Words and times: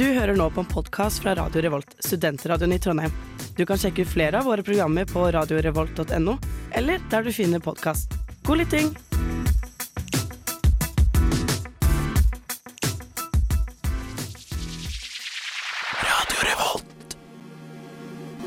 Du 0.00 0.06
hører 0.16 0.32
nå 0.32 0.46
på 0.48 0.62
en 0.62 0.68
podkast 0.68 1.20
fra 1.20 1.34
Radio 1.36 1.60
Revolt, 1.60 1.90
studentradioen 2.00 2.72
i 2.72 2.78
Trondheim. 2.80 3.12
Du 3.52 3.66
kan 3.68 3.76
sjekke 3.76 4.06
ut 4.06 4.08
flere 4.08 4.38
av 4.38 4.46
våre 4.48 4.62
programmer 4.64 5.04
på 5.04 5.26
radiorevolt.no, 5.36 6.36
eller 6.72 7.02
der 7.12 7.26
du 7.26 7.28
finner 7.36 7.60
podkast. 7.60 8.16
God 8.48 8.62
lytting! 8.62 8.88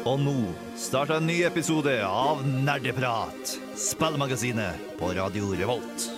Og 0.10 0.20
nå 0.26 0.36
starter 0.74 1.22
en 1.22 1.30
ny 1.30 1.38
episode 1.46 1.94
av 2.02 2.42
Nerdeprat, 2.50 3.56
spillmagasinet 3.78 4.98
på 4.98 5.14
Radio 5.22 5.54
Revolt. 5.62 6.13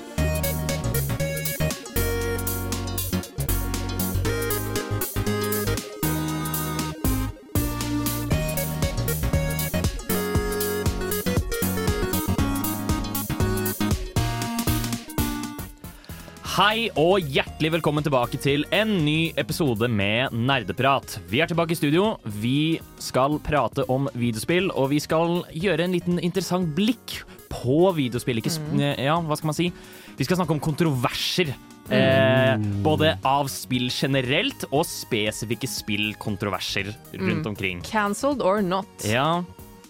Hei 16.55 16.86
og 16.95 17.19
hjertelig 17.36 17.73
velkommen 17.73 18.05
tilbake 18.05 18.37
til 18.39 18.61
en 18.71 18.93
ny 19.04 19.33
episode 19.41 19.89
med 19.91 20.32
Nerdeprat. 20.32 21.18
Vi 21.28 21.41
er 21.43 21.50
tilbake 21.51 21.75
i 21.75 21.75
studio. 21.75 22.14
Vi 22.39 22.78
skal 23.04 23.36
prate 23.43 23.83
om 23.91 24.07
videospill, 24.15 24.69
og 24.71 24.93
vi 24.93 25.01
skal 25.04 25.41
gjøre 25.51 25.83
en 25.83 25.95
liten 25.97 26.21
interessant 26.23 26.71
blikk 26.78 27.18
på 27.51 27.89
videospill. 27.97 28.39
Ikke, 28.39 28.54
sp- 28.55 28.71
ja, 28.79 29.18
hva 29.19 29.36
skal 29.36 29.51
man 29.51 29.57
si? 29.57 29.68
Vi 30.15 30.28
skal 30.29 30.39
snakke 30.39 30.55
om 30.55 30.64
kontroverser. 30.64 31.51
Eh, 31.91 32.56
både 32.88 33.17
av 33.28 33.52
spill 33.52 33.92
generelt 33.94 34.64
og 34.72 34.88
spesifikke 34.88 35.67
spillkontroverser 35.69 36.88
rundt 37.19 37.52
omkring. 37.52 37.84
Cancelled 37.86 38.40
or 38.42 38.64
not. 38.64 38.88
Ja, 39.03 39.44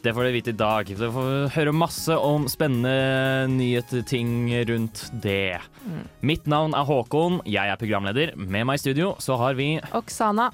det 0.05 0.13
får 0.13 0.27
dere 0.27 0.35
vite 0.35 0.53
i 0.53 0.57
dag. 0.59 0.89
Dere 0.89 1.09
får 1.13 1.53
høre 1.55 1.71
masse 1.73 2.13
om 2.13 2.45
spennende 2.51 3.49
nyheter, 3.49 4.03
ting 4.05 4.51
rundt 4.69 5.07
det. 5.23 5.57
Mitt 6.21 6.45
navn 6.45 6.75
er 6.77 6.85
Håkon, 6.85 7.39
jeg 7.49 7.71
er 7.73 7.79
programleder. 7.81 8.35
Med 8.37 8.67
meg 8.69 8.77
i 8.77 8.83
studio 8.83 9.15
så 9.23 9.39
har 9.41 9.57
vi 9.57 9.79
Oksana. 9.97 10.51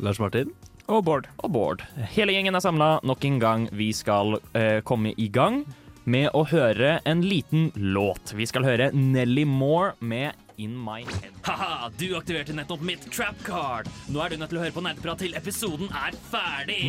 Lars 0.00 0.20
Martin. 0.22 0.54
Og 0.88 1.04
Bård. 1.04 1.28
Og 1.44 1.52
Bård. 1.52 1.84
Hele 2.16 2.32
gjengen 2.32 2.56
er 2.56 2.64
samla 2.64 2.98
nok 3.04 3.24
en 3.28 3.38
gang. 3.42 3.66
Vi 3.76 3.90
skal 3.96 4.38
uh, 4.40 4.80
komme 4.88 5.12
i 5.20 5.28
gang 5.32 5.62
med 6.08 6.30
å 6.36 6.44
høre 6.48 6.98
en 7.08 7.24
liten 7.24 7.70
låt. 7.76 8.32
Vi 8.36 8.48
skal 8.48 8.64
høre 8.64 8.90
Nelly 8.96 9.44
Moore 9.48 9.94
med 10.00 10.32
In 10.60 10.76
My 10.80 11.02
Head. 11.04 11.32
Haha, 11.44 11.90
du 12.00 12.06
aktiverte 12.16 12.56
nettopp 12.56 12.84
mitt 12.84 13.04
trap 13.12 13.40
card. 13.44 13.88
Nå 14.08 14.24
er 14.24 14.32
du 14.32 14.40
nødt 14.40 14.52
til 14.52 14.60
å 14.60 14.64
høre 14.64 14.76
på 14.76 14.84
nerdeprat 14.84 15.24
til 15.24 15.36
episoden 15.36 15.92
er 15.92 16.16
ferdig. 16.32 16.88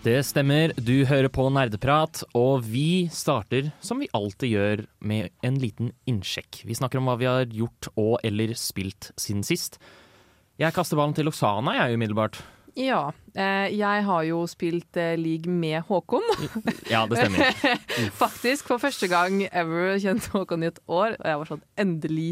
Det 0.00 0.22
stemmer, 0.24 0.72
du 0.80 1.04
hører 1.04 1.28
på 1.28 1.44
Nerdeprat, 1.52 2.22
og 2.32 2.62
vi 2.64 3.10
starter 3.12 3.66
som 3.84 3.98
vi 4.00 4.08
alltid 4.16 4.48
gjør 4.48 4.82
med 5.04 5.28
en 5.44 5.58
liten 5.60 5.90
innsjekk. 6.08 6.62
Vi 6.64 6.76
snakker 6.78 7.02
om 7.02 7.10
hva 7.10 7.18
vi 7.20 7.28
har 7.28 7.44
gjort 7.52 7.90
og 8.00 8.14
eller 8.24 8.54
spilt 8.56 9.10
siden 9.20 9.44
sist. 9.44 9.76
Jeg 10.56 10.72
kaster 10.72 10.96
ballen 10.96 11.12
til 11.18 11.28
Oksana, 11.28 11.76
jeg, 11.82 12.00
umiddelbart. 12.00 12.40
Ja, 12.80 13.00
eh, 13.34 13.68
jeg 13.76 14.04
har 14.06 14.22
jo 14.24 14.40
spilt 14.48 14.96
eh, 15.00 15.12
league 15.20 15.52
med 15.52 15.82
Håkon. 15.88 16.24
Ja, 16.88 17.02
det 17.10 17.18
stemmer. 17.20 17.52
Faktisk 18.22 18.70
for 18.70 18.80
første 18.82 19.08
gang 19.10 19.42
ever 19.50 19.98
kjent 20.00 20.28
Håkon 20.32 20.64
i 20.64 20.70
et 20.70 20.80
år, 20.88 21.16
og 21.18 21.26
jeg 21.28 21.40
var 21.42 21.50
sånn 21.50 21.64
endelig. 21.84 22.30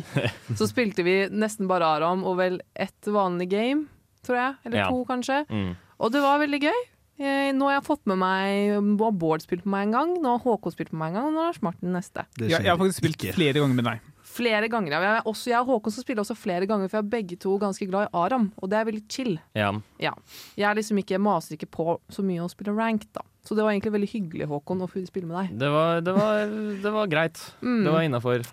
Så 0.56 0.69
spilte 0.70 1.04
vi 1.06 1.19
nesten 1.30 1.69
bare 1.70 1.91
Aram 1.98 2.25
og 2.28 2.38
vel 2.41 2.60
ett 2.75 3.10
vanlig 3.12 3.50
game, 3.53 3.86
tror 4.26 4.41
jeg. 4.41 4.56
Eller 4.64 4.84
Ja. 4.84 4.88
to, 4.88 5.04
kanskje. 5.09 5.42
Mm. 5.53 5.75
Og 5.98 6.12
det 6.14 6.22
var 6.25 6.41
veldig 6.41 6.62
gøy. 6.65 6.80
Eh, 7.19 7.50
Nå 7.53 7.66
har 7.66 7.80
jeg 7.80 7.86
fått 7.88 8.04
med 8.06 8.20
meg 8.20 8.76
Nå 8.78 8.94
har 9.03 9.15
Bård 9.19 9.42
spilt 9.42 9.65
med 9.66 9.72
meg 9.75 9.88
en 9.88 9.94
gang, 9.97 10.10
nå 10.22 10.36
har 10.36 10.44
Håkon 10.44 10.70
spilt 10.70 10.92
med 10.94 11.00
meg 11.00 11.09
en 11.10 11.16
gang, 11.19 11.25
og 11.26 11.34
nå 11.34 11.41
har 11.42 11.48
Lars 11.50 11.62
Martin 11.66 11.91
neste. 11.97 12.22
Ja, 12.38 12.60
jeg 12.62 12.70
har 12.70 12.78
faktisk 12.78 13.03
spilt 13.03 13.25
flere 13.34 13.59
ganger 13.59 13.75
med 13.75 13.88
deg. 13.91 14.06
Flere 14.38 14.69
ganger. 14.71 14.94
ja. 14.94 15.00
Jeg, 15.19 15.25
også, 15.26 15.50
jeg 15.50 15.59
og 15.60 15.66
Håkon 15.72 15.94
skal 15.97 16.04
spille 16.06 16.22
også 16.22 16.37
flere 16.38 16.66
ganger, 16.71 16.88
for 16.88 16.99
jeg 17.00 17.06
er 17.06 17.10
begge 17.16 17.37
to 17.43 17.56
ganske 17.59 17.88
glad 17.91 18.06
i 18.09 18.12
Aram, 18.22 18.49
og 18.62 18.71
det 18.71 18.78
er 18.78 18.87
veldig 18.88 19.03
chill. 19.10 19.34
Ja. 19.59 19.72
Ja. 20.03 20.12
Jeg 20.56 20.71
er 20.71 20.78
liksom 20.78 21.00
ikke, 21.03 21.19
maser 21.19 21.56
ikke 21.59 21.71
på 21.75 21.99
så 22.15 22.22
mye 22.26 22.44
å 22.47 22.48
spille 22.53 22.75
rank, 22.78 23.04
da. 23.16 23.25
Så 23.48 23.56
det 23.56 23.65
var 23.65 23.72
egentlig 23.72 23.94
veldig 23.97 24.10
hyggelig, 24.12 24.47
Håkon, 24.50 24.82
å 24.84 24.88
få 24.91 25.03
spille 25.09 25.27
med 25.31 25.38
deg. 25.41 25.59
Det 25.59 25.71
var, 25.72 26.00
det 26.04 26.15
var, 26.15 26.56
det 26.84 26.93
var 26.94 27.06
greit. 27.10 27.41
Mm. 27.62 27.82
Det 27.87 27.93
var 27.94 28.06
innafor. 28.06 28.44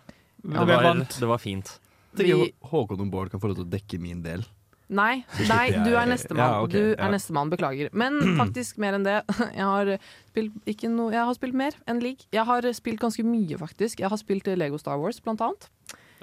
Ja. 0.46 0.66
Det, 0.66 1.08
det 1.20 1.28
var 1.30 1.42
fint. 1.42 1.80
Tenker 2.16 2.44
Vi- 2.46 2.54
Håkon 2.72 3.02
og 3.04 3.10
Bård 3.12 3.32
kan 3.34 3.42
få 3.44 3.50
lov 3.52 3.58
til 3.60 3.66
å 3.66 3.74
dekke 3.74 4.00
min 4.00 4.22
del. 4.24 4.46
Nei, 4.86 5.24
nei, 5.50 5.64
du 5.82 5.96
er 5.98 6.06
nestemann. 6.06 6.44
Ja, 6.46 6.62
okay, 6.62 6.78
du 6.78 6.92
er 6.94 7.08
ja. 7.08 7.12
nestemann, 7.16 7.50
beklager. 7.50 7.90
Men 7.98 8.20
faktisk 8.42 8.78
mer 8.82 8.98
enn 8.98 9.08
det. 9.08 9.18
Jeg 9.60 9.66
har 9.66 9.96
spilt, 10.30 10.58
ikke 10.70 10.92
no, 10.92 11.08
jeg 11.14 11.24
har 11.24 11.38
spilt 11.38 11.56
mer 11.56 11.78
enn 11.90 12.02
league. 12.04 12.28
Jeg 12.36 12.44
har 12.46 12.66
spilt 12.76 13.00
ganske 13.02 13.24
mye, 13.26 13.58
faktisk. 13.58 14.02
Jeg 14.04 14.12
har 14.12 14.20
spilt 14.20 14.50
Lego 14.60 14.78
Star 14.82 15.00
Wars, 15.00 15.22
blant 15.24 15.42
annet. 15.42 15.70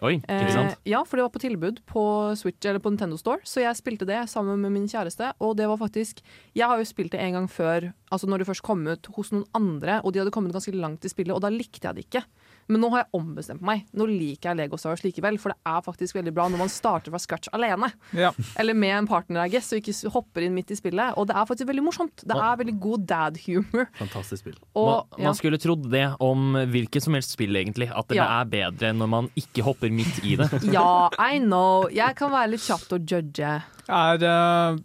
Oi, 0.02 0.16
ikke 0.18 0.50
sant? 0.50 0.72
Eh, 0.74 0.90
ja, 0.90 1.00
for 1.06 1.18
det 1.18 1.24
var 1.24 1.32
på 1.34 1.42
tilbud 1.42 1.76
på 1.86 2.02
Switch 2.38 2.66
eller 2.66 2.82
på 2.82 2.90
Nintendo 2.90 3.18
Store, 3.20 3.44
så 3.46 3.62
jeg 3.62 3.78
spilte 3.78 4.08
det 4.08 4.18
sammen 4.32 4.58
med 4.58 4.74
min 4.74 4.88
kjæreste. 4.90 5.30
Og 5.38 5.54
det 5.60 5.68
var 5.70 5.78
faktisk 5.78 6.24
Jeg 6.58 6.66
har 6.66 6.80
jo 6.80 6.88
spilt 6.88 7.14
det 7.14 7.20
en 7.22 7.36
gang 7.38 7.46
før, 7.50 7.92
altså 8.10 8.26
når 8.26 8.42
det 8.42 8.48
først 8.50 8.66
kom 8.66 8.82
ut 8.88 9.06
hos 9.14 9.30
noen 9.34 9.46
andre, 9.54 10.00
og 10.02 10.12
de 10.12 10.22
hadde 10.22 10.34
kommet 10.34 10.54
ganske 10.54 10.74
langt 10.74 11.06
i 11.06 11.12
spillet, 11.12 11.34
og 11.34 11.44
da 11.44 11.52
likte 11.54 11.86
jeg 11.86 11.94
det 11.94 12.06
ikke. 12.08 12.24
Men 12.70 12.80
nå 12.84 12.90
har 12.92 13.02
jeg 13.02 13.10
ombestemt 13.18 13.62
meg. 13.66 13.84
Nå 13.96 14.06
liker 14.08 14.52
jeg 14.52 14.58
Lego 14.60 14.78
Star 14.80 14.92
Wars 14.94 15.02
likevel, 15.04 15.38
for 15.42 15.52
det 15.54 15.58
er 15.66 15.80
faktisk 15.84 16.16
veldig 16.18 16.32
bra 16.36 16.46
når 16.52 16.60
man 16.62 16.70
starter 16.72 17.12
fra 17.14 17.20
scratch 17.22 17.50
alene. 17.56 17.90
Ja. 18.16 18.30
Eller 18.60 18.76
med 18.78 18.94
en 19.00 19.08
partner, 19.10 19.42
I 19.44 19.52
guess, 19.52 19.72
og 19.74 19.80
ikke 19.82 20.12
hopper 20.14 20.46
inn 20.46 20.54
midt 20.56 20.70
i 20.74 20.78
spillet. 20.78 21.16
Og 21.18 21.26
det 21.30 21.36
er 21.36 21.48
faktisk 21.48 21.68
veldig 21.72 21.84
morsomt. 21.88 22.24
Det 22.28 22.36
er 22.38 22.60
veldig 22.62 22.76
god 22.82 23.06
dad-humor. 23.10 23.88
Fantastisk 23.98 24.44
spill. 24.44 24.58
Og 24.78 24.88
man, 24.92 25.18
ja. 25.18 25.24
man 25.28 25.38
skulle 25.38 25.60
trodd 25.62 25.88
det 25.92 26.04
om 26.22 26.52
hvilket 26.72 27.04
som 27.04 27.18
helst 27.18 27.34
spill, 27.36 27.56
egentlig. 27.58 27.90
At 27.90 28.08
det 28.12 28.20
Ja. 28.20 28.28
er 28.40 28.44
bedre 28.52 28.92
når 28.94 29.10
man 29.10 29.30
ikke 29.36 29.64
hopper 29.66 29.90
midt 29.90 30.22
i 30.24 30.36
det. 30.40 30.48
ja, 30.76 31.08
I 31.18 31.38
know. 31.42 31.88
Jeg 31.92 32.16
kan 32.16 32.30
være 32.32 32.54
litt 32.54 32.64
kjapt 32.64 32.92
å 32.94 33.00
judge. 33.02 33.56
Er 33.92 34.22
uh, 34.22 34.78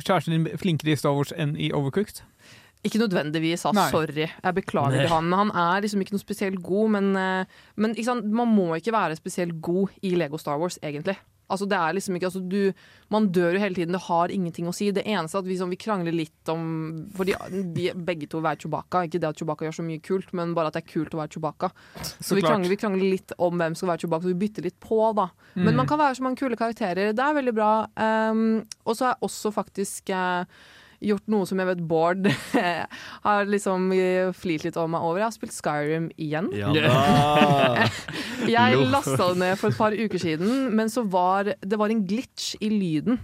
kjæresten 0.00 0.36
din 0.36 0.58
flinkere 0.60 0.94
i 0.94 0.96
Star 1.00 1.16
Wars 1.16 1.32
enn 1.36 1.56
i 1.58 1.72
Overcooked? 1.74 2.22
Ikke 2.84 3.00
nødvendigvis, 3.00 3.64
sa 3.64 3.72
Nei. 3.72 3.88
Sorry. 3.92 4.26
Jeg 4.28 4.56
beklager 4.58 4.98
Nei. 4.98 5.04
til 5.06 5.12
han. 5.14 5.32
Han 5.32 5.52
er 5.56 5.84
liksom 5.84 6.02
ikke 6.04 6.16
noe 6.16 6.24
spesielt 6.24 6.62
god. 6.62 6.90
Men, 6.98 7.14
eh, 7.16 7.60
men 7.76 7.94
ikke 7.96 8.10
sant? 8.10 8.26
man 8.28 8.50
må 8.52 8.74
ikke 8.76 8.92
være 8.92 9.16
spesielt 9.16 9.60
god 9.64 9.94
i 10.02 10.14
Lego 10.18 10.40
Star 10.40 10.58
Wars, 10.60 10.78
egentlig. 10.82 11.16
Altså, 11.52 11.66
det 11.68 11.76
er 11.76 11.92
liksom 11.92 12.16
ikke, 12.16 12.28
altså, 12.30 12.40
du, 12.40 12.72
man 13.12 13.26
dør 13.32 13.56
jo 13.56 13.60
hele 13.60 13.76
tiden, 13.76 13.92
det 13.92 14.00
har 14.06 14.32
ingenting 14.32 14.68
å 14.68 14.72
si. 14.72 14.88
Det 14.96 15.04
eneste 15.04 15.36
er 15.36 15.44
at 15.44 15.48
vi, 15.48 15.58
sånn, 15.60 15.72
vi 15.74 15.80
krangler 15.80 16.14
litt 16.16 16.52
om 16.52 16.62
Fordi 17.16 17.34
vi 17.76 17.90
begge 17.92 18.28
to 18.30 18.40
vil 18.40 18.46
være 18.48 18.62
Chewbacca. 18.64 19.04
Ikke 19.04 19.20
det 19.20 19.28
at 19.28 19.40
Chewbacca 19.40 19.68
gjør 19.68 19.76
så 19.76 19.84
mye 19.86 20.02
kult, 20.04 20.32
men 20.36 20.54
bare 20.56 20.72
at 20.72 20.78
det 20.78 20.84
er 20.84 20.92
kult 20.94 21.16
å 21.16 21.20
være 21.20 21.34
Chewbacca. 21.36 21.70
Så, 22.00 22.38
vi, 22.38 22.44
krangler, 22.44 22.72
vi 22.72 22.80
krangler 22.80 23.12
litt 23.16 23.36
om 23.36 23.60
hvem 23.60 23.76
som 23.76 23.84
skal 23.84 23.92
være 23.92 24.04
Chewbacca, 24.04 24.24
så 24.24 24.32
vi 24.32 24.40
bytter 24.44 24.68
litt 24.68 24.78
på, 24.80 25.00
da. 25.20 25.28
Mm. 25.52 25.66
Men 25.68 25.82
man 25.82 25.90
kan 25.90 26.00
være 26.00 26.16
så 26.18 26.24
mange 26.26 26.40
kule 26.40 26.58
karakterer. 26.60 27.12
Det 27.12 27.26
er 27.26 27.36
veldig 27.40 27.56
bra. 27.56 27.74
Um, 28.00 28.64
og 28.88 28.96
så 28.96 29.10
er 29.10 29.28
også 29.28 29.52
faktisk 29.54 30.14
eh, 30.16 30.48
gjort 31.04 31.26
noe 31.32 31.48
som 31.48 31.60
jeg 31.60 31.68
vet 31.70 31.82
Bård 31.88 32.28
har 33.26 33.50
liksom 33.50 33.90
eh, 33.96 34.30
flirt 34.36 34.66
litt 34.66 34.78
over 34.80 34.90
meg 34.94 35.04
over. 35.04 35.20
Jeg 35.22 35.28
har 35.28 35.36
spilt 35.36 35.56
Skyrim 35.56 36.08
igjen. 36.16 36.50
Ja! 36.56 36.72
Jeg 38.54 38.80
lasta 38.90 39.30
det 39.30 39.40
ned 39.40 39.54
for 39.60 39.70
et 39.72 39.78
par 39.78 39.94
uker 39.96 40.20
siden, 40.20 40.74
men 40.76 40.90
så 40.92 41.04
var 41.08 41.54
det 41.54 41.78
var 41.80 41.92
en 41.92 42.02
glitch 42.08 42.52
i 42.60 42.68
lyden. 42.72 43.20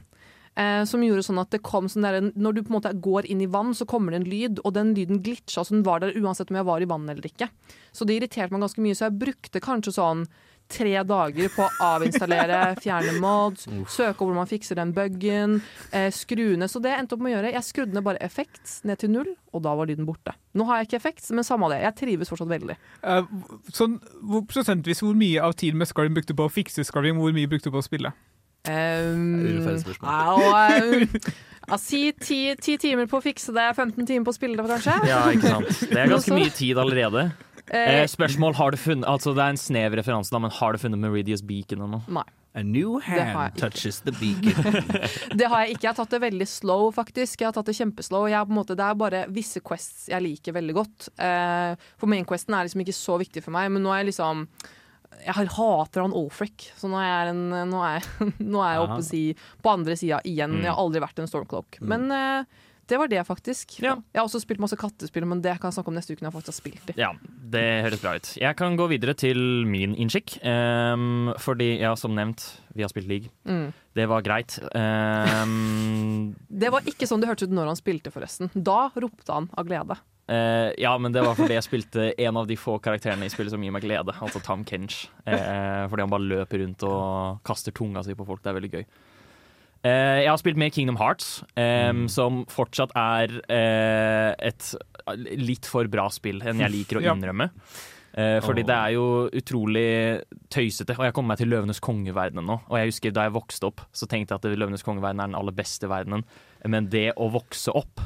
Eh, 0.58 0.82
som 0.88 1.02
gjorde 1.04 1.22
sånn 1.22 1.40
at 1.40 1.52
det 1.54 1.62
kom 1.64 1.86
sånn 1.88 2.04
der, 2.04 2.18
Når 2.34 2.56
du 2.56 2.62
på 2.64 2.72
en 2.72 2.78
måte 2.80 2.92
går 2.98 3.28
inn 3.30 3.40
i 3.44 3.48
vann, 3.50 3.70
så 3.76 3.86
kommer 3.88 4.12
det 4.12 4.20
en 4.20 4.30
lyd, 4.30 4.62
og 4.64 4.74
den 4.74 4.94
lyden 4.96 5.22
glitcha. 5.22 5.62
Så 5.62 5.76
den 5.76 5.84
var 5.86 6.02
der 6.02 6.16
uansett 6.18 6.50
om 6.50 6.58
jeg 6.58 6.68
var 6.68 6.82
i 6.82 6.88
vann 6.90 7.08
eller 7.08 7.26
ikke. 7.26 7.48
Så 7.92 8.04
det 8.04 8.18
irriterte 8.18 8.52
meg 8.52 8.64
ganske 8.66 8.82
mye, 8.82 8.96
så 8.98 9.06
jeg 9.08 9.20
brukte 9.20 9.62
kanskje 9.62 9.94
sånn 9.96 10.26
tre 10.70 10.94
dager 11.06 11.50
på 11.54 11.66
å 11.66 11.70
avinstallere, 11.96 12.60
fjerne 12.84 13.16
mods, 13.22 13.66
søke 13.90 14.22
om 14.22 14.30
hvor 14.30 14.38
man 14.38 14.50
fikser 14.50 14.78
den 14.78 14.94
bugen, 14.96 15.58
eh, 15.92 16.08
skru 16.14 16.56
ned. 16.60 16.70
Så 16.70 16.82
det 16.82 16.94
jeg 16.94 17.04
endte 17.04 17.16
opp 17.16 17.24
med 17.24 17.32
å 17.32 17.36
gjøre, 17.36 17.52
jeg 17.56 17.68
skrudde 17.68 17.96
ned 17.96 18.06
bare 18.06 18.22
effekt 18.24 18.78
ned 18.88 19.02
til 19.02 19.12
null, 19.12 19.34
og 19.54 19.64
da 19.66 19.74
var 19.78 19.90
lyden 19.90 20.08
borte. 20.08 20.34
Nå 20.54 20.66
har 20.68 20.80
jeg 20.80 20.90
ikke 20.90 21.00
effekt, 21.02 21.28
men 21.34 21.46
samme 21.46 21.68
av 21.68 21.74
det. 21.74 21.82
Jeg 21.84 21.98
trives 22.00 22.32
fortsatt 22.32 22.50
veldig. 22.50 22.78
Eh, 23.02 23.36
sånn, 23.74 24.00
hvor 24.22 24.46
prosentvis 24.50 25.02
hvor 25.04 25.18
mye 25.18 25.42
av 25.44 25.56
tiden 25.58 25.80
med 25.82 25.90
Skyrim 25.90 26.16
brukte 26.16 26.36
på 26.36 26.48
å 26.48 26.52
fikse 26.52 26.86
Skyrim, 26.86 27.20
hvor 27.20 27.34
mye 27.36 27.50
brukte 27.50 27.70
du 27.70 27.76
på 27.76 27.82
å 27.82 27.86
spille? 27.86 28.14
Um, 28.68 29.40
Urettferdig 29.40 29.80
spørsmål. 29.86 30.10
ja, 30.12 31.30
si 31.78 32.00
ti, 32.18 32.40
ti 32.58 32.74
timer 32.80 33.06
på 33.10 33.20
å 33.20 33.22
fikse 33.22 33.54
det, 33.54 33.68
15 33.76 34.06
timer 34.08 34.26
på 34.26 34.32
å 34.34 34.38
spille 34.38 34.58
det, 34.58 34.66
kanskje? 34.66 34.96
Ja, 35.06 35.22
ikke 35.30 35.54
sant. 35.54 35.84
Det 35.92 36.00
er 36.00 36.10
ganske 36.10 36.34
mye 36.40 36.50
tid 36.56 36.80
allerede. 36.80 37.28
Eh, 37.70 38.02
spørsmål 38.10 38.56
har 38.58 38.74
du 38.74 38.76
funnet 38.82 39.06
Altså 39.06 39.30
Det 39.30 39.44
er 39.44 39.52
en 39.52 39.60
snev 39.60 39.94
referanse, 39.94 40.32
da, 40.34 40.40
men 40.42 40.50
har 40.50 40.74
du 40.74 40.80
funnet 40.82 40.98
Meridius 40.98 41.44
Beacon 41.46 41.84
ennå? 41.86 42.00
Nei. 42.10 42.26
A 42.58 42.64
new 42.66 42.96
hand 42.98 43.54
touches 43.60 44.00
the 44.00 44.10
beacon. 44.18 44.88
Det 45.38 45.46
har 45.46 45.62
jeg 45.62 45.76
ikke. 45.76 45.84
Jeg 45.84 45.92
har 45.92 45.98
tatt 46.00 46.16
det 46.16 46.18
veldig 46.24 46.48
slow, 46.50 46.88
faktisk. 46.90 47.38
Jeg 47.38 47.46
har 47.46 47.54
tatt 47.54 47.68
det 47.70 47.76
kjempeslow. 47.78 48.26
Jeg 48.26 48.48
på 48.48 48.50
en 48.50 48.58
måte, 48.58 48.74
det 48.74 48.88
er 48.88 48.98
bare 48.98 49.20
visse 49.30 49.62
quests 49.62 50.08
jeg 50.10 50.24
liker 50.24 50.56
veldig 50.56 50.74
godt. 50.74 51.06
Eh, 51.14 51.78
for 52.00 52.10
main 52.10 52.26
questen 52.26 52.56
er 52.58 52.66
liksom 52.66 52.82
ikke 52.82 52.96
så 52.96 53.20
viktig 53.22 53.44
for 53.44 53.54
meg, 53.54 53.70
men 53.70 53.86
nå 53.86 53.94
er 53.94 54.02
jeg 54.02 54.10
liksom 54.10 54.42
jeg 55.20 55.50
hater 55.56 56.04
han 56.04 56.16
Olfric, 56.16 56.70
så 56.78 56.88
nå 56.90 56.98
er 57.00 57.10
jeg, 57.10 57.34
en, 57.34 57.70
nå 57.70 57.84
er, 57.84 58.06
nå 58.54 58.64
er 58.64 58.74
jeg 58.74 58.86
oppe 58.86 59.04
si, 59.06 59.22
på 59.62 59.72
andre 59.72 59.96
sida 59.98 60.22
igjen. 60.28 60.58
Mm. 60.58 60.66
Jeg 60.66 60.72
har 60.72 60.82
aldri 60.82 61.04
vært 61.04 61.22
en 61.22 61.30
Stormcloak. 61.30 61.80
Men 61.84 62.06
uh, 62.12 62.60
det 62.90 62.98
var 62.98 63.10
det, 63.10 63.20
faktisk. 63.26 63.76
Ja. 63.78 63.94
Jeg 64.10 64.18
har 64.18 64.26
også 64.26 64.40
spilt 64.42 64.62
masse 64.62 64.78
kattespill, 64.78 65.26
men 65.30 65.42
det 65.44 65.52
kan 65.60 65.70
jeg 65.70 65.78
snakke 65.78 65.92
om 65.92 65.98
neste 65.98 66.16
uke 66.16 66.24
når 66.24 66.30
jeg 66.30 66.36
faktisk 66.38 66.50
har 66.50 66.58
spilt 66.58 66.88
det. 66.90 66.96
Ja, 66.98 67.10
det 67.54 67.66
høres 67.86 68.02
bra 68.02 68.16
ut. 68.18 68.30
Jeg 68.40 68.58
kan 68.58 68.78
gå 68.78 68.88
videre 68.90 69.14
til 69.14 69.38
min 69.70 69.94
innskikk. 69.94 70.40
Um, 70.42 71.30
fordi, 71.38 71.76
ja, 71.84 71.92
som 71.98 72.16
nevnt, 72.18 72.42
vi 72.74 72.82
har 72.82 72.90
spilt 72.90 73.10
league. 73.10 73.30
Mm. 73.46 73.70
Det 73.94 74.06
var 74.10 74.26
greit. 74.26 74.58
Um, 74.74 76.34
Det 76.62 76.72
var 76.74 76.86
ikke 76.88 77.06
sånn 77.06 77.22
det 77.22 77.30
hørtes 77.30 77.46
ut 77.46 77.54
når 77.54 77.70
han 77.70 77.78
spilte, 77.78 78.10
forresten. 78.14 78.50
Da 78.54 78.88
ropte 78.96 79.38
han 79.38 79.46
av 79.54 79.70
glede. 79.70 80.00
Eh, 80.30 80.70
ja, 80.80 80.92
men 80.98 81.12
det 81.14 81.22
var 81.24 81.36
fordi 81.38 81.56
jeg 81.56 81.66
spilte 81.66 82.08
en 82.14 82.38
av 82.40 82.48
de 82.48 82.56
få 82.58 82.78
karakterene 82.82 83.26
i 83.26 83.32
spillet 83.32 83.52
som 83.52 83.62
gir 83.62 83.74
meg 83.74 83.84
glede, 83.84 84.14
altså 84.22 84.42
Tom 84.44 84.64
Kench. 84.68 85.04
Uh, 85.26 85.86
fordi 85.90 86.04
han 86.04 86.12
bare 86.12 86.28
løper 86.32 86.62
rundt 86.62 86.84
og 86.88 87.40
kaster 87.46 87.74
tunga 87.76 88.04
si 88.06 88.16
på 88.16 88.26
folk. 88.28 88.42
Det 88.44 88.52
er 88.52 88.58
veldig 88.58 88.72
gøy. 88.74 88.84
Uh, 89.80 90.18
jeg 90.20 90.28
har 90.28 90.40
spilt 90.40 90.60
mer 90.60 90.72
Kingdom 90.74 90.98
Hearts, 91.00 91.40
em, 91.58 92.04
som 92.12 92.44
fortsatt 92.52 92.92
er 92.98 93.38
et 93.50 94.74
litt 95.40 95.66
for 95.66 95.88
bra 95.90 96.10
spill 96.12 96.42
enn 96.44 96.60
jeg 96.62 96.74
liker 96.76 97.00
å 97.00 97.06
innrømme. 97.10 97.50
Fordi 98.42 98.64
det 98.66 98.74
er 98.74 98.92
jo 98.96 99.04
utrolig 99.38 99.90
tøysete. 100.50 100.96
Og 100.98 101.04
jeg 101.06 101.14
kommer 101.14 101.32
meg 101.32 101.38
til 101.40 101.48
Løvenes 101.52 101.78
konge-verdenen 101.80 102.48
nå. 102.50 102.56
Og 102.66 102.74
jeg 102.76 102.90
husker 102.90 103.14
da 103.14 103.28
jeg 103.28 103.36
vokste 103.36 103.68
opp, 103.70 103.84
så 103.94 104.08
tenkte 104.10 104.34
jeg 104.34 104.42
at 104.42 104.58
Løvenes 104.58 104.82
konge-verden 104.84 105.22
er 105.22 105.30
den 105.30 105.38
aller 105.38 105.54
beste 105.54 105.88
verdenen. 105.88 106.26
Men 106.66 106.90
det 106.90 107.12
å 107.14 107.30
vokse 107.32 107.72
opp 107.78 108.02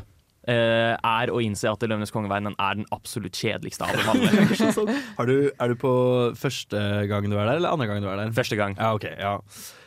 er 0.52 1.32
å 1.32 1.40
innse 1.40 1.70
at 1.70 1.84
Løvenes 1.86 2.12
konge-verdenen 2.14 2.56
er 2.60 2.80
den 2.80 2.88
absolutt 2.94 3.38
kjedeligste 3.38 3.86
av 3.86 3.94
dem 3.96 4.10
alle. 4.12 4.98
Har 5.18 5.30
du, 5.30 5.36
er 5.48 5.72
du 5.72 5.78
på 5.80 5.94
første 6.36 6.82
gangen 7.08 7.32
du 7.32 7.38
er 7.38 7.48
der, 7.48 7.56
eller 7.62 7.72
andre 7.72 7.88
gangen 7.88 8.04
du 8.04 8.10
er 8.12 8.20
der? 8.20 8.34
Første 8.36 8.58
gang. 8.60 8.76
Ja, 8.76 8.92
ok, 8.98 9.08
ja. 9.16 9.38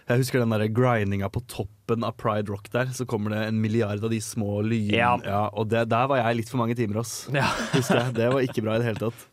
Jeg 0.08 0.22
husker 0.22 0.40
den 0.40 0.54
der 0.56 0.70
grindinga 0.72 1.28
på 1.28 1.42
toppen 1.52 2.06
av 2.08 2.16
Pride 2.16 2.48
Rock 2.48 2.70
der. 2.72 2.94
Så 2.96 3.04
kommer 3.10 3.34
det 3.36 3.42
en 3.50 3.58
milliard 3.60 4.00
av 4.00 4.14
de 4.14 4.22
små 4.24 4.62
lynene. 4.64 4.96
Ja. 4.96 5.10
Ja, 5.28 5.42
og 5.52 5.68
det, 5.74 5.84
der 5.92 6.08
var 6.08 6.22
jeg 6.22 6.40
litt 6.40 6.52
for 6.52 6.62
mange 6.62 6.78
timer, 6.80 7.02
ass. 7.04 7.26
Ja. 7.36 7.50
Husker 7.74 8.00
jeg. 8.00 8.14
Det 8.16 8.30
var 8.32 8.46
ikke 8.46 8.64
bra 8.64 8.78
i 8.78 8.82
det 8.84 8.88
hele 8.88 9.02
tatt. 9.02 9.26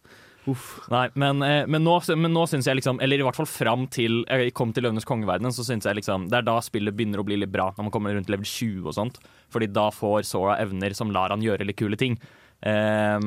Uff. 0.51 0.65
Nei, 0.93 1.07
men, 1.17 1.41
eh, 1.43 1.65
men 1.67 1.85
nå, 1.87 1.95
men 2.21 2.35
nå 2.37 2.43
syns 2.51 2.67
jeg 2.69 2.77
liksom 2.77 2.99
Eller 3.01 3.23
i 3.23 3.25
hvert 3.25 3.39
fall 3.39 3.49
fram 3.49 3.87
til 3.89 4.23
jeg 4.29 4.53
kom 4.57 4.75
til 4.77 4.85
Løvenes 4.85 5.07
kongeverden, 5.09 5.49
så 5.57 5.65
syns 5.65 5.89
jeg 5.89 5.97
liksom 5.97 6.27
Det 6.29 6.37
er 6.37 6.45
da 6.45 6.59
spillet 6.65 6.97
begynner 6.97 7.23
å 7.23 7.25
bli 7.25 7.39
litt 7.41 7.53
bra, 7.55 7.71
når 7.73 7.87
man 7.89 7.95
kommer 7.95 8.17
rundt 8.17 8.33
level 8.33 8.45
20 8.45 8.91
og 8.91 8.97
sånt. 8.97 9.21
Fordi 9.55 9.71
da 9.73 9.89
får 9.95 10.27
Sora 10.29 10.59
evner 10.61 10.97
som 10.97 11.13
lar 11.15 11.33
han 11.33 11.45
gjøre 11.45 11.65
litt 11.65 11.81
kule 11.81 11.97
ting. 12.01 12.19
Eh, 12.65 13.21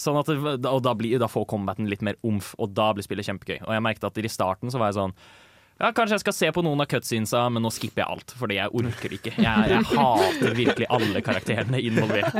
sånn 0.00 0.20
at 0.20 0.32
Og 0.32 0.80
da, 0.84 0.94
blir, 0.96 1.18
da 1.20 1.28
får 1.30 1.48
combaten 1.48 1.88
litt 1.88 2.04
mer 2.04 2.16
omf, 2.24 2.54
og 2.58 2.72
da 2.76 2.90
blir 2.96 3.06
spillet 3.06 3.28
kjempegøy. 3.28 3.60
Og 3.66 3.74
jeg 3.76 3.84
merket 3.84 4.08
at 4.08 4.18
i 4.20 4.32
starten 4.32 4.72
så 4.72 4.80
var 4.80 4.92
jeg 4.92 5.00
sånn 5.02 5.16
ja, 5.78 5.90
Kanskje 5.94 6.16
jeg 6.16 6.24
skal 6.24 6.34
se 6.36 6.48
på 6.56 6.62
noen 6.66 6.80
av 6.82 6.88
cutscenesa, 6.90 7.44
men 7.54 7.62
nå 7.62 7.70
skipper 7.74 8.02
jeg 8.02 8.10
alt. 8.16 8.32
Fordi 8.40 8.56
jeg 8.58 8.72
orker 8.80 9.14
ikke. 9.18 9.32
Jeg, 9.38 9.68
jeg 9.70 9.84
hater 9.94 10.56
virkelig 10.58 10.88
alle 10.90 11.22
karakterene 11.22 11.82
involvert. 11.86 12.34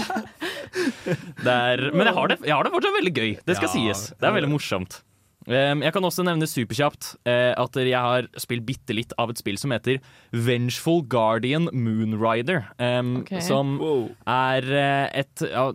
Det 1.45 1.53
er, 1.55 1.85
men 1.95 2.09
jeg 2.11 2.15
har, 2.17 2.33
det, 2.33 2.39
jeg 2.45 2.55
har 2.57 2.67
det 2.67 2.73
fortsatt 2.75 2.97
veldig 2.99 3.13
gøy. 3.15 3.31
Det 3.47 3.57
skal 3.59 3.69
Ja. 3.71 3.75
sies. 3.77 4.09
Det 4.19 4.27
er 4.29 4.35
veldig 4.37 4.51
morsomt. 4.53 5.03
Um, 5.49 5.81
jeg 5.81 5.95
kan 5.95 6.05
også 6.05 6.25
nevne 6.27 6.45
superkjapt 6.45 7.15
eh, 7.25 7.55
at 7.57 7.77
jeg 7.81 7.97
har 7.97 8.27
spilt 8.37 8.67
bitte 8.69 8.93
litt 8.93 9.15
av 9.17 9.31
et 9.33 9.39
spill 9.41 9.57
som 9.57 9.73
heter 9.73 9.97
Vengeful 10.35 11.01
Guardian 11.09 11.71
Moonrider. 11.73 12.67
Okay. 13.23 13.41
Som 13.41 13.79
er 14.29 14.67
eh, 14.69 15.23
et, 15.23 15.47
ja, 15.49 15.71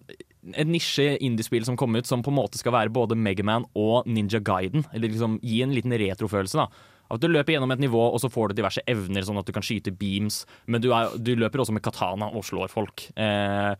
et 0.54 0.69
nisje 0.69 1.16
indiespill 1.25 1.66
som 1.66 1.80
kom 1.80 1.95
ut 1.98 2.06
som 2.06 2.21
på 2.21 2.30
en 2.30 2.38
måte 2.38 2.62
skal 2.62 2.75
være 2.75 2.94
både 2.94 3.18
Megaman 3.18 3.66
og 3.74 4.06
Ninja 4.06 4.44
Guiden. 4.45 4.86
Eller 4.94 5.09
liksom 5.09 5.39
gi 5.42 5.63
en 5.66 5.74
liten 5.74 5.95
retrofølelse. 6.04 6.68
da 6.68 6.92
At 7.13 7.24
Du 7.24 7.30
løper 7.30 7.56
gjennom 7.56 7.74
et 7.75 7.83
nivå, 7.83 8.01
og 8.10 8.21
så 8.21 8.31
får 8.31 8.51
du 8.51 8.62
diverse 8.62 8.83
evner, 8.89 9.25
sånn 9.25 9.39
at 9.42 9.50
du 9.50 9.54
kan 9.56 9.65
skyte 9.65 9.94
beams. 9.95 10.44
Men 10.65 10.83
du, 10.83 10.89
er, 10.95 11.13
du 11.18 11.36
løper 11.38 11.63
også 11.63 11.75
med 11.75 11.86
katana 11.86 12.31
og 12.33 12.45
slår 12.48 12.71
folk. 12.74 13.06
Eh, 13.13 13.74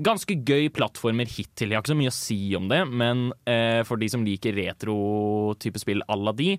ganske 0.00 0.36
gøy 0.48 0.70
plattformer 0.74 1.28
hittil. 1.28 1.70
Jeg 1.70 1.78
har 1.78 1.84
ikke 1.84 1.94
så 1.94 1.98
mye 2.00 2.12
å 2.12 2.16
si 2.16 2.40
om 2.58 2.70
det, 2.70 2.80
men 2.88 3.28
eh, 3.50 3.82
for 3.88 4.00
de 4.00 4.08
som 4.12 4.24
liker 4.26 4.56
retro-type 4.56 5.82
spill 5.82 6.04
à 6.08 6.16
la 6.18 6.34
de, 6.36 6.54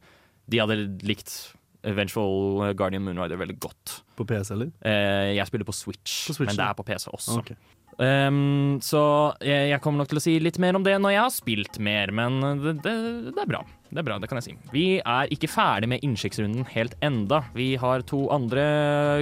de 0.52 0.62
hadde 0.62 0.78
likt 1.08 1.34
Vengeful 1.82 2.74
Guardian 2.78 3.04
Moonrider 3.06 3.40
veldig 3.42 3.58
godt. 3.64 4.02
På 4.18 4.26
PC, 4.28 4.54
eller? 4.56 4.72
Eh, 4.86 5.36
jeg 5.38 5.50
spiller 5.50 5.68
på 5.68 5.76
Switch, 5.76 6.28
På 6.30 6.38
Switch, 6.38 6.52
men 6.52 6.60
det 6.60 6.68
er 6.68 6.78
på 6.78 6.86
PC 6.88 7.08
også. 7.10 7.40
Okay. 7.42 7.58
Um, 8.02 8.80
så 8.82 9.02
jeg, 9.44 9.68
jeg 9.70 9.82
kommer 9.84 10.02
nok 10.02 10.10
til 10.10 10.18
å 10.18 10.24
si 10.24 10.34
litt 10.42 10.58
mer 10.64 10.78
om 10.78 10.86
det 10.86 10.96
når 10.98 11.12
jeg 11.14 11.22
har 11.22 11.34
spilt 11.36 11.80
mer, 11.84 12.14
men 12.16 12.40
det, 12.64 12.76
det, 12.86 12.94
det 13.36 13.44
er 13.44 13.50
bra. 13.50 13.62
Det 13.92 14.00
er 14.00 14.08
bra, 14.08 14.18
det 14.22 14.30
kan 14.32 14.40
jeg 14.40 14.48
si. 14.48 14.56
Vi 14.74 14.86
er 15.00 15.34
ikke 15.36 15.50
ferdig 15.52 15.90
med 15.92 16.06
innsjekksrunden 16.08 16.70
helt 16.72 16.96
enda. 17.06 17.44
Vi 17.58 17.74
har 17.82 18.06
to 18.10 18.24
andre 18.34 18.64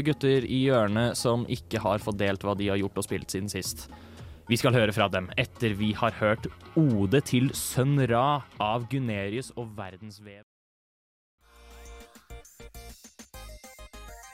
gutter 0.05 0.45
i 0.45 0.61
hjørnet 0.67 1.17
som 1.19 1.47
ikke 1.51 1.81
har 1.83 2.03
fått 2.03 2.21
delt 2.21 2.45
hva 2.45 2.55
de 2.59 2.69
har 2.71 2.79
gjort 2.79 3.01
og 3.01 3.09
spilt 3.09 3.33
siden 3.33 3.51
sist. 3.51 3.89
Vi 4.49 4.57
skal 4.57 4.73
høre 4.73 4.93
fra 4.95 5.05
dem 5.13 5.27
etter 5.37 5.75
vi 5.77 5.91
har 5.97 6.15
hørt 6.21 6.47
Ode 6.79 7.21
til 7.25 7.51
Sønn 7.57 7.99
Ra 8.09 8.41
av 8.63 8.87
Gunerius 8.89 9.51
og 9.57 9.75
Verdensvev. 9.77 10.48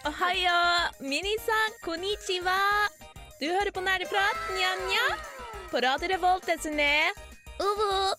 Ohayo, 0.06 0.58
minisan, 1.02 1.78
konnichiwa. 1.82 2.54
Du 3.40 3.48
hører 3.50 3.72
på 3.74 3.82
Nerdeprat, 3.82 4.44
nja-nja. 4.54 5.06
På 5.72 5.82
Radio 5.82 6.12
Revolt, 6.12 6.46
desune. 6.46 6.86
Uvu. 7.58 8.14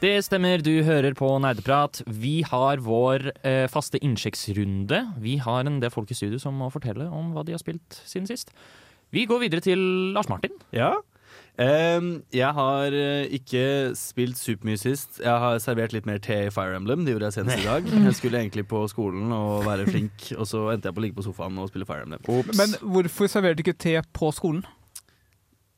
Det 0.00 0.14
stemmer, 0.24 0.64
du 0.64 0.80
hører 0.86 1.12
på 1.18 1.28
Nerdeprat. 1.44 2.00
Vi 2.08 2.38
har 2.48 2.80
vår 2.80 3.28
eh, 3.44 3.66
faste 3.68 4.00
innsjekksrunde. 4.00 5.02
Vi 5.20 5.36
har 5.44 5.68
en 5.68 5.82
del 5.82 5.92
folk 5.92 6.14
i 6.14 6.16
studio 6.16 6.40
som 6.40 6.56
må 6.56 6.70
fortelle 6.72 7.10
om 7.12 7.34
hva 7.36 7.44
de 7.44 7.52
har 7.52 7.60
spilt 7.60 8.00
siden 8.08 8.30
sist. 8.30 8.54
Vi 9.12 9.28
går 9.28 9.44
videre 9.44 9.60
til 9.68 9.84
Lars 10.16 10.32
Martin. 10.32 10.56
Ja. 10.72 10.94
Ehm, 11.58 12.22
jeg 12.32 12.54
har 12.54 12.94
uh, 12.94 13.24
ikke 13.34 13.90
spilt 13.98 14.38
supermye 14.38 14.78
sist. 14.78 15.18
Jeg 15.24 15.42
har 15.42 15.58
servert 15.58 15.94
litt 15.94 16.06
mer 16.06 16.20
te 16.22 16.36
i 16.46 16.52
Fire 16.54 16.78
Emblem. 16.78 17.02
Det 17.02 17.16
gjorde 17.16 17.32
jeg 17.32 17.38
senest 17.40 17.64
i 17.64 17.66
dag. 17.66 17.88
Jeg 18.08 18.14
skulle 18.14 18.38
egentlig 18.38 18.68
på 18.70 18.84
skolen 18.90 19.32
og 19.34 19.66
være 19.66 19.88
flink, 19.90 20.28
og 20.38 20.46
så 20.46 20.68
endte 20.72 20.88
jeg 20.88 20.94
på 20.94 21.02
å 21.02 21.04
ligge 21.04 21.18
på 21.18 21.26
sofaen 21.26 21.58
og 21.58 21.70
spille 21.72 21.86
Fire 21.88 22.06
Emblem. 22.06 22.52
Men 22.58 22.76
hvorfor 22.82 23.30
serverte 23.30 23.58
du 23.58 23.66
ikke 23.66 23.80
te 23.82 23.96
på 24.14 24.30
skolen? 24.34 24.62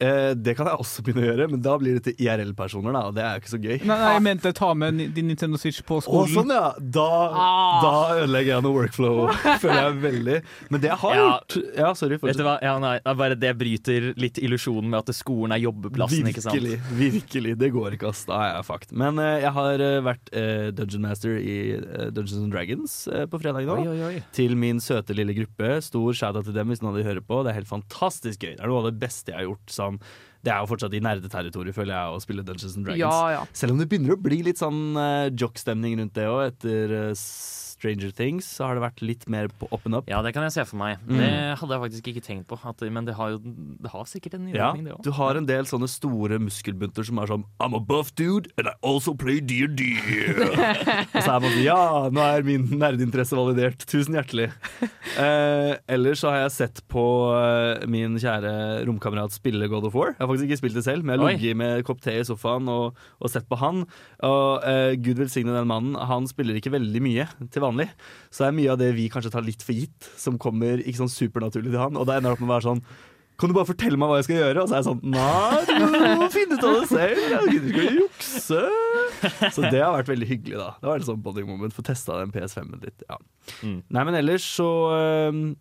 Eh, 0.00 0.32
det 0.34 0.54
kan 0.56 0.64
jeg 0.70 0.78
også 0.80 1.02
begynne 1.04 1.20
å 1.26 1.28
gjøre, 1.28 1.46
men 1.52 1.60
da 1.60 1.74
blir 1.76 1.98
det 1.98 2.04
til 2.06 2.24
IRL-personer, 2.24 2.94
da, 2.96 3.00
og 3.10 3.14
det 3.18 3.20
er 3.24 3.34
jo 3.36 3.40
ikke 3.42 3.50
så 3.52 3.58
gøy. 3.60 3.74
Nei, 3.84 3.96
nei, 4.00 4.12
jeg 4.14 4.22
mente 4.24 4.52
ta 4.56 4.70
med 4.72 5.00
din 5.14 5.26
Nintendo 5.28 5.58
Switch 5.60 5.82
på 5.84 5.98
skolen. 6.00 6.30
Å, 6.30 6.38
sånn 6.40 6.52
ja! 6.54 6.70
Da, 6.80 7.08
Ah. 7.30 7.82
da 7.84 7.92
ødelegger 8.22 8.54
jeg 8.54 8.64
noe 8.64 8.72
workflow, 8.78 9.28
føler 9.62 9.82
jeg 9.82 9.98
veldig. 10.06 10.38
Men 10.70 10.80
det 10.80 10.88
jeg 10.90 10.98
har 11.02 11.14
Ja. 11.18 11.26
gjort 11.28 11.76
Ja, 11.76 11.92
sorry. 11.92 12.16
Vet 12.22 12.36
du 12.40 12.44
hva? 12.46 12.56
Ja, 12.64 12.78
nei, 12.80 12.94
det 13.04 13.16
bare 13.20 13.36
det 13.36 13.52
bryter 13.60 14.08
litt 14.16 14.38
illusjonen 14.40 14.88
med 14.88 15.00
at 15.04 15.14
skolen 15.14 15.52
er 15.52 15.60
jobbeplassen. 15.66 16.26
ikke 16.32 16.42
sant? 16.46 16.56
Virkelig. 16.56 16.80
virkelig, 16.96 17.58
Det 17.60 17.70
går 17.76 17.98
ikke, 17.98 18.08
ass. 18.08 18.24
Da 18.24 18.40
er 18.40 18.54
jeg 18.56 18.64
fucked. 18.70 18.92
Men 18.96 19.18
eh, 19.20 19.40
jeg 19.44 19.52
har 19.52 19.84
eh, 19.84 20.00
vært 20.00 20.32
eh, 20.32 20.70
Dungeon 20.72 21.02
Master 21.04 21.36
i 21.36 21.58
eh, 21.76 22.08
Dungeons 22.10 22.40
and 22.40 22.52
Dragons 22.52 22.96
eh, 23.12 23.26
på 23.26 23.40
fredag 23.42 23.68
nå. 23.68 23.76
Oi, 23.76 23.86
oi, 23.92 24.00
oi. 24.14 24.22
Til 24.32 24.56
min 24.56 24.80
søte 24.80 25.12
lille 25.14 25.36
gruppe. 25.36 25.76
Stor 25.84 26.16
shout-out 26.16 26.44
til 26.48 26.56
dem 26.56 26.68
hvis 26.72 26.80
noen 26.80 26.94
av 26.96 27.02
de 27.02 27.06
hører 27.10 27.20
på. 27.20 27.42
Det 27.44 27.52
er 27.52 27.60
helt 27.60 27.68
fantastisk 27.70 28.40
gøy. 28.48 28.56
Det 28.56 28.64
er 28.64 28.72
noe 28.72 28.80
av 28.80 28.88
det 28.90 28.96
beste 29.04 29.32
jeg 29.34 29.36
har 29.42 29.48
gjort. 29.50 29.68
Sånn. 29.90 30.00
Det 30.40 30.54
er 30.54 30.62
jo 30.62 30.70
fortsatt 30.70 30.94
i 30.96 31.02
nerdeterritoriet, 31.04 31.76
føler 31.76 31.92
jeg, 31.92 32.16
å 32.16 32.20
spille 32.24 32.44
Dungeons 32.46 32.78
and 32.78 32.86
Dragons. 32.88 33.02
Ja, 33.02 33.34
ja. 33.34 33.42
Selv 33.52 33.74
om 33.74 33.82
det 33.82 33.90
begynner 33.90 34.16
å 34.16 34.22
bli 34.24 34.40
litt 34.46 34.62
sånn 34.62 34.96
uh, 34.96 35.28
jock-stemning 35.28 35.98
rundt 36.00 36.16
det 36.16 36.24
òg, 36.30 36.40
etter 36.54 36.94
eh, 36.96 37.10
Stranger 37.80 38.12
Things, 38.12 38.44
så 38.44 38.68
har 38.68 38.76
det 38.76 38.82
vært 38.84 39.00
litt 39.04 39.24
mer 39.32 39.48
på 39.56 39.66
up 39.72 39.86
and 39.88 39.96
up. 39.96 40.08
Ja, 40.10 40.20
det 40.24 40.34
kan 40.36 40.44
jeg 40.44 40.52
se 40.52 40.64
for 40.68 40.76
meg. 40.80 41.00
Mm. 41.08 41.16
Det 41.16 41.30
hadde 41.62 41.72
jeg 41.78 41.82
faktisk 41.86 42.10
ikke 42.12 42.22
tenkt 42.26 42.46
på. 42.50 42.58
At, 42.68 42.82
men 42.92 43.06
det 43.08 43.14
har 43.16 43.32
jo 43.32 43.40
det 43.40 43.88
har 43.94 44.04
sikkert 44.10 44.36
en 44.36 44.48
Ja, 44.52 44.70
innretning, 44.70 44.84
det 44.90 44.94
òg. 44.98 45.02
du 45.06 45.10
har 45.16 45.38
en 45.40 45.46
del 45.48 45.64
sånne 45.70 45.88
store 45.88 46.36
muskelbunter 46.42 47.06
som 47.08 47.18
er 47.22 47.30
sånn 47.32 47.46
I'm 47.62 47.76
a 47.78 47.80
buff 47.80 48.12
dude, 48.20 48.52
and 48.60 48.68
I 48.68 48.74
also 48.84 49.14
play 49.16 49.40
D&D. 49.40 49.86
og 50.44 51.16
så 51.24 51.36
er 51.36 51.40
man 51.40 51.48
sånn 51.54 51.64
Ja, 51.64 51.80
nå 52.12 52.24
er 52.24 52.44
min 52.46 52.68
nerdeinteresse 52.80 53.38
validert. 53.38 53.86
Tusen 53.90 54.16
hjertelig. 54.18 54.50
Eh, 55.16 55.72
ellers 55.96 56.20
så 56.22 56.30
har 56.34 56.44
jeg 56.44 56.54
sett 56.58 56.82
på 56.92 57.04
eh, 57.38 57.86
min 57.90 58.18
kjære 58.20 58.52
romkamerat 58.88 59.32
spille 59.34 59.68
God 59.72 59.88
of 59.88 59.96
War. 59.96 60.12
Jeg 60.12 60.20
har 60.24 60.30
faktisk 60.30 60.48
ikke 60.50 60.60
spilt 60.62 60.78
det 60.80 60.84
selv, 60.86 61.06
men 61.06 61.16
jeg 61.16 61.24
har 61.24 61.36
ligget 61.38 61.60
med 61.60 61.84
kopp 61.88 62.02
te 62.04 62.18
i 62.20 62.26
sofaen 62.26 62.68
og, 62.70 62.98
og 63.20 63.32
sett 63.32 63.48
på 63.50 63.58
han. 63.60 63.84
Og 64.26 64.66
eh, 64.68 64.92
Gud 65.00 65.20
velsigne 65.22 65.54
den 65.56 65.70
mannen. 65.70 65.96
Han 66.10 66.28
spiller 66.30 66.58
ikke 66.60 66.74
veldig 66.76 67.02
mye 67.04 67.28
til 67.48 67.62
vanlig. 67.64 67.69
Så 68.34 68.46
er 68.46 68.56
mye 68.56 68.72
av 68.72 68.80
det 68.80 68.90
vi 68.96 69.08
kanskje 69.12 69.32
tar 69.34 69.46
litt 69.46 69.62
for 69.66 69.76
gitt, 69.76 70.10
som 70.18 70.38
kommer 70.40 70.82
ikke 70.82 71.02
sånn 71.04 71.12
supernaturlig 71.12 71.70
til 71.70 71.80
han. 71.80 71.96
Og 72.00 72.08
da 72.08 72.18
ender 72.18 72.30
det 72.30 72.38
opp 72.38 72.44
med 72.44 72.50
å 72.50 72.56
være 72.56 72.68
sånn 72.72 72.84
kan 73.40 73.48
du 73.48 73.54
bare 73.56 73.70
fortelle 73.70 73.96
meg 73.96 74.10
hva 74.10 74.18
jeg 74.18 74.26
skal 74.26 74.36
gjøre? 74.36 74.60
Og 74.60 74.68
så 74.68 74.74
er 74.74 74.80
jeg 74.82 74.88
sånn 74.90 74.98
Nei, 75.14 75.60
du 75.64 76.16
må 76.20 76.26
finne 76.28 76.58
ut 76.58 76.64
av 76.68 76.74
det 76.76 76.88
selv. 76.90 77.20
Jeg 77.30 77.54
gidder 77.54 77.70
ikke 77.70 77.84
å 77.86 77.94
jukse. 78.02 78.64
Så 79.54 79.64
det 79.66 79.80
har 79.82 79.94
vært 79.98 80.10
veldig 80.12 80.28
hyggelig, 80.30 80.58
da. 80.60 80.70
Det 80.80 80.90
var 80.90 81.00
en 81.00 81.08
sånn 81.08 81.22
bonding 81.24 81.48
moment. 81.48 81.74
Få 81.76 81.84
testa 81.86 82.18
den 82.20 82.32
PS5-en 82.34 82.84
litt. 82.84 83.04
Ja. 83.08 83.18
Mm. 83.64 83.80
Nei, 83.88 84.04
men 84.06 84.16
ellers 84.18 84.44
så 84.46 84.68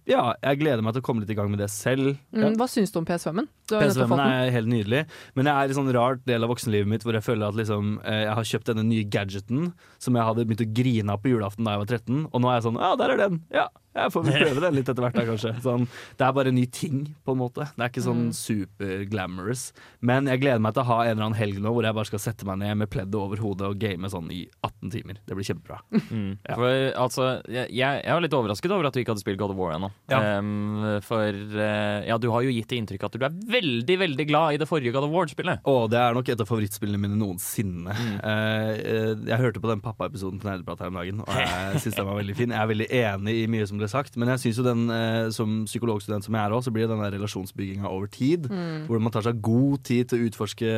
Ja, 0.10 0.34
jeg 0.44 0.60
gleder 0.62 0.84
meg 0.86 0.96
til 0.96 1.04
å 1.04 1.06
komme 1.06 1.24
litt 1.24 1.32
i 1.34 1.38
gang 1.38 1.50
med 1.52 1.62
det 1.62 1.70
selv. 1.74 2.14
Ja. 2.36 2.50
Mm, 2.50 2.58
hva 2.60 2.68
syns 2.72 2.94
du 2.94 3.00
om 3.02 3.08
PS5-en? 3.08 3.50
Du 3.70 3.76
har 3.76 3.86
jo 3.86 3.92
nettopp 3.92 4.06
PS5 4.06 4.14
fått 4.14 4.26
er 4.26 4.54
helt 4.56 4.72
nydelig, 4.72 5.02
men 5.38 5.50
jeg 5.50 5.56
er 5.56 5.72
i 5.74 5.78
sånn 5.78 5.92
rart 5.96 6.24
del 6.28 6.46
av 6.46 6.52
voksenlivet 6.54 6.90
mitt 6.90 7.06
hvor 7.06 7.18
jeg 7.18 7.26
føler 7.26 7.52
at 7.52 7.60
liksom, 7.60 7.98
eh, 8.04 8.24
jeg 8.26 8.38
har 8.40 8.50
kjøpt 8.54 8.72
denne 8.72 8.86
nye 8.88 9.06
gadgeten 9.14 9.70
som 10.02 10.18
jeg 10.18 10.30
hadde 10.30 10.48
begynt 10.50 10.66
å 10.66 10.72
grine 10.80 11.14
av 11.14 11.22
på 11.24 11.34
julaften 11.34 11.68
da 11.68 11.76
jeg 11.76 11.84
var 11.84 11.92
13, 12.00 12.26
og 12.32 12.42
nå 12.42 12.50
er 12.50 12.58
jeg 12.60 12.68
sånn 12.70 12.82
Ja, 12.82 12.92
der 13.00 13.14
er 13.14 13.22
den! 13.26 13.40
Ja, 13.54 13.68
jeg 13.98 14.14
får 14.14 14.28
prøve 14.30 14.64
den 14.66 14.78
litt 14.78 14.90
etter 14.92 15.04
hvert, 15.06 15.18
da, 15.18 15.26
kanskje. 15.28 15.54
Sånn, 15.66 15.88
det 16.20 16.26
er 16.26 16.34
bare 16.38 16.52
en 16.54 16.58
ny 16.60 16.66
ting, 16.74 17.00
på 17.26 17.34
en 17.34 17.42
måte. 17.42 17.66
Det 17.74 17.82
er 17.86 17.92
ikke 17.92 18.06
sånn 18.06 18.28
super 18.38 19.04
glamorous. 19.10 19.70
Men 20.06 20.30
jeg 20.30 20.44
gleder 20.44 20.62
meg 20.64 20.76
til 20.78 20.86
å 20.86 20.90
ha 20.92 21.00
en 21.06 21.16
eller 21.16 21.26
annen 21.30 21.40
helg 21.40 21.58
nå 21.64 21.74
hvor 21.74 21.88
jeg 21.88 21.98
bare 21.98 22.10
skal 22.12 22.22
sette 22.22 22.46
meg 22.48 22.62
ned 22.62 22.78
med 22.84 22.92
pleddet 22.94 23.18
over 23.18 23.42
hodet 23.42 23.49
og 23.50 23.80
game 23.82 24.10
sånn 24.12 24.30
i 24.34 24.44
18 24.66 24.94
timer. 24.94 25.22
Det 25.26 25.38
blir 25.38 25.48
kjempebra. 25.52 25.82
Mm. 26.10 26.40
For 26.58 26.74
altså, 26.98 27.26
jeg, 27.52 27.70
jeg 27.76 28.14
var 28.16 28.24
litt 28.24 28.34
overrasket 28.34 28.72
over 28.74 28.88
at 28.88 28.96
du 28.96 29.02
ikke 29.02 29.14
hadde 29.14 29.22
spilt 29.22 29.38
God 29.40 29.52
of 29.54 29.60
War 29.60 29.76
ennå. 29.76 29.90
Ja. 30.10 30.40
Um, 30.40 31.00
for 31.06 31.28
uh, 31.30 32.00
ja, 32.08 32.18
du 32.22 32.30
har 32.34 32.46
jo 32.46 32.54
gitt 32.54 32.70
det 32.72 32.80
inntrykk 32.82 33.06
at 33.08 33.16
du 33.16 33.26
er 33.26 33.36
veldig, 33.54 33.98
veldig 34.04 34.26
glad 34.30 34.56
i 34.56 34.60
det 34.62 34.68
forrige 34.70 34.94
God 34.96 35.06
of 35.08 35.14
War-spillet. 35.14 35.62
Og 35.70 35.90
det 35.92 36.00
er 36.02 36.16
nok 36.18 36.32
et 36.32 36.42
av 36.42 36.50
favorittspillene 36.50 37.02
mine 37.02 37.18
noensinne. 37.20 37.94
Mm. 37.96 38.16
Eh, 38.20 38.72
eh, 38.80 39.12
jeg 39.30 39.42
hørte 39.44 39.62
på 39.64 39.70
den 39.72 39.84
pappaepisoden 39.84 40.42
til 40.42 40.50
Nerdeprat 40.50 40.84
her 40.84 40.92
om 40.92 41.00
dagen, 41.00 41.22
og 41.26 41.40
jeg 41.40 41.82
syns 41.84 42.00
den 42.00 42.10
var 42.10 42.20
veldig 42.20 42.38
fin. 42.38 42.56
Jeg 42.56 42.62
er 42.62 42.72
veldig 42.72 42.90
enig 43.02 43.36
i 43.44 43.48
mye 43.52 43.70
som 43.70 43.82
ble 43.82 43.90
sagt, 43.92 44.18
men 44.20 44.32
jeg 44.34 44.44
syns 44.46 44.62
jo 44.62 44.68
den, 44.68 44.86
uh, 44.92 45.30
som 45.36 45.62
psykologstudent 45.70 46.28
som 46.28 46.38
jeg 46.38 46.44
er 46.44 46.58
òg, 46.58 46.66
så 46.66 46.74
blir 46.76 46.88
det 46.88 46.94
den 46.94 47.04
der 47.06 47.16
relasjonsbygginga 47.18 47.90
over 47.90 48.10
tid, 48.12 48.50
hvor 48.90 49.02
man 49.02 49.14
tar 49.14 49.26
seg 49.26 49.42
god 49.46 49.84
tid 49.88 50.10
til 50.10 50.20
å 50.20 50.30
utforske 50.30 50.70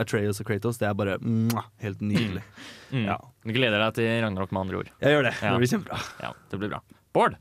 Atreas 0.00 0.40
og 0.42 0.48
Kratos. 0.48 0.80
Det 0.80 0.88
er 0.88 0.96
bare 0.98 1.18
mwah, 1.22 1.68
helt 1.82 2.02
nydelig. 2.18 2.44
Mm. 2.88 3.04
Ja. 3.04 3.18
Du 3.44 3.52
gleder 3.52 3.82
deg 3.84 3.98
til 3.98 4.08
Ragnarok, 4.24 4.52
med 4.54 4.60
andre 4.64 4.80
ord. 4.82 4.92
Jeg 5.02 5.14
gjør 5.16 5.26
det. 5.28 5.34
Ja. 5.42 5.50
Det 5.52 5.62
blir 5.62 5.72
kjempebra. 5.74 5.98
Ja, 6.24 6.30
det 6.50 6.60
blir 6.62 6.72
bra. 6.72 6.80
Bård? 7.16 7.36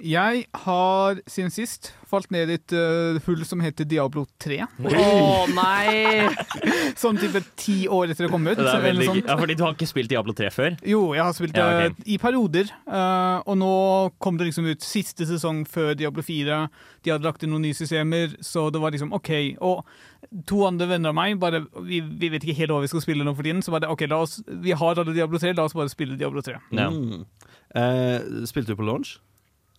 Jeg 0.00 0.44
har 0.64 1.18
siden 1.28 1.50
sist 1.52 1.90
falt 2.10 2.30
ned 2.34 2.50
i 2.50 2.56
et 2.58 2.72
uh, 2.74 3.18
hull 3.26 3.42
som 3.46 3.60
heter 3.62 3.86
Diablo 3.86 4.24
3. 4.42 4.58
Å 4.66 5.04
nei! 5.54 6.26
Sånn 7.02 7.20
type 7.20 7.42
ti 7.60 7.84
år 7.86 8.10
etter 8.10 8.26
det 8.26 8.30
kom 8.32 8.46
ut. 8.48 8.56
Det 8.58 8.64
er 8.64 8.70
eller 8.72 8.86
veldig, 8.88 9.06
sånt. 9.10 9.28
ja, 9.30 9.36
fordi 9.38 9.56
du 9.58 9.64
har 9.66 9.76
ikke 9.76 9.88
spilt 9.90 10.10
Diablo 10.10 10.34
3 10.36 10.50
før? 10.54 10.78
Jo, 10.88 11.02
jeg 11.14 11.22
har 11.22 11.36
spilt 11.36 11.54
det 11.54 11.62
Ja, 11.66 11.86
ok. 11.90 12.00
i 12.10 12.18
perioder. 12.22 12.72
Uh, 12.88 13.38
og 13.44 13.60
nå 13.60 13.72
kom 14.24 14.40
det 14.40 14.48
liksom 14.50 14.66
ut 14.72 14.86
siste 14.86 15.28
sesong 15.28 15.62
før 15.70 15.92
Diablo 16.00 16.24
4. 16.26 16.60
De 17.06 17.14
hadde 17.14 17.28
lagt 17.28 17.46
inn 17.46 17.54
noen 17.54 17.68
nye 17.68 17.76
systemer, 17.78 18.34
så 18.44 18.66
det 18.74 18.82
var 18.82 18.96
liksom 18.96 19.14
OK. 19.16 19.30
Og 19.62 19.84
to 20.50 20.64
andre 20.66 20.90
venner 20.90 21.14
av 21.14 21.16
meg 21.16 21.38
bare 21.40 21.62
Vi, 21.86 22.02
vi 22.04 22.28
vet 22.30 22.44
ikke 22.44 22.58
helt 22.58 22.74
hva 22.74 22.82
vi 22.84 22.90
skal 22.92 23.02
spille 23.04 23.24
nå 23.26 23.32
for 23.38 23.46
tiden, 23.46 23.62
så 23.64 23.72
bare 23.74 23.88
OK, 23.92 24.04
la 24.10 24.20
oss, 24.26 24.40
vi 24.48 24.74
har 24.76 25.00
alle 25.00 25.14
Diablo 25.16 25.40
3, 25.40 25.54
la 25.56 25.68
oss 25.70 25.76
bare 25.76 25.92
spille 25.92 26.18
Diablo 26.20 26.42
3. 26.44 26.58
Ja. 26.74 26.90
Mm. 26.90 27.26
Uh, 27.70 28.46
spilte 28.50 28.74
du 28.74 28.80
på 28.80 28.86
launch? 28.88 29.18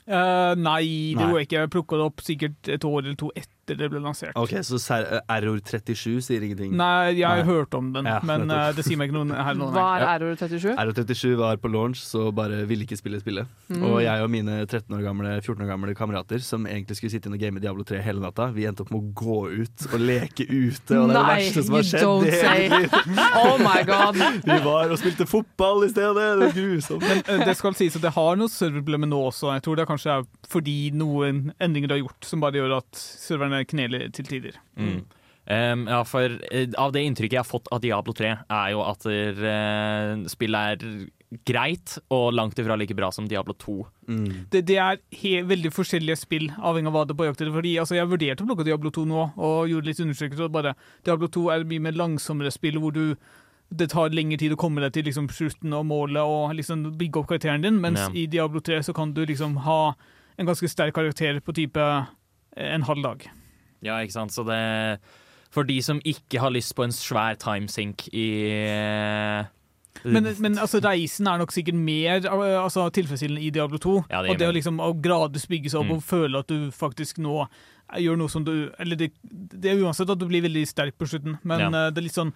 Eh, 0.07 0.53
nei, 0.57 1.13
det 1.13 1.21
gjorde 1.21 1.41
jeg 1.41 1.47
ikke. 1.49 1.59
Jeg 1.59 1.71
plukka 1.75 1.99
det 1.99 2.05
opp 2.09 2.23
sikkert 2.25 2.71
et 2.73 2.85
år 2.87 2.99
eller 3.03 3.17
to 3.19 3.29
etter 3.35 3.49
det 3.79 3.89
ble 3.91 3.99
lansert. 4.03 4.33
Ok, 4.35 4.49
Så 4.67 4.79
ser- 4.79 5.07
eh, 5.17 5.21
Error 5.37 5.59
37 5.59 6.21
sier 6.21 6.41
ingenting? 6.43 6.73
Nei, 6.77 7.11
jeg 7.19 7.25
har 7.27 7.43
Nei. 7.43 7.45
hørt 7.47 7.73
om 7.77 7.91
den, 7.93 8.05
Ja, 8.05 8.19
men 8.23 8.49
eh, 8.51 8.71
det 8.73 8.85
sier 8.85 8.97
meg 8.97 9.09
ikke 9.11 9.19
noe 9.25 9.43
her 9.43 9.53
nå. 9.55 9.71
Hva 9.73 9.85
er 9.99 10.05
Error 10.15 10.35
37? 10.35 10.75
Error 10.77 10.93
37 10.93 11.35
var 11.37 11.57
på 11.57 11.71
launch, 11.71 12.01
så 12.03 12.31
bare 12.33 12.65
ville 12.67 12.85
ikke 12.85 12.97
spille 12.99 13.19
spillet. 13.21 13.47
Mm. 13.69 13.83
Og 13.83 14.01
jeg 14.03 14.23
og 14.23 14.29
mine 14.29 14.65
13 14.65 14.95
år 14.97 15.03
gamle, 15.05 15.41
14 15.41 15.63
år 15.65 15.71
gamle 15.71 15.95
kamerater 15.95 16.41
som 16.41 16.65
egentlig 16.65 16.97
skulle 16.97 17.11
sitte 17.11 17.27
inn 17.29 17.33
og 17.37 17.39
game 17.39 17.59
Diablo 17.59 17.83
3 17.83 18.01
hele 18.01 18.19
natta, 18.21 18.51
vi 18.53 18.65
endte 18.65 18.81
opp 18.85 18.91
med 18.91 19.01
å 19.01 19.13
gå 19.13 19.39
ut 19.63 19.87
og 19.93 19.99
leke 19.99 20.45
ute. 20.49 20.97
Og 20.97 21.09
det 21.09 21.15
er 21.15 21.21
det 21.21 21.27
verste 21.31 21.63
som 21.65 21.75
har 21.75 21.87
skjedd. 21.87 22.91
Oh 23.41 23.57
my 23.57 23.81
god! 23.85 24.15
Vi 24.45 24.57
var 24.63 24.91
og 24.91 24.97
spilte 24.99 25.25
fotball 25.29 25.85
i 25.85 25.89
stedet. 25.91 26.15
Det 26.15 26.45
var 26.45 26.53
grusomt. 26.55 27.03
Men 27.05 27.21
uh, 27.41 27.45
det 27.47 27.55
skal 27.57 27.75
sies 27.77 27.95
at 27.97 28.03
det 28.05 28.11
har 28.15 28.35
noen 28.39 28.51
serverproblemer 28.51 29.09
nå 29.09 29.19
også. 29.29 29.51
Jeg 29.55 29.63
tror 29.65 29.77
det 29.79 29.85
er 29.85 29.89
kanskje 29.91 30.15
er 30.19 30.25
fordi 30.51 30.75
noen 30.97 31.51
endringer 31.61 31.91
du 31.91 31.95
har 31.95 32.01
gjort, 32.03 32.27
som 32.27 32.43
bare 32.43 32.59
gjør 32.59 32.75
at 32.81 33.01
serverne 33.01 33.60
kneler 33.69 34.09
til 34.15 34.27
tider. 34.29 34.57
Mm. 34.75 35.01
Um, 35.51 35.87
ja, 35.89 36.03
for 36.05 36.37
uh, 36.37 36.67
av 36.77 36.93
det 36.93 37.01
inntrykket 37.07 37.39
jeg 37.39 37.41
har 37.41 37.49
fått 37.49 37.71
av 37.73 37.81
Diablo 37.81 38.13
3, 38.13 38.35
er 38.45 38.69
jo 38.75 38.83
at 38.85 39.07
uh, 39.09 40.27
spillet 40.29 40.75
er 40.85 41.09
greit 41.47 41.95
og 42.11 42.33
langt 42.35 42.59
ifra 42.59 42.75
like 42.75 42.95
bra 42.95 43.07
som 43.15 43.27
Diablo 43.27 43.55
2. 43.57 43.75
Mm. 44.11 44.31
Det, 44.51 44.61
det 44.67 44.77
er 44.83 44.99
he 45.15 45.37
veldig 45.47 45.71
forskjellige 45.73 46.19
spill, 46.19 46.49
avhengig 46.59 46.91
av 46.91 46.97
hva 46.97 47.05
det 47.07 47.15
er 47.15 47.19
på 47.21 47.27
jakt 47.29 47.39
etter. 47.39 47.53
Fordi 47.55 47.75
altså, 47.79 47.95
Jeg 47.95 48.11
vurderte 48.11 48.43
å 48.43 48.49
plukke 48.49 48.67
Diablo 48.67 48.91
2 48.91 49.05
nå, 49.07 49.27
og 49.39 49.71
gjorde 49.71 49.87
litt 49.87 50.01
undersøkelser. 50.03 50.49
og 50.49 50.57
bare 50.57 50.75
Diablo 51.07 51.31
2 51.31 51.45
er 51.55 51.69
mye 51.71 51.85
mer 51.87 51.95
langsommere 51.95 52.51
spill, 52.51 52.81
hvor 52.83 52.95
du 52.95 53.15
det 53.71 53.87
tar 53.93 54.11
lengre 54.11 54.35
tid 54.35 54.51
å 54.51 54.59
komme 54.59 54.83
deg 54.83 54.91
til 54.97 55.05
liksom, 55.07 55.29
slutten 55.31 55.71
og 55.77 55.85
målet 55.87 56.19
og 56.27 56.51
liksom 56.57 56.89
bygge 56.99 57.21
opp 57.21 57.29
karakteren 57.29 57.63
din, 57.63 57.79
mens 57.79 58.01
Ja. 58.01 58.09
i 58.11 58.25
Diablo 58.27 58.59
3 58.59 58.81
så 58.83 58.93
kan 58.93 59.13
du 59.15 59.23
liksom 59.25 59.55
ha 59.63 59.95
en 60.37 60.45
ganske 60.45 60.67
sterk 60.67 60.93
karakter 60.93 61.39
på 61.39 61.55
type 61.55 61.79
en 62.57 62.83
halv 62.83 63.03
dag. 63.03 63.29
Ja, 63.81 63.97
ikke 64.03 64.13
sant? 64.13 64.33
Så 64.35 64.43
det 64.47 64.99
For 65.51 65.63
de 65.67 65.81
som 65.83 65.99
ikke 66.07 66.39
har 66.39 66.53
lyst 66.53 66.75
på 66.77 66.83
en 66.85 66.93
svær 66.95 67.35
timesink 67.41 68.05
i 68.13 68.27
eh, 68.55 69.43
Men, 70.05 70.29
men 70.39 70.55
altså, 70.57 70.79
reisen 70.81 71.27
er 71.27 71.41
nok 71.41 71.51
sikkert 71.51 71.75
mer 71.75 72.21
eh, 72.23 72.63
altså, 72.63 72.87
tilfredsstillende 72.95 73.43
i 73.43 73.49
Diablo 73.53 73.77
2. 73.77 73.95
Ja, 74.09 74.21
det 74.23 74.31
og 74.31 74.39
det 74.39 74.47
å 74.47 74.55
liksom 74.55 74.79
å 74.81 74.93
gradvis 75.03 75.45
bygge 75.51 75.69
seg 75.73 75.81
opp 75.83 75.91
Mm. 75.91 75.97
og 75.97 76.03
føle 76.07 76.39
at 76.39 76.47
du 76.47 76.71
faktisk 76.71 77.19
nå 77.19 77.45
gjør 77.99 78.15
noe 78.21 78.31
som 78.31 78.45
du 78.47 78.71
Eller 78.79 78.95
det, 78.95 79.11
det 79.21 79.73
er 79.73 79.81
uansett 79.83 80.09
at 80.09 80.17
du 80.21 80.25
blir 80.29 80.41
veldig 80.45 80.63
sterk 80.69 80.95
på 80.97 81.05
slutten, 81.11 81.37
men 81.43 81.59
Ja. 81.59 81.67
eh, 81.87 81.91
det 81.91 81.97
er 82.03 82.07
litt 82.09 82.17
sånn 82.17 82.33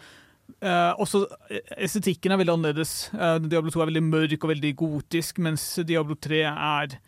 Uh, 0.61 0.93
også 1.01 1.23
Estetikken 1.73 2.29
er 2.31 2.37
veldig 2.37 2.53
annerledes. 2.53 3.09
Uh, 3.17 3.39
Diablo 3.41 3.71
2 3.73 3.81
er 3.81 3.87
veldig 3.89 4.03
mørk 4.05 4.43
og 4.45 4.51
veldig 4.51 4.75
gotisk, 4.77 5.39
mens 5.41 5.63
Diablo 5.89 6.13
3 6.21 6.43
er 6.45 6.99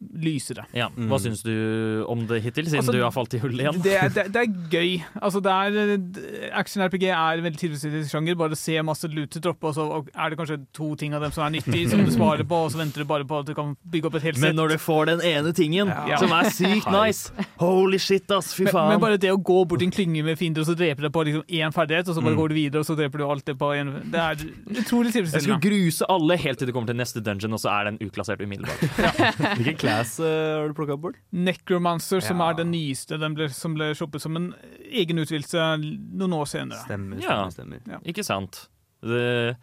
lysere. 0.00 0.66
Ja, 0.76 0.88
Hva 0.92 1.16
syns 1.22 1.40
du 1.42 2.04
om 2.08 2.26
det 2.28 2.42
hittil, 2.44 2.66
siden 2.68 2.82
Altså, 2.82 2.92
du 2.92 3.00
har 3.02 3.10
falt 3.14 3.32
i 3.34 3.38
hull 3.40 3.54
igjen? 3.58 3.78
Det, 3.82 3.94
er- 3.96 4.10
det, 4.12 4.24
det 4.34 4.42
er 4.42 4.50
gøy. 4.70 4.90
Altså, 5.22 5.40
det 5.40 6.12
d- 6.12 6.50
Action-RPG 6.52 7.06
er 7.08 7.38
en 7.40 7.44
veldig 7.46 7.58
tilfredsstillende 7.62 8.10
sjanger. 8.10 8.36
Bare 8.36 8.56
se 8.56 8.76
masse 8.84 9.08
lute 9.08 9.40
droppe, 9.40 9.70
og 9.70 9.74
så 9.74 9.86
er 10.14 10.30
det 10.30 10.38
kanskje 10.38 10.58
to 10.76 10.94
ting 11.00 11.14
av 11.16 11.22
dem 11.24 11.32
som 11.32 11.46
er 11.46 11.54
nyttig, 11.58 11.86
som 11.90 12.04
du 12.04 12.10
sparer 12.12 12.44
på, 12.44 12.58
og 12.66 12.70
så 12.74 12.78
venter 12.82 13.02
du 13.02 13.08
bare 13.08 13.24
på 13.24 13.38
at 13.40 13.46
du 13.48 13.54
kan 13.56 13.74
bygge 13.88 14.10
opp 14.10 14.18
et 14.20 14.26
helt 14.28 14.36
sett. 14.36 14.44
Men 14.44 14.56
når 14.60 14.74
du 14.76 14.78
får 14.84 15.06
den 15.12 15.20
ene 15.32 15.52
tingen 15.56 15.88
Ja. 15.88 16.16
som 16.20 16.32
er 16.32 16.50
sykt 16.52 16.90
nice 16.92 17.32
Holy 17.58 17.98
shit, 17.98 18.30
ass! 18.30 18.52
Fy 18.54 18.66
faen. 18.68 18.90
men 18.92 19.00
bare 19.00 19.16
det 19.18 19.32
å 19.32 19.40
gå 19.40 19.64
bort 19.66 19.82
en 19.82 19.90
klynge 19.90 20.22
med 20.24 20.36
fiender 20.38 20.60
og 20.60 20.66
så 20.68 20.76
dreper 20.76 21.08
deg 21.08 21.12
på 21.12 21.24
liksom 21.24 21.44
én 21.48 21.72
ferdighet, 21.72 22.08
og 22.08 22.14
så 22.14 22.20
bare 22.22 22.34
Mm. 22.36 22.40
går 22.42 22.48
du 22.48 22.54
videre, 22.54 22.80
og 22.80 22.86
så 22.86 22.96
dreper 22.96 23.18
du 23.18 23.24
alt 23.30 23.44
det 23.46 23.56
på 23.58 23.72
én 23.72 23.94
Det 24.10 24.20
er 24.20 24.36
utrolig 24.82 25.12
jeg 25.16 25.26
skulle 25.42 25.60
gruse 25.60 26.04
alle 26.10 26.36
helt 26.36 26.58
til 26.58 26.66
du 26.68 26.72
kommer 26.72 26.86
til 26.92 26.96
neste 26.98 27.22
dungeon, 27.24 27.52
og 27.54 27.60
så 27.62 27.70
er 27.72 27.84
den 27.90 27.98
uklassert 28.04 28.40
umiddelbart. 28.42 28.80
Hvilken 29.56 29.85
class 29.86 30.18
uh, 30.20 30.26
har 30.60 30.68
du 30.68 30.74
plukka 30.74 30.96
opp, 30.98 31.00
Bård? 31.06 31.16
Necromancer, 31.32 32.20
som 32.20 32.38
Ja. 32.42 32.50
er 32.50 32.54
den 32.60 32.70
nyeste, 32.74 33.18
den 33.22 33.34
ble, 33.38 33.48
som 33.48 33.74
ble 33.78 33.92
shoppet 33.94 34.20
som 34.20 34.36
en 34.36 34.52
egen 34.90 35.18
utvidelse 35.22 35.56
noen 35.80 36.32
år 36.36 36.46
senere. 36.50 36.82
Stemmer, 36.84 37.22
Ja. 37.22 37.48
stemmer. 37.50 37.80
stemmer. 37.82 38.02
Ikke 38.04 38.24
sant? 38.26 38.68
Det, 39.02 39.56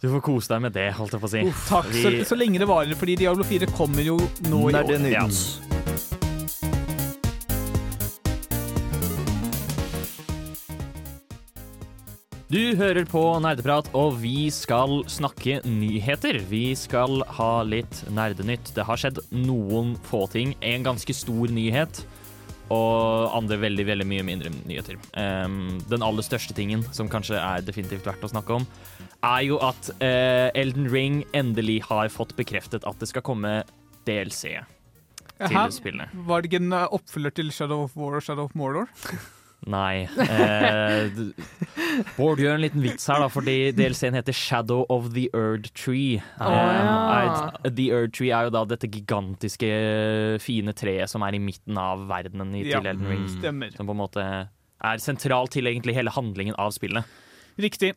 du 0.00 0.08
får 0.08 0.20
kose 0.22 0.48
deg 0.48 0.62
med 0.62 0.72
det, 0.72 0.92
holdt 0.94 1.12
jeg 1.12 1.20
på 1.20 1.28
å 1.28 1.30
si. 1.30 1.42
Takk, 1.68 1.86
så, 1.92 2.10
Vi- 2.10 2.24
så 2.24 2.36
lenge 2.36 2.58
det 2.58 2.68
varer, 2.68 2.94
fordi 2.94 3.16
Diablo 3.16 3.44
4 3.44 3.66
kommer 3.76 4.02
jo 4.04 4.16
nå 4.48 4.70
i 4.70 4.74
år. 4.74 4.86
Det 4.98 5.12
Ja. 5.12 5.28
Du 12.54 12.76
hører 12.78 13.02
på 13.10 13.20
Nerdeprat, 13.42 13.88
og 13.98 14.20
vi 14.20 14.44
skal 14.54 15.00
snakke 15.10 15.56
nyheter. 15.66 16.36
Vi 16.46 16.68
skal 16.78 17.24
ha 17.34 17.64
litt 17.66 18.04
nerdenytt. 18.14 18.70
Det 18.76 18.84
har 18.86 19.00
skjedd 19.00 19.18
noen 19.34 19.96
få 20.06 20.20
ting. 20.30 20.52
En 20.62 20.86
ganske 20.86 21.16
stor 21.18 21.50
nyhet, 21.50 22.04
og 22.70 23.34
andre 23.34 23.58
veldig 23.64 23.88
veldig 23.90 24.06
mye 24.06 24.28
mindre 24.30 24.54
nyheter. 24.70 25.02
Um, 25.18 25.82
den 25.90 26.06
aller 26.06 26.22
største 26.22 26.54
tingen, 26.54 26.86
som 26.94 27.10
kanskje 27.10 27.42
er 27.42 27.66
definitivt 27.66 28.06
verdt 28.06 28.22
å 28.22 28.30
snakke 28.36 28.60
om, 28.60 28.70
er 29.18 29.42
jo 29.48 29.58
at 29.58 29.90
uh, 29.98 30.54
Elden 30.54 30.86
Ring 30.94 31.24
endelig 31.34 31.80
har 31.90 32.12
fått 32.14 32.38
bekreftet 32.38 32.86
at 32.86 33.02
det 33.02 33.10
skal 33.10 33.26
komme 33.26 33.64
DLC 34.06 34.60
til 35.42 35.50
Aha. 35.50 35.70
spillene. 35.74 36.06
Var 36.30 36.44
det 36.44 36.52
ikke 36.52 36.66
en 36.68 36.76
uh, 36.76 36.84
oppfølger 36.94 37.40
til 37.40 37.50
Shadow 37.50 37.88
of 37.88 37.98
War 37.98 38.20
og 38.20 38.28
Shadow 38.30 38.46
of 38.46 38.54
Mordor? 38.54 38.86
Nei. 39.70 40.04
Eh, 40.04 41.08
Bård 42.18 42.40
gjør 42.42 42.56
en 42.58 42.62
liten 42.64 42.82
vits 42.84 43.06
her, 43.08 43.22
da, 43.22 43.28
fordi 43.32 43.70
DLC-en 43.76 44.16
heter 44.18 44.36
Shadow 44.36 44.82
of 44.92 45.12
the 45.14 45.26
Erd 45.36 45.70
Tree. 45.78 46.18
Eh, 46.20 46.52
ja. 46.52 47.48
eh, 47.64 47.70
the 47.72 47.86
Erd 47.96 48.12
Tree 48.16 48.32
er 48.34 48.48
jo 48.48 48.54
da 48.54 48.64
dette 48.68 48.90
gigantiske, 48.92 49.70
fine 50.44 50.74
treet 50.76 51.08
som 51.10 51.24
er 51.24 51.38
i 51.38 51.42
midten 51.42 51.78
av 51.80 52.04
verdenen 52.10 52.52
i, 52.58 52.64
Ja. 52.68 52.80
til 52.82 52.90
Elden 52.92 53.08
Ring. 53.08 53.26
Stemmer. 53.38 53.72
Som 53.76 53.88
på 53.88 53.96
en 53.96 54.02
måte 54.02 54.24
er 54.84 55.00
sentralt 55.00 55.54
til 55.56 55.64
egentlig 55.70 55.94
hele 55.96 56.12
handlingen 56.12 56.56
av 56.60 56.74
spillet. 56.76 57.08
Riktig. 57.60 57.94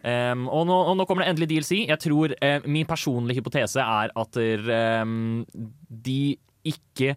Um, 0.00 0.46
og, 0.48 0.62
nå, 0.68 0.76
og 0.92 0.94
nå 0.96 1.04
kommer 1.08 1.26
det 1.26 1.32
endelig 1.34 1.50
DLC. 1.50 1.82
Jeg 1.90 2.00
tror 2.00 2.32
uh, 2.32 2.64
Min 2.70 2.86
personlige 2.88 3.42
hypotese 3.42 3.82
er 3.84 4.12
at 4.16 4.30
der, 4.38 4.62
ehm, 4.72 5.42
de 5.90 6.36
ikke 6.64 7.16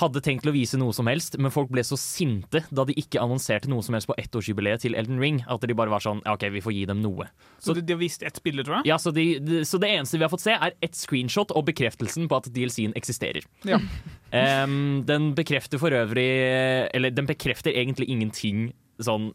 hadde 0.00 0.22
tenkt 0.26 0.42
til 0.42 0.50
å 0.50 0.54
vise 0.56 0.78
noe 0.80 0.94
som 0.96 1.06
helst, 1.06 1.36
men 1.38 1.52
folk 1.54 1.70
ble 1.70 1.84
så 1.86 1.96
sinte 2.00 2.64
da 2.74 2.84
de 2.86 2.96
ikke 2.98 3.20
annonserte 3.22 3.70
noe 3.70 3.84
som 3.86 3.94
helst 3.94 4.08
på 4.10 4.16
ettårsjubileet 4.18 4.82
til 4.82 4.96
Elden 4.98 5.20
Ring, 5.22 5.38
at 5.46 5.62
de 5.62 5.76
bare 5.76 5.92
var 5.92 6.02
sånn 6.02 6.22
ja, 6.24 6.34
OK, 6.34 6.48
vi 6.50 6.62
får 6.64 6.74
gi 6.74 6.82
dem 6.90 7.02
noe. 7.04 7.28
Så 7.62 7.76
de, 7.76 7.84
de 7.86 7.94
har 7.94 8.00
vist 8.02 8.26
ett 8.26 8.40
bilde, 8.42 8.64
tror 8.66 8.80
jeg. 8.80 8.90
Ja, 8.90 8.98
så, 8.98 9.12
de, 9.14 9.26
de, 9.38 9.62
så 9.68 9.78
det 9.82 9.92
eneste 9.94 10.18
vi 10.18 10.26
har 10.26 10.32
fått 10.32 10.46
se, 10.46 10.56
er 10.56 10.74
ett 10.82 10.98
screenshot 10.98 11.54
og 11.54 11.68
bekreftelsen 11.70 12.26
på 12.30 12.40
at 12.40 12.50
DLC-en 12.54 12.96
eksisterer. 12.98 13.46
Ja. 13.68 13.78
um, 14.66 15.04
den 15.06 15.30
bekrefter 15.38 15.78
for 15.78 15.94
øvrig 15.94 16.26
Eller 16.94 17.14
den 17.14 17.28
bekrefter 17.28 17.74
egentlig 17.74 18.10
ingenting 18.10 18.72
sånn 19.02 19.30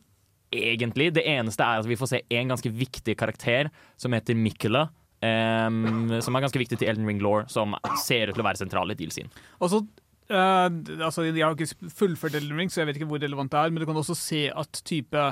egentlig. 0.51 1.13
Det 1.15 1.23
eneste 1.29 1.63
er 1.63 1.83
at 1.83 1.87
vi 1.87 1.97
får 1.99 2.11
se 2.11 2.23
en 2.35 2.51
ganske 2.51 2.71
viktig 2.73 3.15
karakter 3.19 3.71
som 3.99 4.15
heter 4.15 4.35
Mikula. 4.35 4.89
Um, 5.19 6.13
som 6.23 6.35
er 6.35 6.45
ganske 6.45 6.59
viktig 6.61 6.77
til 6.79 6.87
Elden 6.87 7.07
Ring 7.07 7.19
Law, 7.19 7.43
som 7.51 7.75
ser 7.99 8.29
ut 8.29 8.37
til 8.37 8.43
å 8.43 8.47
være 8.47 8.61
sentral 8.61 8.91
i 8.91 8.95
deal-scene. 8.95 9.27
Og 9.59 9.71
så 9.73 9.81
eh, 10.29 10.67
altså, 11.05 11.25
Jeg 11.27 11.43
har 11.43 11.55
ikke 11.55 11.91
fullført 12.01 12.37
Elden 12.39 12.59
Ring, 12.61 12.71
så 12.71 12.81
jeg 12.81 12.89
vet 12.89 12.99
ikke 12.99 13.09
hvor 13.09 13.21
relevant 13.21 13.51
det 13.53 13.61
er, 13.61 13.73
men 13.73 13.83
du 13.83 13.87
kan 13.89 13.99
også 13.99 14.17
se 14.17 14.45
at 14.49 14.81
type 14.87 15.25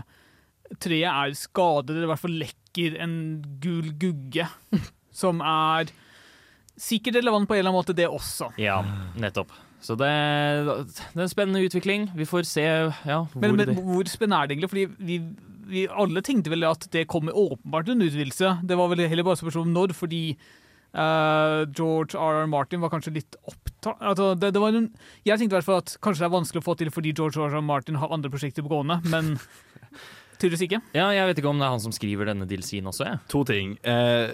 treet 0.83 1.07
er 1.07 1.37
skadet, 1.37 1.93
eller 1.93 2.09
i 2.09 2.11
hvert 2.11 2.23
fall 2.25 2.35
lekker 2.41 2.97
en 3.03 3.15
gul 3.63 3.93
gugge, 3.99 4.49
som 5.21 5.39
er 5.41 5.93
sikkert 6.77 7.17
relevant 7.21 7.47
på 7.49 7.55
en 7.55 7.61
eller 7.61 7.71
annen 7.71 7.81
måte, 7.81 7.95
det 7.97 8.09
også. 8.09 8.51
Ja, 8.61 8.81
nettopp. 9.17 9.53
Så 9.81 9.95
det, 9.97 10.09
det 10.09 11.19
er 11.19 11.25
en 11.25 11.31
spennende 11.31 11.61
utvikling. 11.65 12.09
Vi 12.17 12.25
får 12.27 12.47
se 12.49 12.63
ja, 12.65 13.19
hvor 13.21 13.41
Men, 13.41 13.55
men 13.55 13.69
det 13.69 13.77
hvor 13.77 14.09
spennende 14.09 14.41
er 14.41 14.49
det 14.49 14.57
egentlig? 14.57 14.71
Fordi 14.73 14.85
vi, 15.05 15.17
vi 15.69 15.83
alle 15.87 16.23
tenkte 16.25 16.51
vel 16.53 16.65
at 16.67 16.87
det 16.93 17.07
kom 17.11 17.29
åpenbart 17.29 17.91
en 17.93 18.01
utvidelse. 18.01 18.57
Det 18.67 18.77
var 18.77 18.89
vel 18.93 19.05
heller 19.05 19.27
bare 19.27 19.39
spørsmål 19.39 19.67
om 19.67 19.75
når, 19.75 19.93
fordi 19.97 20.21
uh, 20.97 21.63
George 21.77 22.17
R.R. 22.17 22.49
Martin 22.49 22.81
var 22.81 22.93
kanskje 22.93 23.19
litt 23.19 23.37
opptatt 23.45 23.76
altså, 23.99 24.33
det, 24.39 24.53
det 24.55 24.61
en, 24.67 24.89
Jeg 25.25 25.39
tenkte 25.39 25.55
i 25.55 25.57
hvert 25.57 25.67
fall 25.67 25.81
at 25.83 25.95
kanskje 26.03 26.23
det 26.23 26.27
er 26.29 26.35
vanskelig 26.35 26.63
å 26.63 26.67
få 26.67 26.75
til 26.79 26.91
fordi 26.93 27.13
George 27.15 27.41
Orson 27.41 27.65
Martin 27.67 27.99
har 28.01 28.13
andre 28.13 28.31
prosjekter 28.33 28.65
på 28.65 28.73
gående, 28.73 28.99
men 29.11 29.35
tydeligvis 30.39 30.65
ikke. 30.67 30.79
Ja, 30.97 31.09
jeg 31.15 31.27
vet 31.31 31.41
ikke 31.41 31.51
om 31.51 31.59
det 31.61 31.67
er 31.67 31.73
han 31.75 31.83
som 31.83 31.93
skriver 31.95 32.29
denne 32.31 32.47
DLC-en 32.49 32.87
også, 32.91 33.05
jeg. 33.09 33.19
To 33.33 33.43
ting. 33.47 33.75
Eh, 33.87 34.31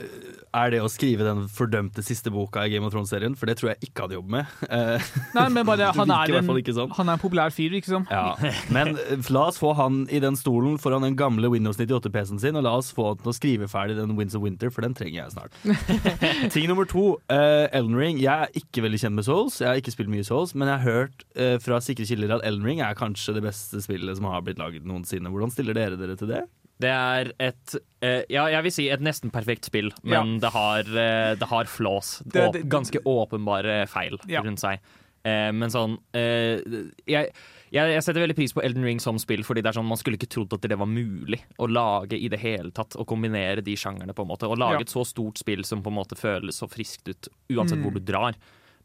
er 0.53 0.69
det 0.73 0.81
å 0.83 0.89
skrive 0.91 1.25
den 1.25 1.45
fordømte 1.49 2.03
siste 2.05 2.29
boka 2.33 2.61
i 2.67 2.71
Game 2.73 2.85
of 2.85 2.93
Thrones-serien? 2.93 3.33
For 3.39 3.49
det 3.49 3.55
tror 3.59 3.71
jeg 3.73 3.87
ikke 3.89 4.05
hadde 4.05 4.17
jobb 4.19 4.29
med. 4.35 4.51
Eh, 4.69 5.07
Nei, 5.33 5.47
men 5.55 5.65
bare 5.67 5.89
han 5.97 6.13
er, 6.13 6.33
en, 6.39 6.51
sånn. 6.77 6.91
han 6.97 7.09
er 7.09 7.17
en 7.17 7.23
populær 7.23 7.53
fyr, 7.55 7.73
ikke 7.79 7.89
sant? 7.93 8.11
Ja. 8.13 8.35
Men 8.73 8.93
eh, 9.01 9.29
la 9.33 9.47
oss 9.49 9.57
få 9.61 9.71
han 9.79 10.03
i 10.13 10.21
den 10.23 10.37
stolen 10.39 10.77
foran 10.81 11.05
den 11.07 11.17
gamle 11.19 11.49
Windows 11.53 11.79
98-PC-en 11.81 12.41
sin, 12.43 12.59
og 12.59 12.65
la 12.67 12.75
oss 12.81 12.91
få 12.93 13.11
han 13.13 13.21
til 13.23 13.31
å 13.33 13.35
skrive 13.37 13.69
ferdig 13.71 13.97
den 13.97 14.13
Winds 14.19 14.37
of 14.37 14.43
Winter, 14.45 14.69
for 14.73 14.85
den 14.85 14.93
trenger 14.97 15.23
jeg 15.23 15.33
snart. 15.33 15.57
Ting 16.53 16.67
nummer 16.69 16.85
to. 16.89 17.17
eh, 17.33 17.67
Elden 17.73 17.97
Ring. 17.97 18.19
Jeg 18.21 18.47
er 18.47 18.53
ikke 18.59 18.83
veldig 18.85 18.99
kjent 19.01 19.17
med 19.17 19.25
Souls. 19.27 19.57
Jeg 19.61 19.69
har 19.71 19.79
ikke 19.81 19.93
spilt 19.95 20.11
mye 20.13 20.25
Souls, 20.27 20.53
men 20.57 20.69
jeg 20.69 20.81
har 20.83 20.85
hørt 21.01 21.25
eh, 21.35 21.55
fra 21.63 21.79
sikre 21.83 22.05
kilder 22.09 22.37
at 22.37 22.45
Elden 22.47 22.65
Ring 22.67 22.81
er 22.85 22.97
kanskje 22.97 23.35
det 23.37 23.43
beste 23.45 23.81
spillet 23.83 24.19
som 24.19 24.29
har 24.29 24.43
blitt 24.45 24.61
laget 24.61 24.85
noensinne. 24.87 25.31
Hvordan 25.33 25.53
stiller 25.53 25.77
dere 25.77 25.92
dere 25.99 26.15
til 26.17 26.27
det? 26.27 26.43
Det 26.83 26.89
er 26.89 27.31
et 27.39 27.75
eh, 28.01 28.23
Ja, 28.33 28.47
jeg 28.51 28.63
vil 28.63 28.71
si 28.71 28.89
et 28.89 28.99
nesten 28.99 29.31
perfekt 29.31 29.65
spill, 29.69 29.91
men 30.03 30.39
det, 30.41 30.49
har, 30.51 30.79
eh, 30.81 31.35
det 31.39 31.47
har 31.47 31.65
flås. 31.65 32.21
Det- 32.25 32.41
Åp- 32.49 32.53
det- 32.53 32.67
ganske 32.69 32.99
åpenbare 33.05 33.87
feil 33.87 34.17
Ja. 34.27 34.41
rundt 34.41 34.59
seg. 34.59 34.79
Eh, 35.23 35.51
men 35.55 35.69
sånn 35.69 35.97
eh, 36.13 36.59
jeg, 37.07 37.29
jeg, 37.71 37.93
jeg 37.93 38.03
setter 38.03 38.19
veldig 38.27 38.35
pris 38.35 38.51
på 38.51 38.61
Elden 38.61 38.83
Ring 38.83 38.99
som 38.99 39.17
spill, 39.17 39.43
fordi 39.43 39.61
det 39.63 39.67
er 39.71 39.79
sånn 39.79 39.87
man 39.87 39.97
skulle 39.97 40.17
ikke 40.17 40.27
trodd 40.27 40.51
at 40.53 40.61
det 40.67 40.75
var 40.77 40.85
mulig 40.89 41.39
å 41.57 41.69
lage 41.71 42.19
i 42.19 42.27
det 42.27 42.39
hele 42.41 42.71
tatt. 42.71 42.97
Å 42.99 43.05
kombinere 43.07 43.63
de 43.63 43.75
sjangerne, 43.75 44.13
på 44.13 44.23
en 44.25 44.27
måte. 44.33 44.49
Å 44.49 44.57
lage 44.57 44.73
Ja. 44.73 44.79
et 44.81 44.91
så 44.91 45.05
stort 45.07 45.37
spill 45.37 45.63
som 45.63 45.81
på 45.81 45.87
en 45.87 45.95
måte 45.95 46.17
føles 46.19 46.59
så 46.59 46.67
friskt 46.67 47.07
ut, 47.07 47.27
uansett 47.49 47.79
Mm. 47.79 47.83
hvor 47.85 47.93
du 47.93 47.99
drar. 48.01 48.33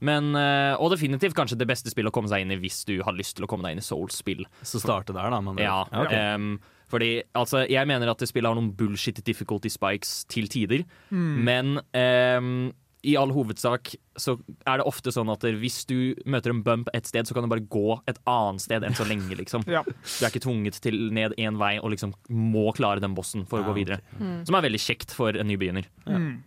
Men, 0.01 0.37
eh, 0.37 0.77
og 0.79 0.93
definitivt 0.93 1.35
kanskje 1.35 1.59
det 1.59 1.67
beste 1.67 1.91
spillet 1.91 2.13
å 2.13 2.13
komme 2.15 2.29
seg 2.29 2.43
inn 2.43 2.53
i 2.53 2.57
hvis 2.57 2.85
du 2.85 3.03
har 3.03 3.13
lyst 3.15 3.35
til 3.35 3.45
å 3.45 3.49
komme 3.49 3.63
deg 3.65 3.73
inn 3.73 3.79
i 3.79 3.81
Souls-spill. 3.83 4.45
Så 4.63 4.79
starte 4.79 5.13
der, 5.13 5.29
da. 5.31 5.41
Man, 5.41 5.57
Ja, 5.59 5.83
ok. 5.91 6.61
Fordi 6.89 7.23
altså, 7.35 7.67
jeg 7.69 7.87
mener 7.87 8.09
at 8.11 8.19
det 8.19 8.29
spillet 8.31 8.49
har 8.49 8.57
noen 8.59 8.73
bullshit 8.77 9.23
difficulty 9.25 9.69
spikes 9.69 10.25
til 10.29 10.49
tider, 10.49 10.85
Mm. 11.11 11.45
men 11.45 11.81
um, 11.95 12.73
i 13.07 13.13
all 13.17 13.31
hovedsak 13.31 13.93
så 14.19 14.33
er 14.67 14.81
det 14.81 14.85
ofte 14.89 15.13
sånn 15.15 15.29
at 15.31 15.45
hvis 15.61 15.85
du 15.87 16.17
møter 16.27 16.51
en 16.51 16.65
bump 16.67 16.89
et 16.93 17.07
sted, 17.07 17.29
så 17.29 17.33
kan 17.33 17.45
du 17.47 17.49
bare 17.49 17.63
gå 17.63 18.01
et 18.11 18.19
annet 18.27 18.61
sted 18.65 18.83
enn 18.83 18.97
så 18.99 19.07
lenge, 19.07 19.31
liksom. 19.39 19.63
Ja. 19.71 19.85
Du 19.87 20.25
er 20.27 20.33
ikke 20.33 20.43
tvunget 20.43 20.81
til 20.83 20.97
ned 21.15 21.33
én 21.39 21.57
vei 21.61 21.77
og 21.79 21.93
liksom 21.95 22.13
må 22.29 22.73
klare 22.75 22.99
den 23.01 23.15
bossen 23.15 23.47
for 23.47 23.61
å 23.61 23.63
Ja, 23.63 23.69
gå 23.71 23.77
videre. 23.79 24.01
Mm. 24.19 24.43
Som 24.49 24.59
er 24.59 24.67
veldig 24.67 24.81
kjekt 24.83 25.15
for 25.15 25.31
en 25.39 25.47
nybegynner. 25.47 25.87
Mm. 26.11 26.43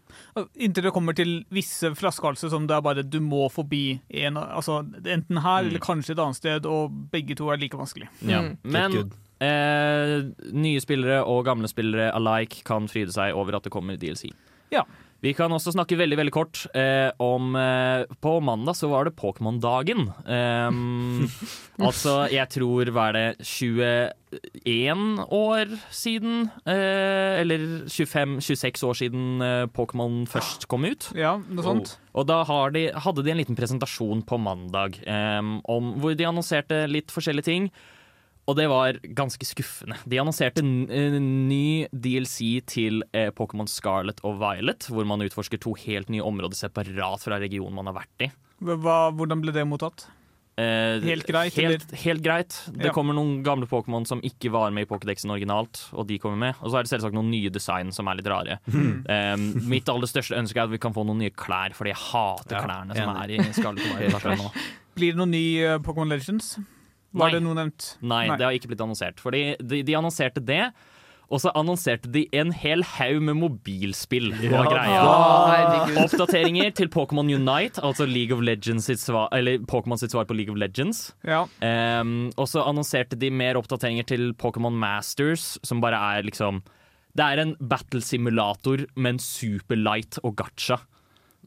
Inntil 0.60 0.84
det 0.89 0.93
kommer 0.93 1.15
til 1.15 1.45
visse 1.56 1.93
flaskehalser 1.95 2.51
som 2.51 2.67
det 2.67 2.75
er 2.75 2.84
bare 2.84 3.08
du 3.08 3.19
må 3.23 3.45
forbi 3.49 4.01
en, 4.12 4.36
altså, 4.36 4.82
enten 5.06 5.39
her 5.41 5.63
Mm. 5.63 5.67
eller 5.71 5.80
kanskje 5.80 6.12
et 6.17 6.19
annet 6.19 6.36
sted, 6.36 6.65
og 6.67 6.91
begge 7.15 7.36
to 7.39 7.47
er 7.49 7.58
like 7.63 7.77
vanskelig. 7.80 8.10
Ja. 8.27 8.41
Mm. 8.41 8.58
Men 8.63 8.91
good. 8.91 9.12
Eh, 9.41 10.17
nye 10.54 10.84
spillere 10.84 11.21
og 11.25 11.45
gamle 11.49 11.69
spillere 11.71 12.12
alike 12.15 12.65
kan 12.67 12.89
fryde 12.91 13.13
seg 13.15 13.38
over 13.38 13.58
at 13.58 13.67
det 13.67 13.73
kommer 13.73 13.99
DLC. 13.99 14.30
Ja. 14.71 14.86
Vi 15.21 15.36
kan 15.38 15.54
også 15.54 15.75
snakke 15.75 15.99
veldig 15.99 16.17
veldig 16.17 16.32
kort 16.34 16.63
eh, 16.77 17.12
om 17.21 17.54
eh, 17.58 18.10
På 18.25 18.39
mandag 18.41 18.73
så 18.80 18.89
var 18.89 19.06
det 19.06 19.13
Pokémon-dagen. 19.19 20.08
Um, 20.25 21.27
altså, 21.88 22.25
jeg 22.34 22.49
tror 22.56 22.89
hva 22.89 23.12
er 23.12 23.17
det 23.19 23.45
21 23.45 25.21
år 25.38 25.75
siden 25.93 26.49
eh, 26.65 27.38
Eller 27.43 27.67
25-26 27.86 28.88
år 28.88 28.97
siden 28.97 29.45
eh, 29.45 29.67
Pokémon 29.69 30.23
først 30.30 30.65
kom 30.71 30.89
ut. 30.89 31.12
Ja, 31.13 31.38
noe 31.38 31.67
sånt. 31.69 31.95
Og 32.17 32.25
da 32.32 32.41
har 32.49 32.73
de, 32.73 32.88
hadde 32.89 33.21
de 33.21 33.36
en 33.36 33.41
liten 33.43 33.60
presentasjon 33.60 34.25
på 34.25 34.41
mandag 34.41 34.97
um, 35.06 35.60
om, 35.69 35.95
hvor 36.01 36.17
de 36.17 36.25
annonserte 36.27 36.88
litt 36.89 37.13
forskjellige 37.13 37.51
ting. 37.51 37.69
Og 38.51 38.57
det 38.59 38.67
var 38.71 38.99
ganske 39.15 39.47
skuffende. 39.47 39.95
De 40.11 40.19
annonserte 40.21 40.59
en, 40.63 40.73
en 40.91 41.27
ny 41.47 41.87
DLC 41.93 42.59
til 42.67 43.01
eh, 43.15 43.29
Pokémon 43.37 43.69
Scarlet 43.71 44.19
og 44.27 44.39
Violet, 44.41 44.89
hvor 44.91 45.07
man 45.07 45.23
utforsker 45.23 45.61
to 45.63 45.73
helt 45.85 46.11
nye 46.11 46.23
områder 46.25 46.59
separat 46.67 47.23
fra 47.23 47.39
regionen 47.41 47.77
man 47.79 47.87
har 47.91 48.01
vært 48.01 48.27
i. 48.27 48.33
Hva, 48.61 49.05
hvordan 49.15 49.39
ble 49.41 49.53
det 49.55 49.63
mottatt? 49.69 50.03
Eh, 50.59 50.99
Helt 51.05 51.23
greit, 51.25 51.55
Helt, 51.55 51.85
helt 52.03 52.21
greit. 52.21 52.57
Det 52.75 52.89
Ja. 52.89 52.93
kommer 52.93 53.15
noen 53.15 53.39
gamle 53.41 53.65
Pokémon 53.71 54.03
som 54.05 54.19
ikke 54.21 54.51
var 54.51 54.69
med 54.75 54.83
i 54.83 54.89
Pokédexen 54.89 55.31
originalt, 55.31 55.85
og 55.95 56.05
de 56.11 56.19
kommer 56.19 56.37
med. 56.37 56.59
Og 56.61 56.69
så 56.73 56.77
er 56.77 56.83
det 56.85 56.91
selvsagt 56.91 57.15
noen 57.15 57.31
nye 57.31 57.49
design 57.49 57.89
som 57.95 58.09
er 58.11 58.19
litt 58.19 58.27
rare. 58.29 58.59
Em, 58.67 59.47
mitt 59.71 59.87
aller 59.89 60.11
største 60.11 60.35
ønske 60.37 60.59
er 60.59 60.67
at 60.67 60.73
vi 60.75 60.81
kan 60.83 60.93
få 60.93 61.05
noen 61.07 61.23
nye 61.23 61.31
klær, 61.33 61.73
fordi 61.73 61.93
jeg 61.95 62.01
hater 62.03 62.59
Ja, 62.59 62.65
klærne 62.67 62.99
som 62.99 63.15
enig. 63.15 63.39
er 63.39 63.47
i 63.47 63.55
Scarlet 63.55 63.87
og 63.87 63.97
Violet. 63.97 64.61
Blir 64.99 65.15
det 65.15 65.21
noen 65.23 65.31
ny 65.31 65.45
eh, 65.63 65.79
Pokémon 65.79 66.11
Legends? 66.11 66.57
Var 67.12 67.28
Nei. 67.28 67.36
det 67.36 67.43
noe 67.43 67.58
nevnt? 67.58 67.91
Nei, 68.02 68.26
Nei. 68.30 68.38
det 68.39 68.45
har 68.47 68.56
ikke 68.56 68.71
blitt 68.71 68.82
annonsert. 68.84 69.19
Fordi 69.19 69.43
de, 69.60 69.82
de 69.84 69.95
annonserte 70.00 70.39
det, 70.47 70.63
og 71.32 71.39
så 71.39 71.52
annonserte 71.56 72.10
de 72.12 72.26
en 72.36 72.50
hel 72.52 72.82
haug 72.97 73.21
med 73.24 73.38
mobilspill. 73.39 74.34
var 74.52 74.67
greia. 74.67 74.97
Ja. 75.00 76.04
Oppdateringer 76.04 76.74
til 76.76 76.89
Pokémon 76.91 77.30
Unite, 77.32 77.80
altså 77.88 78.04
League 78.08 78.36
of 78.36 78.43
Legends 78.43 78.89
sitt 78.91 79.00
svar, 79.00 79.30
eller 79.36 79.63
Pokémon 79.63 80.00
sitt 80.00 80.12
svar 80.12 80.28
på 80.28 80.36
League 80.36 80.52
of 80.52 80.60
Legends. 80.60 81.13
Ja. 81.24 81.45
Um, 81.63 82.32
og 82.36 82.50
så 82.52 82.65
annonserte 82.67 83.15
de 83.19 83.32
mer 83.32 83.60
oppdateringer 83.60 84.08
til 84.12 84.34
Pokémon 84.36 84.76
Masters, 84.76 85.54
som 85.63 85.80
bare 85.84 86.00
er 86.17 86.28
liksom 86.28 86.63
Det 87.15 87.24
er 87.24 87.41
en 87.43 87.56
battle 87.60 88.00
simulator, 88.02 88.86
men 88.95 89.17
superlight 89.19 90.19
og 90.24 90.36
gacha. 90.39 90.80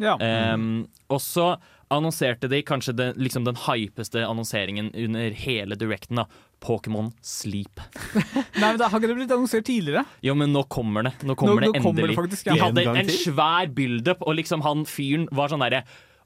ja. 0.01 0.17
Um, 0.21 0.87
og 1.09 1.21
så 1.21 1.55
annonserte 1.93 2.49
de 2.49 2.63
kanskje 2.67 2.95
den, 2.97 3.15
liksom 3.21 3.45
den 3.45 3.59
hypeste 3.67 4.23
annonseringen 4.27 4.91
under 4.95 5.31
hele 5.45 5.77
directen. 5.77 6.17
da 6.23 6.27
Pokémon 6.65 7.11
Sleep. 7.21 7.81
Nei, 8.57 8.71
men 8.71 8.79
da 8.81 8.89
Har 8.89 9.01
ikke 9.01 9.11
det 9.11 9.19
blitt 9.19 9.35
annonsert 9.35 9.67
tidligere? 9.69 10.05
Jo, 10.25 10.33
men 10.39 10.53
nå 10.55 10.63
kommer 10.73 11.05
det. 11.05 11.13
Nå 11.29 11.37
kommer 11.37 11.61
Nå- 11.61 11.75
det 11.75 11.83
nå 11.83 11.85
kommer 11.85 12.09
det 12.09 12.17
faktisk, 12.17 12.49
ja. 12.49 12.55
De 12.57 12.63
hadde 12.63 12.87
En 12.89 13.03
en 13.03 13.13
svær 13.13 13.69
build-up, 13.75 14.25
og 14.25 14.39
liksom 14.41 14.65
han 14.65 14.87
fyren 14.89 15.29
var 15.35 15.53
sånn 15.53 15.65
derre 15.65 15.83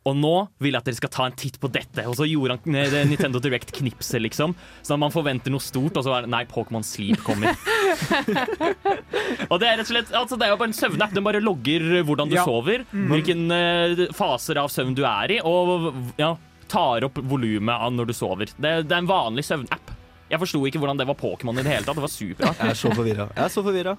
og 0.08 0.16
nå 0.16 0.32
vil 0.62 0.72
jeg 0.74 0.80
at 0.80 0.88
dere 0.88 0.98
skal 0.98 1.12
ta 1.12 1.26
en 1.28 1.36
titt 1.38 1.58
på 1.60 1.68
dette. 1.74 2.04
Og 2.08 2.16
så 2.18 2.26
gjorde 2.28 2.56
han 2.56 2.76
eh, 2.80 2.88
det 2.92 3.02
Nintendo 3.10 3.40
Direct-knipset, 3.44 4.20
liksom. 4.24 4.54
Så 4.86 4.96
man 5.00 5.12
forventer 5.14 5.52
noe 5.52 5.62
stort, 5.62 5.98
og 6.00 6.06
så 6.06 6.14
er 6.16 6.26
det 6.26 6.32
nei, 6.32 6.42
Pokémon 6.48 6.86
Sleep 6.86 7.20
kommer. 7.26 7.52
og 9.50 9.56
det 9.60 9.68
er 9.68 9.78
rett 9.80 9.84
og 9.86 9.90
slett 9.90 10.12
altså, 10.16 10.38
Det 10.38 10.46
er 10.46 10.52
jo 10.52 10.58
bare 10.60 10.70
en 10.72 10.76
søvnapp. 10.78 11.14
Den 11.16 11.26
bare 11.26 11.42
logger 11.44 11.86
hvordan 12.08 12.30
du 12.32 12.36
Ja. 12.38 12.44
sover, 12.46 12.84
hvilken 12.92 13.46
uh, 13.50 14.04
faser 14.16 14.60
av 14.62 14.68
søvn 14.72 14.94
du 14.96 15.02
er 15.08 15.32
i, 15.36 15.38
og 15.44 15.88
ja, 16.20 16.32
tar 16.70 17.06
opp 17.08 17.18
volumet 17.26 17.74
av 17.74 17.92
når 17.96 18.10
du 18.10 18.14
sover. 18.16 18.52
Det, 18.56 18.74
det 18.88 18.94
er 18.94 19.02
en 19.02 19.10
vanlig 19.10 19.44
søvnapp. 19.48 19.94
Jeg 20.28 20.42
forsto 20.42 20.60
ikke 20.68 20.80
hvordan 20.82 20.98
det 21.00 21.06
var 21.08 21.16
Pokémon 21.18 21.56
i 21.56 21.64
det 21.64 21.72
hele 21.72 21.86
tatt. 21.86 21.96
Det 21.96 22.04
var 22.04 22.12
superrart. 22.12 22.58
Jeg 22.60 22.74
er 22.74 22.80
så 22.82 22.92
forvirra. 22.92 23.28
Jeg 23.34 23.44
er 23.46 23.52
så 23.54 23.64
forvirra. 23.64 23.94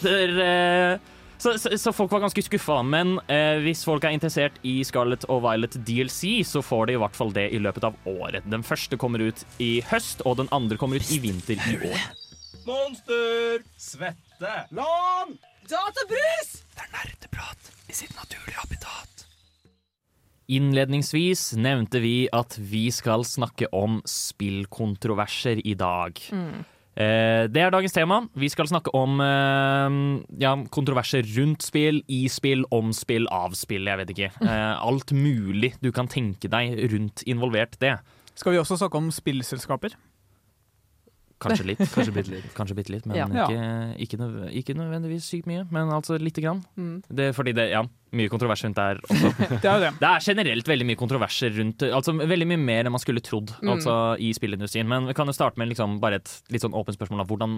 Dere 0.00 0.46
eh, 0.48 1.10
så, 1.44 1.58
så, 1.58 1.78
så 1.78 1.92
folk 1.92 2.12
var 2.12 2.24
ganske 2.24 2.42
skuffa. 2.46 2.78
Men 2.86 3.18
eh, 3.28 3.60
hvis 3.64 3.84
folk 3.84 4.04
er 4.06 4.16
interessert 4.16 4.56
i 4.64 4.78
Scarlet 4.86 5.26
og 5.28 5.42
Violet 5.44 5.76
DLC, 5.84 6.40
så 6.48 6.62
får 6.64 6.88
de 6.88 6.96
i 6.96 7.00
hvert 7.02 7.18
fall 7.18 7.34
det 7.36 7.50
i 7.52 7.60
løpet 7.60 7.84
av 7.84 7.98
året. 8.08 8.46
Den 8.48 8.64
første 8.64 8.96
kommer 9.00 9.20
ut 9.20 9.44
i 9.60 9.76
høst, 9.90 10.24
og 10.24 10.38
den 10.40 10.48
andre 10.56 10.80
kommer 10.80 11.02
ut 11.02 11.12
i 11.12 11.20
vinter 11.20 11.60
i 11.68 11.76
år. 11.90 12.06
Monster! 12.64 13.60
Svette! 13.76 14.54
Lan! 14.72 15.36
Databrus! 15.68 16.62
Det 16.72 16.86
er 16.86 16.92
nerdeprat 16.96 17.72
i 17.92 17.96
sitt 17.96 18.16
naturlige 18.16 18.62
habitat. 18.62 19.26
Innledningsvis 20.54 21.54
nevnte 21.56 22.00
vi 22.04 22.26
at 22.32 22.56
vi 22.60 22.86
skal 22.92 23.24
snakke 23.24 23.68
om 23.72 24.00
spillkontroverser 24.08 25.60
i 25.64 25.76
dag. 25.76 26.20
Eh, 26.32 26.73
det 26.94 27.58
er 27.58 27.72
dagens 27.74 27.94
tema. 27.96 28.20
Vi 28.38 28.48
skal 28.52 28.68
snakke 28.70 28.92
om 28.94 29.18
eh, 29.24 29.96
ja, 30.38 30.54
kontroverser 30.70 31.26
rundt 31.34 31.66
spill, 31.66 32.02
i 32.06 32.24
spill, 32.30 32.62
om 32.74 32.92
spill, 32.94 33.26
av 33.34 33.56
spill. 33.58 33.90
Jeg 33.90 34.02
vet 34.02 34.12
ikke. 34.14 34.30
Eh, 34.44 34.74
alt 34.78 35.10
mulig 35.16 35.74
du 35.82 35.90
kan 35.94 36.10
tenke 36.10 36.50
deg 36.52 36.78
rundt 36.94 37.26
involvert 37.26 37.74
det. 37.82 37.96
Skal 38.38 38.54
vi 38.54 38.62
også 38.62 38.78
snakke 38.78 38.98
om 38.98 39.10
spillselskaper? 39.14 39.94
Kanskje 41.44 41.66
litt. 41.68 41.82
Kanskje 41.94 42.14
bitte 42.16 42.32
litt. 42.32 42.46
Kanskje 42.56 42.76
bitte 42.78 42.92
litt, 42.94 43.06
men 43.06 43.16
Ja. 43.18 43.26
Ikke, 43.28 43.98
ikke, 44.06 44.18
nøv 44.20 44.38
ikke 44.62 44.76
nødvendigvis 44.78 45.28
sykt 45.30 45.46
mye. 45.50 45.66
Men 45.70 45.92
altså 45.94 46.18
lite 46.20 46.42
grann. 46.44 46.62
Mm. 46.76 47.02
Det, 47.08 47.28
fordi 47.36 47.52
det, 47.56 47.68
ja, 47.72 47.82
mye 48.14 48.30
kontrovers 48.32 48.62
rundt 48.64 48.76
der 48.78 49.00
også. 49.04 49.32
Det 49.64 49.70
er 49.70 49.80
det. 49.84 49.92
Det 50.00 50.08
er 50.10 50.24
generelt 50.28 50.68
veldig 50.70 50.86
mye 50.86 50.98
kontroverser 51.00 51.54
rundt 51.58 51.82
Altså 51.88 52.14
veldig 52.16 52.46
mye 52.52 52.60
mer 52.62 52.84
enn 52.88 52.94
man 52.94 53.02
skulle 53.02 53.20
trodd 53.24 53.52
Mm. 53.64 53.70
altså, 53.76 53.94
i 54.20 54.32
spillindustrien. 54.36 54.86
Men 54.88 55.06
vi 55.10 55.14
kan 55.14 55.26
jo 55.26 55.32
starte 55.36 55.58
med 55.60 55.68
liksom 55.72 55.98
bare 56.02 56.18
et 56.22 56.30
litt 56.52 56.62
sånn 56.64 56.74
åpent 56.76 56.96
spørsmål. 56.98 57.22
Da. 57.22 57.28
Hvordan, 57.30 57.54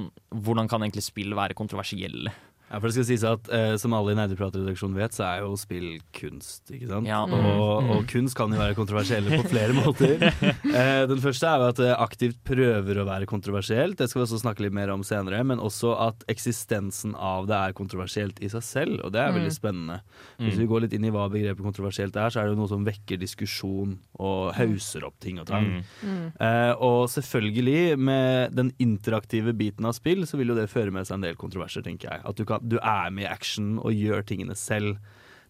hvordan 0.47 0.69
kan 0.71 0.83
egentlig 0.87 1.03
spill 1.07 1.35
være 1.39 1.55
kontroversielle? 1.59 2.33
Ja, 2.67 2.81
for 2.81 2.89
det 2.89 2.97
skal 2.97 3.05
sies 3.07 3.23
at 3.23 3.47
eh, 3.55 3.77
Som 3.79 3.93
alle 3.95 4.11
i 4.11 4.17
Nerdeprat-redaksjonen 4.19 4.97
vet, 4.99 5.15
så 5.15 5.23
er 5.29 5.43
jo 5.45 5.53
spill 5.61 6.01
kunst. 6.17 6.65
ikke 6.75 6.89
sant? 6.91 7.07
Ja. 7.07 7.21
Og, 7.23 7.83
Mm. 7.87 7.91
og 7.93 8.07
kunst 8.11 8.35
kan 8.35 8.51
jo 8.51 8.59
være 8.59 8.75
kontroversielle 8.75 9.37
på 9.39 9.49
flere 9.53 9.75
måter. 9.83 10.23
Eh, 10.27 11.03
den 11.07 11.21
første 11.23 11.47
er 11.47 11.61
jo 11.63 11.69
at 11.71 11.77
det 11.79 11.93
aktivt 12.03 12.39
prøver 12.47 12.99
å 13.03 13.07
være 13.07 13.27
kontroversielt. 13.31 13.97
Det 14.01 14.09
skal 14.11 14.23
vi 14.23 14.27
også 14.27 14.41
snakke 14.43 14.65
litt 14.65 14.75
mer 14.75 14.91
om 14.95 15.05
senere. 15.07 15.43
Men 15.47 15.61
også 15.63 15.93
at 16.09 16.25
eksistensen 16.33 17.15
av 17.15 17.47
det 17.47 17.55
er 17.57 17.77
kontroversielt 17.77 18.41
i 18.43 18.49
seg 18.51 18.65
selv, 18.67 19.05
og 19.07 19.13
det 19.15 19.21
er 19.23 19.35
veldig 19.37 19.53
spennende. 19.55 20.01
Hvis 20.41 20.59
vi 20.59 20.67
går 20.67 20.87
litt 20.87 20.97
inn 20.97 21.05
i 21.07 21.13
hva 21.15 21.29
begrepet 21.31 21.63
kontroversielt 21.65 22.17
er, 22.17 22.31
så 22.35 22.41
er 22.43 22.49
det 22.49 22.57
jo 22.57 22.61
noe 22.63 22.71
som 22.73 22.85
vekker 22.87 23.21
diskusjon 23.21 23.97
og 24.19 24.55
hauser 24.57 25.05
opp 25.07 25.19
ting 25.23 25.39
og 25.43 25.47
tang. 25.51 25.69
Mm. 26.03 26.33
Eh, 26.41 26.73
og 26.83 27.07
selvfølgelig, 27.13 27.97
med 27.99 28.57
den 28.57 28.73
interaktive 28.83 29.55
biten 29.57 29.87
av 29.87 29.95
spill, 29.99 30.25
så 30.27 30.37
vil 30.41 30.49
jo 30.55 30.59
det 30.59 30.69
føre 30.73 30.91
med 30.95 31.07
seg 31.07 31.19
en 31.21 31.27
del 31.29 31.37
kontroverser, 31.39 31.85
tenker 31.87 32.11
jeg. 32.11 32.23
At 32.27 32.37
du, 32.41 32.45
kan, 32.49 32.56
du 32.63 32.79
er 32.81 33.11
med 33.11 33.25
i 33.27 33.31
action 33.31 33.77
og 33.79 33.93
gjør 33.97 34.27
tingene 34.27 34.57
selv. 34.59 34.97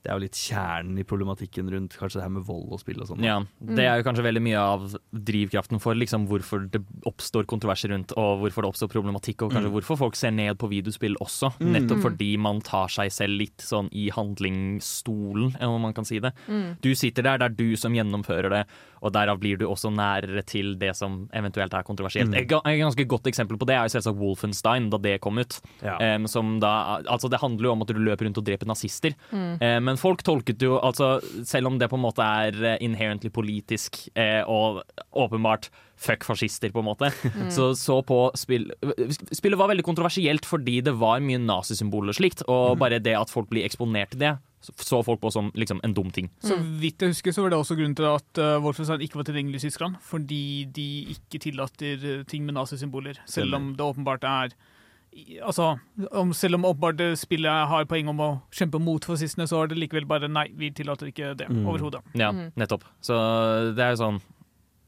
Det 0.07 0.13
er 0.13 0.21
jo 0.21 0.23
litt 0.23 0.39
kjernen 0.39 0.99
i 1.01 1.05
problematikken 1.09 1.67
rundt 1.73 1.97
kanskje 1.99 2.21
det 2.21 2.23
her 2.29 2.31
med 2.37 2.45
vold 2.47 2.69
og 2.77 2.79
spill 2.79 3.01
og 3.03 3.09
sånn. 3.09 3.25
Ja, 3.27 3.41
Det 3.59 3.83
er 3.83 3.97
jo 3.99 4.05
kanskje 4.07 4.23
veldig 4.23 4.43
mye 4.45 4.61
av 4.63 4.85
drivkraften 5.11 5.81
for 5.83 5.99
liksom, 5.99 6.29
hvorfor 6.31 6.69
det 6.71 6.79
oppstår 7.11 7.49
kontroverser 7.51 7.91
rundt, 7.91 8.15
og 8.15 8.45
hvorfor 8.45 8.63
det 8.63 8.71
oppstår 8.71 8.93
problematikk, 8.93 9.43
og 9.43 9.51
kanskje 9.57 9.73
hvorfor 9.75 9.99
folk 9.99 10.15
ser 10.15 10.31
ned 10.31 10.61
på 10.63 10.71
videospill 10.71 11.19
også. 11.19 11.51
Nettopp 11.59 12.05
fordi 12.07 12.37
man 12.39 12.61
tar 12.63 12.87
seg 12.87 13.11
selv 13.11 13.41
litt 13.43 13.59
sånn 13.67 13.91
i 13.91 14.07
handlingsstolen, 14.15 15.57
om 15.67 15.83
man 15.83 15.97
kan 15.97 16.07
si 16.07 16.21
det. 16.23 16.33
Du 16.83 16.95
sitter 16.95 17.27
der, 17.27 17.39
det 17.43 17.51
er 17.51 17.59
du 17.59 17.77
som 17.77 17.93
gjennomfører 17.97 18.53
det, 18.53 18.63
og 19.03 19.13
derav 19.15 19.41
blir 19.41 19.61
du 19.61 19.67
også 19.69 19.91
nærere 19.95 20.43
til 20.47 20.75
det 20.81 20.93
som 20.97 21.25
eventuelt 21.37 21.75
er 21.75 21.87
kontroversielt. 21.87 22.35
Et 22.35 22.47
et 22.47 22.81
ganske 22.81 23.07
godt 23.09 23.27
eksempel 23.31 23.59
på 23.59 23.69
det 23.69 23.77
er 23.77 23.87
jo 23.87 23.95
selvsagt 23.97 24.21
Wolfenstein, 24.21 24.89
da 24.93 25.01
det 25.03 25.19
kom 25.25 25.39
ut. 25.39 25.59
Ja. 25.85 25.97
Um, 26.17 26.27
som 26.31 26.57
da, 26.63 27.03
altså 27.05 27.31
det 27.33 27.41
handler 27.43 27.71
jo 27.71 27.75
om 27.77 27.85
at 27.85 27.93
du 27.93 28.01
løper 28.01 28.29
rundt 28.29 28.41
og 28.41 28.47
dreper 28.47 28.69
nazister. 28.69 29.17
Eh, 29.33 29.79
men 29.83 29.99
folk 30.01 30.23
tolket 30.27 30.63
jo 30.63 30.77
altså, 30.81 31.21
Selv 31.45 31.71
om 31.71 31.79
det 31.79 31.89
på 31.91 31.99
en 31.99 32.05
måte 32.05 32.25
er 32.25 32.57
eh, 32.63 32.79
inherently 32.85 33.31
politisk 33.33 33.99
uh, 34.17 34.43
og 34.49 34.83
åpenbart 35.13 35.71
fuck 35.97 36.25
fascister, 36.29 36.71
på 36.75 36.83
en 36.83 36.89
måte, 36.91 37.09
så 37.57 37.71
så 37.77 38.01
på 38.05 38.19
spill 38.37 38.69
Spillet 39.33 39.57
var 39.59 39.71
veldig 39.73 39.85
kontroversielt 39.87 40.45
fordi 40.45 40.81
det 40.85 40.93
var 41.01 41.23
mye 41.25 41.39
nazisymboler 41.41 42.13
og 42.13 42.19
slikt, 42.19 42.43
og 42.49 42.77
bare 42.83 42.99
det 43.01 43.15
at 43.17 43.33
folk 43.33 43.49
blir 43.49 43.65
eksponert 43.65 44.11
til 44.13 44.21
det, 44.27 44.35
så 44.83 44.99
folk 45.07 45.21
på 45.23 45.31
som 45.33 45.49
liksom 45.55 45.81
en 45.87 45.95
dum 45.95 46.11
ting. 46.11 46.29
Så 46.43 46.57
vidt 46.81 47.01
jeg 47.01 47.13
husker, 47.15 47.33
så 47.33 47.43
var 47.45 47.51
det 47.55 47.59
også 47.61 47.77
grunnen 47.79 47.95
til 47.97 48.09
at 48.11 48.41
uh, 48.43 48.57
Wolfenstein 48.65 49.01
ikke 49.05 49.21
var 49.21 49.27
tilgjengelig 49.29 49.61
i 49.61 49.67
Tyskland. 49.69 49.97
Fordi 50.03 50.65
de 50.75 50.87
ikke 51.15 51.39
tillater 51.45 52.03
eh, 52.03 52.25
ting 52.27 52.43
med 52.49 52.57
nazisymboler, 52.59 53.21
selv 53.31 53.55
om 53.55 53.69
det 53.79 53.85
åpenbart 53.87 54.25
er 54.27 54.57
Altså, 55.41 55.79
om, 56.13 56.33
selv 56.37 56.59
om 56.59 56.65
åpenbart 56.69 56.99
spillet 57.17 57.69
har 57.71 57.87
poeng 57.89 58.11
om 58.13 58.19
å 58.21 58.27
kjempe 58.53 58.77
mot 58.83 59.01
fascistene, 59.09 59.47
så 59.49 59.63
er 59.63 59.71
det 59.71 59.79
likevel 59.81 60.05
bare 60.05 60.29
nei, 60.29 60.51
vi 60.53 60.69
tillater 60.77 61.09
ikke 61.09 61.31
det 61.41 61.47
Mm. 61.49 61.63
overhodet. 61.71 62.03
Ja, 62.21 62.33
nettopp. 62.53 62.85
Så 63.01 63.15
det 63.75 63.81
er 63.87 63.95
jo 63.95 64.03
sånn 64.03 64.19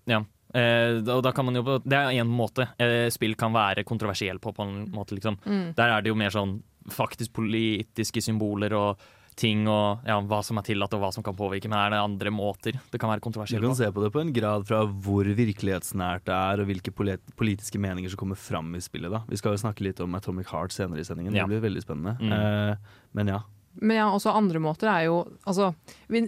Ja. 0.07 0.21
Eh, 0.55 1.03
og 1.13 1.21
da 1.27 1.33
kan 1.37 1.45
man 1.45 1.59
jo 1.59 1.63
Det 1.85 1.93
er 1.93 2.15
én 2.17 2.31
måte 2.31 2.71
eh, 2.81 3.11
spill 3.13 3.35
kan 3.37 3.53
være 3.53 3.85
kontroversiell 3.85 4.41
på, 4.41 4.55
på 4.57 4.65
en 4.65 4.87
måte, 4.95 5.19
liksom. 5.19 5.37
Der 5.77 5.93
er 5.93 6.03
det 6.03 6.13
jo 6.13 6.19
mer 6.19 6.33
sånn 6.35 6.59
faktisk 6.89 7.35
politiske 7.37 8.23
symboler 8.25 8.73
og 8.73 9.03
ting 9.39 9.67
og 9.71 10.07
ja, 10.09 10.19
hva 10.27 10.41
som 10.43 10.59
er 10.59 10.67
tillatt 10.67 10.95
og 10.97 11.03
hva 11.03 11.11
som 11.15 11.25
kan 11.27 11.37
påvirke, 11.39 11.71
men 11.71 11.79
er 11.79 11.95
det 11.95 12.01
andre 12.03 12.33
måter 12.35 12.79
det 12.91 13.01
kan 13.01 13.11
være 13.13 13.23
Du 13.23 13.27
kontroversielt 13.29 13.63
kan 13.63 13.75
på? 13.75 13.79
se 13.79 13.91
på 13.95 14.03
det 14.03 14.11
på 14.15 14.23
en 14.23 14.33
grad 14.35 14.67
fra 14.69 14.81
hvor 14.89 15.29
virkelighetsnært 15.39 16.27
det 16.27 16.35
er, 16.35 16.63
og 16.63 16.71
hvilke 16.71 16.95
politiske 17.39 17.79
meninger 17.83 18.11
som 18.13 18.23
kommer 18.25 18.41
fram 18.41 18.75
i 18.75 18.83
spillet. 18.83 19.13
da. 19.15 19.23
Vi 19.29 19.39
skal 19.39 19.55
jo 19.55 19.63
snakke 19.63 19.87
litt 19.87 20.03
om 20.05 20.19
Atomic 20.19 20.51
Heart 20.53 20.75
senere 20.75 21.05
i 21.05 21.07
sendingen. 21.07 21.37
Ja. 21.39 21.47
Det 21.47 21.55
blir 21.55 21.69
veldig 21.69 21.85
spennende. 21.85 22.17
Mm. 22.19 22.35
Eh, 22.35 22.99
men 23.19 23.33
ja. 23.35 23.43
Men 23.79 24.01
ja, 24.01 24.09
også 24.11 24.35
andre 24.35 24.59
måter 24.59 24.91
er 24.91 25.05
jo 25.07 25.21
altså, 25.47 25.71
vi, 26.11 26.25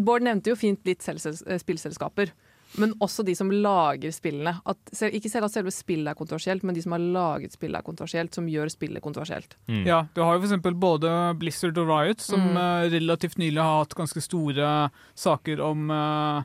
Bård 0.00 0.24
nevnte 0.24 0.54
jo 0.54 0.56
fint 0.56 0.80
litt 0.88 1.04
eh, 1.04 1.58
spillselskaper. 1.60 2.32
Men 2.80 2.94
også 3.04 3.22
de 3.26 3.34
som 3.38 3.50
lager 3.52 4.10
spillene. 4.14 4.56
At, 4.66 4.78
ikke 5.06 5.30
selv 5.30 5.46
at 5.46 5.54
selve 5.54 5.70
spillet 5.70 6.10
er 6.10 6.18
kontroversielt, 6.18 6.64
men 6.66 6.74
de 6.74 6.82
som 6.82 6.92
har 6.96 7.04
laget 7.04 7.54
spillet 7.54 7.78
er 7.78 7.86
kontroversielt, 7.86 8.34
som 8.34 8.48
gjør 8.50 8.72
spillet 8.72 9.02
kontroversielt. 9.04 9.54
Mm. 9.68 9.84
Ja, 9.86 10.00
du 10.14 10.22
har 10.24 10.34
jo 10.34 10.42
eksempel 10.42 10.74
både 10.74 11.12
Blizzard 11.38 11.78
og 11.78 11.88
Riot, 11.88 12.20
som 12.20 12.40
Mm. 12.40 12.56
eh, 12.56 12.90
relativt 12.96 13.38
nylig 13.38 13.62
har 13.62 13.84
hatt 13.84 13.94
ganske 13.94 14.20
store 14.20 14.90
saker 15.14 15.60
om 15.60 15.90
uh, 15.90 16.42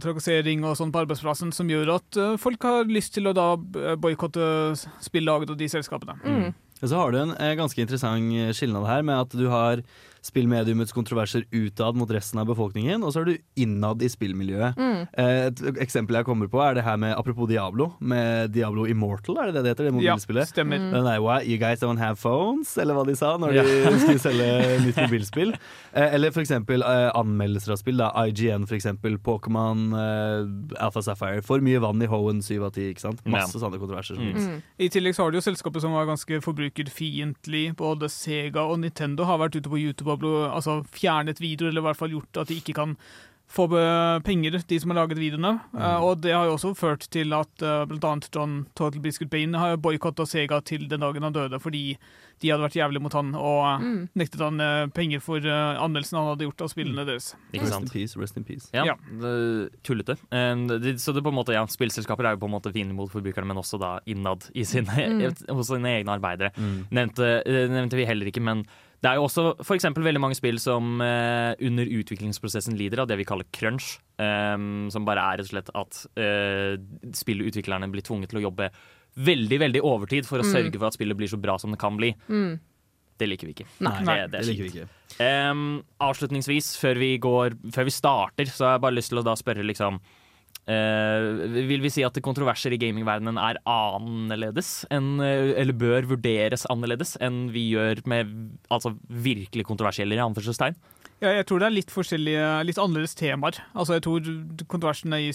trakassering 0.00 0.64
og 0.64 0.76
sånn 0.78 0.92
på 0.92 1.02
arbeidsplassen, 1.04 1.52
som 1.52 1.68
gjør 1.68 1.94
at 1.96 2.16
uh, 2.16 2.36
folk 2.40 2.62
har 2.62 2.84
lyst 2.88 3.14
til 3.14 3.28
å 3.28 3.34
da 3.36 3.54
boikotte 3.96 4.74
spillaget 5.04 5.50
og 5.52 5.58
de 5.58 5.68
selskapene. 5.68 6.16
Mm. 6.24 6.54
Og 6.82 6.88
Så 6.88 6.96
har 6.96 7.12
du 7.12 7.18
en 7.22 7.34
ganske 7.56 7.80
interessant 7.80 8.56
skilnad 8.56 8.86
her 8.86 9.02
med 9.02 9.16
at 9.20 9.30
du 9.36 9.48
har 9.48 9.80
spillmediumets 10.26 10.92
kontroverser 10.92 11.44
utad 11.54 11.96
mot 11.96 12.10
resten 12.10 12.40
av 12.42 12.46
befolkningen, 12.50 13.04
og 13.06 13.12
så 13.14 13.22
er 13.22 13.30
du 13.30 13.38
innad 13.62 14.02
i 14.02 14.08
spillmiljøet. 14.10 14.76
Mm. 14.76 15.06
Eh, 15.16 15.46
Et 15.46 15.62
eksempel 15.86 16.16
jeg 16.18 16.26
kommer 16.26 16.48
på, 16.50 16.58
er 16.62 16.74
det 16.74 16.84
her 16.84 16.96
med 16.98 17.14
apropos 17.16 17.46
Diablo, 17.48 17.92
med 18.00 18.50
Diablo 18.52 18.84
Immortal, 18.90 19.38
er 19.38 19.46
det 19.52 19.54
det 19.54 19.64
det 19.64 19.72
heter? 19.76 19.90
Det 19.90 20.02
Ja, 20.04 20.16
stemmer. 20.18 20.44
stemmer. 20.46 20.78
Den 20.92 21.06
er 21.06 21.20
Why, 21.22 21.42
you 21.46 21.58
guys 21.58 21.80
don't 21.80 21.98
have 21.98 22.16
phones, 22.18 22.76
eller 22.78 22.94
hva 22.94 23.06
de 23.06 23.14
sa 23.16 23.36
når 23.38 23.52
de 23.52 23.98
skulle 24.02 24.18
selge 24.18 24.50
nytt 24.86 24.96
mobilspill. 25.06 25.54
Eh, 25.94 26.14
eller 26.14 26.30
for 26.34 26.40
eksempel 26.42 26.82
eh, 26.82 27.10
anmeldelser 27.14 27.72
av 27.72 27.76
spill. 27.80 27.96
da 27.96 28.10
IGN, 28.26 28.66
for 28.66 28.74
eksempel. 28.76 29.16
Pokémon, 29.18 29.94
Alpha 30.80 31.02
Sapphire. 31.02 31.42
For 31.46 31.60
mye 31.64 31.78
vann 31.80 32.02
i 32.02 32.06
Hoen 32.10 32.42
7 32.42 32.58
av 32.64 32.72
10. 32.74 32.90
ikke 32.92 33.00
sant? 33.06 33.22
Masse 33.26 33.58
sånne 33.58 33.78
kontroverser. 33.80 34.16
som 34.16 34.24
Mm. 34.26 34.34
Mm. 34.36 34.62
I 34.78 34.88
tillegg 34.88 35.14
så 35.14 35.22
har 35.24 35.30
du 35.30 35.38
jo 35.38 35.44
selskapet 35.46 35.80
som 35.80 35.92
var 35.92 36.06
ganske 36.06 36.40
forbrukerfiendtlig. 36.42 37.76
Både 37.76 38.08
Sega 38.10 38.64
og 38.66 38.80
Nintendo 38.82 39.24
har 39.28 39.38
vært 39.38 39.56
ute 39.60 39.70
på 39.70 39.78
YouTube 39.80 40.10
og 40.12 40.15
altså 40.24 40.84
fjernet 40.90 41.40
videoer, 41.40 41.68
eller 41.70 41.80
i 41.80 41.88
hvert 41.90 41.96
fall 41.96 42.10
gjort 42.10 42.36
at 42.36 42.48
de 42.48 42.54
ikke 42.60 42.74
kan 42.74 42.96
få 43.46 43.68
penger, 44.26 44.56
de 44.66 44.78
som 44.80 44.90
har 44.90 45.06
laget 45.06 45.18
videoene. 45.20 45.60
Eh, 45.78 46.00
og 46.02 46.18
det 46.20 46.32
har 46.34 46.46
jo 46.48 46.56
også 46.56 46.72
ført 46.74 47.04
til 47.14 47.30
at 47.32 47.62
uh, 47.62 47.84
bl.a. 47.86 48.16
John 48.34 48.66
Total 48.74 49.00
Biscuit 49.00 49.30
Bane 49.30 49.54
har 49.56 49.76
boikotta 49.78 50.26
Sega 50.26 50.58
til 50.66 50.88
den 50.90 50.98
dagen 51.00 51.22
han 51.22 51.32
døde, 51.32 51.60
fordi 51.62 51.96
de 52.42 52.50
hadde 52.50 52.60
vært 52.66 52.74
jævlig 52.76 53.00
mot 53.00 53.12
han 53.14 53.30
og 53.38 53.60
eh, 53.64 53.84
Mm. 53.86 54.08
nektet 54.18 54.40
han 54.42 54.58
uh, 54.60 54.86
penger 54.92 55.20
for 55.22 55.38
uh, 55.38 55.78
anmeldelsen 55.78 56.18
han 56.18 56.26
hadde 56.32 56.44
gjort 56.48 56.60
av 56.66 56.68
spillene 56.74 57.04
deres. 57.06 57.36
Ikke 57.54 57.68
Rest 57.68 57.78
in 57.80 57.88
peace, 57.88 58.18
rest 58.18 58.36
in 58.36 58.44
peace. 58.44 58.66
Ja, 58.74 58.84
Ja. 58.84 58.96
det- 59.22 59.70
tullete. 59.86 60.18
Um, 60.34 60.66
det, 60.66 60.96
så 61.00 61.14
det 61.14 61.22
på 61.22 61.30
en 61.30 61.38
måte, 61.38 61.54
ja, 61.54 61.62
Spillselskaper 61.70 62.26
er 62.26 62.34
jo 62.34 62.42
på 62.42 62.50
en 62.50 62.56
måte 62.58 62.72
fine 62.74 62.92
mot 62.92 63.08
forbrukerne, 63.14 63.46
men 63.46 63.56
også 63.62 63.78
da 63.78 64.00
innad 64.06 64.50
i 64.54 64.64
sine, 64.64 64.90
hos 65.54 65.68
sine 65.70 65.94
egne 66.00 66.18
arbeidere. 66.18 66.50
Mm. 66.58 66.88
Nevnte, 66.90 67.30
eh, 67.46 67.68
nevnte 67.70 67.96
vi 67.96 68.04
heller 68.10 68.26
ikke, 68.26 68.42
men 68.42 68.66
det 69.06 69.12
er 69.12 69.20
jo 69.20 69.26
også 69.28 69.42
for 69.62 69.76
eksempel 69.76 70.02
veldig 70.02 70.18
mange 70.24 70.34
spill 70.34 70.56
som 70.58 70.96
uh, 70.98 71.52
under 71.62 71.86
utviklingsprosessen 72.00 72.74
lider 72.74 73.04
av 73.04 73.06
det 73.06 73.20
vi 73.20 73.26
kaller 73.28 73.46
crunch. 73.54 74.00
Um, 74.18 74.88
som 74.90 75.06
bare 75.06 75.22
er 75.22 75.38
rett 75.38 75.46
og 75.46 75.52
slett 75.52 75.70
at 75.78 75.98
uh, 76.18 76.74
spillutviklerne 77.14 77.86
blir 77.92 78.02
tvunget 78.02 78.32
til 78.32 78.40
å 78.40 78.46
jobbe 78.48 78.70
veldig 79.28 79.58
veldig 79.62 79.82
overtid 79.86 80.26
for 80.28 80.42
å 80.42 80.44
Mm. 80.48 80.52
sørge 80.52 80.78
for 80.80 80.88
at 80.90 80.96
spillet 80.98 81.16
blir 81.16 81.30
så 81.30 81.38
bra 81.40 81.54
som 81.62 81.70
det 81.70 81.78
kan 81.80 81.94
bli. 81.96 82.10
Mm. 82.28 82.58
Det 83.16 83.28
liker 83.30 83.48
vi 83.48 83.54
ikke. 83.54 83.68
Nei. 83.80 83.94
det, 84.04 84.16
det 84.16 84.30
Det 84.34 84.40
er 84.42 84.48
liker 84.50 84.66
vi 84.66 84.72
ikke. 84.74 84.88
Um, 85.52 85.62
avslutningsvis, 86.04 86.74
før 86.82 86.98
vi, 87.00 87.12
går, 87.22 87.54
før 87.72 87.86
vi 87.88 87.94
starter, 87.94 88.50
så 88.52 88.66
har 88.66 88.74
jeg 88.76 88.84
bare 88.84 88.98
lyst 88.98 89.14
til 89.14 89.22
å 89.22 89.24
da 89.24 89.36
spørre 89.40 89.64
liksom 89.64 90.00
Vil 90.66 91.84
vi 91.84 91.92
si 91.94 92.02
at 92.02 92.16
kontroverser 92.26 92.74
i 92.74 92.80
gamingverdenen 92.82 93.38
er 93.38 93.60
annerledes 93.70 94.80
enn, 94.90 95.20
eh, 95.22 95.52
eller 95.60 95.76
bør 95.78 96.08
vurderes 96.10 96.66
annerledes 96.72 97.14
enn 97.22 97.46
vi 97.54 97.68
gjør 97.76 98.02
med 98.10 98.32
altså, 98.74 98.96
virkelig 99.06 99.66
kontroversielle 99.68 100.18
i 100.18 100.24
anførselstegn? 100.24 100.74
Ja, 101.22 101.30
jeg 101.32 101.46
tror 101.48 101.62
det 101.62 101.68
er 101.70 101.72
litt 101.72 101.92
forskjellige, 101.94 102.48
litt 102.68 102.80
annerledes 102.80 103.16
temaer. 103.16 103.56
Altså, 103.72 103.96
jeg 103.96 104.04
tror 104.04 104.26
kontroversene 104.68 105.20
i 105.24 105.30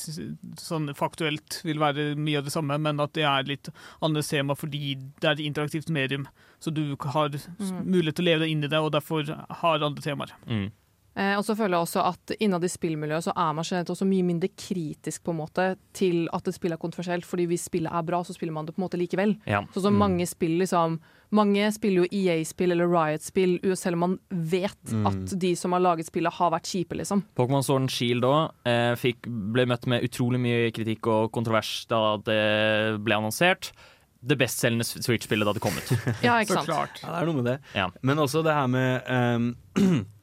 sånn 0.62 0.92
faktuelt 0.98 1.58
vil 1.66 1.82
være 1.82 2.12
mye 2.20 2.38
av 2.38 2.46
det 2.46 2.54
samme, 2.54 2.78
men 2.78 3.02
at 3.02 3.16
det 3.18 3.26
er 3.26 3.48
litt 3.50 3.72
annerledes 3.98 4.30
tema 4.30 4.54
fordi 4.58 4.94
det 5.00 5.26
er 5.26 5.40
et 5.40 5.46
interaktivt 5.48 5.90
medium. 5.90 6.28
Så 6.62 6.70
du 6.76 6.94
har 7.16 7.34
mulighet 7.82 8.20
til 8.20 8.28
å 8.28 8.30
leve 8.30 8.44
deg 8.44 8.54
inn 8.54 8.68
i 8.68 8.70
det, 8.70 8.78
og 8.78 8.94
derfor 8.94 9.26
har 9.64 9.88
andre 9.88 10.06
temaer. 10.06 10.36
Mm. 10.46 10.70
Eh, 11.12 11.34
og 11.36 11.44
så 11.44 11.58
føler 11.60 11.76
jeg 11.76 11.84
også 11.90 12.04
at 12.08 12.32
innad 12.40 12.64
i 12.64 12.70
spillmiljøet 12.72 13.26
så 13.26 13.34
er 13.36 13.50
man 13.58 13.66
generelt 13.68 13.90
også 13.92 14.06
mye 14.08 14.24
mindre 14.24 14.48
kritisk 14.56 15.26
på 15.28 15.34
en 15.34 15.42
måte 15.42 15.66
til 15.98 16.22
at 16.32 16.48
et 16.48 16.56
spill 16.56 16.72
er 16.72 16.80
kontroversielt, 16.80 17.26
fordi 17.28 17.50
hvis 17.52 17.66
spillet 17.68 17.92
er 17.92 18.06
bra, 18.08 18.22
så 18.24 18.32
spiller 18.38 18.56
man 18.56 18.66
det 18.70 18.76
på 18.78 18.80
en 18.80 18.86
måte 18.88 19.00
likevel. 19.02 19.34
Ja. 19.50 19.60
Sånn 19.76 19.90
som 19.90 19.98
mange 20.00 20.28
spill 20.30 20.56
liksom 20.64 21.02
Mange 21.32 21.70
spiller 21.72 22.04
jo 22.04 22.10
EA-spill 22.12 22.74
eller 22.76 22.90
Riot-spill 22.92 23.54
selv 23.80 23.96
om 23.96 24.02
man 24.04 24.16
vet 24.52 24.92
at 25.08 25.32
de 25.40 25.54
som 25.56 25.72
har 25.72 25.80
laget 25.80 26.10
spillet, 26.10 26.28
har 26.36 26.50
vært 26.52 26.68
kjipe, 26.68 26.98
liksom. 27.00 27.22
Pokémon 27.40 27.64
Sword 27.64 27.86
and 27.86 27.94
Shield 27.94 28.26
òg 28.28 28.52
eh, 28.68 28.92
fikk- 29.00 29.30
ble 29.56 29.64
møtt 29.72 29.88
med 29.88 30.04
utrolig 30.04 30.42
mye 30.44 30.74
kritikk 30.76 31.08
og 31.08 31.30
kontrovers 31.32 31.86
da 31.88 32.18
det 32.28 33.00
ble 33.00 33.16
annonsert. 33.16 33.72
Det 34.20 34.36
bestselgende 34.44 34.84
Switch-spillet 34.84 35.48
da 35.48 35.54
det 35.56 35.64
kom 35.64 35.72
ut. 35.80 35.94
Ja, 36.28 36.36
ikke 36.44 36.58
sant. 36.60 36.68
Så 36.68 36.74
klart. 36.76 37.00
Ja, 37.00 37.14
det 37.16 37.22
er 37.24 37.32
noe 37.32 37.40
med 37.40 37.48
det. 37.48 37.58
Ja. 37.80 37.88
Men 38.04 38.20
også 38.28 38.44
det 38.44 38.58
her 38.60 38.68
med 38.68 39.08
ehm, 39.08 39.54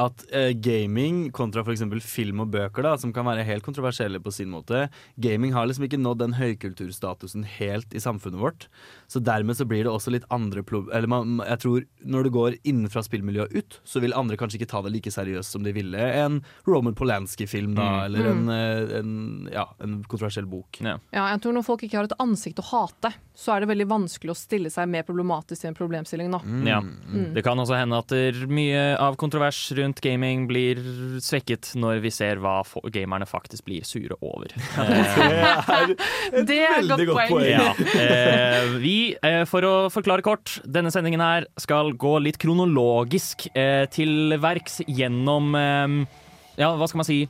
at 0.00 0.22
eh, 0.32 0.52
gaming 0.56 1.26
kontra 1.36 1.60
f.eks. 1.66 1.82
film 2.06 2.40
og 2.40 2.50
bøker, 2.54 2.82
da, 2.82 2.94
som 2.96 3.12
kan 3.12 3.26
være 3.28 3.44
helt 3.44 3.62
kontroversielle 3.66 4.20
på 4.24 4.32
sin 4.32 4.48
måte 4.48 4.86
Gaming 5.20 5.52
har 5.52 5.66
liksom 5.68 5.84
ikke 5.84 6.00
nådd 6.00 6.18
den 6.22 6.32
høykulturstatusen 6.38 7.44
helt 7.58 7.92
i 7.94 8.00
samfunnet 8.00 8.40
vårt. 8.40 8.68
Så 9.12 9.20
dermed 9.20 9.56
så 9.58 9.66
blir 9.68 9.84
det 9.84 9.92
også 9.92 10.10
litt 10.14 10.24
andre 10.32 10.62
Eller 10.92 11.06
man, 11.08 11.42
jeg 11.44 11.58
tror 11.60 11.84
når 12.04 12.22
det 12.24 12.32
går 12.32 12.56
innenfra 12.64 13.02
spillmiljøet 13.04 13.52
ut, 13.52 13.80
så 13.84 14.00
vil 14.00 14.14
andre 14.16 14.36
kanskje 14.40 14.60
ikke 14.62 14.70
ta 14.72 14.80
det 14.82 14.92
like 14.94 15.10
seriøst 15.12 15.52
som 15.52 15.62
de 15.62 15.72
ville 15.76 15.98
en 15.98 16.40
Roman 16.66 16.94
Polanski-film, 16.94 17.74
da, 17.76 17.82
Mm. 17.92 18.04
eller 18.06 18.26
en, 18.30 18.48
eh, 18.48 18.98
en, 18.98 19.48
ja, 19.52 19.66
en 19.82 20.02
kontroversiell 20.08 20.46
bok. 20.48 20.78
Ja. 20.80 20.96
Ja, 21.12 21.26
jeg 21.34 21.42
tror 21.42 21.52
Når 21.52 21.64
folk 21.66 21.82
ikke 21.82 21.98
har 21.98 22.04
et 22.04 22.16
ansikt 22.18 22.58
å 22.58 22.64
hate, 22.64 23.12
så 23.36 23.52
er 23.56 23.60
det 23.60 23.68
veldig 23.68 23.88
vanskelig 23.88 24.30
å 24.32 24.36
stille 24.36 24.70
seg 24.70 24.88
mer 24.88 25.02
problematisk 25.02 25.64
i 25.64 25.68
en 25.68 25.74
problemstilling. 25.74 26.30
da. 26.32 26.38
Ja. 26.64 26.80
Mm. 26.80 27.34
Det 27.34 27.44
kan 27.44 27.58
også 27.58 27.76
hende 27.76 27.98
at 27.98 28.08
det- 28.08 28.48
mye 28.48 28.96
av 28.98 29.16
kontrovers 29.16 29.70
rundt 29.76 29.81
gaming 30.02 30.46
blir 30.46 30.78
svekket 31.22 31.72
når 31.74 32.00
vi 32.04 32.10
ser 32.14 32.38
hva 32.42 32.62
gamerne 32.94 33.26
faktisk 33.26 33.64
blir 33.66 33.82
sure 33.84 34.16
over. 34.20 34.52
Eh, 34.82 35.92
Det 36.48 36.56
er 36.58 36.78
et 36.78 36.88
veldig 36.88 37.06
godt 37.08 37.18
poeng. 37.18 37.30
poeng. 37.32 37.50
ja. 37.50 37.74
eh, 37.98 38.72
vi, 38.82 38.96
eh, 39.24 39.42
for 39.48 39.64
å 39.66 39.74
forklare 39.92 40.22
kort, 40.24 40.60
denne 40.64 40.90
sendingen 40.92 41.20
her 41.22 41.46
skal 41.60 41.92
gå 41.98 42.16
litt 42.22 42.38
kronologisk 42.42 43.48
eh, 43.54 43.84
til 43.92 44.36
verks 44.42 44.80
gjennom 44.86 45.54
eh, 45.58 46.18
Ja, 46.60 46.72
hva 46.76 46.88
skal 46.88 47.02
man 47.02 47.08
si? 47.08 47.20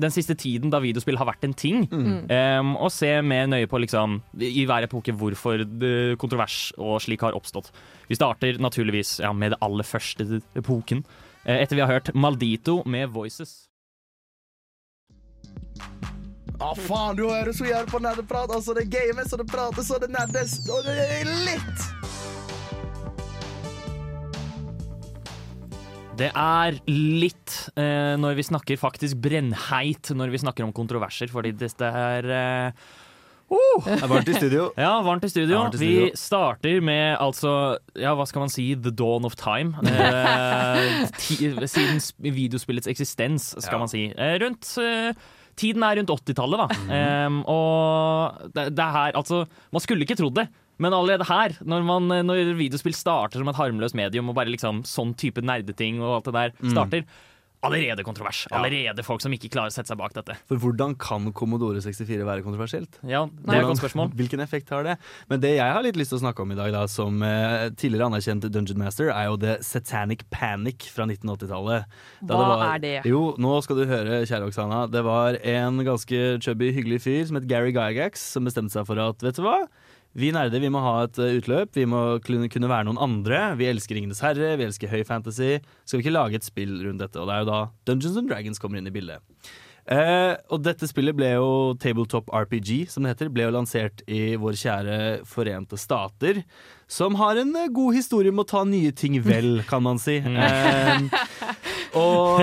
Den 0.00 0.10
siste 0.10 0.34
tiden 0.34 0.72
da 0.74 0.80
videospill 0.82 1.18
har 1.20 1.28
vært 1.28 1.44
en 1.46 1.54
ting. 1.54 1.84
Eh, 2.26 2.70
og 2.74 2.90
se 2.90 3.12
mer 3.22 3.46
nøye 3.46 3.68
på 3.70 3.78
liksom, 3.84 4.16
i 4.42 4.64
hver 4.66 4.88
epoke 4.88 5.14
hvorfor 5.14 5.62
kontrovers 6.18 6.72
og 6.82 6.98
slik 7.04 7.22
har 7.22 7.36
oppstått. 7.38 7.70
Vi 8.10 8.18
starter 8.18 8.58
naturligvis 8.58 9.20
ja, 9.22 9.30
med 9.32 9.54
det 9.54 9.60
aller 9.62 9.86
første 9.86 10.40
epoken. 10.58 11.04
Eh, 11.44 11.60
etter 11.60 11.76
vi 11.76 11.84
har 11.84 11.92
hørt 11.92 12.10
Maldito 12.14 12.82
med 12.88 13.12
Voices. 13.14 13.68
Å 16.62 16.70
faen, 16.78 17.16
du 17.18 17.26
hører 17.26 17.52
så 17.52 17.66
jævlig 17.66 17.90
på 17.90 18.00
nerdeprat. 18.02 18.52
Altså, 18.54 18.76
det 18.76 18.86
games, 18.92 19.32
og 19.34 19.42
det 19.42 19.48
prates, 19.50 19.90
og 19.90 20.04
det 20.04 20.10
nerdes, 20.14 20.60
og 20.70 20.86
det 20.86 20.96
er 21.02 21.30
litt. 21.44 21.88
Det 26.14 26.28
er 26.30 26.76
litt 26.86 27.54
eh, 27.74 28.14
når 28.22 28.36
vi 28.38 28.44
snakker 28.46 28.78
faktisk 28.78 29.18
brennheit 29.18 30.12
når 30.14 30.30
vi 30.30 30.40
snakker 30.44 30.66
om 30.66 30.74
kontroverser, 30.74 31.30
fordi 31.32 31.50
dette 31.58 31.88
er 31.88 32.28
eh, 32.30 32.84
Det 33.50 33.96
er 34.00 34.08
varmt 34.08 34.28
i 34.30 34.34
studio. 34.38 34.66
Ja, 34.80 34.92
varmt 35.04 35.24
i 35.26 35.28
studio. 35.30 35.58
Varmt 35.60 35.74
i 35.76 35.78
Vi 35.82 36.10
starter 36.18 36.80
med 36.84 37.18
altså 37.20 37.76
Ja, 38.00 38.14
hva 38.16 38.24
skal 38.26 38.44
man 38.46 38.52
si? 38.52 38.70
The 38.74 38.90
dawn 38.90 39.24
of 39.28 39.36
time. 39.36 39.74
Eh, 39.84 41.04
ti, 41.20 41.36
siden 41.68 42.00
videospillets 42.24 42.88
eksistens, 42.90 43.52
skal 43.60 43.76
Ja. 43.76 43.82
man 43.84 43.88
si. 43.92 44.06
Eh, 44.16 44.36
rundt 44.42 44.76
eh, 44.80 45.12
Tiden 45.54 45.84
er 45.86 46.00
rundt 46.00 46.10
80-tallet, 46.10 46.58
da. 46.64 46.66
Mm. 46.82 47.28
Um, 47.28 47.36
og 47.46 48.48
det, 48.56 48.64
det 48.74 48.82
er 48.82 48.90
her 48.96 49.12
Altså, 49.20 49.44
man 49.70 49.80
skulle 49.84 50.02
ikke 50.02 50.16
trodd 50.18 50.34
det. 50.40 50.48
Men 50.82 50.90
allerede 50.96 51.22
her, 51.28 51.52
når, 51.62 51.84
man, 51.86 52.08
når 52.26 52.48
videospill 52.58 52.96
starter 52.98 53.38
som 53.38 53.46
et 53.52 53.54
harmløst 53.60 53.94
medium, 53.94 54.32
og 54.32 54.34
bare 54.34 54.50
liksom 54.50 54.80
sånn 54.82 55.12
type 55.14 55.38
nerdeting 55.46 56.00
og 56.02 56.16
alt 56.16 56.26
det 56.26 56.34
der 56.34 56.50
Mm. 56.58 57.04
Allerede 57.64 58.04
kontrovers. 58.06 58.44
Allerede 58.54 59.02
folk 59.06 59.22
som 59.24 59.32
ikke 59.34 59.48
klarer 59.54 59.72
å 59.72 59.74
sette 59.74 59.88
seg 59.92 59.98
bak 60.00 60.12
dette. 60.16 60.36
For 60.50 60.60
hvordan 60.60 60.94
kan 61.00 61.30
Commodore 61.36 61.80
64 61.84 62.24
være 62.28 62.44
kontroversielt? 62.44 62.98
Ja, 63.08 63.24
Det 63.26 63.54
er 63.56 63.62
et 63.62 63.68
godt 63.70 63.80
spørsmål. 63.82 64.12
Hvilken 64.18 64.42
effekt 64.44 64.68
har 64.74 64.84
det? 64.86 64.96
Men 65.30 65.40
det 65.40 65.54
jeg 65.56 65.72
har 65.72 65.82
litt 65.82 65.96
lyst 65.96 66.12
til 66.14 66.18
å 66.20 66.24
snakke 66.26 66.44
om 66.44 66.52
i 66.52 66.58
dag, 66.58 66.70
da, 66.76 66.84
som 66.90 67.22
eh, 67.24 67.70
tidligere 67.74 68.10
anerkjent 68.10 68.46
Dungeon 68.52 68.78
Master, 68.84 69.08
er 69.14 69.30
jo 69.30 69.36
The 69.40 69.56
Satanic 69.64 70.26
Panic 70.30 70.88
fra 70.94 71.06
1980-tallet. 71.08 71.84
Hva 72.22 72.34
Hva 72.36 72.48
var- 72.54 72.74
er 72.74 72.78
det? 72.84 72.94
Jo, 73.08 73.34
nå 73.38 73.56
skal 73.64 73.76
du 73.80 73.86
høre, 73.86 74.22
kjære 74.28 74.48
Oksana. 74.50 74.84
Det 74.90 75.02
var 75.04 75.38
en 75.42 75.78
ganske 75.84 76.22
chubby, 76.44 76.70
hyggelig 76.76 77.00
fyr 77.02 77.26
som 77.26 77.36
het 77.40 77.48
Gary 77.48 77.72
Gygax, 77.72 78.20
som 78.34 78.44
bestemte 78.44 78.72
seg 78.76 78.86
for 78.86 78.98
at 79.00 79.18
vet 79.24 79.36
du 79.36 79.42
hva? 79.42 79.62
Vi 80.14 80.30
nerder 80.34 80.62
vi 80.62 80.70
må 80.70 80.78
ha 80.84 80.94
et 81.08 81.18
eh, 81.18 81.36
utløp, 81.40 81.74
vi 81.74 81.88
må 81.90 82.04
kunne 82.22 82.70
være 82.70 82.86
noen 82.86 83.00
andre. 83.02 83.40
Vi 83.58 83.66
elsker 83.66 83.98
Ringenes 83.98 84.22
herre, 84.22 84.54
vi 84.60 84.68
elsker 84.68 84.92
høy 84.92 85.02
fantasy. 85.08 85.56
Skal 85.82 85.98
vi 85.98 86.06
ikke 86.06 86.14
lage 86.14 86.38
et 86.38 86.46
spill 86.46 86.76
rundt 86.86 87.02
dette? 87.02 87.18
Og 87.18 87.26
det 87.26 87.34
er 87.34 87.42
jo 87.42 87.50
da 87.50 87.60
Dungeons 87.90 88.20
and 88.20 88.30
Dragons 88.30 88.62
kommer 88.62 88.78
inn 88.78 88.90
i 88.90 88.94
bildet. 88.94 89.24
Eh, 89.84 90.32
og 90.48 90.62
dette 90.64 90.86
spillet 90.88 91.12
ble 91.16 91.34
jo 91.34 91.48
Tabletop 91.82 92.30
RPG, 92.32 92.86
som 92.88 93.04
det 93.04 93.12
heter, 93.12 93.28
ble 93.34 93.44
jo 93.48 93.52
lansert 93.52 94.00
i 94.08 94.38
vår 94.40 94.56
kjære 94.62 94.98
Forente 95.28 95.76
Stater. 95.80 96.40
Som 96.88 97.18
har 97.20 97.42
en 97.42 97.52
eh, 97.58 97.68
god 97.74 97.98
historie 97.98 98.32
med 98.32 98.46
å 98.46 98.50
ta 98.54 98.62
nye 98.68 98.94
ting 98.96 99.18
vel, 99.24 99.58
kan 99.68 99.84
man 99.84 100.00
si. 100.00 100.20
Eh, 100.22 101.73
og 101.94 102.42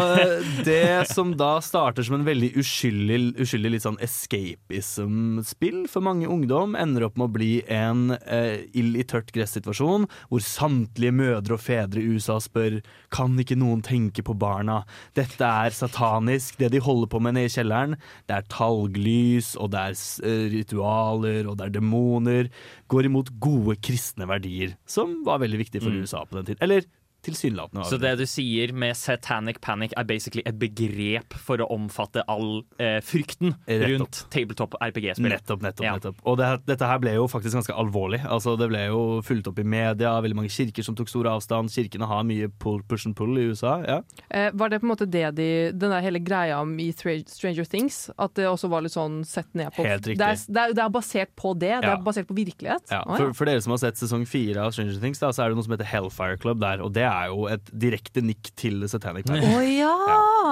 det 0.65 1.07
som 1.11 1.33
da 1.37 1.55
starter 1.63 2.05
som 2.05 2.17
en 2.17 2.25
veldig 2.27 2.51
uskyldig, 2.59 3.19
uskyldig 3.41 3.71
litt 3.73 3.85
sånn 3.85 3.99
escapism-spill 4.03 5.83
for 5.91 6.05
mange 6.05 6.29
ungdom, 6.31 6.77
ender 6.79 7.05
opp 7.07 7.19
med 7.19 7.27
å 7.27 7.33
bli 7.35 7.49
en 7.71 8.15
eh, 8.21 8.63
ild 8.77 8.99
i 8.99 9.05
tørt 9.07 9.33
gress-situasjon, 9.35 10.07
hvor 10.31 10.45
samtlige 10.45 11.15
mødre 11.15 11.57
og 11.57 11.63
fedre 11.63 12.01
i 12.01 12.15
USA 12.15 12.37
spør 12.43 12.79
kan 13.13 13.35
ikke 13.41 13.59
noen 13.59 13.83
tenke 13.85 14.23
på 14.25 14.37
barna. 14.39 14.81
Dette 15.17 15.47
er 15.47 15.75
satanisk, 15.75 16.59
det 16.61 16.71
de 16.75 16.83
holder 16.83 17.11
på 17.11 17.21
med 17.23 17.37
nede 17.37 17.51
i 17.51 17.55
kjelleren. 17.55 17.97
Det 18.29 18.37
er 18.37 18.49
talglys, 18.51 19.53
og 19.59 19.73
det 19.75 19.83
er 19.83 19.99
eh, 20.31 20.47
ritualer, 20.55 21.43
og 21.51 21.59
det 21.59 21.67
er 21.67 21.77
demoner. 21.81 22.51
Går 22.91 23.11
imot 23.11 23.35
gode 23.43 23.77
kristne 23.83 24.29
verdier, 24.31 24.77
som 24.89 25.19
var 25.27 25.43
veldig 25.43 25.63
viktig 25.65 25.83
for 25.83 25.95
USA 25.95 26.23
på 26.25 26.39
den 26.39 26.51
tiden. 26.51 26.63
Eller 26.63 26.87
tilsynelatende. 27.25 27.83
var 27.83 27.89
Så 27.89 27.97
det. 28.01 28.15
du 28.19 28.25
sier 28.29 28.73
med 28.73 28.97
satanic 28.97 29.59
panic 29.61 29.93
er 29.97 30.07
basically 30.09 30.43
et 30.45 30.57
begrep 30.59 31.35
for 31.37 31.61
å 31.61 31.67
omfatte 31.73 32.23
all 32.31 32.63
eh, 32.81 32.99
frykten 33.05 33.55
rundt 33.67 34.23
tabletop 34.33 34.75
RPG-spill. 34.81 35.29
Nettopp, 35.31 35.61
nettopp. 35.65 35.85
Ja. 35.85 35.95
nettopp. 35.99 36.21
Og 36.27 36.37
det, 36.41 36.49
dette 36.69 36.89
her 36.89 37.01
ble 37.03 37.15
jo 37.17 37.27
faktisk 37.31 37.59
ganske 37.59 37.75
alvorlig. 37.77 38.21
Altså, 38.25 38.55
det 38.59 38.69
ble 38.71 38.85
jo 38.87 39.01
fulgt 39.25 39.49
opp 39.51 39.61
i 39.61 39.67
media, 39.67 40.15
veldig 40.23 40.39
mange 40.41 40.53
kirker 40.53 40.85
som 40.85 40.97
tok 40.97 41.11
stor 41.11 41.29
avstand. 41.35 41.71
Kirkene 41.73 42.09
har 42.09 42.25
mye 42.27 42.49
pull, 42.61 42.81
push 42.89 43.07
and 43.09 43.17
pull 43.17 43.37
i 43.39 43.47
USA. 43.51 43.77
Ja. 43.85 43.99
Eh, 44.29 44.49
var 44.57 44.73
det 44.73 44.81
på 44.81 44.87
en 44.89 44.93
måte 44.93 45.09
det 45.09 45.27
de 45.37 45.49
Den 45.71 45.91
der 45.93 46.01
hele 46.03 46.19
greia 46.23 46.59
om 46.61 46.73
i 46.79 46.89
Stranger 46.93 47.65
Things, 47.65 48.09
at 48.17 48.33
det 48.37 48.47
også 48.49 48.69
var 48.71 48.83
litt 48.85 48.95
sånn 48.95 49.21
sett 49.27 49.49
ned 49.57 49.71
på 49.75 49.85
Helt 49.85 50.07
riktig. 50.07 50.19
Det 50.21 50.27
er, 50.27 50.41
det 50.47 50.61
er, 50.63 50.75
det 50.77 50.83
er 50.83 50.93
basert 50.93 51.33
på 51.37 51.53
det? 51.53 51.73
Det 51.83 51.91
er 51.91 52.03
basert 52.05 52.27
på 52.29 52.37
virkelighet? 52.37 52.85
Ja, 52.91 53.03
for, 53.05 53.33
for 53.37 53.49
dere 53.49 53.61
som 53.63 53.75
har 53.75 53.81
sett 53.83 53.99
sesong 54.01 54.25
fire 54.29 54.65
av 54.65 54.75
Stranger 54.75 54.99
Things, 55.01 55.21
da, 55.21 55.31
så 55.35 55.45
er 55.45 55.51
det 55.51 55.59
noe 55.59 55.67
som 55.67 55.75
heter 55.75 55.89
Hellfire 55.91 56.39
Club 56.41 56.61
der. 56.63 56.83
Og 56.85 56.93
det 56.95 57.05
er 57.11 57.31
jo 57.31 57.47
et 57.51 57.71
direkte 57.83 58.21
nikk 58.25 58.51
til 58.59 58.83
Satanic 58.91 59.27
Panic. 59.29 59.47
Oh, 59.49 59.63
ja! 59.65 59.91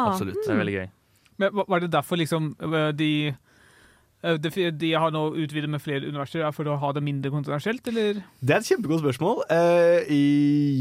Absolutt. 0.09 0.39
Det 0.45 0.53
er 0.53 0.59
veldig 0.61 0.75
gøy. 0.79 0.87
Men 1.39 1.53
var- 1.55 1.79
det 1.79 1.91
derfor 1.93 2.19
liksom 2.19 2.55
øh, 2.59 2.91
de 2.93 3.11
de, 4.21 4.71
de 4.75 4.89
har 4.99 5.13
nå 5.15 5.21
utvidet 5.39 5.69
med 5.71 5.79
flere 5.79 6.09
universer 6.09 6.43
er 6.43 6.51
for 6.55 6.67
å 6.67 6.75
ha 6.81 6.91
det 6.95 7.03
mindre 7.05 7.31
kontroversielt, 7.31 7.85
eller? 7.87 8.19
Det 8.43 8.55
er 8.55 8.59
et 8.59 8.67
kjempegodt 8.67 8.99
spørsmål. 9.03 9.43
Eh, 9.55 10.09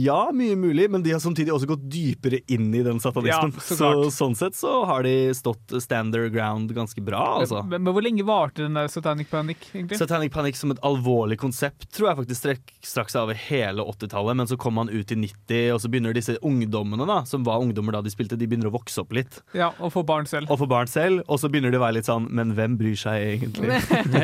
ja, 0.03 0.19
mye 0.35 0.57
mulig, 0.59 0.89
men 0.91 1.05
de 1.05 1.13
har 1.15 1.23
samtidig 1.23 1.53
også 1.55 1.69
gått 1.71 1.85
dypere 1.91 2.41
inn 2.51 2.67
i 2.75 2.83
den 2.83 2.99
satanismen. 3.03 3.55
Ja, 3.55 3.63
så 3.63 3.77
så 3.79 4.11
sånn 4.15 4.35
sett 4.39 4.59
så 4.59 4.81
har 4.89 5.07
de 5.07 5.15
stått 5.39 5.77
stand 5.85 6.17
their 6.17 6.33
ground 6.35 6.73
ganske 6.75 7.03
bra, 7.05 7.39
altså. 7.39 7.63
Men, 7.63 7.85
men 7.87 7.95
hvor 7.95 8.05
lenge 8.05 8.27
varte 8.27 8.65
den 8.65 8.75
der 8.79 8.91
Satanic 8.91 9.31
Panic, 9.31 9.69
egentlig? 9.71 10.01
Satanic 10.01 10.35
Panic 10.35 10.59
som 10.59 10.75
et 10.75 10.83
alvorlig 10.87 11.39
konsept 11.39 11.87
tror 11.95 12.11
jeg 12.11 12.21
faktisk 12.25 12.43
strekk, 12.43 12.75
strakk 12.85 13.15
seg 13.15 13.23
over 13.29 13.39
hele 13.39 13.87
80-tallet, 13.87 14.41
men 14.43 14.51
så 14.51 14.59
kom 14.61 14.79
man 14.81 14.91
ut 14.91 15.15
i 15.15 15.21
90, 15.23 15.71
og 15.77 15.83
så 15.85 15.93
begynner 15.93 16.17
disse 16.17 16.39
ungdommene, 16.43 17.07
da, 17.09 17.21
som 17.29 17.47
var 17.47 17.63
ungdommer 17.63 17.95
da 17.95 18.03
de 18.03 18.13
spilte, 18.13 18.39
de 18.39 18.51
begynner 18.51 18.71
å 18.71 18.75
vokse 18.75 18.99
opp 19.03 19.15
litt. 19.15 19.41
Ja, 19.57 19.71
Og 19.79 19.95
få 19.95 20.03
barn 20.07 20.27
selv. 20.27 20.51
Og 20.51 20.59
få 20.61 20.67
barn 20.71 20.91
selv, 20.91 21.23
og 21.29 21.39
så 21.39 21.51
begynner 21.53 21.71
det 21.71 21.79
å 21.79 21.85
være 21.87 21.99
litt 22.01 22.09
sånn 22.09 22.27
Men 22.35 22.53
hvem 22.57 22.77
bryr 22.81 22.97
seg 22.99 23.28
egentlig? 23.35 23.69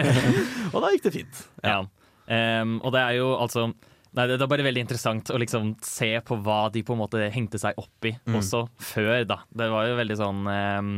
og 0.75 0.79
da 0.85 0.91
gikk 0.95 1.05
det 1.09 1.13
fint. 1.19 1.43
Ja. 1.65 1.81
Um, 2.25 2.79
og 2.83 2.95
det 2.95 3.03
er 3.05 3.19
jo 3.19 3.35
altså 3.37 3.67
Nei, 4.15 4.29
det 4.31 4.37
er 4.39 4.47
bare 4.47 4.63
veldig 4.63 4.83
interessant 4.85 5.31
å 5.35 5.39
liksom 5.43 5.73
se 5.83 6.13
på 6.23 6.37
hva 6.47 6.69
de 6.71 6.85
på 6.87 6.95
en 6.95 7.01
måte 7.01 7.19
hengte 7.35 7.59
seg 7.59 7.75
opp 7.83 8.07
i 8.07 8.13
Mm. 8.31 8.37
også 8.39 8.61
før, 8.79 9.25
da. 9.27 9.41
Det 9.51 9.67
var 9.73 9.89
jo 9.91 9.97
veldig 9.99 10.17
sånn 10.21 10.45
um, 10.47 10.93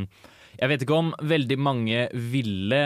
Jeg 0.60 0.68
vet 0.68 0.84
ikke 0.84 0.98
om 1.00 1.08
veldig 1.24 1.56
mange 1.58 2.02
ville 2.12 2.82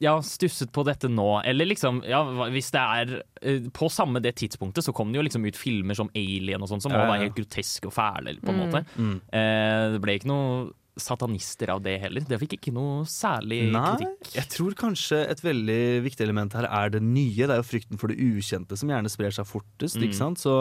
ja, 0.00 0.14
stusset 0.24 0.72
på 0.72 0.80
dette 0.88 1.10
nå. 1.12 1.42
Eller 1.44 1.68
liksom, 1.68 2.00
ja, 2.08 2.22
hvis 2.48 2.70
det 2.72 2.80
er 2.80 3.12
eh, 3.44 3.66
På 3.76 3.90
samme 3.92 4.22
det 4.24 4.32
tidspunktet 4.40 4.86
så 4.86 4.94
kom 4.96 5.12
det 5.12 5.20
jo 5.20 5.26
liksom 5.28 5.44
ut 5.44 5.60
filmer 5.60 5.94
som 5.98 6.08
Alien 6.16 6.64
og 6.64 6.70
sånn, 6.72 6.80
som 6.80 6.96
Ja, 6.96 7.02
ja, 7.04 7.10
var 7.12 7.20
helt 7.20 7.36
groteske 7.36 7.90
og 7.92 7.92
fæle, 7.92 8.38
på 8.40 8.48
en 8.54 8.56
Mm. 8.56 8.64
måte. 8.64 8.80
Mm. 8.96 9.14
Eh, 9.28 9.84
det 9.92 10.00
ble 10.00 10.16
ikke 10.16 10.30
noe 10.32 10.70
satanister 11.00 11.70
av 11.74 11.80
det 11.82 11.96
heller. 12.02 12.20
Det 12.28 12.38
fikk 12.42 12.54
ikke 12.58 12.72
noe 12.76 13.04
særlig 13.08 13.60
Nei, 13.72 13.96
kritikk. 13.96 14.34
jeg 14.36 14.48
tror 14.54 14.76
kanskje 14.78 15.18
et 15.32 15.40
veldig 15.44 15.78
viktig 16.04 16.24
element 16.26 16.52
her 16.58 16.68
er 16.68 16.90
det 16.94 17.00
nye. 17.02 17.34
Det 17.46 17.50
er 17.56 17.60
jo 17.62 17.66
frykten 17.66 17.98
for 18.00 18.12
det 18.12 18.18
ukjente 18.20 18.76
som 18.78 18.88
gjerne 18.92 19.10
sprer 19.12 19.34
seg 19.34 19.48
fortest. 19.48 19.96
Mm. 19.98 20.04
ikke 20.08 20.18
sant? 20.20 20.38
Så, 20.42 20.54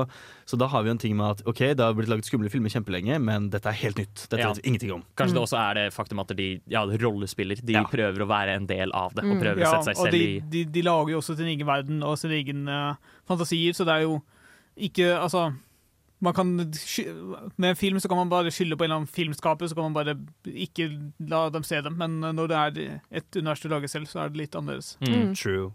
så 0.50 0.58
da 0.60 0.68
har 0.72 0.84
vi 0.84 0.90
jo 0.90 0.96
en 0.98 1.02
ting 1.04 1.16
med 1.20 1.36
at 1.38 1.44
ok, 1.48 1.62
det 1.76 1.80
har 1.86 1.94
blitt 1.98 2.10
laget 2.10 2.26
skumle 2.30 2.50
filmer 2.50 2.74
kjempelenge, 2.74 3.20
men 3.22 3.50
dette 3.54 3.70
er 3.70 3.80
helt 3.84 3.98
nytt. 4.02 4.26
Dette 4.30 4.40
Ja. 4.42 4.50
vet 4.54 4.64
vi 4.64 4.68
ingenting 4.74 4.92
om. 4.98 5.04
Kanskje 5.20 5.36
det 5.38 5.44
også 5.46 5.60
er 5.62 5.74
det 5.82 5.86
faktum 5.94 6.20
at 6.24 6.34
de 6.36 6.50
ja, 6.68 6.86
rollespiller. 6.86 7.60
De 7.64 7.74
Ja. 7.78 7.84
prøver 7.84 8.26
å 8.26 8.28
være 8.28 8.56
en 8.56 8.66
del 8.66 8.92
av 8.94 9.14
det, 9.14 9.24
og 9.26 9.36
Mm. 9.38 9.42
prøver 9.44 9.64
å 9.66 9.72
sette 9.84 9.94
seg 9.94 9.98
selv 10.08 10.12
de, 10.12 10.24
i 10.38 10.40
de, 10.40 10.66
de 10.66 10.82
lager 10.82 11.12
jo 11.12 11.18
også 11.22 11.36
sin 11.38 11.48
egen 11.48 11.68
verden 11.68 12.04
og 12.04 12.18
sine 12.18 12.40
egne 12.42 12.98
fantasier, 13.28 13.74
så 13.78 13.86
det 13.86 13.94
er 14.00 14.02
jo 14.08 14.22
ikke 14.80 15.20
Altså 15.20 15.54
kan, 16.36 16.50
med 17.58 17.70
en 17.70 17.80
film 17.80 18.00
så 18.00 18.10
kan 18.12 18.20
man 18.20 18.32
bare 18.32 18.52
skylde 18.52 18.76
på 18.76 18.84
en 18.84 18.90
eller 18.90 19.02
annen 19.02 19.12
filmskaper, 19.12 19.68
så 19.68 19.76
kan 19.78 19.88
man 19.88 19.96
bare 19.96 20.18
ikke 20.46 20.90
la 21.20 21.46
dem 21.50 21.64
se 21.64 21.80
dem. 21.82 21.96
Men 22.00 22.20
når 22.20 22.52
det 22.52 22.58
er 22.58 23.00
et 23.22 23.40
univers 23.40 23.64
du 23.64 23.70
lager 23.72 23.88
selv, 23.88 24.10
så 24.12 24.26
er 24.26 24.34
det 24.34 24.44
litt 24.44 24.58
annerledes. 24.60 24.98
mm. 25.00 25.34
True. 25.40 25.72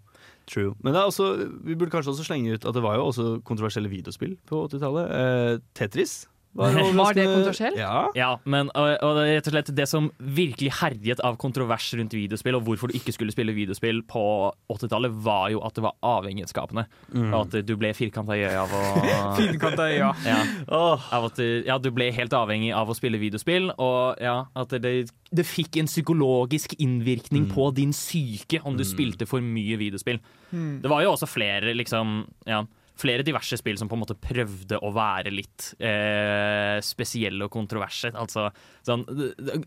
True. 0.46 0.74
Men 0.84 0.92
det 0.92 1.00
er 1.00 1.08
også, 1.08 1.30
vi 1.64 1.74
burde 1.74 1.90
kanskje 1.94 2.12
også 2.12 2.26
slenge 2.26 2.52
ut 2.52 2.66
at 2.68 2.76
det 2.76 2.82
var 2.84 2.98
jo 2.98 3.06
også 3.08 3.40
kontroversielle 3.48 3.88
videospill 3.88 4.36
på 4.48 4.66
80-tallet. 4.68 5.14
Eh, 5.16 5.60
Tetris. 5.74 6.26
Var 6.54 6.70
det 6.70 6.82
overraskende- 6.84 7.24
kontroversielt? 7.34 7.76
Ja. 7.80 8.08
Ja, 8.14 8.28
men 8.44 8.68
og, 8.78 8.90
og 9.02 9.16
rett 9.26 9.48
og 9.50 9.54
slett 9.56 9.70
det 9.74 9.86
som 9.90 10.10
virkelig 10.22 10.70
herjet 10.80 11.20
av 11.26 11.34
kontrovers 11.42 11.88
rundt 11.98 12.14
videospill, 12.14 12.54
og 12.54 12.62
hvorfor 12.68 12.92
du 12.92 12.94
ikke 12.94 13.10
skulle 13.16 13.34
spille 13.34 13.54
videospill 13.56 14.02
på 14.06 14.22
80-tallet, 14.70 15.10
var 15.26 15.48
jo 15.50 15.60
at 15.66 15.74
det 15.74 15.82
var 15.82 15.96
avhengighetsskapende. 16.02 16.86
Mm. 17.14 17.32
Og 17.34 17.40
at 17.48 17.66
du 17.66 17.74
ble 17.80 17.90
firkanta 17.98 18.36
i 18.38 18.44
øya 18.46 18.62
av 18.62 18.76
å 18.78 18.82
Finkanta 19.40 19.88
øya. 19.90 20.12
ja, 20.24 20.38
Oh. 20.70 21.02
av 21.12 21.26
at 21.32 21.38
ja, 21.66 21.78
du 21.82 21.90
ble 21.90 22.12
helt 22.14 22.32
avhengig 22.32 22.70
av 22.74 22.88
å 22.88 22.94
spille 22.96 23.18
videospill, 23.18 23.72
og 23.78 24.22
ja, 24.22 24.36
at 24.54 24.76
det, 24.82 24.94
det 25.34 25.46
fikk 25.48 25.80
en 25.82 25.90
psykologisk 25.90 26.76
innvirkning 26.78 27.48
på 27.50 27.68
din 27.74 27.90
psyke 27.92 28.62
om 28.64 28.78
du 28.78 28.84
spilte 28.86 29.26
for 29.26 29.42
mye 29.42 29.76
videospill. 29.80 30.22
Hmm. 30.54 30.78
Det 30.84 30.90
var 30.90 31.02
jo 31.02 31.12
også 31.16 31.26
flere 31.28 31.74
liksom 31.74 32.20
ja, 32.46 32.62
flere 32.98 33.24
diverse 33.26 33.58
spill 33.58 33.78
som 33.80 33.90
på 33.90 33.96
en 33.96 34.02
måte 34.04 34.16
prøvde 34.18 34.78
å 34.78 34.92
være 34.94 35.32
litt 35.34 35.72
eh, 35.82 36.78
spesielle 36.84 37.48
og 37.48 37.54
kontroverse. 37.54 38.12
Altså, 38.14 38.48
sånn, 38.86 39.02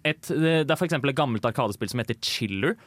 et, 0.08 0.30
det 0.32 0.64
er 0.64 0.86
eksempel 0.88 1.12
et 1.12 1.20
gammelt 1.20 1.48
arkadespill 1.48 1.92
som 1.92 2.04
heter 2.04 2.20
Chiller. 2.24 2.78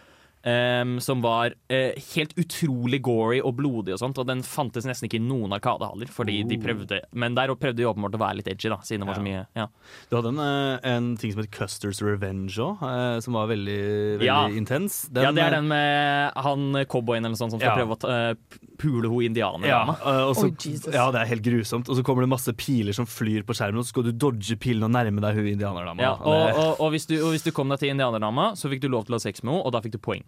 Em, 0.43 0.99
som 1.01 1.21
var 1.23 1.53
uh, 1.73 1.93
helt 2.15 2.33
utrolig 2.41 3.01
gory 3.05 3.41
og 3.45 3.57
blodig, 3.59 3.93
og 3.93 3.99
sånt 4.01 4.19
Og 4.19 4.27
den 4.27 4.41
fantes 4.43 4.87
nesten 4.89 5.09
ikke 5.09 5.19
i 5.21 5.25
noen 5.25 5.53
arkadehaller. 5.53 6.09
Fordi 6.09 6.39
de 6.49 6.57
prøvde 6.59 7.01
Men 7.13 7.35
der 7.37 7.53
prøvde 7.61 7.77
de 7.77 7.85
åpenbart 7.89 8.17
å 8.17 8.21
være 8.23 8.37
litt 8.41 8.49
edgy, 8.49 8.71
da 8.73 8.79
siden 8.83 9.05
det 9.05 9.09
var 9.11 9.19
så 9.21 9.25
mye 9.25 9.47
ja. 9.57 9.67
Du 10.11 10.17
hadde 10.17 10.33
en, 10.33 10.39
eh, 10.41 10.79
en 10.95 11.17
ting 11.21 11.33
som 11.33 11.43
het 11.43 11.51
Custers 11.51 12.01
Revenge 12.03 12.57
òg, 12.57 12.81
som 13.23 13.35
var 13.37 13.49
veldig, 13.51 14.19
veldig 14.21 14.25
Ja. 14.27 14.49
intens. 14.49 15.09
ja, 15.13 15.31
det 15.33 15.43
eh, 15.43 15.47
er 15.47 15.51
den 15.59 15.69
med 15.69 16.33
han 16.37 16.73
cowboyen 16.87 17.25
eller 17.25 17.35
noe 17.37 17.41
sånt 17.43 17.51
som 17.53 17.61
skal 17.61 17.73
Ja. 17.73 17.77
prøve 17.77 17.97
å 17.97 18.01
ta, 18.01 18.09
eh, 18.31 18.35
pule 18.79 19.09
hun 19.09 19.21
Ja, 19.23 19.29
indianerdama. 19.29 19.97
eh, 20.01 20.25
og 20.29 20.37
så- 20.37 20.93
ja, 20.93 21.11
det 21.11 21.21
er 21.21 21.27
helt 21.27 21.43
grusomt. 21.43 21.89
Og 21.89 21.97
så 21.97 22.03
kommer 22.05 22.23
det 22.23 22.29
masse 22.31 22.53
piler 22.57 22.95
som 22.95 23.05
flyr 23.07 23.43
på 23.45 23.53
skjermen, 23.55 23.79
og 23.79 23.85
så 23.85 23.89
skal 23.89 24.05
du 24.05 24.13
dodge 24.13 24.57
pilene 24.59 24.85
og 24.85 24.91
nærme 24.93 25.21
deg 25.21 25.35
hun 25.35 25.47
indianerdama. 25.47 26.01
Ja, 26.01 26.13
Og 26.15 26.27
og, 26.27 26.57
og, 26.57 26.81
og, 26.81 26.93
hvis 26.93 27.07
du, 27.07 27.17
og 27.25 27.33
hvis 27.35 27.43
du 27.45 27.51
kom 27.53 27.69
deg 27.69 27.79
til 27.81 27.91
indianerdama, 27.91 28.53
så 28.57 28.71
fikk 28.71 28.81
du 28.81 28.89
lov 28.89 29.05
til 29.07 29.15
å 29.15 29.19
ha 29.19 29.19
sex 29.19 29.43
med 29.43 29.53
henne, 29.55 29.65
og 29.67 29.73
da 29.73 29.81
fikk 29.81 29.93
du 29.93 29.99
poeng. 29.99 30.23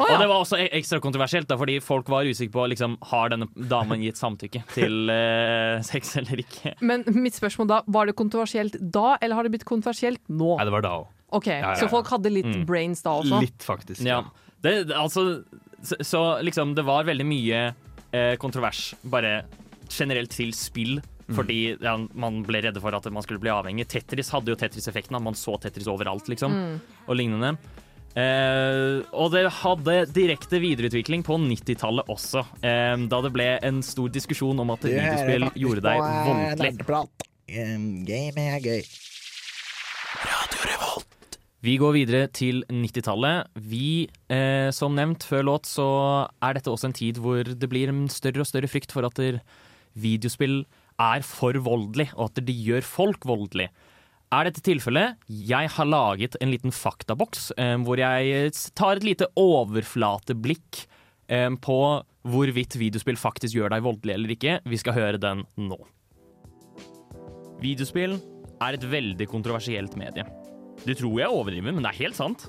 Å, 0.00 0.04
Og 0.06 0.20
det 0.22 0.26
var 0.30 0.36
også 0.38 0.56
ekstra 0.70 1.00
kontroversielt, 1.02 1.48
da, 1.50 1.56
fordi 1.60 1.74
folk 1.82 2.06
var 2.08 2.24
usikre 2.24 2.54
på 2.54 2.62
liksom, 2.70 2.94
har 3.10 3.32
denne 3.32 3.48
damen 3.68 4.00
gitt 4.04 4.16
samtykke 4.20 4.62
til 4.72 5.10
eh, 5.12 5.80
sex 5.84 6.14
eller 6.20 6.40
ikke. 6.44 6.76
Men 6.86 7.02
mitt 7.18 7.34
spørsmål 7.36 7.68
da, 7.68 7.80
var 7.90 8.06
det 8.08 8.14
kontroversielt 8.16 8.78
da, 8.80 9.16
eller 9.20 9.36
har 9.36 9.44
det 9.48 9.52
blitt 9.56 9.66
kontroversielt 9.68 10.22
nå? 10.30 10.54
Nei, 10.56 10.68
det 10.68 10.74
var 10.76 10.86
da 10.86 10.92
òg. 11.02 11.10
Ok, 11.36 11.50
ja, 11.50 11.58
ja. 11.72 11.74
Så 11.78 11.90
folk 11.90 12.08
hadde 12.10 12.30
litt 12.32 12.48
Mm. 12.48 12.64
brains 12.70 13.02
da 13.04 13.16
også? 13.20 13.42
Litt, 13.42 13.66
faktisk. 13.66 14.00
Ja. 14.06 14.22
Det, 14.62 14.86
det- 14.88 14.96
altså, 14.96 15.42
så, 15.82 15.98
så 16.06 16.22
liksom, 16.46 16.72
det 16.78 16.86
var 16.86 17.04
veldig 17.10 17.26
mye 17.26 17.60
eh, 18.14 18.36
kontrovers 18.40 18.94
bare 19.04 19.40
generelt 19.90 20.30
til 20.38 20.54
spill. 20.56 21.00
Fordi 21.30 21.76
ja, 21.78 21.92
man 22.18 22.40
ble 22.42 22.58
redde 22.64 22.80
for 22.82 22.90
at 22.96 23.04
man 23.14 23.22
skulle 23.22 23.38
bli 23.38 23.52
avhengig. 23.54 23.84
Tetris 23.86 24.32
hadde 24.34 24.50
jo 24.50 24.56
Tetris-effekten. 24.58 25.14
at 25.14 25.22
Man 25.22 25.36
så 25.38 25.54
Tetris 25.62 25.86
overalt, 25.86 26.26
liksom. 26.26 26.50
Mm. 26.50 26.80
Og 27.06 27.14
lignende. 27.20 27.52
Eh, 28.18 29.06
og 29.14 29.30
det 29.30 29.44
hadde 29.60 29.96
direkte 30.10 30.58
videreutvikling 30.62 31.22
på 31.26 31.36
90-tallet 31.38 32.08
også. 32.10 32.42
eh, 32.66 32.96
da 33.10 33.20
det 33.22 33.30
ble 33.34 33.46
en 33.62 33.78
stor 33.86 34.10
diskusjon 34.10 34.58
om 34.58 34.72
at 34.74 34.82
videospill 34.82 35.46
gjorde 35.54 35.84
deg 35.86 36.02
voldelig. 36.26 36.72
Game 38.06 38.48
er 38.50 38.60
gøy. 38.62 38.82
Vi 41.60 41.74
går 41.76 41.92
videre 41.92 42.26
til 42.32 42.62
90-tallet. 42.72 43.50
Vi, 43.68 44.08
eh, 44.32 44.70
som 44.72 44.94
nevnt 44.96 45.26
før 45.28 45.44
låt, 45.44 45.68
så 45.68 45.86
er 46.40 46.56
dette 46.56 46.72
også 46.72 46.88
en 46.88 46.96
tid 46.96 47.20
hvor 47.20 47.44
det 47.44 47.68
blir 47.68 47.92
en 47.92 48.08
større 48.08 48.40
og 48.40 48.48
større 48.48 48.70
frykt 48.70 48.94
for 48.96 49.04
at 49.04 49.20
videospill 49.92 50.64
er 51.00 51.22
for 51.26 51.52
voldelig, 51.60 52.10
og 52.16 52.30
at 52.30 52.42
de 52.46 52.54
gjør 52.54 52.82
folk 52.86 53.26
voldelig. 53.28 53.68
Er 54.30 54.46
dette 54.46 54.62
tilfellet? 54.62 55.18
Jeg 55.26 55.70
har 55.74 55.88
laget 55.88 56.36
en 56.38 56.52
liten 56.52 56.70
faktaboks 56.70 57.48
eh, 57.58 57.74
hvor 57.82 57.98
jeg 57.98 58.52
tar 58.78 59.00
et 59.00 59.06
lite 59.08 59.26
overflateblikk 59.34 60.84
eh, 61.26 61.48
på 61.58 61.78
hvorvidt 62.30 62.76
videospill 62.78 63.18
faktisk 63.18 63.56
gjør 63.58 63.72
deg 63.74 63.82
voldelig 63.82 64.14
eller 64.14 64.34
ikke. 64.36 64.60
Vi 64.70 64.78
skal 64.78 64.94
høre 64.94 65.18
den 65.18 65.42
nå. 65.58 65.80
Videospill 67.58 68.20
er 68.62 68.78
et 68.78 68.86
veldig 68.92 69.26
kontroversielt 69.32 69.98
medie. 69.98 70.22
Du 70.84 70.94
tror 70.94 71.18
jeg 71.18 71.34
overdriver, 71.34 71.74
men 71.74 71.82
det 71.82 71.90
er 71.90 72.02
helt 72.04 72.20
sant. 72.20 72.46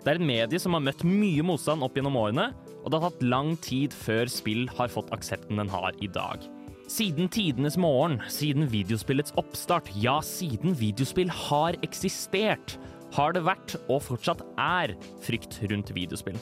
Det 0.00 0.14
er 0.14 0.16
et 0.16 0.24
medie 0.24 0.62
som 0.62 0.72
har 0.72 0.86
møtt 0.86 1.04
mye 1.04 1.44
motstand 1.44 1.84
opp 1.84 2.00
gjennom 2.00 2.16
årene, 2.16 2.48
og 2.80 2.88
det 2.88 2.96
har 2.96 3.12
tatt 3.12 3.28
lang 3.28 3.52
tid 3.60 3.92
før 3.92 4.24
spill 4.32 4.64
har 4.78 4.88
fått 4.88 5.12
aksepten 5.12 5.60
den 5.60 5.68
har 5.68 5.92
i 6.00 6.08
dag. 6.08 6.48
Siden 6.90 7.28
tidenes 7.30 7.76
morgen, 7.78 8.16
siden 8.26 8.64
videospillets 8.66 9.30
oppstart, 9.38 9.86
ja, 10.02 10.16
siden 10.26 10.72
videospill 10.74 11.28
har 11.30 11.76
eksistert, 11.86 12.72
har 13.14 13.36
det 13.36 13.44
vært, 13.46 13.76
og 13.86 14.00
fortsatt 14.02 14.40
er, 14.58 14.96
frykt 15.22 15.60
rundt 15.70 15.92
videospill. 15.94 16.34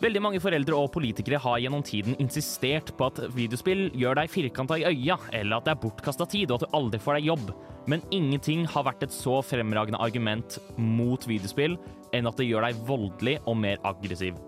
Veldig 0.00 0.22
mange 0.24 0.40
foreldre 0.40 0.78
og 0.80 0.94
politikere 0.94 1.36
har 1.44 1.60
gjennom 1.60 1.84
tiden 1.84 2.16
insistert 2.24 2.94
på 2.96 3.10
at 3.10 3.20
videospill 3.36 3.90
gjør 3.92 4.16
deg 4.22 4.32
firkanta 4.32 4.78
i 4.80 4.86
øya, 4.88 5.18
eller 5.28 5.58
at 5.58 5.68
det 5.68 5.74
er 5.74 5.82
bortkasta 5.84 6.24
tid 6.38 6.48
og 6.48 6.62
at 6.62 6.64
du 6.64 6.78
aldri 6.78 7.02
får 7.02 7.18
deg 7.18 7.28
jobb. 7.28 7.52
Men 7.92 8.06
ingenting 8.16 8.64
har 8.72 8.88
vært 8.88 9.04
et 9.04 9.12
så 9.12 9.42
fremragende 9.44 10.00
argument 10.00 10.56
mot 10.80 11.28
videospill 11.28 11.76
enn 12.16 12.32
at 12.32 12.40
det 12.40 12.48
gjør 12.48 12.64
deg 12.70 12.80
voldelig 12.88 13.36
og 13.44 13.60
mer 13.60 13.84
aggressiv. 13.92 14.40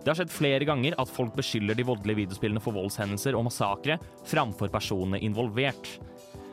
Det 0.00 0.08
har 0.08 0.16
skjedd 0.22 0.32
flere 0.32 0.64
ganger 0.68 0.96
at 1.00 1.12
folk 1.12 1.34
beskylder 1.36 1.76
de 1.76 1.84
voldelige 1.84 2.22
videospillene 2.22 2.62
for 2.64 2.76
voldshendelser 2.76 3.36
og 3.36 3.46
massakre 3.50 3.98
framfor 4.28 4.72
personene 4.72 5.20
involvert. 5.20 5.98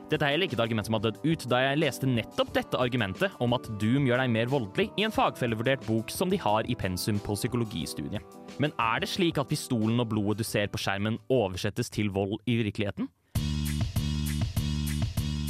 Dette 0.08 0.24
er 0.24 0.38
heller 0.38 0.48
ikke 0.48 0.56
et 0.56 0.64
argument 0.64 0.88
som 0.88 0.96
har 0.96 1.04
dødd 1.04 1.18
ut, 1.26 1.46
da 1.52 1.60
jeg 1.66 1.80
leste 1.82 2.08
nettopp 2.08 2.54
dette 2.56 2.80
argumentet 2.80 3.34
om 3.44 3.56
at 3.58 3.68
Doom 3.82 4.08
gjør 4.08 4.22
deg 4.24 4.32
mer 4.32 4.52
voldelig 4.52 4.88
i 4.96 5.04
en 5.04 5.12
fagfellevurdert 5.12 5.84
bok 5.88 6.12
som 6.14 6.32
de 6.32 6.40
har 6.40 6.68
i 6.72 6.78
pensum 6.80 7.20
på 7.24 7.36
psykologistudiet. 7.36 8.24
Men 8.64 8.72
er 8.80 9.04
det 9.04 9.12
slik 9.12 9.40
at 9.42 9.52
pistolen 9.52 10.00
og 10.00 10.08
blodet 10.14 10.40
du 10.40 10.48
ser 10.48 10.72
på 10.72 10.80
skjermen 10.80 11.20
oversettes 11.28 11.92
til 11.92 12.12
vold 12.16 12.40
i 12.48 12.56
virkeligheten? 12.62 13.12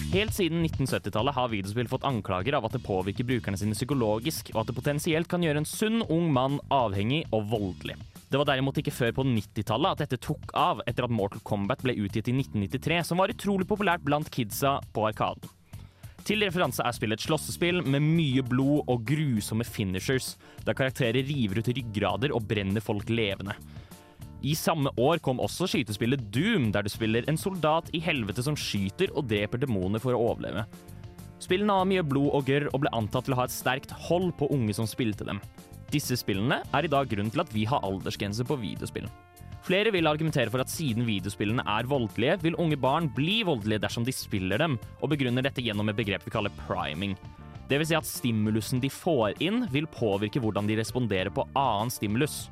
Helt 0.07 0.31
siden 0.31 0.61
1970-tallet 0.63 1.35
har 1.35 1.49
videospill 1.51 1.89
fått 1.91 2.05
anklager 2.07 2.55
av 2.55 2.63
at 2.63 2.77
det 2.77 2.79
påvirker 2.85 3.27
brukerne 3.27 3.57
sine 3.59 3.75
psykologisk, 3.75 4.53
og 4.53 4.61
at 4.61 4.69
det 4.69 4.75
potensielt 4.77 5.27
kan 5.27 5.43
gjøre 5.43 5.59
en 5.59 5.67
sunn 5.67 5.99
ung 6.07 6.29
mann 6.31 6.61
avhengig 6.71 7.25
og 7.35 7.49
voldelig. 7.51 7.97
Det 8.31 8.39
var 8.39 8.47
derimot 8.47 8.79
ikke 8.79 8.93
før 8.95 9.11
på 9.17 9.25
90-tallet 9.27 9.97
at 9.97 10.05
dette 10.05 10.21
tok 10.23 10.53
av, 10.55 10.79
etter 10.87 11.03
at 11.03 11.11
Mortal 11.11 11.43
Kombat 11.43 11.83
ble 11.83 11.97
utgitt 11.99 12.31
i 12.31 12.37
1993, 12.39 13.01
som 13.09 13.19
var 13.19 13.35
utrolig 13.35 13.67
populært 13.67 14.05
blant 14.07 14.31
kidsa 14.31 14.77
på 14.95 15.09
Arkaden. 15.09 15.51
Til 16.27 16.43
referanse 16.43 16.83
er 16.87 16.95
spillet 16.95 17.19
et 17.19 17.27
slåssespill 17.27 17.83
med 17.83 18.03
mye 18.03 18.45
blod 18.47 18.87
og 18.87 19.03
grusomme 19.07 19.67
finishers, 19.67 20.37
der 20.63 20.75
karakterer 20.75 21.19
river 21.27 21.59
ut 21.59 21.71
ryggrader 21.71 22.31
og 22.35 22.47
brenner 22.47 22.83
folk 22.83 23.11
levende. 23.11 23.59
I 24.45 24.53
samme 24.53 24.91
år 25.01 25.17
kom 25.25 25.39
også 25.41 25.65
skytespillet 25.71 26.27
Doom, 26.33 26.69
der 26.73 26.85
du 26.85 26.91
spiller 26.93 27.25
en 27.27 27.39
soldat 27.41 27.89
i 27.97 28.01
helvete 28.03 28.43
som 28.45 28.57
skyter 28.59 29.09
og 29.17 29.25
dreper 29.31 29.63
demoner 29.63 30.01
for 30.03 30.13
å 30.13 30.21
overleve. 30.29 30.67
Spillene 31.41 31.73
har 31.79 31.87
mye 31.89 32.05
blod 32.05 32.33
og 32.33 32.49
gørr 32.49 32.67
og 32.71 32.83
ble 32.83 32.91
antatt 32.97 33.27
til 33.27 33.35
å 33.35 33.39
ha 33.41 33.47
et 33.47 33.53
sterkt 33.53 33.93
hold 34.07 34.31
på 34.37 34.49
unge 34.53 34.75
som 34.77 34.89
spilte 34.89 35.25
dem. 35.25 35.41
Disse 35.93 36.17
spillene 36.19 36.61
er 36.75 36.85
i 36.85 36.91
dag 36.91 37.09
grunnen 37.09 37.31
til 37.33 37.41
at 37.41 37.53
vi 37.53 37.65
har 37.69 37.85
aldersgrense 37.85 38.45
på 38.45 38.59
videospill. 38.61 39.07
Flere 39.67 39.91
vil 39.91 40.07
argumentere 40.07 40.51
for 40.53 40.63
at 40.63 40.71
siden 40.71 41.03
videospillene 41.07 41.65
er 41.67 41.89
voldelige, 41.89 42.37
vil 42.45 42.55
unge 42.61 42.77
barn 42.79 43.09
bli 43.11 43.41
voldelige 43.47 43.83
dersom 43.83 44.05
de 44.07 44.13
spiller 44.15 44.61
dem, 44.61 44.77
og 45.01 45.11
begrunner 45.11 45.43
dette 45.43 45.63
gjennom 45.65 45.89
et 45.91 45.97
begrep 45.97 46.23
vi 46.23 46.33
kaller 46.33 46.53
priming. 46.67 47.17
Det 47.67 47.81
vil 47.81 47.89
si 47.89 47.97
at 47.97 48.07
stimulusen 48.07 48.79
de 48.79 48.91
får 48.91 49.41
inn, 49.43 49.65
vil 49.73 49.89
påvirke 49.91 50.39
hvordan 50.39 50.69
de 50.69 50.77
responderer 50.79 51.33
på 51.35 51.43
annen 51.57 51.91
stimulus. 51.91 52.45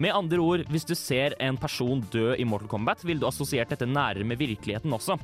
Med 0.00 0.14
andre 0.16 0.38
ord, 0.40 0.62
hvis 0.72 0.86
du 0.88 0.94
ser 0.96 1.34
en 1.42 1.58
person 1.60 2.00
dø 2.12 2.32
i 2.40 2.46
Mortal 2.48 2.70
Kombat, 2.72 3.02
vil 3.04 3.20
du 3.20 3.26
assosiert 3.28 3.72
dette 3.74 3.88
nærere 3.88 4.24
med 4.24 4.40
virkeligheten 4.40 4.92
også. 4.96 5.18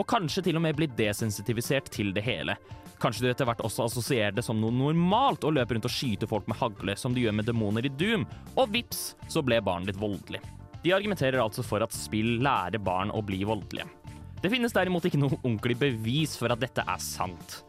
Og 0.00 0.06
kanskje 0.08 0.46
til 0.46 0.56
og 0.56 0.64
med 0.64 0.78
bli 0.78 0.88
desensitivisert 0.96 1.90
til 1.92 2.14
det 2.16 2.24
hele. 2.24 2.56
Kanskje 3.02 3.26
du 3.26 3.28
etter 3.30 3.46
hvert 3.48 3.60
også 3.66 3.84
assosierer 3.84 4.32
det 4.34 4.44
som 4.46 4.56
noe 4.60 4.72
normalt 4.72 5.44
å 5.44 5.52
løpe 5.52 5.76
rundt 5.76 5.88
og 5.90 5.92
skyte 5.92 6.28
folk 6.30 6.48
med 6.48 6.56
hagle, 6.56 6.96
som 6.96 7.14
du 7.14 7.20
gjør 7.20 7.36
med 7.36 7.48
demoner 7.50 7.84
i 7.84 7.92
Doom, 7.92 8.24
og 8.56 8.72
vips, 8.72 9.12
så 9.28 9.44
ble 9.44 9.60
barnet 9.64 9.92
ditt 9.92 10.00
voldelig. 10.00 10.40
De 10.84 10.92
argumenterer 10.96 11.42
altså 11.42 11.64
for 11.64 11.84
at 11.84 11.96
spill 11.96 12.38
lærer 12.44 12.80
barn 12.82 13.12
å 13.12 13.22
bli 13.24 13.42
voldelige. 13.44 13.86
Det 14.40 14.50
finnes 14.52 14.74
derimot 14.76 15.04
ikke 15.08 15.20
noe 15.20 15.36
ordentlig 15.42 15.76
bevis 15.80 16.34
for 16.40 16.52
at 16.52 16.60
dette 16.60 16.84
er 16.84 17.00
sant. 17.00 17.62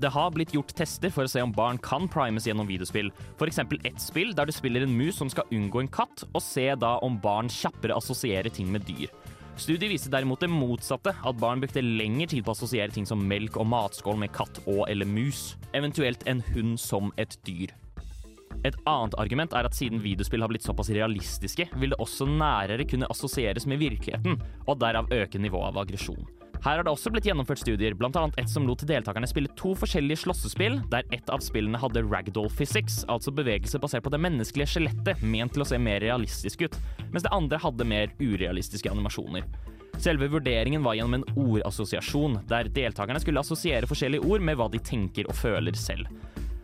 Det 0.00 0.08
har 0.14 0.30
blitt 0.32 0.54
gjort 0.54 0.70
tester 0.72 1.12
for 1.12 1.26
å 1.26 1.28
se 1.28 1.42
om 1.44 1.50
barn 1.52 1.76
kan 1.84 2.06
primes 2.08 2.46
gjennom 2.48 2.68
videospill. 2.68 3.10
F.eks. 3.36 3.58
ett 3.84 4.00
spill 4.00 4.30
der 4.36 4.48
du 4.48 4.52
spiller 4.56 4.86
en 4.86 4.94
mus 4.96 5.18
som 5.20 5.28
skal 5.28 5.50
unngå 5.52 5.82
en 5.82 5.90
katt, 5.92 6.24
og 6.32 6.40
se 6.40 6.70
da 6.80 6.94
om 7.04 7.18
barn 7.20 7.50
kjappere 7.52 7.98
assosierer 7.98 8.48
ting 8.48 8.70
med 8.72 8.86
dyr. 8.88 9.12
Studiet 9.60 9.92
viste 9.92 10.08
derimot 10.08 10.40
det 10.40 10.48
motsatte, 10.48 11.12
at 11.12 11.40
barn 11.42 11.60
brukte 11.60 11.84
lengre 11.84 12.30
tid 12.32 12.46
på 12.46 12.54
å 12.54 12.56
assosiere 12.56 12.94
ting 12.94 13.04
som 13.04 13.20
melk 13.28 13.60
og 13.60 13.68
matskål 13.68 14.16
med 14.22 14.32
katt 14.32 14.62
og 14.64 14.86
eller 14.88 15.04
mus, 15.04 15.58
eventuelt 15.76 16.24
en 16.30 16.40
hund 16.54 16.80
som 16.80 17.12
et 17.20 17.36
dyr. 17.44 17.76
Et 18.64 18.76
annet 18.88 19.20
argument 19.20 19.52
er 19.52 19.68
at 19.68 19.76
siden 19.76 20.00
videospill 20.00 20.40
har 20.40 20.48
blitt 20.48 20.64
såpass 20.64 20.88
realistiske, 20.96 21.68
vil 21.76 21.92
det 21.92 22.00
også 22.00 22.24
nærere 22.24 22.88
kunne 22.88 23.08
assosieres 23.12 23.68
med 23.68 23.84
virkeligheten, 23.84 24.40
og 24.64 24.80
derav 24.80 25.12
øke 25.12 25.40
nivået 25.40 25.74
av 25.74 25.84
aggresjon. 25.84 26.39
Her 26.60 26.76
har 26.76 26.84
det 26.84 26.92
også 26.92 27.08
blitt 27.08 27.24
gjennomført 27.24 27.62
studier, 27.62 27.94
bl.a. 27.96 28.26
et 28.36 28.50
som 28.52 28.66
lot 28.68 28.82
deltakerne 28.84 29.28
spille 29.28 29.48
to 29.56 29.72
forskjellige 29.80 30.26
slåssespill, 30.26 30.76
der 30.92 31.06
ett 31.16 31.30
av 31.32 31.40
spillene 31.40 31.80
hadde 31.80 32.02
ragdoll 32.04 32.50
physics, 32.52 32.98
altså 33.08 33.32
bevegelse 33.32 33.80
basert 33.80 34.04
på 34.04 34.12
det 34.12 34.20
menneskelige 34.20 34.74
skjelettet, 34.74 35.22
ment 35.24 35.56
til 35.56 35.64
å 35.64 35.68
se 35.70 35.80
mer 35.80 36.02
realistisk 36.04 36.66
ut, 36.66 36.76
mens 37.14 37.24
det 37.24 37.32
andre 37.32 37.60
hadde 37.64 37.88
mer 37.88 38.12
urealistiske 38.20 38.92
animasjoner. 38.92 39.48
Selve 40.00 40.28
vurderingen 40.32 40.84
var 40.84 40.98
gjennom 40.98 41.18
en 41.18 41.26
ordassosiasjon, 41.40 42.42
der 42.52 42.68
deltakerne 42.76 43.24
skulle 43.24 43.40
assosiere 43.40 43.88
forskjellige 43.88 44.28
ord 44.28 44.44
med 44.44 44.60
hva 44.60 44.68
de 44.72 44.84
tenker 44.84 45.32
og 45.32 45.40
føler 45.40 45.76
selv. 45.76 46.12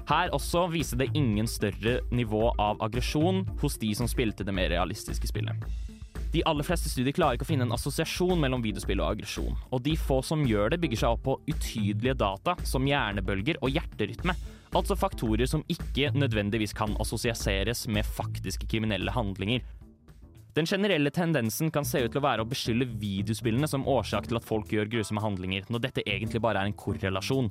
Her 0.06 0.30
også 0.36 0.68
viste 0.70 1.00
det 1.00 1.08
ingen 1.18 1.48
større 1.50 1.98
nivå 2.14 2.52
av 2.62 2.84
aggresjon 2.84 3.46
hos 3.64 3.80
de 3.80 3.96
som 3.96 4.08
spilte 4.08 4.44
det 4.44 4.54
mer 4.54 4.70
realistiske 4.76 5.32
spillet. 5.32 5.85
De 6.34 6.42
aller 6.44 6.66
fleste 6.66 6.90
studier 6.90 7.14
klarer 7.16 7.38
ikke 7.38 7.46
å 7.46 7.48
finne 7.48 7.64
en 7.68 7.74
assosiasjon 7.76 8.40
mellom 8.42 8.64
videospill 8.64 9.00
og 9.00 9.14
aggresjon, 9.14 9.56
og 9.70 9.82
de 9.84 9.94
få 10.00 10.18
som 10.26 10.42
gjør 10.48 10.74
det, 10.74 10.80
bygger 10.82 11.02
seg 11.02 11.14
opp 11.14 11.24
på 11.28 11.38
utydelige 11.46 12.16
data 12.18 12.56
som 12.66 12.86
hjernebølger 12.88 13.60
og 13.62 13.72
hjerterytme, 13.72 14.34
altså 14.76 14.96
faktorer 14.98 15.48
som 15.48 15.64
ikke 15.72 16.10
nødvendigvis 16.16 16.74
kan 16.76 16.96
assosieres 17.00 17.86
med 17.88 18.08
faktiske 18.18 18.68
kriminelle 18.68 19.14
handlinger. 19.14 19.64
Den 20.56 20.68
generelle 20.68 21.10
tendensen 21.12 21.68
kan 21.70 21.84
se 21.84 22.00
ut 22.00 22.14
til 22.14 22.22
å 22.22 22.24
være 22.24 22.44
å 22.44 22.48
beskylde 22.48 22.88
videospillene 22.96 23.68
som 23.68 23.84
årsak 23.92 24.30
til 24.30 24.38
at 24.38 24.46
folk 24.48 24.70
gjør 24.72 24.88
grusomme 24.88 25.20
handlinger, 25.20 25.66
når 25.68 25.82
dette 25.84 26.04
egentlig 26.08 26.40
bare 26.40 26.62
er 26.62 26.70
en 26.70 26.78
korrelasjon. 26.80 27.50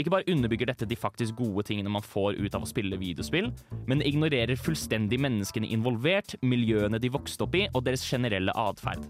Ikke 0.00 0.12
bare 0.14 0.28
underbygger 0.32 0.70
dette 0.70 0.88
de 0.88 0.96
faktisk 0.96 1.36
gode 1.40 1.66
tingene 1.68 1.92
man 1.92 2.04
får 2.04 2.38
ut 2.40 2.54
av 2.56 2.64
å 2.64 2.68
spille 2.68 2.98
videospill, 3.00 3.50
men 3.90 4.04
ignorerer 4.06 4.60
fullstendig 4.60 5.18
menneskene 5.20 5.68
involvert, 5.74 6.36
miljøene 6.40 7.00
de 7.02 7.12
vokste 7.12 7.44
opp 7.44 7.58
i, 7.58 7.66
og 7.74 7.84
deres 7.86 8.04
generelle 8.08 8.54
atferd. 8.56 9.04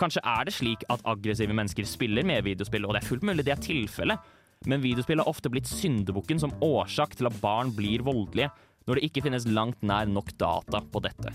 Kanskje 0.00 0.24
er 0.26 0.48
det 0.48 0.56
slik 0.56 0.82
at 0.92 1.04
aggressive 1.08 1.54
mennesker 1.56 1.86
spiller 1.88 2.26
med 2.26 2.44
videospill, 2.48 2.84
og 2.88 2.96
det 2.96 3.04
er 3.04 3.08
fullt 3.08 3.26
mulig 3.28 3.46
det 3.46 3.54
er 3.54 3.62
tilfellet, 3.64 4.34
men 4.66 4.82
videospill 4.82 5.22
har 5.22 5.30
ofte 5.30 5.52
blitt 5.52 5.68
syndebukken 5.70 6.40
som 6.42 6.54
årsak 6.64 7.14
til 7.16 7.30
at 7.30 7.40
barn 7.42 7.70
blir 7.76 8.04
voldelige, 8.04 8.50
når 8.86 8.98
det 8.98 9.08
ikke 9.08 9.26
finnes 9.26 9.48
langt 9.50 9.82
nær 9.86 10.08
nok 10.10 10.32
data 10.40 10.82
på 10.92 11.02
dette. 11.04 11.34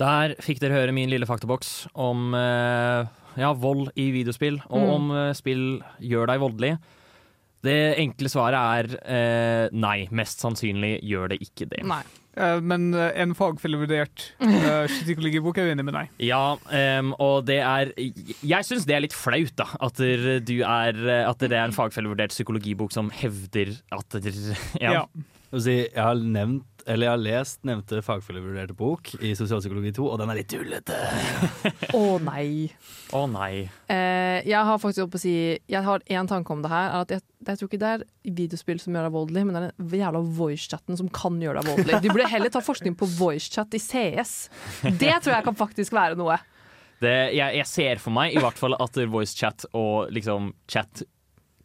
Der 0.00 0.34
fikk 0.42 0.58
dere 0.62 0.74
høre 0.80 0.94
min 0.96 1.10
lille 1.12 1.26
faktaboks 1.28 1.86
om 1.94 2.32
eh, 2.34 3.06
ja, 3.38 3.52
vold 3.54 3.92
i 3.98 4.08
videospill, 4.14 4.60
og 4.68 4.80
Mm. 4.82 4.90
om 4.96 5.10
eh, 5.14 5.32
spill 5.38 5.64
gjør 6.02 6.26
deg 6.32 6.40
voldelig. 6.42 6.74
Det 7.64 7.78
enkle 8.02 8.28
svaret 8.28 8.58
er 8.60 8.98
eh, 9.08 9.68
nei. 9.72 10.04
Mest 10.12 10.42
sannsynlig 10.44 10.98
gjør 11.06 11.30
det 11.32 11.38
ikke 11.46 11.68
det. 11.70 11.80
Nei. 11.88 12.02
Eh, 12.36 12.58
men 12.60 12.90
en 12.92 13.32
fagfellevurdert 13.38 14.24
uh, 14.42 14.84
psykologibok 14.90 15.56
er 15.62 15.70
uenig 15.70 15.84
med 15.86 15.94
deg. 15.96 16.10
Ja, 16.26 16.56
um, 16.58 17.14
og 17.22 17.46
det 17.46 17.60
er 17.62 17.92
Jeg 17.96 18.66
syns 18.66 18.84
det 18.90 18.96
er 18.98 19.04
litt 19.06 19.14
flaut, 19.16 19.54
da. 19.56 19.68
At, 19.80 19.96
der 20.02 20.42
du 20.44 20.56
er, 20.66 20.98
at 21.30 21.38
det 21.40 21.54
er 21.54 21.62
en 21.64 21.76
fagfellevurdert 21.76 22.34
psykologibok 22.34 22.92
som 22.92 23.08
hevder 23.14 23.76
at 23.94 24.18
der, 24.18 24.34
ja. 24.82 24.98
Ja. 24.98 25.04
Jeg 25.54 25.94
har 25.94 26.18
nevnt, 26.18 26.66
eller 26.86 27.06
jeg 27.06 27.12
har 27.12 27.22
lest 27.22 27.62
nevnte 27.66 28.00
fagfellevurderte 28.04 28.74
bok 28.76 29.14
i 29.24 29.32
Sosialpsykologi 29.36 29.94
2, 29.96 30.06
og 30.10 30.18
den 30.20 30.32
er 30.32 30.38
litt 30.38 30.50
tullete. 30.52 30.98
Å 31.96 32.02
nei. 32.22 32.68
Å 33.16 33.22
nei. 33.30 33.64
Eh, 33.88 34.40
jeg 34.44 34.60
har 34.68 34.80
faktisk 34.82 35.06
opp 35.06 35.16
å 35.16 35.20
si 35.22 35.34
Jeg 35.56 35.82
har 35.86 36.04
én 36.04 36.28
tanke 36.28 36.52
om 36.52 36.64
det 36.64 36.72
her. 36.72 36.90
Er 36.90 37.06
at 37.06 37.14
jeg, 37.14 37.24
jeg 37.48 37.60
tror 37.60 37.70
ikke 37.70 37.80
det 37.82 37.92
er 37.94 38.06
videospill 38.40 38.82
som 38.82 38.96
gjør 38.96 39.08
deg 39.08 39.16
voldelig, 39.16 39.44
men 39.46 39.56
det 39.56 39.62
er 39.62 39.78
den 39.78 40.02
jævla 40.04 40.24
voicechatten 40.40 41.00
som 41.00 41.12
kan 41.20 41.38
gjøre 41.42 41.62
deg 41.62 41.72
voldelig. 41.72 42.02
De 42.04 42.12
burde 42.12 42.32
heller 42.34 42.52
ta 42.52 42.64
forskning 42.64 42.98
på 43.00 43.08
voicechat 43.16 43.78
i 43.78 43.82
CS. 43.82 44.34
Det 44.84 45.14
tror 45.24 45.36
jeg 45.38 45.48
kan 45.48 45.58
faktisk 45.58 45.96
være 45.96 46.18
noe. 46.20 46.36
Det, 47.00 47.16
jeg, 47.36 47.58
jeg 47.58 47.68
ser 47.68 48.00
for 48.02 48.14
meg 48.16 48.36
i 48.36 48.42
hvert 48.42 48.60
fall 48.60 48.76
at 48.80 49.00
voicechat 49.12 49.66
og 49.72 50.12
liksom 50.14 50.52
chat 50.70 51.04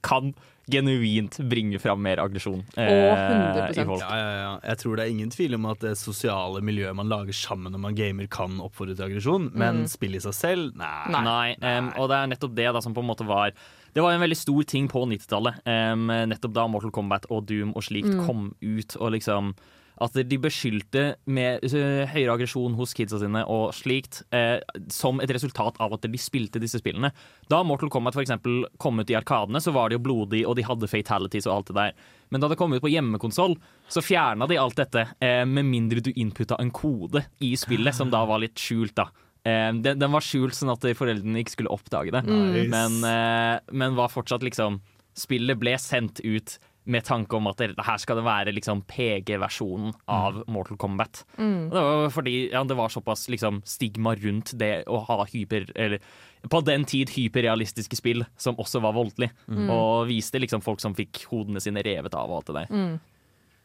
kan 0.06 0.32
genuint 0.72 1.38
bringer 1.50 1.82
fram 1.82 2.02
mer 2.06 2.22
aggresjon 2.24 2.62
eh, 2.78 2.90
100%. 2.90 3.80
i 3.82 3.86
folk. 3.88 4.04
Ja, 4.04 4.18
ja, 4.20 4.32
ja. 4.40 4.52
Jeg 4.72 4.82
tror 4.84 4.96
det 5.00 5.06
er 5.06 5.14
ingen 5.14 5.34
tvil 5.34 5.58
om 5.58 5.66
at 5.72 5.82
det 5.84 5.96
sosiale 6.00 6.62
miljøet 6.66 6.96
man 6.98 7.10
lager 7.12 7.36
sammen 7.36 7.74
når 7.76 7.84
man 7.88 7.98
gamer, 7.98 8.30
kan 8.32 8.60
oppfordre 8.64 8.96
til 8.96 9.08
aggresjon, 9.10 9.50
men 9.58 9.84
spill 9.92 10.16
i 10.18 10.22
seg 10.24 10.36
selv, 10.38 10.78
nei. 10.80 10.94
Nei. 11.16 11.24
Nei, 11.30 11.48
Um, 11.60 11.90
og 12.00 12.08
det 12.12 12.18
er 12.18 12.30
nettopp 12.32 12.54
det 12.58 12.68
da 12.74 12.82
som 12.82 12.94
på 12.96 13.02
en 13.04 13.08
måte 13.10 13.26
var 13.28 13.52
Det 13.94 14.02
var 14.04 14.14
en 14.14 14.22
veldig 14.22 14.38
stor 14.38 14.64
ting 14.70 14.88
på 14.92 15.02
90-tallet. 15.10 15.60
um, 15.66 16.08
nettopp 16.30 16.54
da 16.56 16.68
Mortal 16.72 16.92
Kombat 16.96 17.26
og 17.30 17.46
Doom 17.50 17.74
og 17.76 17.84
slikt 17.86 18.12
kom 18.26 18.52
ut, 18.62 18.96
og 19.00 19.12
liksom 19.18 19.54
at 20.02 20.16
de 20.30 20.38
beskyldte 20.42 21.04
med 21.30 21.64
eh, 21.68 22.06
høyere 22.12 22.36
aggresjon 22.38 22.76
hos 22.78 22.94
kidsa 22.98 23.20
sine 23.22 23.42
og 23.52 23.74
slikt, 23.76 24.22
eh, 24.36 24.58
som 24.92 25.20
et 25.24 25.32
resultat 25.36 25.80
av 25.84 25.96
at 25.98 26.08
de 26.08 26.22
spilte 26.22 26.62
disse 26.62 26.80
spillene. 26.82 27.12
Da 27.52 27.62
Mortal 27.68 27.92
Kombat 27.94 28.18
eksempel 28.22 28.64
kom 28.82 29.00
ut 29.02 29.12
i 29.12 29.18
arkadene, 29.20 29.62
så 29.64 29.74
var 29.76 29.90
det 29.90 30.00
jo 30.00 30.06
blodig, 30.08 30.46
og 30.48 30.56
de 30.60 30.66
hadde 30.68 30.90
fatalities 30.92 31.48
og 31.50 31.56
alt 31.58 31.72
det 31.72 31.78
der. 31.80 31.94
Men 32.32 32.44
da 32.44 32.50
det 32.52 32.58
kom 32.62 32.74
ut 32.76 32.84
på 32.84 32.92
hjemmekonsoll, 32.94 33.58
så 33.90 34.04
fjerna 34.06 34.48
de 34.50 34.60
alt 34.62 34.78
dette, 34.80 35.08
eh, 35.20 35.44
med 35.46 35.66
mindre 35.68 36.04
du 36.06 36.12
inputta 36.16 36.60
en 36.62 36.72
kode 36.72 37.26
i 37.42 37.56
spillet, 37.60 37.96
som 37.96 38.12
da 38.14 38.24
var 38.30 38.40
litt 38.44 38.56
skjult, 38.60 38.96
da. 39.00 39.10
Eh, 39.44 39.72
den, 39.74 40.00
den 40.00 40.12
var 40.12 40.22
skjult 40.26 40.54
sånn 40.58 40.72
at 40.74 40.84
foreldrene 41.00 41.40
ikke 41.44 41.58
skulle 41.58 41.72
oppdage 41.76 42.12
det, 42.12 42.24
Nice. 42.28 42.68
men, 42.72 43.00
eh, 43.08 43.60
men 43.72 43.96
var 44.00 44.12
fortsatt 44.14 44.44
liksom 44.46 44.82
Spillet 45.20 45.58
ble 45.60 45.74
sendt 45.82 46.22
ut 46.24 46.54
med 46.90 47.06
tanke 47.06 47.38
om 47.38 47.50
at 47.52 47.62
det, 47.62 47.74
her 47.86 48.00
skal 48.02 48.20
det 48.20 48.26
være 48.26 48.54
liksom 48.56 48.82
PG-versjonen 48.90 49.94
av 50.10 50.42
Mortal 50.50 50.80
Kombat. 50.82 51.24
Mm. 51.38 51.70
det 51.70 51.84
var 51.86 52.10
fordi 52.14 52.36
ja, 52.52 52.64
det 52.66 52.78
var 52.80 52.90
såpass 52.94 53.28
liksom, 53.30 53.62
stigma 53.66 54.16
rundt 54.18 54.56
det 54.60 54.74
å 54.90 55.04
ha 55.10 55.22
hyper... 55.30 55.70
Eller 55.76 56.02
på 56.50 56.62
den 56.64 56.86
tid 56.88 57.10
hyperrealistiske 57.12 57.98
spill 58.00 58.24
som 58.40 58.56
også 58.64 58.80
var 58.80 58.94
voldelig. 58.96 59.28
Og 59.76 60.08
viste 60.08 60.40
liksom 60.40 60.64
folk 60.64 60.80
som 60.80 60.96
fikk 60.96 61.26
hodene 61.34 61.60
sine 61.60 61.84
revet 61.84 62.16
av 62.16 62.32
og 62.32 62.40
alt 62.40 62.52
det 62.52 62.62
der. 62.62 62.70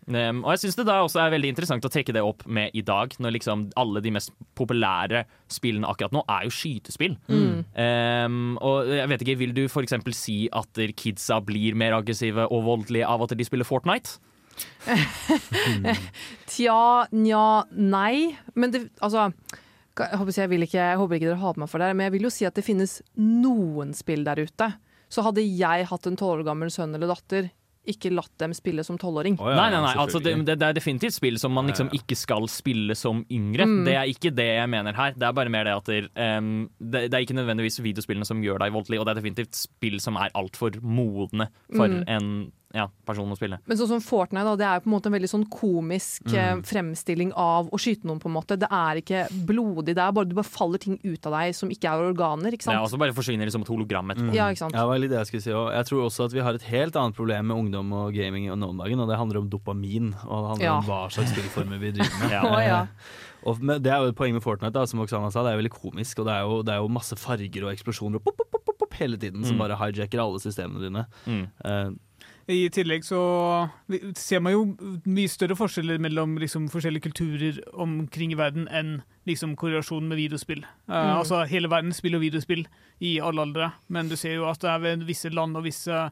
Um, 0.04 0.42
og 0.44 0.52
jeg 0.52 0.64
syns 0.64 0.76
det 0.76 0.84
da 0.88 0.98
også 1.00 1.22
er 1.22 1.32
veldig 1.32 1.50
interessant 1.54 1.86
å 1.86 1.90
trekke 1.92 2.12
det 2.12 2.22
opp 2.24 2.44
med 2.44 2.74
i 2.76 2.82
dag, 2.84 3.14
når 3.24 3.36
liksom 3.38 3.64
alle 3.80 4.02
de 4.04 4.12
mest 4.12 4.34
populære 4.58 5.24
spillene 5.52 5.88
akkurat 5.88 6.12
nå 6.12 6.24
er 6.28 6.44
jo 6.44 6.52
skytespill. 6.52 7.16
Um, 7.30 8.54
og 8.60 8.92
jeg 8.92 9.08
vet 9.10 9.24
ikke, 9.24 9.38
Vil 9.40 9.56
du 9.56 9.64
f.eks. 9.64 9.96
si 10.16 10.38
at 10.52 10.84
kidsa 11.00 11.40
blir 11.44 11.74
mer 11.78 11.96
aggressive 11.96 12.46
og 12.50 12.64
voldelige 12.68 13.08
av 13.08 13.24
at 13.24 13.36
de 13.36 13.48
spiller 13.48 13.68
Fortnite? 13.68 14.20
Tja, 16.52 17.06
nja, 17.10 17.46
nei. 17.72 18.36
Men 18.54 18.74
det, 18.74 18.86
altså 19.00 19.30
jeg 19.94 20.18
håper, 20.18 20.34
jeg, 20.34 20.50
vil 20.50 20.66
ikke, 20.66 20.80
jeg 20.80 20.98
håper 20.98 21.18
ikke 21.18 21.28
dere 21.30 21.42
hater 21.42 21.62
meg 21.62 21.70
for 21.70 21.82
det, 21.82 21.92
men 21.94 22.08
jeg 22.08 22.14
vil 22.16 22.26
jo 22.26 22.34
si 22.34 22.46
at 22.48 22.56
det 22.58 22.66
finnes 22.66 22.98
noen 23.18 23.94
spill 23.94 24.24
der 24.26 24.42
ute. 24.42 24.72
Så 25.12 25.22
hadde 25.22 25.44
jeg 25.44 25.86
hatt 25.86 26.08
en 26.10 26.18
tolv 26.18 26.42
år 26.42 26.48
gammel 26.48 26.72
sønn 26.74 26.94
eller 26.96 27.12
datter, 27.12 27.52
ikke 27.90 28.12
latt 28.14 28.32
dem 28.40 28.54
spille 28.56 28.84
som 28.86 28.96
tolvåring. 29.00 29.36
Oh, 29.40 29.50
ja, 29.52 29.58
nei, 29.58 29.68
nei, 29.74 29.80
nei. 29.84 29.92
Altså, 30.00 30.20
det, 30.24 30.34
det, 30.48 30.56
er 30.56 30.76
definitivt 30.76 31.16
spill 31.18 31.38
som 31.40 31.52
man 31.56 31.68
liksom 31.68 31.90
ikke 31.96 32.16
skal 32.18 32.48
spille 32.48 32.96
som 32.96 33.22
yngre. 33.32 33.66
Mm. 33.68 33.84
Det 33.88 33.96
er 34.00 34.10
ikke 34.10 34.32
det 34.34 34.48
jeg 34.54 34.70
mener 34.72 34.96
her. 34.96 35.14
Det 35.18 35.28
er 35.28 35.36
bare 35.36 35.52
mer 35.52 35.68
det 35.68 35.76
at 35.76 35.90
det, 35.92 36.00
um, 36.16 36.50
det, 36.80 37.06
det 37.12 37.18
er 37.18 37.26
ikke 37.26 37.36
nødvendigvis 37.38 37.80
videospillene 37.84 38.28
som 38.28 38.42
gjør 38.44 38.64
deg 38.64 38.74
voldelig, 38.74 39.00
og 39.00 39.06
det 39.06 39.14
er 39.14 39.20
definitivt 39.20 39.58
spill 39.58 40.00
som 40.02 40.16
er 40.20 40.32
altfor 40.34 40.80
modne 40.82 41.50
for 41.74 41.84
Mm. 41.94 42.02
en 42.08 42.28
ja, 42.74 42.88
personen 43.06 43.30
å 43.32 43.36
spille. 43.38 43.60
Men 43.70 43.78
sånn 43.78 43.88
som 43.92 44.00
Fortnite, 44.02 44.44
da, 44.48 44.54
det 44.58 44.66
er 44.66 44.78
jo 44.80 44.82
på 44.84 44.88
en 44.90 44.94
måte 44.96 45.06
en 45.10 45.14
veldig 45.14 45.30
sånn 45.30 45.44
komisk 45.52 46.26
mm. 46.32 46.62
fremstilling 46.66 47.30
av 47.38 47.68
å 47.70 47.78
skyte 47.80 48.08
noen, 48.08 48.18
på 48.22 48.26
en 48.30 48.34
måte. 48.34 48.56
Det 48.58 48.66
er 48.68 48.98
ikke 49.00 49.20
blodig, 49.46 49.94
det 49.94 50.02
er 50.02 50.12
bare, 50.16 50.26
du 50.26 50.34
bare 50.34 50.48
faller 50.50 50.82
ting 50.82 50.98
ut 51.04 51.28
av 51.30 51.36
deg 51.38 51.54
som 51.54 51.70
ikke 51.70 51.92
er 51.92 52.02
organer, 52.10 52.56
ikke 52.56 52.66
sant. 52.66 52.74
Ja, 52.76 52.82
og 52.82 52.90
så 52.90 52.98
bare 53.00 53.14
forsvinner 53.14 53.46
det 53.46 53.54
som 53.54 53.62
et 53.62 53.70
hologram 53.70 54.10
etterpå. 54.14 54.34
Ja, 54.34 54.48
ikke 54.50 54.64
sant? 54.64 54.74
Ja, 54.74 54.82
det 54.84 54.90
var 54.90 55.02
litt 55.04 55.14
det 55.14 55.20
jeg 55.22 55.30
skulle 55.32 55.46
si 55.46 55.54
òg. 55.54 55.68
Jeg 55.78 55.88
tror 55.90 56.02
også 56.08 56.26
at 56.28 56.34
vi 56.34 56.42
har 56.44 56.58
et 56.58 56.66
helt 56.72 56.98
annet 57.00 57.14
problem 57.18 57.46
med 57.52 57.62
ungdom 57.62 57.94
og 58.00 58.10
gaming 58.18 58.50
nå 58.50 58.72
om 58.74 58.82
dagen, 58.82 59.00
og 59.04 59.08
det 59.12 59.20
handler 59.22 59.40
om 59.44 59.48
dopamin. 59.52 60.10
Og 60.26 60.34
det 60.34 60.48
handler 60.54 60.66
Ja. 60.66 60.74
om 60.82 60.88
hva 60.90 61.00
slags 61.14 61.30
spillformer 61.32 61.78
vi 61.78 61.94
driver 61.94 62.18
med. 62.26 62.34
Ja. 62.34 62.60
Ja. 62.66 62.82
Og 63.44 63.58
med, 63.60 63.82
det 63.84 63.90
er 63.92 64.00
jo 64.00 64.08
et 64.08 64.16
poeng 64.16 64.32
med 64.32 64.40
Fortnite, 64.40 64.72
da, 64.72 64.86
som 64.88 65.02
Oksana 65.02 65.28
sa. 65.28 65.42
Det 65.44 65.50
er 65.52 65.58
veldig 65.60 65.72
komisk, 65.74 66.22
og 66.22 66.24
det 66.24 66.32
er 66.32 66.46
jo, 66.48 66.54
det 66.64 66.72
er 66.72 66.78
jo 66.80 66.86
masse 66.88 67.12
farger 67.20 67.66
og 67.66 67.74
eksplosjoner 67.74 68.16
og 68.16 68.24
pop, 68.24 68.40
pop, 68.54 68.70
pop, 68.80 68.94
hele 68.96 69.18
tiden 69.20 69.44
som 69.44 69.58
Mm. 69.58 69.60
bare 69.60 69.76
hijacker 69.76 70.22
alle 70.22 70.40
systemene 70.40 70.80
dine. 70.80 71.02
Mm. 71.28 71.42
Eh, 71.60 71.90
I 72.48 72.68
tillegg 72.68 73.04
så 73.06 73.18
ser 74.20 74.42
man 74.44 74.52
jo 74.52 74.64
mye 75.08 75.30
større 75.32 75.56
forskjeller 75.56 76.00
mellom 76.02 76.34
liksom, 76.42 76.66
forskjellige 76.72 77.06
kulturer 77.06 77.60
omkring 77.72 78.34
i 78.34 78.38
verden 78.38 78.66
enn 78.68 78.98
liksom, 79.28 79.54
korrelasjonen 79.56 80.08
med 80.12 80.20
videospill. 80.20 80.64
Eh, 80.88 80.92
Mm. 80.94 81.16
Altså 81.18 81.44
Hele 81.48 81.70
verden 81.72 81.92
spiller 81.96 82.20
videospill 82.20 82.66
i 83.00 83.18
alle 83.20 83.40
aldre, 83.46 83.72
men 83.88 84.08
du 84.08 84.16
ser 84.16 84.34
jo 84.36 84.48
at 84.50 84.60
det 84.60 84.70
er 84.70 84.78
ved 84.84 85.06
visse 85.08 85.30
land 85.32 85.56
og 85.56 85.64
visse 85.64 86.10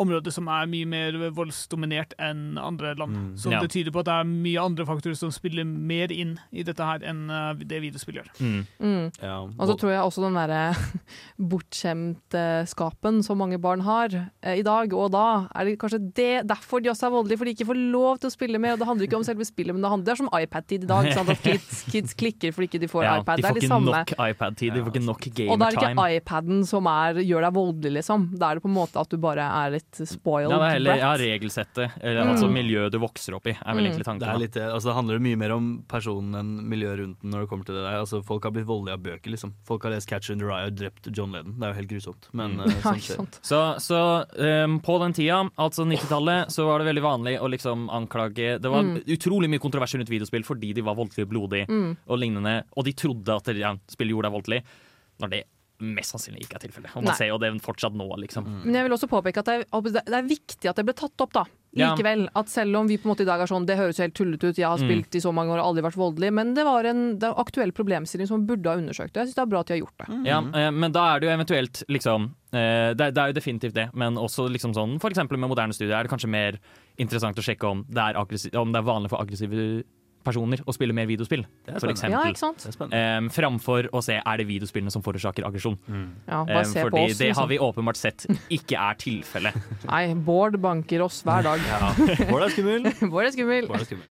områder 0.00 0.32
som 0.32 0.48
er 0.48 0.66
mye 0.70 0.86
mer 0.88 1.18
voldsdominert 1.36 2.14
enn 2.18 2.58
andre 2.58 2.94
land. 2.98 3.12
Mm. 3.16 3.36
Så 3.38 3.50
Ja. 3.52 3.60
det 3.60 3.70
tyder 3.70 3.90
på 3.92 4.00
at 4.00 4.06
det 4.06 4.14
er 4.14 4.24
mye 4.24 4.60
andre 4.62 4.84
faktorer 4.88 5.16
som 5.16 5.30
spiller 5.30 5.64
mer 5.64 6.12
inn 6.12 6.38
i 6.52 6.62
dette 6.62 6.80
her 6.82 7.00
enn 7.04 7.28
eh, 7.30 7.54
det 7.64 7.80
videospill 7.82 8.14
gjør. 8.20 8.30
Mm. 8.40 8.66
Mm. 8.80 9.10
ja. 9.22 9.38
Og 9.42 9.66
så 9.68 9.76
tror 9.78 9.90
jeg 9.92 10.00
også 10.02 10.22
den 10.24 10.34
derre 10.38 10.62
bortskjemtskapen 11.52 13.22
som 13.24 13.38
mange 13.38 13.58
barn 13.60 13.80
har 13.86 14.08
eh, 14.42 14.58
i 14.60 14.64
dag 14.66 14.92
og 14.96 15.10
da, 15.14 15.48
er 15.54 15.68
det 15.68 15.78
kanskje 15.80 16.00
det 16.16 16.30
derfor 16.48 16.82
de 16.82 16.90
også 16.92 17.08
er 17.08 17.14
voldelige, 17.14 17.38
for 17.40 17.48
de 17.48 17.54
ikke 17.56 17.68
får 17.68 17.80
lov 17.92 18.18
til 18.22 18.30
å 18.30 18.34
spille 18.34 18.58
med. 18.62 18.74
Og 18.74 18.82
det 18.82 18.88
handler 18.88 19.08
ikke 19.08 19.18
om 19.20 19.26
selve 19.26 19.46
spillet, 19.48 19.74
men 19.74 19.82
det 19.84 19.90
handler 19.92 20.08
det 20.08 20.14
er 20.14 20.20
som 20.22 20.30
iPad-tid 20.32 20.84
i 20.86 20.90
dag. 20.90 21.10
At 21.22 21.42
kids, 21.44 21.82
kids 21.92 22.16
klikker 22.18 22.54
fordi 22.54 22.70
ikke 22.70 22.82
de 22.82 22.90
får 22.90 23.04
Ja, 23.06 23.14
iPad. 23.20 23.36
de 23.36 23.42
Det 23.42 23.44
er 23.44 23.52
får 23.52 23.58
det 23.60 23.64
ikke 23.64 23.74
samme. 23.74 23.96
nok 23.98 24.14
iPad-tid, 24.30 24.72
de 24.76 24.82
får 24.84 24.92
ikke 24.94 25.04
nok 25.06 25.28
Og 25.52 25.58
da 25.62 25.66
er 25.68 25.76
det 25.76 25.82
ikke 25.82 26.08
iPaden 26.18 26.64
som 26.68 26.88
er, 26.92 27.20
gjør 27.22 27.46
deg 27.48 27.56
voldelig, 27.58 27.92
liksom. 28.00 28.28
Da 28.38 28.50
er 28.50 28.58
det 28.58 28.64
på 28.66 28.70
en 28.72 28.76
måte 28.76 29.00
at 29.02 29.08
du 29.12 29.18
bare 29.22 29.46
er 29.62 29.74
litt 29.76 29.81
spoiled 29.92 30.50
Ja, 30.50 30.58
det 30.58 30.66
er 30.68 30.72
heller 30.78 30.96
ja, 30.96 31.10
regelsettet, 31.20 31.92
eller 32.00 32.22
altså 32.32 32.48
miljøet 32.50 32.92
du 32.92 32.98
vokser 32.98 33.34
opp 33.36 33.46
i, 33.46 33.50
er 33.50 33.74
vel 33.74 33.82
Mm. 33.84 33.86
egentlig 33.90 34.04
Det, 34.04 34.06
tanken. 34.06 34.28
er 34.28 34.38
litt, 34.38 34.52
det. 34.52 34.62
altså, 34.72 34.88
det 34.88 34.94
handler 34.94 35.18
mye 35.20 35.36
mer 35.36 35.52
om 35.52 35.84
personen 35.88 36.34
enn 36.34 36.68
miljøet 36.68 36.98
rundt 37.00 37.20
den 37.22 37.30
når 37.30 37.40
det 37.40 37.48
kommer 37.50 37.64
til 37.66 37.74
det 37.74 37.82
der. 37.84 37.98
Altså, 38.00 38.22
folk 38.24 38.42
har 38.44 38.52
blitt 38.52 38.66
voldelige 38.66 38.94
av 38.94 39.02
bøker, 39.02 39.30
liksom. 39.30 39.52
Folk 39.64 39.82
har 39.82 39.90
lest 39.92 40.08
'Catcher 40.08 40.32
in 40.32 40.38
the 40.38 40.44
Rye' 40.46 40.66
og 40.66 40.74
drept 40.76 41.08
John 41.16 41.32
Lennon. 41.32 41.58
Det 41.58 41.62
er 41.66 41.72
jo 41.72 41.80
helt 41.80 41.90
grusomt. 41.90 42.28
Men 42.32 42.56
Mm. 42.56 42.64
Ja, 42.72 42.80
sånn 42.80 43.00
skjer. 43.00 43.16
sant. 43.16 43.40
Så, 43.42 43.60
så 43.80 44.64
um, 44.64 44.80
på 44.80 44.98
den 45.00 45.12
tida, 45.12 45.50
altså 45.58 45.84
90-tallet, 45.86 46.46
så 46.50 46.64
var 46.66 46.78
det 46.78 46.86
veldig 46.94 47.02
vanlig 47.02 47.38
å 47.40 47.48
liksom 47.50 47.88
anklage 47.90 48.60
Det 48.60 48.70
var 48.70 48.82
Mm. 48.82 49.02
utrolig 49.06 49.48
mye 49.50 49.58
kontroverser 49.60 49.98
rundt 49.98 50.08
videospill 50.10 50.42
fordi 50.44 50.72
de 50.74 50.80
var 50.82 50.94
voldelige 50.94 51.22
og 51.24 51.30
blodige 51.30 51.66
Mm. 51.68 51.96
og 52.08 52.18
lignende, 52.18 52.64
og 52.76 52.84
de 52.84 52.92
trodde 52.92 53.28
at 53.34 53.46
ja, 53.56 53.74
spillet 53.88 54.10
gjorde 54.14 54.30
deg 54.30 54.32
voldelig, 54.32 54.62
når 55.20 55.30
det 55.30 55.44
mest 55.82 56.14
sannsynlig 56.14 56.44
ikke 56.46 56.56
er 56.60 56.62
tilfellet. 56.68 56.92
Og 56.96 57.02
man 57.02 57.10
Nei. 57.10 57.16
ser 57.18 57.28
jo 57.32 57.38
det 57.42 57.50
fortsatt 57.64 57.94
nå, 57.98 58.06
liksom. 58.22 58.46
Men 58.64 58.74
jeg 58.78 58.86
vil 58.86 58.94
også 58.96 59.08
påpeke 59.10 59.42
at 59.42 59.48
det 59.50 59.56
er, 59.60 59.66
det 60.06 60.14
er 60.18 60.28
viktig 60.30 60.70
at 60.70 60.78
det 60.78 60.84
ble 60.88 60.94
tatt 60.94 61.24
opp, 61.26 61.32
da. 61.34 61.44
Ja. 61.74 61.94
Likevel. 61.94 62.26
At 62.36 62.50
selv 62.52 62.76
om 62.76 62.86
vi 62.90 62.98
på 63.00 63.08
en 63.08 63.14
måte 63.14 63.24
i 63.24 63.28
dag 63.28 63.40
er 63.40 63.48
sånn 63.48 63.64
Det 63.64 63.78
høres 63.78 63.96
helt 64.02 64.12
tullete 64.12 64.50
ut, 64.50 64.58
jeg 64.60 64.66
har 64.68 64.76
Mm. 64.76 64.84
spilt 64.90 65.14
i 65.16 65.22
så 65.24 65.32
mange 65.32 65.54
år 65.54 65.62
og 65.62 65.70
aldri 65.72 65.82
vært 65.86 65.96
voldelig, 65.96 66.30
men 66.36 66.52
det 66.54 66.64
var 66.68 66.84
en 66.84 67.18
det 67.18 67.24
er 67.30 67.38
aktuell 67.40 67.72
problemstilling 67.72 68.28
som 68.28 68.40
man 68.40 68.46
burde 68.46 68.68
ha 68.68 68.76
undersøkt. 68.76 69.14
Jeg 69.16 69.28
syns 69.30 69.34
det 69.38 69.42
er 69.42 69.46
bra 69.54 69.60
at 69.60 69.66
de 69.66 69.74
har 69.78 69.80
gjort 69.80 69.98
det. 70.04 70.26
Ja, 70.28 70.38
eh, 70.52 70.70
men 70.70 70.92
da 70.92 71.06
er 71.14 71.20
det 71.20 71.28
jo 71.30 71.36
eventuelt 71.36 71.82
liksom 71.88 72.26
eh, 72.52 72.92
det, 72.92 73.00
er- 73.00 73.10
det 73.16 73.18
er 73.22 73.32
jo 73.32 73.38
definitivt 73.40 73.72
det, 73.74 73.88
men 73.94 74.16
også 74.20 74.50
liksom 74.52 74.74
sånn 74.76 74.98
eksempel 75.00 75.38
med 75.38 75.48
moderne 75.48 75.72
studier 75.72 75.96
er 75.96 76.02
det 76.04 76.12
kanskje 76.12 76.28
mer 76.28 76.58
interessant 76.98 77.36
å 77.40 77.42
sjekke 77.42 77.64
om 77.64 77.86
det 77.88 77.98
er, 78.04 78.16
om 78.60 78.72
det 78.72 78.78
er 78.78 78.84
vanlig 78.84 79.08
for 79.08 79.20
aggressive 79.24 79.84
personer 80.24 80.62
å 80.66 80.72
spille 80.74 80.92
mer 80.96 81.06
videospill, 81.06 81.44
Det 81.66 81.74
er 81.76 81.80
for 81.80 81.88
eksempel. 81.92 82.18
Ja, 82.18 82.30
ikke 82.30 82.38
sant? 82.42 82.58
Det 82.64 82.70
er 82.72 82.76
spennende. 82.76 83.00
Eh, 83.26 83.28
framfor 83.34 83.88
å 83.92 84.02
se 84.02 84.20
er 84.24 84.36
det 84.42 84.46
videospillene 84.48 84.90
som 84.94 85.02
forårsaker 85.02 85.44
aggresjon. 85.48 85.78
Ja, 86.28 86.42
Eh, 86.42 86.54
bare 86.54 86.64
se 86.64 86.82
på 86.84 86.90
fordi 86.90 87.04
oss. 87.10 87.18
det 87.18 87.32
har 87.34 87.46
Liksom. 87.46 87.48
vi 87.48 87.58
åpenbart 87.58 87.96
sett 87.96 88.26
ikke 88.50 88.78
er 88.78 88.94
tilfellet. 88.94 89.54
Nei, 89.90 90.14
Bård 90.14 90.60
banker 90.60 91.02
oss 91.02 91.22
hver 91.22 91.42
dag. 91.42 91.60
Ja. 91.68 91.92
Bård 92.30 92.42
er 92.42 92.50
skummel. 92.50 92.82
Bård 93.12 93.26
er 93.26 93.30
skummel. 93.36 93.66
Bård 93.68 93.80
er 93.80 93.84
skummel. 93.84 94.06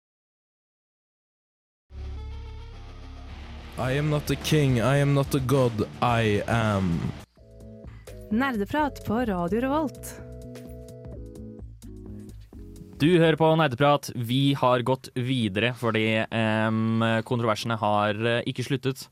I 3.79 3.91
am 3.99 4.09
not 4.09 4.29
a 4.31 4.35
king, 4.35 4.79
I 4.81 4.97
am 4.97 5.13
not 5.13 5.35
a 5.35 5.39
god, 5.39 5.83
I 6.01 6.41
am. 6.47 6.99
Nerdeprat 8.31 9.05
på 9.05 9.19
Radio 9.27 9.61
Revolt. 9.61 10.15
Du 12.97 13.05
hører 13.21 13.37
på 13.37 13.47
Nerdeprat. 13.53 14.07
Vi 14.17 14.55
har 14.57 14.81
gått 14.81 15.11
videre 15.13 15.69
fordi 15.77 16.23
um, 16.33 17.03
kontroversene 17.29 17.77
har 17.77 18.17
eh, 18.17 18.47
ikke 18.49 18.65
sluttet. 18.65 19.03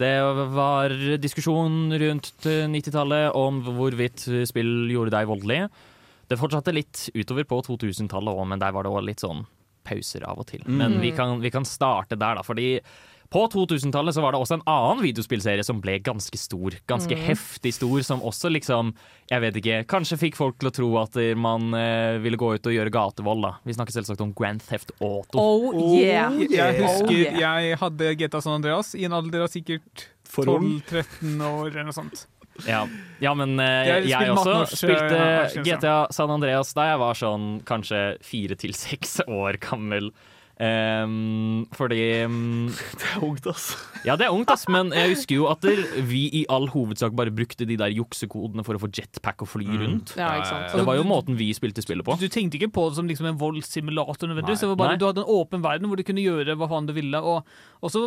Det 0.00 0.14
var 0.56 0.94
diskusjon 1.20 1.92
rundt 2.00 2.46
eh, 2.48 2.64
90-tallet 2.72 3.36
om 3.36 3.60
hvorvidt 3.66 4.24
spill 4.48 4.88
gjorde 4.88 5.12
deg 5.12 5.28
voldelig. 5.28 5.60
Det 6.32 6.40
fortsatte 6.40 6.72
litt 6.72 7.10
utover 7.12 7.44
på 7.50 7.60
2000-tallet 7.68 8.32
òg, 8.32 8.46
men 8.54 8.62
der 8.62 8.72
var 8.72 8.88
det 8.88 8.94
òg 8.94 9.04
litt 9.10 9.20
sånn 9.20 9.44
pauser 9.84 10.24
av 10.24 10.40
og 10.40 10.48
til. 10.48 10.64
Men 10.64 10.96
vi 11.02 11.12
kan, 11.12 11.36
vi 11.44 11.52
kan 11.52 11.68
starte 11.68 12.16
der, 12.16 12.40
da. 12.40 12.46
Fordi 12.46 12.78
på 13.30 13.44
2000-tallet 13.52 14.16
så 14.16 14.24
var 14.24 14.34
det 14.34 14.40
også 14.42 14.58
en 14.58 14.64
annen 14.70 15.02
videospillserie 15.04 15.64
som 15.66 15.78
ble 15.82 15.98
ganske 16.02 16.38
stor. 16.40 16.74
Ganske 16.90 17.14
heftig 17.14 17.72
stor, 17.76 18.00
som 18.06 18.24
også 18.26 18.50
liksom 18.50 18.94
Jeg 19.30 19.44
vet 19.44 19.58
ikke. 19.60 19.76
Kanskje 19.90 20.18
fikk 20.18 20.38
folk 20.38 20.58
til 20.58 20.70
å 20.70 20.74
tro 20.74 20.88
at 20.98 21.18
man 21.38 21.70
eh, 21.78 22.18
ville 22.22 22.40
gå 22.40 22.54
ut 22.56 22.66
og 22.66 22.74
gjøre 22.74 22.90
gatevold, 22.94 23.44
da. 23.46 23.52
Vi 23.62 23.76
snakker 23.76 23.94
selvsagt 23.94 24.24
om 24.24 24.34
Grand 24.34 24.62
Theft 24.66 24.90
Auto. 24.98 25.38
Oh 25.38 25.94
yeah! 25.94 26.34
Jeg 26.50 26.80
husker 26.82 27.10
Oh, 27.10 27.14
yeah. 27.14 27.38
jeg 27.40 27.78
hadde 27.80 28.10
GTA 28.18 28.40
San 28.42 28.58
Andreas 28.58 28.92
i 28.98 29.06
en 29.06 29.14
alder 29.16 29.46
av 29.46 29.52
sikkert 29.52 30.08
12-13 30.30 31.40
år 31.46 31.70
eller 31.70 31.88
noe 31.88 31.96
sånt. 31.96 32.26
Ja, 32.66 32.82
ja 33.22 33.32
men 33.38 33.54
eh, 33.62 33.86
Jeg 33.88 34.10
jeg, 34.10 34.32
også 34.34 34.56
norsk, 34.58 34.76
spilte 34.82 35.20
eh. 35.20 35.54
GTA 35.64 35.96
San 36.14 36.32
Andreas 36.34 36.74
da 36.76 36.90
jeg 36.90 37.00
var 37.02 37.18
sånn 37.18 37.48
kanskje 37.68 38.02
fire 38.26 38.58
til 38.60 38.74
seks 38.76 39.20
år 39.26 39.60
gammel. 39.62 40.10
Ehm, 40.60 41.64
fordi 41.72 42.24
um, 42.28 42.68
Det 43.00 43.06
er 43.14 43.22
ungt, 43.24 43.46
ass. 43.48 43.70
Ja, 44.04 44.16
det 44.20 44.26
er 44.26 44.34
ungt, 44.34 44.50
ass, 44.52 44.66
men 44.68 44.92
jeg 44.92 45.14
husker 45.14 45.38
jo 45.38 45.46
at 45.48 45.64
der, 45.64 45.80
vi 46.04 46.26
i 46.42 46.42
all 46.52 46.68
hovedsak 46.68 47.16
bare 47.16 47.32
brukte 47.32 47.64
de 47.68 47.78
der 47.80 47.92
juksekodene 47.96 48.64
for 48.66 48.76
å 48.76 48.82
få 48.82 48.90
jetpack 48.92 49.40
og 49.44 49.48
fly 49.54 49.64
rundt. 49.70 50.12
Ja, 50.20 50.34
ikke 50.36 50.50
sant. 50.50 50.76
Det 50.76 50.84
var 50.88 51.00
jo 51.00 51.06
måten 51.08 51.38
vi 51.40 51.48
spilte 51.56 51.84
spillet 51.84 52.04
på. 52.04 52.18
Du 52.20 52.28
tenkte 52.28 52.60
ikke 52.60 52.72
på 52.76 52.90
det 52.90 53.00
som 53.00 53.08
liksom 53.08 53.30
en 53.32 53.40
voldssimulator 53.40 54.28
nødvendigvis. 54.28 54.66
Det 54.66 54.72
var 54.74 54.80
bare, 54.82 54.96
Nei. 54.96 55.00
du 55.00 55.08
hadde 55.08 55.24
en 55.24 55.32
åpen 55.40 55.64
verden 55.64 55.88
hvor 55.88 56.00
du 56.00 56.04
kunne 56.06 56.24
gjøre 56.26 56.58
hva 56.60 56.68
faen 56.68 56.90
du 56.90 56.94
ville. 56.96 57.24
Og 57.24 57.88
også, 57.88 58.04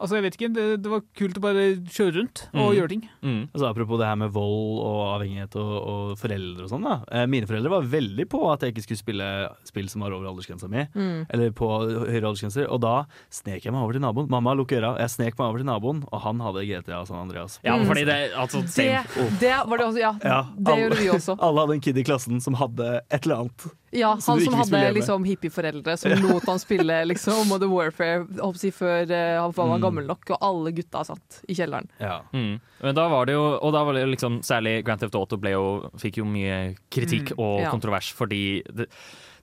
altså 0.00 0.16
jeg 0.18 0.22
vet 0.24 0.36
ikke, 0.38 0.48
det, 0.54 0.66
det 0.84 0.90
var 0.92 1.02
kult 1.18 1.36
å 1.38 1.42
bare 1.44 1.64
kjøre 1.90 2.14
rundt 2.18 2.44
og 2.54 2.68
Mm. 2.68 2.76
gjøre 2.78 2.88
ting. 2.92 3.02
Mm. 3.22 3.42
Altså, 3.52 3.66
apropos 3.68 3.98
det 3.98 4.06
her 4.08 4.16
med 4.16 4.30
vold 4.32 4.80
og 4.84 5.00
avhengighet 5.16 5.56
og, 5.56 5.72
og 5.92 6.18
foreldre 6.18 6.64
og 6.64 6.70
sånn. 6.72 6.84
da 6.86 6.96
eh, 7.12 7.26
Mine 7.26 7.46
foreldre 7.50 7.70
var 7.70 7.82
veldig 7.82 8.28
på 8.30 8.40
at 8.52 8.62
jeg 8.62 8.74
ikke 8.74 8.84
skulle 8.86 9.02
spille 9.02 9.28
spill 9.68 9.88
som 9.88 10.02
var 10.06 10.12
over 10.16 10.28
aldersgrensa 10.30 10.68
mi. 10.70 10.86
Mm. 10.94 11.26
Eller 11.30 11.50
på 11.50 11.68
høyere 12.08 12.28
aldersgrenser. 12.30 12.68
Og 12.70 12.80
da 12.84 12.94
snek 13.30 13.64
jeg 13.66 13.72
meg 13.74 13.82
over 13.82 13.92
til 13.98 14.02
naboen. 14.04 14.28
Mamma 14.30 14.54
lukk 14.58 14.72
øra. 14.78 14.94
Jeg 15.02 15.10
snek 15.16 15.38
meg 15.38 15.46
over 15.48 15.58
til 15.62 15.68
naboen, 15.70 16.04
og 16.12 16.20
han 16.24 16.40
hadde 16.46 16.66
GTA 16.68 17.02
San 17.08 17.18
Andreas. 17.24 17.58
Ja, 17.64 17.76
fordi 17.84 18.04
det 18.08 18.18
altså, 18.34 18.62
Det, 18.62 18.70
same. 18.74 19.28
det 19.40 19.54
var 19.66 19.76
det 19.82 19.86
også, 19.90 20.00
ja. 20.02 20.12
Ja, 20.24 20.40
det 20.56 20.72
alle- 20.72 20.80
gjorde 20.86 21.02
vi 21.02 21.10
også. 21.16 21.36
Alle 21.48 21.60
hadde 21.64 21.74
en 21.78 21.80
kid 21.84 21.98
i 21.98 22.04
klassen 22.04 22.40
som 22.42 22.54
hadde 22.58 23.00
et 23.10 23.24
eller 23.26 23.44
annet. 23.44 23.68
Ja, 23.96 24.10
Han 24.20 24.20
som 24.44 24.52
hadde 24.52 24.80
liksom 24.92 25.24
hippieforeldre 25.24 25.94
som 25.96 26.12
lot 26.20 26.44
han 26.44 26.58
spille 26.60 26.98
liksom 27.08 27.46
Modern 27.48 27.70
Warfare 27.72 28.26
håper 28.36 28.72
før 28.76 29.08
uh, 29.08 29.46
han 29.46 29.54
var 29.56 29.78
Mm. 29.78 29.87
Gammel 29.88 30.06
nok, 30.12 30.30
og 30.36 30.38
alle 30.48 30.72
gutta 30.76 31.04
satt 31.08 31.40
i 31.48 31.54
kjelleren. 31.58 31.88
Ja. 32.00 32.20
Mm. 32.32 32.60
Men 32.84 32.94
da 32.94 33.08
var 33.12 33.26
det 33.26 33.34
jo, 33.38 33.46
og 33.58 33.72
da 33.74 33.82
var 33.88 33.96
det 33.98 34.06
liksom 34.14 34.40
særlig 34.46 34.84
Grand 34.86 35.00
Theft 35.02 35.16
Auto 35.18 35.36
ble 35.40 35.56
jo, 35.56 35.64
fikk 35.98 36.20
jo 36.22 36.28
mye 36.28 36.76
kritikk 36.92 37.32
Mm, 37.34 37.40
og 37.42 37.60
ja. 37.64 37.70
kontrovers 37.72 38.12
fordi 38.14 38.62
det, 38.68 38.86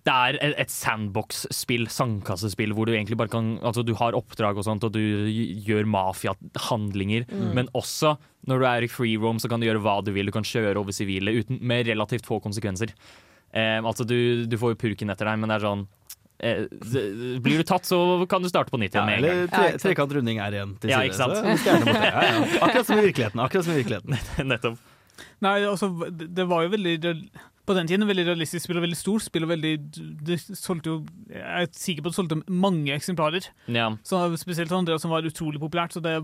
det 0.06 0.14
er 0.14 0.38
et- 0.62 0.70
sandbox-spill, 0.70 1.88
sandkassespill, 1.89 2.74
hvor 2.78 2.86
du 2.86 2.93
egentlig 2.93 3.18
bare 3.18 3.32
kan 3.34 3.58
Altså 3.66 3.84
du 3.84 3.93
har 3.98 4.14
oppdrag 4.14 4.58
og 4.58 4.64
sånt, 4.68 4.84
og 4.86 4.91
du 4.93 5.00
gjør 5.02 5.86
mafiahandlinger, 5.89 7.26
men 7.56 7.68
også 7.74 8.16
når 8.48 8.60
du 8.62 8.66
er 8.70 8.86
i 8.86 8.88
free 8.91 9.18
roam, 9.18 9.39
så 9.41 9.50
kan 9.50 9.60
du 9.60 9.66
gjøre 9.68 9.82
hva 9.82 10.04
du 10.06 10.12
vil. 10.14 10.28
Du 10.30 10.32
kan 10.36 10.46
kjøre 10.46 10.78
over 10.78 10.93
sivile 10.93 11.34
uten, 11.41 11.58
med 11.62 11.88
relativt 11.89 12.26
få 12.28 12.39
konsekvenser. 12.43 12.91
Eh, 13.56 13.80
altså 13.82 14.06
du, 14.06 14.46
du 14.46 14.58
får 14.60 14.76
jo 14.76 14.82
purken 14.84 15.10
etter 15.10 15.26
deg, 15.26 15.39
men 15.39 15.50
det 15.50 15.58
er 15.58 15.66
sånn 15.66 15.88
Blir 16.40 17.58
du 17.58 17.64
tatt, 17.64 17.86
så 17.88 18.00
kan 18.30 18.44
du 18.44 18.50
starte 18.50 18.70
på 18.74 18.80
nytt 18.82 18.94
Ja, 18.96 19.06
igjen 19.06 19.08
med 19.08 19.18
en 19.18 19.24
gang. 19.24 19.32
eller 19.32 19.48
Ja, 19.48 19.72
tre, 19.72 19.78
trekant 19.86 20.12
runding 20.18 20.40
er 20.44 20.52
igjen 20.58 20.74
til 20.82 20.90
Ja, 20.92 21.00
side. 21.00 21.10
ikke 21.12 21.20
sant? 21.22 21.38
så 21.40 21.58
stjerne 21.64 21.86
mot 21.86 21.96
det. 21.96 22.12
Ja, 22.12 22.22
ja. 22.28 22.62
Akkurat 22.68 22.86
som 22.90 23.00
i 23.00 23.06
virkeligheten. 23.08 23.40
Akkurat 23.46 23.66
som 23.66 23.74
i 23.74 23.80
virkeligheten. 23.84 24.18
Nettopp. 24.52 24.78
Nei, 25.46 25.56
altså, 25.64 25.90
det 26.12 26.28
det 26.36 26.46
var 26.52 26.64
jo 26.66 26.70
veldig 26.76 26.96
det, 27.06 27.14
på 27.66 27.76
den 27.78 27.88
tiden 27.89 28.07
veldig 28.07 28.26
realistisk 28.28 28.68
spill 28.68 28.80
og 28.80 28.86
veldig 28.86 28.97
stort 28.99 29.26
spill. 29.26 29.45
og 29.47 29.51
veldig, 29.53 29.74
det 30.26 30.38
solgte 30.57 30.91
jo, 30.91 30.97
Jeg 31.32 31.66
er 31.66 31.70
sikker 31.74 32.05
på 32.05 32.11
at 32.11 32.13
det 32.13 32.20
solgte 32.20 32.38
mange 32.51 32.93
eksemplarer. 32.93 33.47
Ja. 33.68 33.89
Så 34.05 34.22
Spesielt 34.38 34.72
Andreas 34.72 35.01
som 35.01 35.11
var 35.13 35.26
utrolig 35.26 35.59
populært, 35.61 35.95
så 35.95 36.01
det 36.03 36.16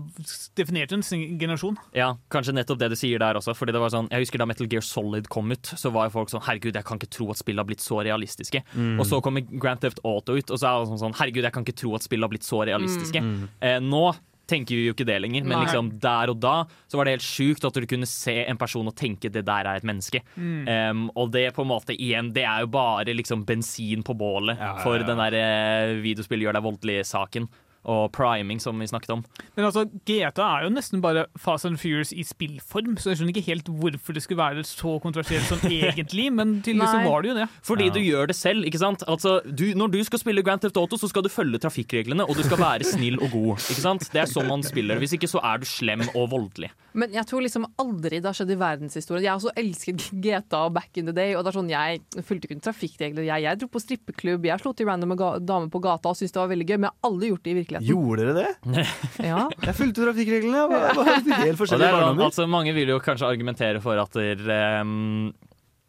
definerte 0.58 0.94
en 0.94 1.02
sin 1.02 1.38
generasjon. 1.40 1.76
Ja, 1.96 2.12
kanskje 2.30 2.54
nettopp 2.54 2.78
det 2.82 2.92
du 2.92 2.96
sier 2.98 3.18
der 3.22 3.38
også. 3.40 3.54
Fordi 3.58 3.74
det 3.74 3.82
var 3.82 3.92
sånn, 3.94 4.10
jeg 4.12 4.26
husker 4.26 4.38
Da 4.42 4.46
Metal 4.46 4.68
Gear 4.70 4.84
Solid 4.86 5.28
kom 5.32 5.50
ut, 5.52 5.74
så 5.76 5.92
var 5.94 6.08
jo 6.08 6.16
folk 6.18 6.30
sånn 6.32 6.44
Herregud, 6.46 6.74
jeg 6.78 6.86
kan 6.86 7.00
ikke 7.00 7.10
tro 7.18 7.30
at 7.34 7.40
spillet 7.42 7.62
har 7.62 7.68
blitt 7.68 7.82
så 7.84 8.02
realistiske. 8.06 8.62
Og 8.98 9.06
så 9.08 9.20
kommer 9.24 9.42
Grand 9.58 9.80
Theft 9.82 10.02
Auto 10.04 10.36
ut, 10.38 10.50
og 10.50 10.58
så 10.58 10.68
er 10.70 10.82
det 10.82 10.92
sånn, 10.92 11.02
sånn 11.06 11.18
Herregud, 11.18 11.44
jeg 11.46 11.52
kan 11.54 11.66
ikke 11.66 11.78
tro 11.82 11.94
at 11.98 12.06
spillet 12.06 12.26
har 12.26 12.32
blitt 12.32 12.46
så 12.46 12.62
realistiske. 12.68 13.22
Eh, 13.62 13.78
nå 13.82 14.12
tenker 14.52 14.78
vi 14.78 14.86
jo 14.88 14.96
ikke 14.96 15.08
det 15.08 15.18
lenger, 15.24 15.46
men 15.48 15.64
liksom 15.64 15.90
der 16.02 16.32
og 16.32 16.40
da 16.42 16.54
så 16.90 16.98
var 16.98 17.08
det 17.08 17.16
helt 17.16 17.26
sjukt 17.26 17.64
at 17.66 17.76
du 17.76 17.88
kunne 17.88 18.08
se 18.08 18.34
en 18.44 18.60
person 18.60 18.88
og 18.90 18.96
tenke 18.98 19.30
det 19.32 19.44
der 19.48 19.68
er 19.68 19.80
et 19.80 19.88
menneske. 19.88 20.22
Um, 20.36 21.06
og 21.18 21.32
det 21.34 21.48
på 21.56 21.64
en 21.64 21.72
måte 21.72 21.96
igjen, 21.96 22.30
det 22.34 22.44
er 22.48 22.64
jo 22.66 22.72
bare 22.72 23.16
liksom 23.16 23.46
bensin 23.48 24.04
på 24.06 24.16
bålet 24.18 24.60
Ja, 24.60 24.72
ja, 24.76 24.82
for 24.84 25.02
den 25.02 25.20
der 25.20 25.36
eh, 25.38 25.94
videospill 26.02 26.44
gjør 26.44 26.58
deg 26.58 26.66
voldelig-saken. 26.66 27.48
Og 27.82 28.12
priming, 28.14 28.60
som 28.62 28.78
vi 28.78 28.86
snakket 28.86 29.10
om. 29.16 29.24
Men 29.56 29.66
altså, 29.66 29.86
GTA 30.06 30.44
er 30.46 30.66
jo 30.66 30.74
nesten 30.74 31.02
bare 31.02 31.24
Fast 31.34 31.66
and 31.66 31.80
Furious 31.82 32.12
i 32.14 32.22
spillform, 32.26 32.94
så 33.00 33.10
jeg 33.10 33.18
skjønner 33.18 33.34
ikke 33.34 33.48
helt 33.48 33.70
hvorfor 33.80 34.14
det 34.14 34.22
skulle 34.22 34.38
være 34.38 34.62
så 34.66 34.96
kontroversielt 35.02 35.48
som 35.50 35.58
egentlig, 35.70 36.28
men 36.32 36.60
tydeligvis 36.62 36.94
så 36.94 37.02
var 37.08 37.24
det 37.24 37.32
jo 37.32 37.38
det. 37.40 37.48
Fordi 37.66 37.88
du 37.90 37.98
gjør 38.02 38.30
det 38.30 38.36
selv. 38.38 38.68
ikke 38.68 38.82
sant? 38.82 39.02
Altså, 39.10 39.40
du, 39.46 39.64
når 39.78 39.90
du 39.96 39.98
skal 40.06 40.22
spille 40.22 40.44
Grand 40.46 40.62
Theft 40.62 40.78
Auto, 40.78 41.00
så 41.00 41.10
skal 41.10 41.26
du 41.26 41.30
følge 41.32 41.58
trafikkreglene, 41.62 42.26
og 42.26 42.38
du 42.38 42.44
skal 42.46 42.60
være 42.62 42.86
snill 42.86 43.18
og 43.18 43.34
god. 43.34 43.66
ikke 43.66 43.82
sant? 43.82 44.06
Det 44.14 44.22
er 44.22 44.30
sånn 44.30 44.50
man 44.50 44.62
spiller. 44.66 45.02
Hvis 45.02 45.16
ikke 45.18 45.30
så 45.30 45.42
er 45.42 45.62
du 45.62 45.66
slem 45.68 46.06
og 46.14 46.30
voldelig. 46.30 46.70
Men 46.98 47.14
jeg 47.14 47.24
tror 47.28 47.40
liksom 47.44 47.64
aldri 47.80 48.20
det 48.20 48.28
har 48.28 48.36
skjedd 48.36 48.52
i 48.52 48.58
verdenshistorien. 48.60 49.24
Jeg 49.24 49.32
har 49.32 49.40
også 49.40 49.54
elsket 49.58 50.06
GTA 50.24 50.62
back 50.72 51.00
in 51.00 51.08
the 51.08 51.16
day. 51.16 51.34
Og 51.34 51.42
det 51.42 51.52
er 51.52 51.58
sånn, 51.58 51.72
Jeg 51.72 52.24
fulgte 52.28 52.48
ikke 52.48 52.62
trafikkregler. 52.68 53.26
Jeg, 53.26 53.46
jeg 53.46 53.60
dro 53.62 53.70
på 53.72 53.82
strippeklubb, 53.82 54.46
jeg 54.46 54.62
slo 54.62 54.74
til 54.76 54.88
random 54.90 55.16
damer 55.42 55.70
på 55.72 55.82
gata 55.82 56.12
og 56.12 56.18
syntes 56.18 56.34
det 56.34 56.42
var 56.42 56.52
veldig 56.52 56.68
gøy, 56.68 56.76
men 56.78 56.88
jeg 56.88 56.94
har 56.94 57.10
aldri 57.10 57.32
gjort 57.32 57.42
det 57.44 57.52
i 57.52 57.56
virkeligheten. 57.56 57.71
Gjorde 57.80 58.26
dere 58.26 58.34
det? 58.36 58.82
Ja. 59.32 59.46
Jeg 59.62 59.76
fulgte 59.78 60.04
trafikkreglene. 60.04 60.64
Jeg 60.64 60.72
var, 60.72 60.84
jeg 60.88 60.98
var 60.98 61.46
helt 61.46 61.60
forskjellige 61.60 61.88
er, 61.88 61.94
sånn, 61.94 62.02
barndommer. 62.02 62.28
altså, 62.28 62.48
mange 62.50 62.74
vil 62.76 62.92
jo 62.92 62.98
kanskje 63.02 63.30
argumentere 63.30 63.80
for 63.84 64.00
at 64.02 64.18
der, 64.18 64.44
um, 64.82 65.32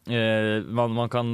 uh, 0.09 0.63
man, 0.69 0.95
man, 0.95 1.11
kan, 1.11 1.33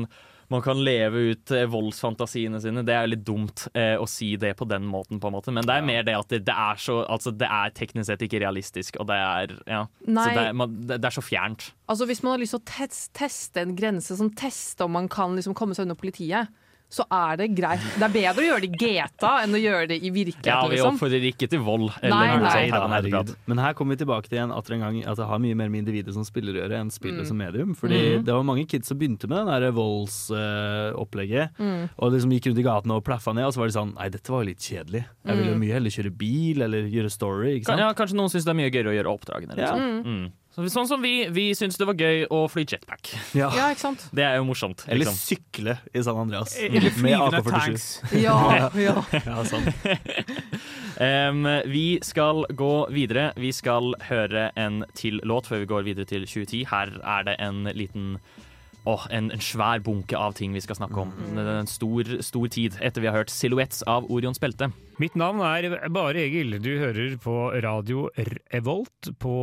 man 0.54 0.64
kan 0.66 0.80
leve 0.84 1.26
ut 1.34 1.54
eh, 1.56 1.66
voldsfantasiene 1.70 2.62
sine. 2.64 2.84
Det 2.88 2.96
er 2.96 3.10
litt 3.12 3.26
dumt 3.28 3.68
eh, 3.74 3.96
å 4.00 4.08
si 4.10 4.32
det 4.42 4.56
på 4.60 4.68
den 4.70 4.88
måten, 4.90 5.20
på 5.22 5.30
en 5.30 5.36
måte. 5.38 5.54
men 5.54 5.68
det 5.68 5.76
er 5.76 5.86
mer 5.86 6.08
det 6.08 6.16
at 6.18 6.32
det, 6.32 6.42
det 6.48 6.56
er 6.56 6.80
så 6.82 7.02
Altså, 7.04 7.34
det 7.36 7.50
er 7.50 7.76
teknisk 7.78 8.10
sett 8.10 8.24
ikke 8.26 8.42
realistisk, 8.46 8.98
og 9.02 9.10
det 9.12 9.20
er 9.20 9.54
Ja. 9.68 9.84
Nei. 10.08 10.24
Så 10.24 10.40
det 10.40 10.48
er, 10.48 10.58
man, 10.64 10.80
det, 10.80 11.02
det 11.04 11.12
er 11.12 11.20
så 11.20 11.26
fjernt. 11.26 11.70
Altså 11.90 12.08
Hvis 12.10 12.24
man 12.24 12.36
har 12.36 12.42
lyst 12.42 12.58
til 12.58 12.64
å 12.64 12.70
tes 12.72 13.04
teste 13.18 13.62
en 13.62 13.76
grense, 13.78 14.18
som 14.18 14.34
teste 14.34 14.88
om 14.88 14.98
man 14.98 15.12
kan 15.12 15.38
liksom 15.38 15.58
komme 15.58 15.78
seg 15.78 15.86
unna 15.86 16.00
politiet, 16.00 16.50
så 16.90 17.04
er 17.14 17.36
det 17.38 17.48
greit. 17.56 17.84
Det 18.00 18.02
er 18.08 18.14
bedre 18.14 18.42
å 18.42 18.48
gjøre 18.50 18.62
det 18.66 18.70
i 18.74 18.78
GTA 18.82 19.34
enn 19.44 19.54
å 19.54 19.60
gjøre 19.62 19.88
det 19.92 19.98
i 20.02 20.10
virkeligheten. 20.10 20.50
Ja, 20.50 20.64
vi 20.68 20.76
liksom. 20.76 20.96
oppfordrer 20.98 21.28
ikke 21.30 21.48
til 21.52 21.60
vold. 21.62 21.92
Nei, 22.02 22.38
nei. 22.42 22.70
herregud. 22.72 23.36
Men 23.46 23.58
her 23.62 23.74
kommer 23.78 23.94
vi 23.96 24.04
tilbake 24.04 24.28
til 24.28 24.40
igjen 24.40 24.52
atter 24.56 24.74
en 24.74 24.80
gang 24.82 24.98
at 25.06 25.16
det 25.22 25.28
har 25.30 25.40
mye 25.44 25.56
mer 25.56 25.70
med 25.70 25.84
individet 25.86 26.14
som 26.16 26.26
spiller 26.26 26.58
å 26.58 26.64
gjøre 26.66 26.80
enn 26.82 26.90
spillet 26.90 27.22
Mm. 27.22 27.28
som 27.28 27.38
medium. 27.38 27.76
Fordi 27.76 28.24
det 28.26 28.34
var 28.34 28.42
mange 28.44 28.66
kids 28.68 28.88
som 28.90 28.98
begynte 28.98 29.30
med 29.30 29.46
det 29.62 29.72
voldsopplegget. 29.74 30.90
voldsopplegget. 30.90 31.50
Mm. 31.60 31.90
og 31.98 32.12
liksom 32.14 32.32
gikk 32.34 32.48
rundt 32.50 32.60
i 32.60 32.66
gatene 32.66 32.96
og 32.98 33.04
plaffa 33.06 33.34
ned, 33.36 33.46
og 33.46 33.54
så 33.54 33.60
var 33.62 33.68
de 33.68 33.74
sånn 33.78 33.94
Nei, 34.00 34.10
dette 34.10 34.30
var 34.32 34.44
jo 34.44 34.50
litt 34.50 34.60
kjedelig. 34.64 35.06
Jeg 35.26 35.38
ville 35.38 35.50
jo 35.52 35.56
Mm. 35.56 35.60
mye 35.66 35.74
heller 35.74 35.90
kjøre 35.90 36.18
bil 36.18 36.62
eller 36.62 36.82
gjøre 36.90 37.12
story. 37.12 37.60
Ikke 37.60 37.66
Kan, 37.66 37.78
sant? 37.78 37.80
ja, 37.80 37.94
kanskje 37.94 38.16
noen 38.16 38.30
syns 38.30 38.46
det 38.46 38.52
er 38.52 38.60
mye 38.60 38.72
gøyere 38.72 38.90
å 38.90 38.96
gjøre 38.98 39.14
oppdragene. 39.20 39.58
Ja. 39.58 39.74
Liksom. 39.76 40.04
Mm. 40.06 40.32
Så, 40.50 40.66
sånn 40.74 40.88
som 40.90 41.02
vi, 41.06 41.28
vi 41.30 41.52
syns 41.56 41.78
det 41.78 41.86
var 41.86 41.94
gøy 42.00 42.24
å 42.34 42.40
fly 42.50 42.64
jetpack. 42.66 43.12
Ja. 43.38 43.52
Ja, 43.54 43.68
ikke 43.70 43.84
sant? 43.84 44.08
Det 44.18 44.24
er 44.26 44.40
jo 44.40 44.48
morsomt. 44.50 44.82
Eller 44.88 45.06
Liksom. 45.06 45.20
sykle 45.22 45.76
i 45.94 46.02
San 46.04 46.18
Andreas. 46.18 46.56
Eller 46.58 46.88
Med 46.90 46.98
flyvende 46.98 47.42
AK-47. 47.44 47.52
tanks. 47.54 47.86
Ja, 48.18 48.38
ja. 48.88 48.96
Ja, 49.14 49.44
sant. 49.46 49.70
um, 51.06 51.46
vi 51.70 52.00
skal 52.04 52.44
gå 52.58 52.72
videre. 52.92 53.30
Vi 53.38 53.52
skal 53.56 53.94
høre 54.10 54.50
en 54.60 54.82
til 54.98 55.22
låt 55.24 55.48
før 55.48 55.64
vi 55.64 55.70
går 55.70 55.86
videre 55.92 56.10
til 56.10 56.26
2010. 56.28 56.66
Her 56.74 56.96
er 57.04 57.30
det 57.30 57.38
en 57.40 57.64
liten 57.78 58.18
Oh, 58.88 59.04
en, 59.12 59.28
en 59.30 59.42
svær 59.44 59.82
bunke 59.84 60.16
av 60.18 60.34
ting 60.40 60.54
vi 60.56 60.62
skal 60.64 60.78
snakke 60.80 61.02
om. 61.04 61.10
Er 61.38 61.50
En 61.60 61.68
stor, 61.68 62.08
stor 62.26 62.48
tid 62.50 62.78
etter 62.82 63.04
vi 63.04 63.10
har 63.12 63.18
hørt 63.20 63.30
Silhouettes 63.30 63.84
av 63.86 64.08
Orions 64.10 64.40
belte. 64.42 64.72
Mitt 65.00 65.14
navn 65.16 65.40
er 65.40 65.78
Bare 65.96 66.26
Egil. 66.26 66.58
Du 66.60 66.74
hører 66.76 67.14
på 67.24 67.34
radio 67.64 68.10
Revolt 68.52 69.08
på 69.24 69.36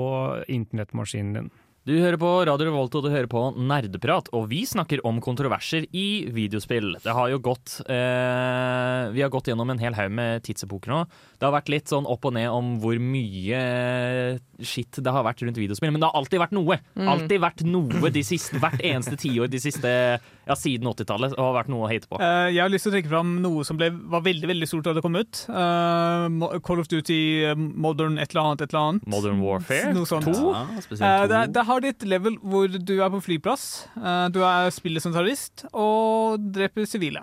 internettmaskinen 0.53 1.33
din. 1.33 1.47
Du 1.87 1.93
hører 2.03 2.19
på 2.19 2.29
Radio 2.43 2.67
Revolt 2.67 2.97
og 2.99 3.05
du 3.05 3.13
hører 3.13 3.29
på 3.31 3.41
Nerdeprat, 3.55 4.27
og 4.35 4.49
vi 4.51 4.65
snakker 4.67 5.05
om 5.07 5.21
kontroverser 5.23 5.85
i 5.95 6.27
videospill. 6.35 6.97
Det 6.99 7.13
har 7.15 7.31
jo 7.31 7.39
gått 7.39 7.77
eh, 7.87 9.05
Vi 9.15 9.23
har 9.23 9.31
gått 9.31 9.53
gjennom 9.53 9.71
en 9.71 9.79
hel 9.79 9.95
haug 9.95 10.11
med 10.19 10.43
tidsepoker 10.43 10.91
nå. 10.91 11.05
Det 11.39 11.47
har 11.47 11.55
vært 11.55 11.71
litt 11.71 11.93
sånn 11.93 12.09
opp 12.11 12.27
og 12.27 12.35
ned 12.35 12.51
om 12.51 12.73
hvor 12.83 12.99
mye 12.99 13.61
skitt 14.67 14.99
det 14.99 15.13
har 15.15 15.23
vært 15.29 15.45
rundt 15.45 15.61
videospill, 15.61 15.93
men 15.95 16.03
det 16.03 16.09
har 16.09 16.19
alltid 16.19 16.43
vært 16.43 16.57
noe. 16.57 16.81
Alltid 16.97 17.43
vært 17.45 17.63
noe 17.69 18.11
de 18.11 18.25
siste, 18.27 18.59
hvert 18.59 18.83
eneste 18.83 19.15
tiår 19.21 19.53
de 19.53 19.63
siste 19.63 19.93
Ja, 20.47 20.55
siden 20.59 20.91
80-tallet 20.91 21.39
har 21.39 21.55
vært 21.55 21.71
noe 21.71 21.87
å 21.87 21.91
hate 21.91 22.11
på. 22.11 22.19
Eh, 22.19 22.51
jeg 22.57 22.65
har 22.65 22.73
lyst 22.73 22.89
til 22.89 22.93
å 22.93 22.97
trekke 22.97 23.13
fram 23.13 23.37
noe 23.45 23.63
som 23.69 23.79
ble, 23.79 23.93
var 24.11 24.27
veldig 24.27 24.51
veldig 24.51 24.71
stort 24.71 24.87
da 24.89 24.97
det 24.97 25.07
kom 25.07 25.19
ut. 25.19 25.45
Uh, 25.47 26.59
Call 26.67 26.83
of 26.83 26.91
Duty 26.91 27.21
eh, 27.47 27.55
Modern 27.55 28.19
et 28.19 28.35
eller 28.35 28.53
annet 28.53 28.67
et 28.67 28.75
eller 28.75 28.83
annet. 28.83 29.09
Modern 29.11 29.43
Warfare 29.45 29.95
2. 29.95 30.35
Ja, 30.51 30.67
spesielt 30.83 31.31
det, 31.31 31.41
to. 31.47 31.55
det 31.55 31.67
har 31.71 31.76
de 31.81 31.91
ditt 31.93 32.05
level 32.09 32.37
hvor 32.43 32.69
du 32.69 32.95
er 33.01 33.11
på 33.13 33.21
flyplass, 33.25 33.67
eh, 33.99 34.29
du 34.35 34.41
er 34.47 34.71
spiller 34.75 35.03
som 35.05 35.13
terrorist 35.15 35.67
og 35.73 36.41
dreper 36.55 36.87
sivile. 36.89 37.23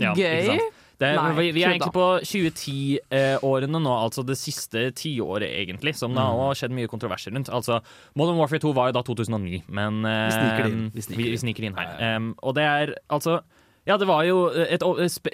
Ja, 0.00 0.14
Gøy. 0.14 0.58
Det, 1.00 1.08
er- 1.08 1.16
Nei, 1.16 1.30
vi, 1.38 1.44
vi 1.56 1.62
er 1.64 1.70
egentlig 1.72 1.94
på 1.94 2.06
2010-årene 2.28 3.80
nå, 3.80 3.92
altså 4.04 4.24
det 4.26 4.36
siste 4.36 4.90
tiåret, 4.98 5.48
egentlig, 5.48 5.94
som 5.96 6.12
det 6.12 6.20
har 6.20 6.58
skjedd 6.58 6.74
mye 6.76 6.90
kontroverser 6.92 7.32
rundt. 7.32 7.48
Altså, 7.48 7.78
Modern 8.20 8.36
Warfare 8.40 8.60
2 8.60 8.72
var 8.76 8.90
jo 8.90 8.98
da 8.98 9.02
2009, 9.06 9.62
men 9.72 10.02
eh, 10.04 10.26
Vi 10.28 10.34
sniker 10.36 10.66
det 10.66 10.72
inn, 10.74 10.82
vi 10.90 10.98
Vi, 10.98 11.06
sniker 11.06 11.22
vi, 11.22 11.30
vi 11.32 11.40
sniker 11.44 11.68
inn 11.70 11.78
her. 11.80 11.94
Um, 12.18 12.28
og 12.44 12.56
det 12.58 12.66
er 12.68 12.92
altså 13.08 13.38
ja, 13.90 13.96
det 13.98 14.06
var 14.08 14.22
jo 14.28 14.36
et 14.54 14.84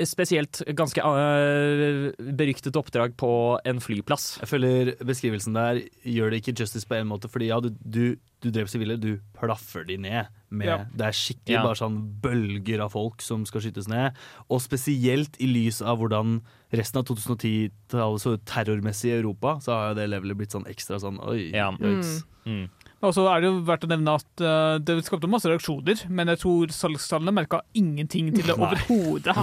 spesielt 0.09 0.63
ganske 0.79 1.03
øh, 1.05 2.13
beryktet 2.39 2.77
oppdrag 2.81 3.13
på 3.21 3.31
en 3.69 3.81
flyplass. 3.85 4.39
Jeg 4.41 4.49
føler 4.51 4.95
beskrivelsen 5.05 5.57
der 5.57 5.83
gjør 6.03 6.33
det 6.33 6.41
ikke 6.43 6.57
justice 6.63 6.89
på 6.89 6.97
en 6.99 7.11
måte, 7.11 7.29
fordi 7.31 7.51
ja, 7.53 7.61
du, 7.61 7.69
du, 7.85 8.17
du 8.43 8.49
dreper 8.51 8.73
sivile, 8.73 8.97
du 9.01 9.19
plaffer 9.37 9.85
de 9.89 9.99
ned. 10.01 10.33
Med, 10.57 10.67
Ja. 10.71 10.77
Det 10.95 11.07
er 11.09 11.17
skikkelig 11.19 11.57
Ja. 11.57 11.63
bare 11.67 11.77
sånn 11.81 11.97
bølger 12.23 12.81
av 12.85 12.93
folk 12.95 13.21
som 13.25 13.43
skal 13.49 13.61
skytes 13.65 13.89
ned. 13.91 14.15
Og 14.49 14.61
spesielt 14.63 15.35
i 15.43 15.49
lys 15.51 15.81
av 15.83 15.99
hvordan 16.01 16.39
resten 16.73 17.01
av 17.03 17.07
2010-tallet 17.11 18.23
så 18.23 18.37
terrormessig 18.47 19.11
i 19.11 19.17
Europa, 19.19 19.57
så 19.61 19.75
har 19.75 19.89
jo 19.91 19.99
det 20.01 20.09
levelet 20.13 20.39
blitt 20.39 20.55
sånn 20.55 20.67
ekstra 20.71 21.01
sånn 21.03 21.19
oi, 21.27 21.51
Ja. 21.53 21.73
yikes. 21.77 22.23
Mm. 22.47 22.69
Og 23.05 23.13
så 23.13 23.27
er 23.29 23.43
det 23.43 23.51
jo 23.51 23.61
verdt 23.67 23.85
å 23.85 23.91
nevne 23.91 24.17
at 24.17 24.43
uh, 24.45 24.79
det 24.81 25.03
skapte 25.05 25.29
masse 25.31 25.51
reaksjoner, 25.51 26.07
men 26.09 26.33
jeg 26.33 26.43
tror 26.43 26.73
salgstallene 26.73 27.35
merka 27.37 27.61
ingenting 27.77 28.33
til 28.35 28.49
det 28.49 28.57
overhodet. 28.57 29.37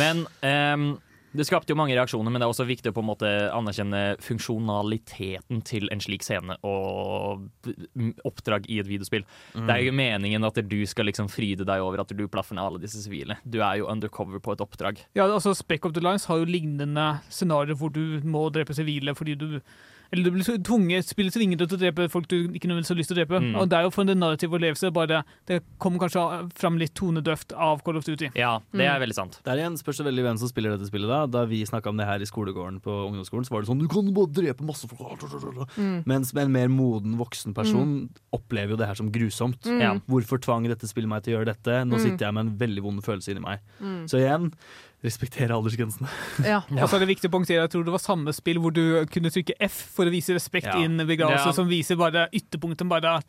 Men 0.00 0.24
um, 0.40 0.94
det 1.36 1.44
skapte 1.46 1.70
jo 1.70 1.76
mange 1.78 1.94
reaksjoner, 1.94 2.32
men 2.32 2.42
det 2.42 2.46
er 2.46 2.52
også 2.52 2.66
viktig 2.66 2.90
å 2.90 2.94
på 2.96 3.02
en 3.04 3.08
måte 3.10 3.28
anerkjenne 3.54 4.00
funksjonaliteten 4.24 5.60
til 5.66 5.86
en 5.94 6.02
slik 6.02 6.24
scene 6.26 6.56
og 6.66 7.44
mm, 7.68 8.16
oppdrag 8.26 8.66
i 8.66 8.80
et 8.82 8.88
videospill. 8.88 9.22
Det 9.54 9.76
er 9.76 9.84
jo 9.84 9.94
meningen 9.94 10.48
at 10.48 10.58
du 10.66 10.80
skal 10.90 11.06
liksom 11.06 11.30
fryde 11.30 11.66
deg 11.68 11.84
over 11.84 12.02
at 12.02 12.10
du 12.16 12.24
plaffer 12.26 12.58
ned 12.58 12.64
alle 12.64 12.82
disse 12.82 13.04
sivile. 13.04 13.38
Du 13.44 13.60
er 13.60 13.78
jo 13.78 13.86
undercover 13.92 14.42
på 14.42 14.56
et 14.56 14.64
oppdrag. 14.64 15.04
Ja, 15.14 15.28
altså 15.28 15.54
Spec 15.54 15.86
of 15.86 15.94
the 15.94 16.02
Lines 16.02 16.26
har 16.30 16.42
jo 16.42 16.50
lignende 16.50 17.12
scenarioer 17.30 17.78
hvor 17.78 17.94
du 17.94 18.18
må 18.26 18.48
drepe 18.50 18.74
sivile 18.74 19.14
fordi 19.14 19.38
du 19.38 19.60
eller 20.10 20.26
du 20.26 20.30
blir 20.34 20.62
tvunget 20.66 21.06
spillet 21.06 21.34
tvinger 21.34 21.60
deg 21.60 21.70
til 21.70 21.78
å 21.78 21.80
drepe 21.84 22.08
folk 22.10 22.26
du 22.30 22.36
ikke 22.50 22.66
nødvendigvis 22.66 22.90
har 22.92 22.98
lyst 22.98 23.12
til 23.12 23.16
å 23.16 23.20
drepe. 23.20 23.40
Mm. 23.44 23.52
Og 23.60 23.68
Det 23.70 23.78
er 23.78 23.86
jo 23.86 23.92
for 23.94 24.10
en 24.10 24.18
narrativ 24.18 24.54
opplevelse, 24.56 24.90
bare 24.94 25.20
det 25.46 25.60
kommer 25.78 26.02
kanskje 26.02 26.24
fram 26.58 26.78
litt 26.80 26.94
tonedøft 26.98 27.54
av 27.54 27.84
Call 27.86 28.00
of 28.00 28.08
Duty. 28.08 28.32
Ja, 28.38 28.56
det 28.74 28.88
er 28.90 28.98
veldig 29.02 29.16
sant. 29.16 29.38
Der 29.46 29.60
igjen 29.62 29.78
spørs 29.78 30.00
det 30.02 30.08
veldig 30.08 30.26
hvem 30.26 30.40
som 30.42 30.50
spiller 30.50 30.74
dette 30.74 30.90
spillet. 30.90 31.10
Da 31.10 31.26
Da 31.30 31.44
vi 31.46 31.62
snakka 31.66 31.92
om 31.92 32.00
det 32.00 32.08
her 32.08 32.20
i 32.20 32.28
skolegården 32.28 32.80
på 32.82 32.96
ungdomsskolen, 33.06 33.46
så 33.46 33.54
var 33.54 33.62
det 33.62 33.70
sånn 33.70 33.80
Du 33.80 33.88
kan 33.90 34.10
bare 34.16 34.34
drepe 34.34 34.66
masse 34.66 34.88
folk. 34.90 35.22
Mens 36.06 36.34
en 36.34 36.52
mer 36.52 36.68
moden 36.68 37.16
voksen 37.20 37.54
person 37.54 38.10
opplever 38.34 38.74
jo 38.74 38.80
det 38.80 38.90
her 38.90 38.98
som 38.98 39.10
grusomt. 39.12 39.64
Ja. 39.66 39.94
Hvorfor 40.10 40.40
tvang 40.42 40.66
dette 40.68 40.88
spillet 40.90 41.08
meg 41.10 41.22
til 41.24 41.34
å 41.34 41.40
gjøre 41.40 41.54
dette? 41.54 41.84
Nå 41.86 42.00
sitter 42.02 42.26
jeg 42.26 42.34
med 42.34 42.46
en 42.48 42.54
veldig 42.60 42.82
vond 42.82 43.04
følelse 43.04 43.32
inni 43.34 43.44
meg. 43.44 43.62
Så 44.10 44.18
igjen, 44.20 44.50
respektere 45.04 45.54
aldersgrensene. 45.56 46.08
Ja. 46.44 46.60
Og 46.68 46.88
så 46.88 46.96
er 46.98 47.04
det 47.04 47.08
viktig 47.16 47.30
å 47.30 47.32
punktere, 47.32 47.62
jeg 47.64 47.70
tror 47.72 47.84
det 47.86 47.92
var 47.94 48.02
samme 48.04 48.32
spill 48.36 48.58
hvor 48.60 48.72
du 48.76 49.04
kunne 49.12 49.30
trykke 49.32 49.54
F 49.60 49.78
for 49.96 50.04
å 50.06 50.12
vise 50.12 50.34
respekt 50.36 50.66
Ja. 50.68 50.78
i 50.80 50.84
en 50.84 50.98
begravelse, 51.08 51.46
Ja. 51.50 51.52
som 51.56 51.68
viser 51.68 51.96
bare 51.96 52.28
ytterpunktet. 52.32 52.88
bare 52.88 53.22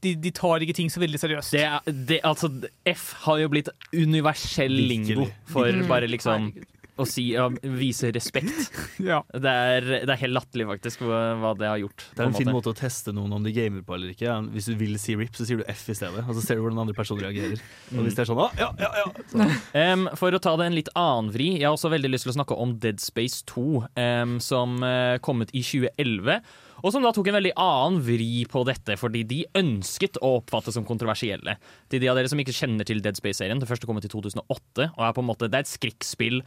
de, 0.00 0.14
de 0.14 0.30
tar 0.30 0.60
ikke 0.62 0.74
ting 0.78 0.88
så 0.88 1.00
veldig 1.02 1.18
seriøst. 1.18 1.50
Det, 1.50 1.64
er- 1.66 1.92
det, 2.06 2.20
altså, 2.22 2.46
F 2.86 3.14
har 3.24 3.38
jo 3.40 3.48
blitt 3.48 3.68
universell 3.92 4.70
lingo 4.70 5.26
for 5.50 5.66
Mm. 5.66 5.88
bare 5.88 6.06
liksom 6.06 6.52
Herregud. 6.52 6.66
Å 6.98 7.06
si, 7.08 7.30
å 7.38 7.48
vise 7.78 8.12
respekt. 8.14 8.54
Ja. 8.98 9.20
Det 9.30 9.50
er, 9.50 9.84
det 10.02 10.10
er 10.10 10.18
helt 10.24 10.34
latterlig, 10.34 10.64
faktisk, 10.66 11.04
hva, 11.06 11.20
hva 11.38 11.52
det 11.56 11.68
har 11.70 11.78
gjort. 11.80 12.02
Det 12.16 12.22
er 12.24 12.28
en 12.28 12.34
fin 12.34 12.50
måte 12.50 12.72
å 12.72 12.76
teste 12.76 13.12
noen 13.14 13.36
om 13.36 13.44
de 13.46 13.52
gamer 13.54 13.84
på 13.86 13.94
eller 13.94 14.10
ikke. 14.12 14.34
Hvis 14.52 14.66
du 14.72 14.74
vil 14.80 14.96
si 15.00 15.14
rip, 15.16 15.36
så 15.38 15.46
sier 15.46 15.62
du 15.62 15.68
F 15.70 15.84
i 15.92 15.96
stedet. 15.96 16.24
Og 16.26 16.34
så 16.36 16.42
ser 16.44 16.58
du 16.58 16.64
hvordan 16.64 16.82
andre 16.82 16.96
personer 16.98 17.28
reagerer. 17.28 17.62
Og 17.94 18.02
hvis 18.02 18.18
det 18.18 18.24
er 18.24 18.30
sånn, 18.32 18.42
å, 18.42 18.48
ja, 18.58 18.72
ja, 18.82 18.90
ja. 18.98 19.06
Så, 19.30 19.48
Em, 19.78 20.08
for 20.18 20.34
å 20.34 20.42
ta 20.42 20.56
det 20.58 20.68
en 20.68 20.76
litt 20.76 20.90
annen 20.98 21.30
vri, 21.34 21.52
jeg 21.60 21.68
har 21.68 21.76
også 21.76 21.92
veldig 21.94 22.10
lyst 22.10 22.26
til 22.26 22.34
å 22.34 22.38
snakke 22.40 22.58
om 22.58 22.74
Dead 22.82 22.98
Space 23.02 23.44
2, 23.48 23.66
um, 23.86 24.38
som 24.42 24.80
uh, 24.82 25.16
kom 25.24 25.46
ut 25.46 25.54
i 25.54 25.62
2011. 25.62 26.42
Og 26.78 26.94
som 26.94 27.02
da 27.02 27.10
tok 27.14 27.30
en 27.30 27.38
veldig 27.38 27.54
annen 27.58 27.98
vri 28.06 28.44
på 28.50 28.62
dette, 28.68 28.94
fordi 29.00 29.24
de 29.26 29.40
ønsket 29.58 30.20
å 30.22 30.36
oppfattes 30.38 30.76
som 30.78 30.86
kontroversielle. 30.86 31.56
Til 31.90 32.02
de 32.02 32.10
av 32.10 32.18
dere 32.18 32.30
som 32.30 32.38
ikke 32.38 32.54
kjenner 32.54 32.86
til 32.86 33.02
Dead 33.02 33.18
Space-serien, 33.18 33.58
det 33.58 33.68
første 33.70 33.88
kom 33.88 33.98
ut 33.98 34.06
i 34.06 34.12
2008, 34.12 34.90
og 34.92 35.02
er 35.02 35.16
på 35.16 35.24
en 35.24 35.30
måte, 35.30 35.50
det 35.50 35.58
er 35.58 35.66
et 35.66 35.72
skrekkspill 35.72 36.42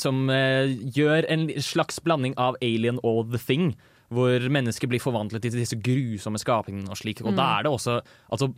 som 0.00 0.30
eh, 0.32 0.72
gjør 0.96 1.26
en 1.28 1.48
slags 1.62 2.00
blanding 2.04 2.36
av 2.40 2.56
Alien 2.64 3.00
og 3.04 3.32
The 3.32 3.40
Thing. 3.42 3.74
Hvor 4.14 4.46
mennesker 4.56 4.90
blir 4.90 5.02
forvandlet 5.02 5.44
til 5.44 5.56
disse 5.58 5.78
grusomme 5.80 6.40
skapningene 6.40 6.92
og 6.92 7.00
slik. 7.00 7.22
Og 7.24 7.34
da 7.36 7.46
er 7.58 7.66
det 7.66 7.72
også 7.72 7.98
altså, 8.32 8.50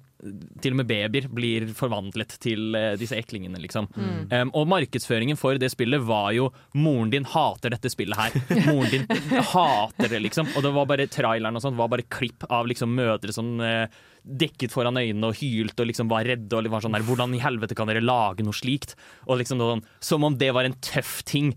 Til 0.62 0.74
og 0.74 0.78
med 0.80 0.88
babyer 0.88 1.28
blir 1.32 1.66
forvandlet 1.76 2.36
til 2.42 2.76
uh, 2.76 2.94
disse 2.98 3.16
eklingene, 3.18 3.60
liksom. 3.60 3.88
Um, 4.32 4.52
og 4.56 4.68
markedsføringen 4.72 5.36
for 5.36 5.60
det 5.60 5.70
spillet 5.74 6.02
var 6.08 6.30
jo 6.32 6.50
'moren 6.74 7.12
din 7.12 7.28
hater 7.28 7.74
dette 7.74 7.92
spillet 7.92 8.16
her'. 8.16 8.66
Moren 8.70 8.90
din 8.90 9.06
hater 9.52 10.08
det, 10.08 10.22
liksom. 10.24 10.48
Og 10.56 10.64
det 10.64 10.72
var 10.72 10.86
bare 10.88 11.06
traileren 11.06 11.56
og 11.56 11.62
sånt 11.62 11.76
var 11.76 11.92
bare 11.92 12.08
klipp 12.08 12.48
av 12.48 12.66
liksom 12.66 12.96
mødre 12.96 13.32
som 13.32 13.60
uh, 13.60 13.86
dekket 14.26 14.72
foran 14.74 14.98
øynene 14.98 15.28
og 15.30 15.38
hylte 15.38 15.84
og 15.84 15.90
liksom 15.90 16.08
var 16.10 16.26
redde. 16.26 16.56
Og 16.56 16.70
var 16.72 16.84
sånn 16.84 16.96
der, 16.96 17.04
'Hvordan 17.06 17.36
i 17.36 17.42
helvete 17.42 17.76
kan 17.76 17.86
dere 17.86 18.04
lage 18.04 18.42
noe 18.42 18.56
slikt?' 18.56 18.96
Og 19.26 19.38
liksom 19.38 19.60
sånn, 19.60 19.84
Som 20.00 20.24
om 20.24 20.36
det 20.36 20.52
var 20.52 20.64
en 20.64 20.80
tøff 20.80 21.22
ting. 21.24 21.54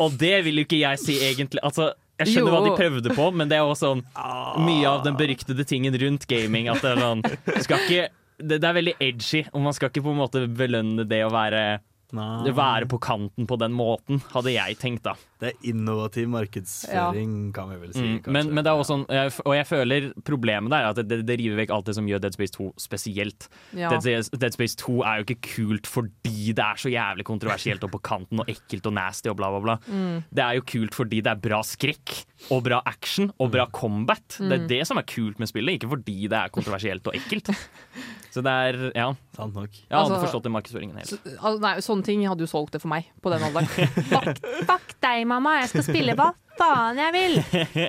Og 0.00 0.16
det 0.18 0.44
vil 0.44 0.56
jo 0.60 0.64
ikke 0.66 0.82
jeg 0.82 0.98
si 0.98 1.18
egentlig. 1.22 1.62
Altså, 1.62 1.92
jeg 2.20 2.30
skjønner 2.30 2.54
hva 2.54 2.60
de 2.64 2.74
prøvde 2.78 3.14
på, 3.16 3.30
men 3.34 3.50
det 3.50 3.58
er 3.58 3.66
også 3.66 3.90
sånn 3.90 4.04
mye 4.68 4.90
av 4.90 5.02
den 5.06 5.16
beryktede 5.18 5.66
tingen 5.68 5.96
rundt 6.00 6.28
gaming. 6.30 6.70
At 6.72 6.84
det 6.84 6.94
er 6.94 7.02
sånn 7.02 7.24
skal 7.64 7.86
ikke, 7.86 8.06
det, 8.38 8.60
det 8.60 8.68
er 8.68 8.78
veldig 8.78 8.94
edgy, 9.02 9.44
og 9.52 9.66
man 9.66 9.76
skal 9.76 9.90
ikke 9.90 10.04
på 10.06 10.14
en 10.14 10.22
måte 10.22 10.44
belønne 10.60 11.06
det 11.10 11.24
å 11.26 11.32
være, 11.34 11.64
nei. 12.12 12.52
være 12.54 12.88
på 12.90 12.98
kanten 13.02 13.46
på 13.48 13.56
den 13.58 13.72
måten, 13.72 14.20
hadde 14.34 14.52
jeg 14.52 14.76
tenkt, 14.78 15.02
da. 15.06 15.14
Det 15.40 15.52
er 15.52 15.68
innovativ 15.70 16.28
markedsføring, 16.32 17.52
kan 17.54 17.68
vi 17.72 17.76
vel 17.82 17.92
si. 17.92 18.04
Mm, 18.04 18.20
men, 18.32 18.50
men 18.54 18.64
det 18.64 18.70
er 18.70 18.78
også 18.80 18.94
sånn, 18.94 19.04
og 19.44 19.54
jeg 19.56 19.66
føler 19.68 20.06
problemet 20.24 20.72
der 20.72 20.86
er 20.86 20.92
at 20.94 21.00
det, 21.08 21.18
det 21.28 21.36
river 21.40 21.58
vekk 21.62 21.72
alt 21.74 21.88
det 21.90 21.96
som 21.98 22.08
gjør 22.08 22.22
Dead 22.24 22.36
Space 22.36 22.54
2 22.56 22.68
spesielt. 22.80 23.48
Ja. 23.76 23.90
Dead, 23.92 24.04
Space- 24.04 24.32
Dead 24.40 24.56
Space 24.56 24.78
2 24.80 24.96
er 25.02 25.20
jo 25.20 25.26
ikke 25.28 25.40
kult 25.54 25.90
fordi 25.90 26.54
det 26.56 26.64
er 26.64 26.80
så 26.80 26.92
jævlig 26.92 27.26
kontroversielt 27.28 27.84
og 27.84 27.92
på 27.96 28.02
kanten 28.10 28.40
og 28.44 28.48
ekkelt 28.52 28.88
og 28.90 28.96
nasty 28.96 29.30
og 29.32 29.36
bla, 29.40 29.50
bla, 29.54 29.60
bla. 29.64 29.76
Mm. 29.88 30.22
Det 30.34 30.46
er 30.46 30.58
jo 30.60 30.66
kult 30.74 30.96
fordi 30.96 31.20
det 31.24 31.34
er 31.34 31.42
bra 31.44 31.60
skrekk 31.66 32.14
og 32.50 32.62
bra 32.66 32.82
action 32.86 33.30
og 33.40 33.50
bra 33.54 33.66
combat. 33.72 34.22
Det 34.38 34.44
Mm. 34.44 34.52
er 34.52 34.66
det 34.68 34.86
som 34.86 34.98
er 34.98 35.02
kult 35.02 35.38
med 35.38 35.48
spillet, 35.48 35.78
ikke 35.80 35.88
fordi 35.88 36.28
det 36.28 36.32
er 36.32 36.48
kontroversielt 36.50 37.06
og 37.06 37.14
ekkelt. 37.14 37.48
Så 38.34 38.42
det 38.42 38.50
er 38.50 38.90
Ja, 38.96 39.14
Sant 39.36 39.54
nok. 39.54 39.70
jeg 39.70 39.94
hadde 39.94 40.10
Altså- 40.10 40.26
forstått 40.26 40.42
den 40.42 40.52
markedsføringen 40.52 40.96
helt. 40.96 41.06
Så- 41.08 41.18
altså, 41.38 41.60
Nei, 41.60 41.74
sånne 41.78 42.04
ting 42.04 42.24
hadde 42.26 42.40
jo 42.40 42.46
solgt 42.46 42.72
det 42.72 42.80
for 42.82 42.88
meg 42.88 43.06
på 43.22 43.30
den 43.30 43.40
alderen. 43.46 43.66
Fuck, 44.12 44.40
fuck 44.66 44.94
deg, 45.00 45.26
mamma, 45.26 45.60
jeg 45.62 45.68
skal 45.70 45.82
spille 45.94 46.14
hva 46.18 46.32
faen 46.58 46.98
jeg 47.00 47.12
vil! 47.14 47.34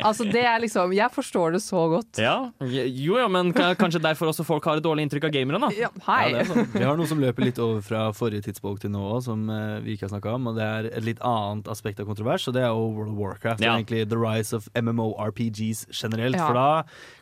Altså, 0.05 0.25
det 0.29 0.41
er 0.47 0.59
liksom 0.63 0.93
Jeg 0.95 1.11
forstår 1.13 1.55
det 1.55 1.61
så 1.63 1.83
godt. 1.91 2.19
Ja, 2.21 2.35
jo 2.65 3.17
ja, 3.19 3.27
men 3.31 3.51
ka- 3.55 3.73
kanskje 3.79 4.01
derfor 4.03 4.31
også 4.31 4.45
folk 4.47 4.65
har 4.69 4.79
et 4.81 4.85
dårlig 4.85 5.05
inntrykk 5.07 5.27
av 5.29 5.33
gamere, 5.35 5.59
da. 5.61 5.69
Ja, 5.77 5.89
hei. 6.07 6.31
Ja, 6.31 6.33
det 6.33 6.41
er 6.43 6.49
sånn. 6.51 6.69
Vi 6.73 6.83
har 6.87 6.97
noe 6.99 7.09
som 7.09 7.21
løper 7.23 7.45
litt 7.47 7.59
over 7.61 7.81
fra 7.85 8.05
forrige 8.17 8.47
tidspunkt 8.49 8.81
til 8.85 8.93
nå 8.95 9.03
òg, 9.15 9.21
som 9.27 9.45
eh, 9.53 9.79
vi 9.85 9.95
ikke 9.95 10.07
har 10.09 10.15
snakka 10.15 10.35
om. 10.39 10.49
Og 10.51 10.57
det 10.59 10.65
er 10.67 10.89
et 10.91 11.05
litt 11.07 11.21
annet 11.25 11.69
aspekt 11.71 12.01
av 12.03 12.09
kontrovers, 12.09 12.47
og 12.49 12.57
det 12.57 12.63
er 12.65 12.71
jo 12.73 12.89
World 12.95 13.13
of 13.13 13.19
Warcraft. 13.21 13.61
Ja. 13.65 13.73
Og 13.75 13.83
egentlig 13.83 14.05
The 14.09 14.19
Rise 14.21 14.55
of 14.57 14.67
MMORPGs 14.75 15.85
generelt. 15.95 16.35
Ja. 16.39 16.47
For 16.49 16.57
da 16.57 16.69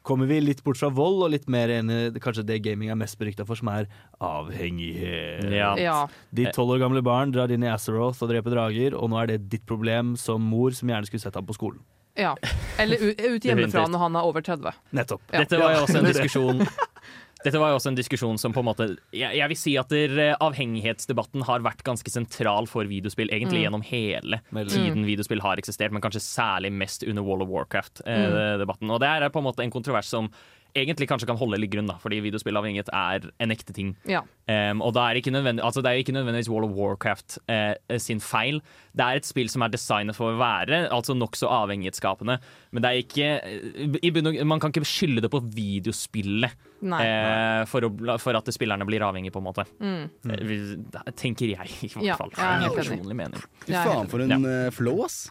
kommer 0.04 0.28
vi 0.28 0.41
litt 0.43 0.62
bort 0.64 0.78
fra 0.78 0.89
vold, 0.91 1.22
og 1.24 1.32
litt 1.32 1.47
mer 1.49 1.72
inn 1.72 1.89
i 1.89 2.10
det- 2.12 2.22
kanskje 2.22 2.45
det 2.45 2.62
gaming 2.66 2.89
er 2.91 2.95
mest 2.99 3.18
berykta 3.20 3.45
for, 3.47 3.56
som 3.56 3.70
er 3.72 3.88
avhengighet. 4.20 5.49
Ja. 5.51 5.74
Ja. 5.80 5.97
De 6.34 6.45
tolv 6.56 6.76
år 6.76 6.84
gamle 6.84 7.01
barn 7.06 7.32
drar 7.34 7.51
inn 7.51 7.64
i 7.64 7.72
Azeroth 7.72 8.22
og 8.24 8.30
dreper 8.32 8.51
drager, 8.56 8.95
og 8.99 9.10
nå 9.12 9.22
er 9.24 9.28
det 9.34 9.49
ditt 9.49 9.66
problem 9.70 10.16
som 10.20 10.41
mor 10.43 10.72
som 10.76 10.89
gjerne 10.91 11.08
skulle 11.10 11.24
sett 11.24 11.36
ham 11.39 11.45
på 11.47 11.56
skolen. 11.58 11.80
ja. 12.16 12.36
Eller 12.78 12.97
ut, 13.01 13.41
hjemmefra 13.41 13.88
når 13.89 13.99
han 13.99 14.16
er 14.16 14.22
over 14.28 14.41
30. 14.41 14.74
Nettopp. 14.93 15.22
Ja. 15.32 15.39
Dette 15.43 15.58
var 15.60 15.74
jo 15.74 15.86
også 15.86 15.97
en 15.99 16.06
diskusjon 16.12 16.62
Dette 17.44 17.60
var 17.60 17.74
jo 17.74 17.78
også 17.80 17.91
en 17.91 17.98
diskusjon 17.98 18.39
som 18.39 18.54
på 18.56 18.62
en 18.64 18.68
måte 18.70 18.86
Jeg, 19.12 19.36
jeg 19.36 19.52
vil 19.52 19.60
si 19.60 19.76
at 19.80 19.91
der, 19.91 20.16
eh, 20.22 20.38
avhengighetsdebatten 20.44 21.44
har 21.48 21.64
vært 21.66 21.84
ganske 21.84 22.10
sentral 22.12 22.70
for 22.72 22.88
videospill, 22.89 23.32
egentlig 23.36 23.66
gjennom 23.66 23.84
hele 23.88 24.39
Veldig. 24.56 24.72
tiden 24.72 25.08
videospill 25.08 25.44
har 25.44 25.60
eksistert, 25.62 25.91
men 25.91 26.04
kanskje 26.04 26.24
særlig 26.24 26.72
mest 26.72 27.04
under 27.04 27.26
Wall 27.26 27.44
of 27.44 27.52
Warcraft-debatten. 27.52 28.91
Og 28.91 29.04
det 29.04 29.12
er 29.12 29.30
på 29.30 29.44
en 29.44 29.50
måte 29.50 29.66
en 29.66 29.74
kontrovers 29.74 30.10
som 30.10 30.32
egentlig 30.78 31.08
kanskje 31.10 31.28
kan 31.30 31.38
holde 31.40 31.60
litt 31.62 31.72
grunn, 31.74 31.88
da, 31.90 31.96
fordi 32.02 32.20
videospillavhengighet 32.26 32.90
er 32.98 33.28
en 33.44 33.54
ekte 33.54 33.76
ting. 33.76 33.94
Ja. 34.10 34.24
Um, 34.50 34.82
og 34.84 34.94
det 34.98 35.04
er 35.04 35.20
ikke 35.20 35.32
altså 35.64 35.84
det 35.84 35.92
er 35.92 36.02
ikke 36.02 36.16
nødvendigvis 36.16 36.50
Wall 36.52 36.66
of 36.68 36.74
Warcraft 36.76 37.38
eh, 37.52 37.98
sin 38.02 38.20
feil. 38.24 38.60
Det 38.92 39.06
er 39.06 39.22
et 39.22 39.28
spill 39.28 39.50
som 39.52 39.64
er 39.66 39.72
designet 39.74 40.18
for 40.18 40.34
å 40.34 40.40
være 40.42 40.84
altså 40.94 41.16
nokså 41.16 41.48
avhengighetsskapende. 41.62 42.40
Men 42.74 42.86
det 42.86 42.92
er 42.92 43.04
ikke 43.04 43.30
eh, 43.40 44.00
i 44.02 44.12
og, 44.12 44.42
Man 44.50 44.64
kan 44.64 44.74
ikke 44.74 44.88
skylde 44.90 45.24
det 45.24 45.32
på 45.34 45.44
videospillet 45.54 46.58
Nei. 46.84 47.02
eh, 47.06 47.62
for, 47.70 47.88
å, 47.88 48.18
for 48.22 48.40
at 48.40 48.52
spillerne 48.56 48.88
blir 48.90 49.06
avhengige, 49.06 49.36
på 49.36 49.44
en 49.44 49.48
måte. 49.48 49.68
Mm. 49.80 50.10
Eh, 50.34 50.58
det 50.98 51.06
tenker 51.20 51.54
jeg, 51.54 51.78
i 51.86 51.94
hvert 51.94 52.10
Ja, 52.10 52.20
fall. 52.20 52.34
jeg 52.36 52.70
er 52.70 52.78
personlig 52.82 53.18
mening. 53.20 53.48
Fy 53.68 53.78
er 53.78 53.90
faen 53.94 54.12
for 54.12 54.26
en 54.26 54.36
ja. 54.36 54.70
flow, 54.76 55.06
ass. 55.06 55.28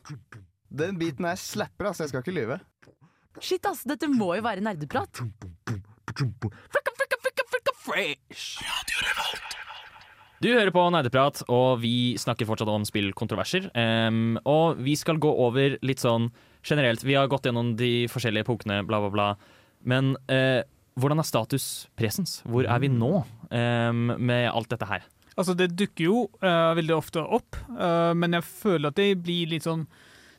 Den 0.73 0.97
biten 1.01 1.27
her 1.29 1.37
slapper, 1.37 1.91
altså. 1.91 2.07
Jeg 2.07 2.15
skal 2.15 2.25
ikke 2.25 2.39
lyve. 2.39 2.63
Shit, 3.41 3.65
ass, 3.67 3.85
dette 3.89 4.09
må 4.11 4.35
jo 4.37 4.45
være 4.45 4.65
nerdeprat. 4.65 5.23
Du 10.43 10.49
hører 10.51 10.73
på 10.75 10.83
Nerdeprat, 10.91 11.45
og 11.53 11.81
vi 11.85 12.19
snakker 12.19 12.49
fortsatt 12.49 12.71
om 12.73 12.85
spillkontroverser. 12.87 13.71
Um, 13.79 14.37
og 14.43 14.81
vi 14.83 14.97
skal 14.99 15.21
gå 15.23 15.31
over 15.31 15.79
litt 15.87 16.03
sånn 16.03 16.29
generelt. 16.67 17.05
Vi 17.07 17.15
har 17.15 17.31
gått 17.31 17.47
gjennom 17.47 17.77
de 17.79 18.09
forskjellige 18.11 18.49
punktene, 18.51 18.83
bla, 18.87 18.99
bla, 19.05 19.13
bla. 19.15 19.29
Men 19.87 20.17
uh, 20.27 20.61
hvordan 20.99 21.23
er 21.23 21.29
status 21.29 21.67
presens? 21.99 22.41
Hvor 22.43 22.67
er 22.67 22.83
vi 22.83 22.91
nå 22.93 23.13
um, 23.23 24.07
med 24.19 24.49
alt 24.51 24.73
dette 24.75 24.89
her? 24.91 25.07
Altså, 25.33 25.55
det 25.57 25.73
dukker 25.79 26.05
jo 26.05 26.25
uh, 26.43 26.75
veldig 26.77 26.97
ofte 26.99 27.23
opp, 27.23 27.57
uh, 27.73 28.13
men 28.13 28.37
jeg 28.37 28.49
føler 28.51 28.91
at 28.91 28.99
det 28.99 29.23
blir 29.25 29.55
litt 29.55 29.65
sånn 29.65 29.87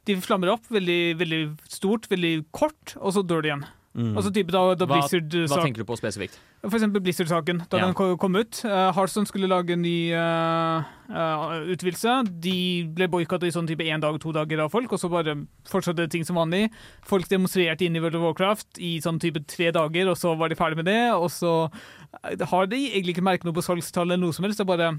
De 0.07 0.17
flammer 0.19 0.51
opp 0.55 0.67
veldig, 0.73 1.01
veldig 1.19 1.41
stort, 1.71 2.09
veldig 2.11 2.33
kort, 2.51 2.97
og 2.99 3.15
så 3.15 3.23
dør 3.25 3.43
de 3.43 3.51
igjen. 3.51 3.65
Mm. 3.93 4.15
Altså 4.17 4.31
type 4.33 4.49
da, 4.49 4.61
da 4.73 4.87
Hva, 4.89 5.03
hva 5.05 5.57
tenker 5.61 5.83
du 5.83 5.85
på 5.85 5.95
spesifikt? 5.99 6.39
For 6.63 6.79
eksempel 6.79 7.01
Blizzard-saken, 7.05 7.59
da 7.69 7.77
Ja. 7.77 7.85
den 7.91 8.17
kom 8.17 8.35
ut. 8.35 8.61
Uh, 8.65 8.89
Hearthstone 8.95 9.29
skulle 9.29 9.47
lage 9.47 9.75
en 9.75 9.83
ny 9.83 10.13
uh, 10.17 10.81
utvidelse. 11.69 12.23
De 12.41 12.89
ble 12.89 13.07
boikotta 13.07 13.45
i 13.45 13.53
sånn 13.53 13.69
type 13.69 13.85
én 13.85 14.01
dag, 14.01 14.17
to 14.19 14.33
dager 14.33 14.63
av 14.65 14.71
folk, 14.73 14.91
og 14.91 14.99
så 14.99 15.11
bare 15.13 15.35
fortsatte 15.69 16.09
ting 16.09 16.25
som 16.25 16.39
vanlig. 16.41 16.71
Folk 17.05 17.29
demonstrerte 17.29 17.85
inn 17.85 17.95
i 17.95 18.01
World 18.01 18.17
of 18.17 18.25
Warcraft 18.25 18.81
i 18.81 18.97
sånn 19.03 19.21
type 19.21 19.45
tre 19.45 19.69
dager, 19.75 20.09
og 20.09 20.17
så 20.17 20.33
var 20.39 20.49
de 20.49 20.57
ferdig 20.57 20.81
med 20.81 20.89
det. 20.89 21.13
Og 21.13 21.29
så 21.29 21.69
eh, 22.23 22.47
har 22.49 22.65
de 22.65 22.81
egentlig 22.89 23.13
ikke 23.17 23.29
merket 23.29 23.45
noe 23.45 23.53
på 23.53 23.67
salgstallet 23.67 24.15
eller 24.17 24.25
noe 24.25 24.33
som 24.33 24.47
helst. 24.47 24.57
Det 24.57 24.65
er 24.65 24.73
bare 24.73 24.93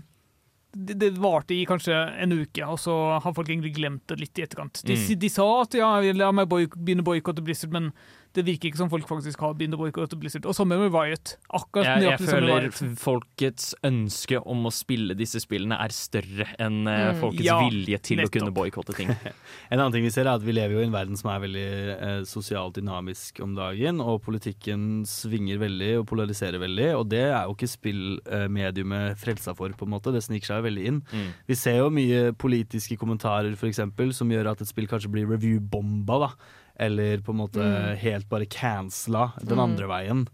det, 0.75 0.95
det 1.01 1.11
varte 1.19 1.55
i 1.55 1.65
kanskje 1.69 1.95
en 2.23 2.33
uke, 2.33 2.67
og 2.67 2.79
så 2.83 2.95
har 3.23 3.33
folk 3.37 3.49
egentlig 3.49 3.75
glemt 3.77 4.05
det 4.11 4.19
litt 4.21 4.39
i 4.39 4.45
etterkant. 4.47 4.83
De, 4.85 4.95
Mm. 4.97 5.19
de 5.21 5.29
sa 5.31 5.47
at 5.63 5.75
ja, 5.79 5.89
la 6.13 6.33
meg 6.33 6.49
boy 6.49 6.67
begynne 6.75 7.05
å 7.05 7.09
boikotte 7.09 7.43
Blizzard, 7.45 7.73
men 7.73 7.93
det 8.35 8.43
virker 8.47 8.69
ikke 8.73 8.81
som 8.81 8.91
folk 8.91 9.07
faktisk 9.09 9.41
har 9.45 9.53
begynt 9.55 9.77
å 9.77 9.79
boikotte 9.81 10.19
Blizzard. 10.19 10.47
Og 10.51 10.55
samme 10.57 10.77
med 10.81 10.91
Riot. 10.95 11.37
Akkurat 11.55 11.87
Jeg, 11.87 12.03
jeg 12.09 12.19
føler 12.29 12.69
folkets 12.99 13.73
ønske 13.87 14.41
om 14.43 14.67
å 14.67 14.73
spille 14.75 15.15
disse 15.19 15.39
spillene 15.43 15.79
er 15.81 15.95
større 15.95 16.49
enn 16.59 16.83
eh, 16.91 17.03
Mm. 17.15 17.21
folkets 17.21 17.45
Ja, 17.47 17.59
vilje 17.63 17.99
til 18.03 18.19
nettopp. 18.19 18.31
å 18.31 18.35
kunne 18.39 18.55
boikotte 18.57 18.95
ting. 18.97 19.11
En 19.73 19.79
annen 19.81 19.93
ting 19.95 20.05
vi 20.07 20.11
ser 20.15 20.27
er 20.27 20.35
at 20.35 20.43
vi 20.45 20.53
lever 20.57 20.75
jo 20.77 20.83
i 20.83 20.87
en 20.89 20.95
verden 20.95 21.17
som 21.19 21.31
er 21.33 21.41
veldig 21.45 21.65
eh, 21.95 22.23
sosialt 22.29 22.75
dynamisk 22.79 23.39
om 23.45 23.55
dagen, 23.57 24.01
og 24.03 24.23
politikken 24.25 25.05
svinger 25.09 25.59
veldig 25.63 25.91
og 26.01 26.07
polariserer 26.11 26.59
veldig, 26.63 26.89
og 26.99 27.09
det 27.13 27.23
er 27.29 27.45
jo 27.47 27.55
ikke 27.57 27.71
spillmediumet 27.75 29.19
frelsa 29.21 29.55
for, 29.57 29.73
på 29.77 29.87
en 29.87 29.95
måte. 29.95 30.13
Det 30.15 30.23
sniker 30.25 30.53
seg 30.55 30.65
veldig 30.67 30.85
inn. 30.91 31.01
Mm. 31.13 31.31
Vi 31.51 31.59
ser 31.59 31.79
jo 31.81 31.91
mye 31.95 32.33
politiske 32.41 32.99
kommentarer 33.01 33.55
for 33.59 33.71
eksempel, 33.71 34.13
som 34.17 34.31
gjør 34.33 34.53
at 34.55 34.63
et 34.65 34.71
spill 34.71 34.89
kanskje 34.91 35.13
blir 35.13 35.29
review-bomba, 35.31 36.21
da. 36.27 36.31
Eller 36.77 37.19
på 37.23 37.31
en 37.31 37.39
måte 37.39 37.63
Mm. 37.63 37.97
helt 37.99 38.29
bare 38.29 38.47
cancela 38.47 39.33
den 39.39 39.59
Mm. 39.59 39.65
andre 39.65 39.87
veien. 39.87 40.27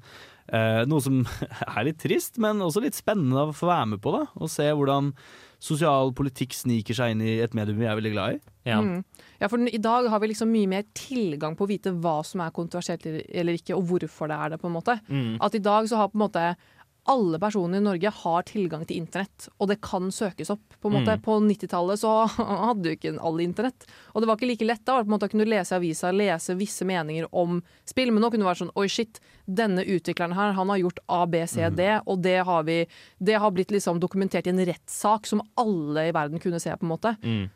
Eh, 0.53 0.85
noe 0.87 1.01
som 1.01 1.25
er 1.77 1.85
litt 1.85 1.99
trist, 1.99 2.39
men 2.39 2.59
også 2.59 2.81
litt 2.83 2.95
spennende 2.95 3.49
å 3.49 3.55
få 3.55 3.69
være 3.69 3.87
med 3.89 4.01
på. 4.01 4.11
da 4.13 4.27
Og 4.41 4.49
se 4.51 4.63
hvordan 4.73 5.13
sosial 5.61 6.13
politikk 6.17 6.55
sniker 6.57 6.95
seg 6.97 7.11
inn 7.13 7.21
i 7.21 7.39
et 7.45 7.53
medium 7.55 7.79
vi 7.79 7.85
er 7.87 7.95
veldig 7.99 8.13
glad 8.15 8.35
i. 8.35 8.41
Ja. 8.65 8.81
Mm. 8.81 9.05
Ja, 9.41 9.49
for 9.49 9.59
I 9.61 9.77
dag 9.79 10.09
har 10.09 10.19
vi 10.21 10.29
liksom 10.29 10.49
mye 10.51 10.67
mer 10.69 10.83
tilgang 10.95 11.55
på 11.57 11.67
å 11.67 11.69
vite 11.69 11.93
hva 12.01 12.25
som 12.25 12.41
er 12.41 12.51
kontroversielt 12.51 13.05
eller- 13.07 13.53
ikke, 13.55 13.77
og 13.77 13.85
hvorfor 13.87 14.29
det 14.29 14.37
er 14.39 14.49
det. 14.51 14.61
på 14.61 14.67
en 14.67 14.73
måte. 14.83 15.01
Mm. 15.09 15.37
At 15.41 15.55
i 15.55 15.59
dag 15.59 15.85
så 15.87 15.97
har 15.97 16.09
på 16.09 16.17
en 16.21 16.29
måte 16.29 16.57
alle 17.09 17.39
personer 17.41 17.79
i 17.79 17.85
Norge 17.85 18.11
har 18.15 18.43
tilgang 18.49 18.83
til 18.87 19.01
internett, 19.01 19.49
og 19.59 19.71
det 19.71 19.79
kan 19.85 20.11
søkes 20.13 20.51
opp. 20.53 20.65
På. 20.81 20.91
Mm. 20.91 21.21
på 21.21 21.35
90-tallet 21.45 22.01
så 22.01 22.11
hadde 22.67 22.89
jo 22.89 22.97
ikke 22.97 23.13
alle 23.21 23.45
internett. 23.45 23.87
Og 24.13 24.23
det 24.23 24.29
var 24.29 24.39
ikke 24.39 24.49
like 24.49 24.69
lett 24.69 24.85
da. 24.85 24.99
på 25.01 25.09
en 25.09 25.13
måte 25.13 25.29
å 25.29 25.33
kunne 25.33 25.49
lese 25.49 25.75
i 25.75 25.79
avisa, 25.79 26.13
lese 26.13 26.57
visse 26.57 26.87
meninger 26.89 27.29
om 27.37 27.61
spill. 27.89 28.13
Men 28.13 28.25
nå 28.25 28.31
kunne 28.31 28.45
det 28.47 28.51
være 28.51 28.63
sånn 28.63 28.73
Oi, 28.81 28.89
shit, 28.93 29.21
denne 29.45 29.85
utvikleren 29.85 30.37
her, 30.37 30.55
han 30.57 30.73
har 30.73 30.81
gjort 30.81 31.03
A, 31.07 31.21
B, 31.29 31.45
C, 31.51 31.69
D, 31.75 31.91
og 32.07 32.25
det 32.25 32.39
har, 32.49 32.65
vi, 32.69 32.81
det 33.19 33.39
har 33.43 33.53
blitt 33.55 33.75
liksom 33.75 34.01
dokumentert 34.01 34.49
i 34.49 34.55
en 34.55 34.65
rettssak 34.71 35.29
som 35.29 35.45
alle 35.61 36.09
i 36.09 36.17
verden 36.17 36.43
kunne 36.43 36.61
se, 36.63 36.73
på 36.73 36.87
en 36.87 36.95
måte. 36.95 37.15
Mm. 37.21 37.49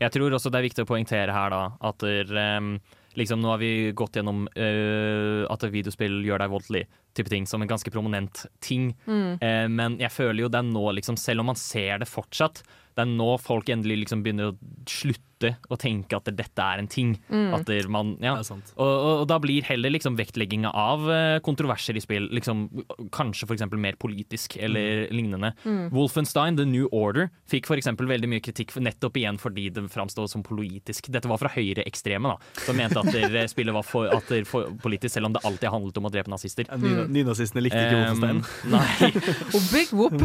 Jeg 0.00 0.14
tror 0.14 0.32
også 0.32 0.50
det 0.50 0.62
er 0.62 0.68
viktig 0.70 0.86
å 0.86 0.88
poengtere 0.88 1.36
her 1.36 1.52
da 1.52 1.62
at 1.84 2.00
der, 2.02 2.36
um 2.58 2.74
liksom, 3.14 3.40
nå 3.40 3.48
har 3.52 3.58
vi 3.58 3.92
gått 3.92 4.16
gjennom 4.16 4.46
uh, 4.48 5.44
at 5.52 5.66
videospill 5.72 6.22
gjør 6.26 6.44
deg 6.44 6.52
voldelig, 6.52 6.84
type 7.16 7.32
ting, 7.32 7.46
som 7.48 7.62
en 7.62 7.70
ganske 7.70 7.90
prominent 7.92 8.44
ting. 8.64 8.92
Mm. 9.06 9.40
Eh, 9.40 9.66
men 9.72 9.98
jeg 10.02 10.12
føler 10.14 10.44
jo 10.44 10.52
det 10.52 10.62
er 10.62 10.70
nå, 10.70 10.86
liksom, 10.98 11.18
selv 11.20 11.44
om 11.44 11.52
man 11.52 11.60
ser 11.60 12.02
det 12.02 12.10
fortsatt, 12.10 12.62
det 12.92 13.06
er 13.06 13.12
nå 13.12 13.34
folk 13.40 13.70
endelig 13.72 14.04
liksom 14.04 14.24
begynner 14.24 14.52
å 14.52 14.56
slutte 14.88 15.28
å 15.42 15.76
tenke 15.80 16.14
at 16.14 16.28
dette 16.38 16.62
er 16.62 16.78
en 16.78 16.86
ting. 16.90 17.16
Mm. 17.32 17.54
At 17.56 17.70
man, 17.90 18.12
ja. 18.22 18.36
Er. 18.38 18.58
Og, 18.76 18.86
og, 18.86 19.12
og 19.22 19.24
da 19.30 19.40
blir 19.42 19.64
heller 19.66 19.90
liksom 19.90 20.14
vektlegginga 20.18 20.70
av 20.70 21.08
eh, 21.10 21.38
kontroverser 21.42 21.98
i 21.98 22.02
spill 22.04 22.28
liksom, 22.36 22.68
kanskje 23.14 23.48
f.eks. 23.48 23.64
mer 23.74 23.98
politisk 23.98 24.54
eller 24.62 25.08
lignende. 25.10 25.50
Mm. 25.64 25.88
Wolfenstein 25.94 26.60
The 26.60 26.66
New 26.68 26.86
Order 26.94 27.30
fikk 27.50 27.66
f.eks. 27.66 27.90
veldig 27.98 28.30
mye 28.30 28.44
kritikk 28.44 28.76
nettopp 28.78 29.18
igjen 29.18 29.40
fordi 29.42 29.66
det 29.74 29.88
framstod 29.90 30.30
som 30.30 30.44
politisk. 30.46 31.10
Dette 31.10 31.30
var 31.32 31.42
fra 31.42 31.50
høyreekstreme, 31.56 32.36
da, 32.36 32.62
som 32.62 32.78
mente 32.78 33.02
at 33.02 33.50
spillet 33.50 33.74
var 33.74 33.88
for, 33.88 34.12
at 34.14 34.30
for 34.46 34.70
politisk, 34.84 35.16
selv 35.16 35.32
om 35.32 35.34
det 35.34 35.42
alltid 35.48 35.72
handlet 35.74 35.98
om 35.98 36.06
å 36.06 36.12
drepe 36.12 36.30
nazister. 36.30 36.70
Ny- 36.78 37.01
Nynazistene 37.10 37.64
likte 37.64 37.80
ikke 37.80 37.98
Wolfenstein. 38.00 38.42
Um, 38.42 38.46
nei. 38.74 39.10
Og 39.56 39.66
big 39.72 39.92
whoop! 39.96 40.16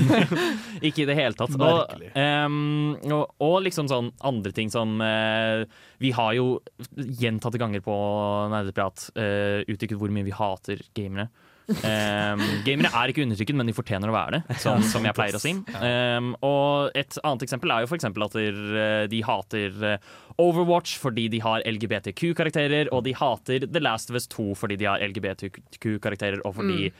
ikke 0.88 1.04
i 1.04 1.08
det 1.08 1.16
hele 1.18 1.38
tatt. 1.38 1.56
Og, 1.56 1.94
um, 2.18 2.94
og, 3.08 3.24
og 3.44 3.56
liksom 3.66 3.88
sånn 3.90 4.12
andre 4.24 4.54
ting 4.56 4.72
som 4.72 4.96
uh, 5.02 5.64
Vi 6.02 6.12
har 6.16 6.34
jo 6.36 6.58
gjentatte 6.94 7.60
ganger 7.60 7.84
på 7.84 7.96
Nerdeprat 8.52 9.08
uh, 9.18 9.64
uttrykt 9.64 9.98
hvor 10.00 10.12
mye 10.14 10.26
vi 10.26 10.34
hater 10.34 10.84
gamere. 10.96 11.28
Ehm, 11.64 12.42
gamere 12.66 12.90
er 12.92 13.08
ikke 13.12 13.22
undertrykket, 13.24 13.56
men 13.56 13.66
de 13.70 13.72
fortjener 13.76 14.10
å 14.10 14.14
være 14.14 14.36
det, 14.38 14.56
som, 14.60 14.82
som 14.84 15.06
jeg 15.06 15.16
pleier 15.16 15.38
å 15.38 15.40
si. 15.40 15.54
Um, 15.80 16.34
og 16.44 16.90
et 16.98 17.16
annet 17.24 17.44
eksempel 17.46 17.72
er 17.72 17.84
jo 17.84 17.88
for 17.88 17.96
eksempel 17.96 18.26
at 18.26 18.36
eh, 18.36 19.06
de 19.08 19.20
hater 19.24 19.78
eh, 19.94 20.10
Overwatch 20.44 20.98
fordi 21.00 21.28
de 21.32 21.40
har 21.44 21.64
LGBTQ-karakterer, 21.64 22.90
og 22.92 23.04
de 23.06 23.14
hater 23.16 23.64
The 23.64 23.80
Last 23.80 24.12
of 24.12 24.18
Us 24.20 24.28
2 24.34 24.50
fordi 24.60 24.76
de 24.82 24.88
har 24.90 25.00
LGBTQ-karakterer, 25.08 26.42
og 26.44 26.56
fordi 26.60 26.90
Mm. 26.90 26.92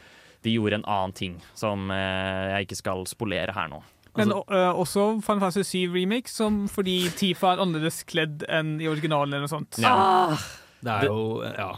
de 0.44 0.52
gjorde 0.56 0.74
en 0.80 0.84
annen 0.88 1.12
ting 1.16 1.36
som 1.56 1.90
eh, 1.90 2.50
jeg 2.54 2.66
ikke 2.68 2.76
skal 2.80 3.04
spolere 3.08 3.52
her 3.56 3.68
nå. 3.72 3.82
Men 4.16 4.30
øh, 4.30 4.78
også 4.78 5.20
Final 5.26 5.40
Fantasy 5.40 5.64
7 5.88 5.92
Remix, 5.94 6.36
som 6.38 6.68
fordi 6.70 7.08
Tifa 7.18 7.54
er 7.56 7.62
annerledes 7.64 8.04
kledd 8.06 8.44
enn 8.48 8.76
i 8.80 8.86
originalen 8.86 9.32
eller 9.34 9.48
noe 9.48 9.50
sånt. 9.50 9.80
Ja. 9.82 10.36
Det 10.84 10.92
er 10.92 11.08
jo 11.08 11.42
Ja. 11.42 11.72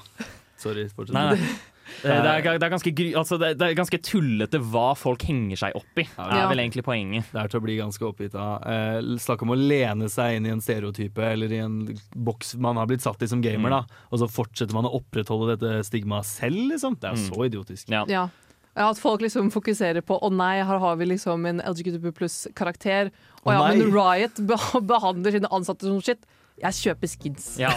Sorry. 0.61 0.87
Fortsett. 0.93 1.15
Nei, 1.17 1.35
nei. 1.35 1.55
Det, 2.03 2.11
det, 2.11 2.31
er, 2.33 2.59
det, 2.59 2.67
er 2.67 2.73
ganske, 2.73 2.93
altså 3.17 3.39
det, 3.41 3.51
det 3.61 3.67
er 3.69 3.75
ganske 3.79 4.01
tullete 4.03 4.59
hva 4.61 4.89
folk 4.99 5.23
henger 5.29 5.57
seg 5.61 5.77
opp 5.79 6.01
i. 6.03 6.05
Det 6.05 6.39
er 6.41 6.49
vel 6.51 6.63
egentlig 6.65 6.85
poenget. 6.87 7.29
Det 7.33 7.41
er 7.43 7.49
til 7.53 7.61
å 7.61 7.65
bli 7.67 7.77
ganske 7.79 8.07
oppgitt 8.09 8.35
av. 8.35 8.65
Eh, 8.67 9.13
Snakk 9.23 9.43
om 9.47 9.55
å 9.55 9.59
lene 9.59 10.09
seg 10.13 10.37
inn 10.39 10.47
i 10.47 10.55
en 10.55 10.61
stereotype 10.65 11.23
eller 11.33 11.53
i 11.53 11.61
en 11.65 11.79
boks 12.15 12.57
man 12.63 12.77
har 12.81 12.87
blitt 12.91 13.05
satt 13.07 13.23
i 13.23 13.29
som 13.31 13.41
gamer, 13.45 13.71
Mm. 13.71 13.77
da. 13.79 14.01
Og 14.13 14.19
så 14.21 14.29
fortsetter 14.31 14.75
man 14.77 14.85
å 14.91 14.95
opprettholde 15.01 15.57
dette 15.57 15.85
stigmaet 15.89 16.27
selv, 16.29 16.59
liksom. 16.73 16.99
Det 17.01 17.11
er 17.13 17.17
Mm. 17.17 17.29
så 17.31 17.47
idiotisk. 17.49 17.89
Ja. 17.91 18.05
Ja. 18.09 18.29
At 18.77 18.99
folk 19.01 19.23
liksom 19.25 19.49
fokuserer 19.51 20.03
på 20.05 20.19
å 20.21 20.29
nei, 20.31 20.59
her 20.63 20.79
har 20.79 20.97
vi 21.01 21.07
liksom 21.07 21.47
en 21.49 21.61
LGBTQ 21.65 22.13
pluss-karakter. 22.13 23.11
Og 23.47 23.53
ja, 23.55 23.63
men 23.73 23.89
Riot 23.95 24.37
behandler 24.87 25.33
sine 25.33 25.49
ansatte 25.49 25.87
som 25.89 26.01
shit. 26.03 26.19
Jeg 26.57 26.73
kjøper 26.73 27.11
skins. 27.13 27.47
Ja. 27.61 27.69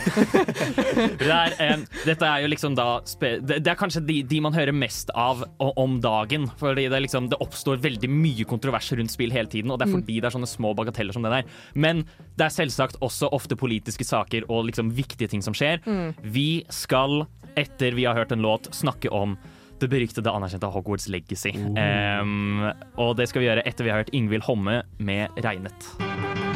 Det 1.20 1.28
er, 1.28 1.56
um, 1.76 1.82
dette 2.08 2.24
er 2.30 2.44
jo 2.46 2.50
liksom 2.52 2.78
da 2.78 2.86
spe, 3.08 3.34
det, 3.44 3.58
det 3.66 3.72
er 3.74 3.78
kanskje 3.80 4.02
de, 4.08 4.22
de 4.24 4.40
man 4.46 4.56
hører 4.56 4.72
mest 4.76 5.12
av 5.20 5.42
om 5.60 5.98
dagen. 6.04 6.48
Fordi 6.62 6.86
det, 6.92 7.02
liksom, 7.04 7.28
det 7.32 7.40
oppstår 7.44 7.82
veldig 7.84 8.08
mye 8.12 8.48
kontrovers 8.48 8.88
rundt 8.96 9.12
spill 9.12 9.36
hele 9.36 9.52
tiden, 9.52 9.72
og 9.74 9.80
det 9.82 9.88
er 9.88 9.90
Mm. 9.90 9.98
fordi 10.00 10.16
det 10.22 10.28
er 10.30 10.36
sånne 10.38 10.48
små 10.48 10.72
bagateller 10.78 11.16
som 11.16 11.24
den 11.26 11.34
der. 11.34 11.48
Men 11.74 12.04
det 12.38 12.46
er 12.46 12.54
selvsagt 12.54 13.00
også 13.04 13.28
ofte 13.36 13.58
politiske 13.60 14.06
saker 14.06 14.46
og 14.48 14.68
liksom 14.70 14.92
viktige 14.96 15.28
ting 15.32 15.42
som 15.44 15.56
skjer. 15.58 15.82
Mm. 15.90 16.14
Vi 16.24 16.64
skal, 16.70 17.24
etter 17.58 17.98
vi 17.98 18.06
har 18.06 18.16
hørt 18.16 18.32
en 18.32 18.46
låt, 18.46 18.70
snakke 18.76 19.10
om 19.12 19.36
det 19.80 19.90
beryktede 19.90 20.30
anerkjente 20.32 20.70
Hogwarts 20.72 21.08
Legacy. 21.12 21.52
Um, 21.56 22.70
og 23.00 23.16
det 23.20 23.30
skal 23.32 23.42
vi 23.44 23.48
gjøre 23.50 23.64
etter 23.68 23.88
vi 23.88 23.92
har 23.94 24.04
hørt 24.04 24.14
Ingvild 24.14 24.44
Homme 24.48 24.84
med 25.00 25.30
'Regnet'. 25.40 26.49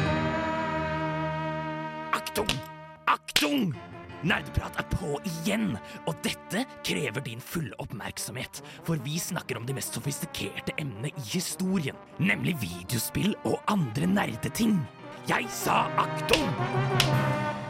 Aktung! 2.34 2.58
Aktung! 3.06 3.74
Nerdeprat 4.26 4.74
er 4.80 4.86
på 4.90 5.20
igjen, 5.22 5.76
og 6.10 6.16
dette 6.26 6.64
krever 6.82 7.22
din 7.22 7.38
fulle 7.38 7.76
oppmerksomhet. 7.78 8.58
For 8.82 8.98
vi 9.06 9.20
snakker 9.22 9.60
om 9.60 9.68
de 9.68 9.76
mest 9.76 9.94
sofistikerte 9.94 10.74
emnene 10.82 11.12
i 11.14 11.26
historien, 11.28 11.94
nemlig 12.18 12.56
videospill 12.64 13.36
og 13.44 13.60
andre 13.70 14.10
nerdeting. 14.10 14.80
Jeg 15.30 15.46
sa 15.62 15.84
aktung! 15.94 17.62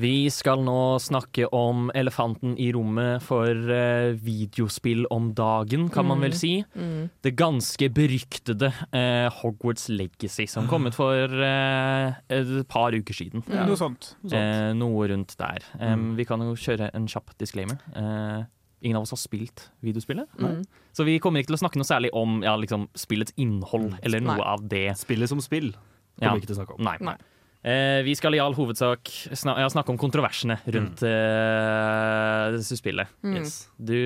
Vi 0.00 0.28
skal 0.30 0.60
nå 0.64 0.98
snakke 1.02 1.46
om 1.54 1.90
elefanten 1.94 2.56
i 2.60 2.70
rommet 2.74 3.22
for 3.22 3.46
eh, 3.48 4.12
videospill 4.18 5.04
om 5.14 5.32
dagen, 5.36 5.88
kan 5.92 6.06
man 6.06 6.18
Mm. 6.18 6.22
vel 6.26 6.32
si. 6.38 6.52
Mm. 6.76 7.10
Det 7.22 7.34
ganske 7.36 7.88
beryktede 7.94 8.72
eh, 8.92 9.28
Hogwarts 9.40 9.88
Legacy, 9.88 10.46
som 10.46 10.66
kom 10.68 10.86
ut 10.86 10.94
for 10.94 11.14
eh, 11.14 12.14
et 12.28 12.68
par 12.68 12.92
uker 12.92 13.14
siden. 13.14 13.44
Ja. 13.48 13.64
Noe 13.66 13.76
sånt. 13.76 14.14
Noe 14.22 14.30
sånt. 14.30 14.40
Eh, 14.40 14.72
noe 14.74 15.08
rundt 15.08 15.36
der. 15.38 15.62
Um, 15.80 15.94
Mm. 16.04 16.16
Vi 16.16 16.24
kan 16.24 16.40
jo 16.40 16.54
kjøre 16.54 16.90
en 16.94 17.06
kjapp 17.06 17.30
disclaimer. 17.38 17.78
Eh, 17.94 18.44
ingen 18.82 18.96
av 18.96 19.02
oss 19.06 19.10
har 19.14 19.18
spilt 19.18 19.68
videospillet. 19.82 20.26
Mm. 20.38 20.64
Så 20.92 21.04
vi 21.06 21.18
kommer 21.18 21.40
ikke 21.40 21.52
til 21.52 21.56
å 21.56 21.62
snakke 21.62 21.76
noe 21.80 21.88
særlig 21.88 22.10
om 22.12 22.42
ja, 22.42 22.54
liksom, 22.56 22.88
spillets 22.94 23.32
innhold, 23.36 23.94
eller 24.02 24.20
noe 24.20 24.36
Nei. 24.36 24.44
av 24.44 24.66
det. 24.68 24.96
Spillet 24.98 25.28
som 25.28 25.40
spill 25.40 25.72
kommer 26.18 26.34
vi 26.38 26.42
ikke 26.44 26.50
til 26.52 26.56
å 26.56 26.60
snakke 26.64 26.74
om. 26.78 26.84
Nei. 26.84 26.96
Nei. 27.00 27.16
Eh, 27.64 28.02
vi 28.04 28.12
skal 28.18 28.36
i 28.36 28.40
all 28.44 28.52
hovedsak 28.56 29.08
snak 29.32 29.58
ja, 29.62 29.68
snakke 29.72 29.94
om 29.94 30.00
kontroversene 30.00 30.58
rundt 30.76 31.04
eh, 31.08 32.46
dette 32.52 32.76
spillet. 32.76 33.12
Mm. 33.24 33.36
Yes. 33.40 33.54
Du, 33.80 33.96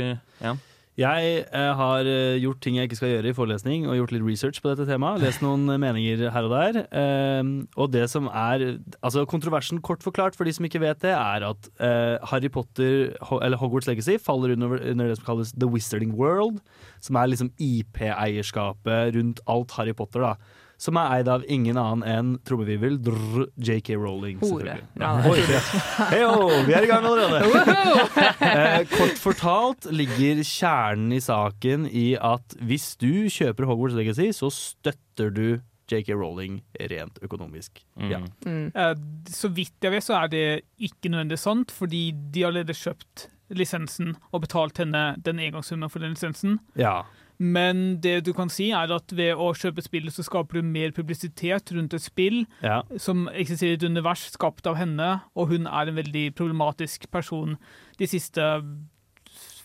ja. 0.44 0.54
Jeg 0.98 1.26
eh, 1.54 1.72
har 1.78 2.09
eh, 2.11 2.40
gjort 2.42 2.59
ting 2.62 2.74
jeg 2.74 2.88
ikke 2.88 2.96
skal 2.98 3.12
gjøre 3.12 3.30
i 3.30 3.34
forelesning, 3.36 3.84
og 3.86 3.94
gjort 4.00 4.12
litt 4.16 4.24
research 4.26 4.59
på 4.62 4.72
dette 4.72 4.86
temaet. 4.88 5.20
Lest 5.24 5.44
noen 5.44 5.68
eh, 5.70 5.78
meninger 5.78 6.24
her 6.34 6.48
og 6.48 6.54
der. 6.56 6.78
Eh, 6.90 7.50
og 7.78 7.92
det 7.94 8.09
som 8.11 8.26
er 8.26 8.64
Altså 8.98 9.22
Kontroversen, 9.30 9.78
kort 9.82 10.02
forklart, 10.02 10.34
for 10.34 10.48
de 10.48 10.54
som 10.56 10.66
ikke 10.66 10.82
vet 10.82 10.98
det, 11.04 11.14
er 11.14 11.46
at 11.46 11.70
eh, 11.78 12.18
Harry 12.32 12.50
Potter, 12.50 13.12
ho 13.30 13.38
eller 13.42 13.59
Hogwarts 13.62 13.86
Legacy, 13.86 14.18
faller 14.22 14.56
under, 14.56 14.74
under 14.74 15.12
det 15.12 15.20
som 15.20 15.28
kalles 15.28 15.54
The 15.54 15.70
Wizarding 15.70 16.16
World. 16.18 16.59
Som 17.02 17.18
er 17.18 17.30
liksom 17.30 17.52
IP-eierskapet 17.62 19.14
rundt 19.14 19.42
alt 19.46 19.78
Harry 19.78 19.94
Potter, 19.94 20.26
da. 20.26 20.57
Som 20.79 20.95
er 21.01 21.16
eid 21.16 21.29
av 21.29 21.43
ingen 21.51 21.74
annen 21.81 22.05
enn 22.07 22.29
trommevirvel 22.47 23.01
JK 23.59 23.89
Rowling. 23.99 24.39
Hore. 24.45 24.76
Ja, 25.01 25.09
Oi. 25.26 25.41
Heyo, 26.12 26.47
vi 26.68 26.76
er 26.79 26.87
i 26.87 26.91
gang 26.91 27.05
allerede! 27.09 27.41
Eh, 28.49 28.85
kort 28.89 29.18
fortalt 29.20 29.89
ligger 29.93 30.39
kjernen 30.47 31.12
i 31.16 31.18
saken 31.22 31.87
i 31.91 32.12
at 32.16 32.55
hvis 32.64 32.93
du 33.01 33.26
kjøper 33.33 33.66
Hogwarts 33.68 33.97
Legacy, 33.99 34.31
så 34.37 34.49
støtter 34.55 35.33
du 35.35 35.43
JK 35.91 36.12
Rowling 36.16 36.61
rent 36.91 37.18
økonomisk. 37.24 37.83
Ja. 37.99 38.20
Mm. 38.47 38.70
Eh, 38.74 38.95
Så 39.33 39.51
vidt 39.57 39.74
jeg 39.85 39.93
vet, 39.97 40.05
så 40.07 40.16
er 40.22 40.31
det 40.33 40.45
ikke 40.79 41.11
nødvendigvis 41.12 41.45
sant, 41.49 41.74
fordi 41.74 42.07
de 42.14 42.45
har 42.47 42.53
allerede 42.55 42.76
kjøpt 42.79 43.26
lisensen 43.59 44.14
og 44.33 44.43
betalt 44.45 44.79
henne 44.83 45.16
den 45.24 45.39
engangssummen 45.41 45.91
for 45.91 46.05
den 46.05 46.14
lisensen. 46.16 46.59
ja. 46.79 47.03
Men 47.39 48.01
det 48.03 48.24
du 48.26 48.32
kan 48.34 48.49
si, 48.51 48.70
er 48.74 48.91
at 48.91 49.12
ved 49.14 49.39
å 49.39 49.53
kjøpe 49.55 49.82
spillet, 49.84 50.12
så 50.12 50.24
skaper 50.26 50.59
du 50.59 50.66
mer 50.66 50.91
publisitet 50.91 51.70
rundt 51.72 51.95
et 51.95 52.03
spill 52.03 52.47
Ja. 52.62 52.82
som 52.99 53.28
eksisterer 53.28 53.76
i 53.76 53.78
et 53.78 53.86
univers 53.86 54.26
skapt 54.32 54.66
av 54.66 54.76
henne, 54.76 55.20
og 55.36 55.49
hun 55.49 55.66
er 55.66 55.89
en 55.89 55.95
veldig 55.97 56.34
problematisk 56.34 57.11
person 57.11 57.57
de 57.99 58.07
siste 58.07 58.43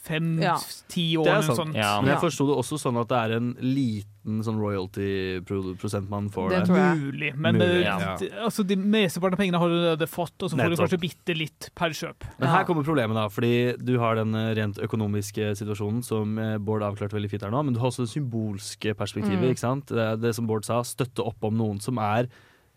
fem-ti 0.04 1.04
Det 1.16 1.22
årene. 1.24 1.38
er 1.38 1.56
sant. 1.56 1.74
Men 1.74 2.10
jeg 2.12 2.20
forsto 2.22 2.47
det 2.49 2.58
også 2.60 2.80
sånn 2.82 2.97
at 2.99 3.08
det 3.12 3.20
er 3.24 3.36
en 3.38 3.54
liten 3.64 4.43
sånn 4.43 4.60
royalty-prosent 4.60 6.10
man 6.12 6.30
får 6.32 6.49
Det 6.54 6.60
tror 6.68 6.78
jeg. 6.80 6.99
Mulig, 7.01 7.32
men 7.36 7.56
Mulig, 7.60 7.84
ja. 7.86 8.16
det- 8.20 8.32
altså, 8.34 8.66
de 8.68 8.76
mesteparten 8.76 9.34
av 9.34 9.39
pengene 9.39 9.60
har 9.60 9.68
du 9.70 9.76
allerede 9.76 10.08
fått, 10.10 10.36
og 10.43 10.49
så 10.51 10.58
får 10.60 10.70
du 10.70 10.76
kanskje 10.82 10.99
bitte 11.01 11.38
litt 11.38 11.70
per 11.76 11.89
kjøp. 11.89 12.24
Men 12.39 12.49
her 12.49 12.64
kommer 12.66 12.84
problemet, 12.84 13.14
da. 13.16 13.28
Fordi 13.30 13.78
du 13.84 13.97
har 13.99 14.16
den 14.16 14.34
eh, 14.36 14.54
rent 14.56 14.78
økonomiske 14.78 15.56
situasjonen 15.60 16.04
som 16.04 16.38
eh, 16.39 16.58
Bård 16.58 16.82
avklarte 16.82 17.14
veldig 17.14 17.30
fint 17.32 17.43
her 17.43 17.51
nå, 17.51 17.64
men 17.66 17.74
du 17.74 17.80
har 17.80 17.88
også 17.91 18.06
det 18.08 18.14
symbolske 18.16 18.93
perspektivet. 18.95 19.39
Mm. 19.43 19.51
ikke 19.51 19.60
sant? 19.60 19.86
Det, 19.88 20.22
det 20.22 20.36
som 20.36 20.47
Bård 20.47 20.66
sa, 20.66 20.82
støtte 20.84 21.24
opp 21.26 21.43
om 21.43 21.56
noen 21.58 21.82
som 21.82 21.97
er 21.97 22.28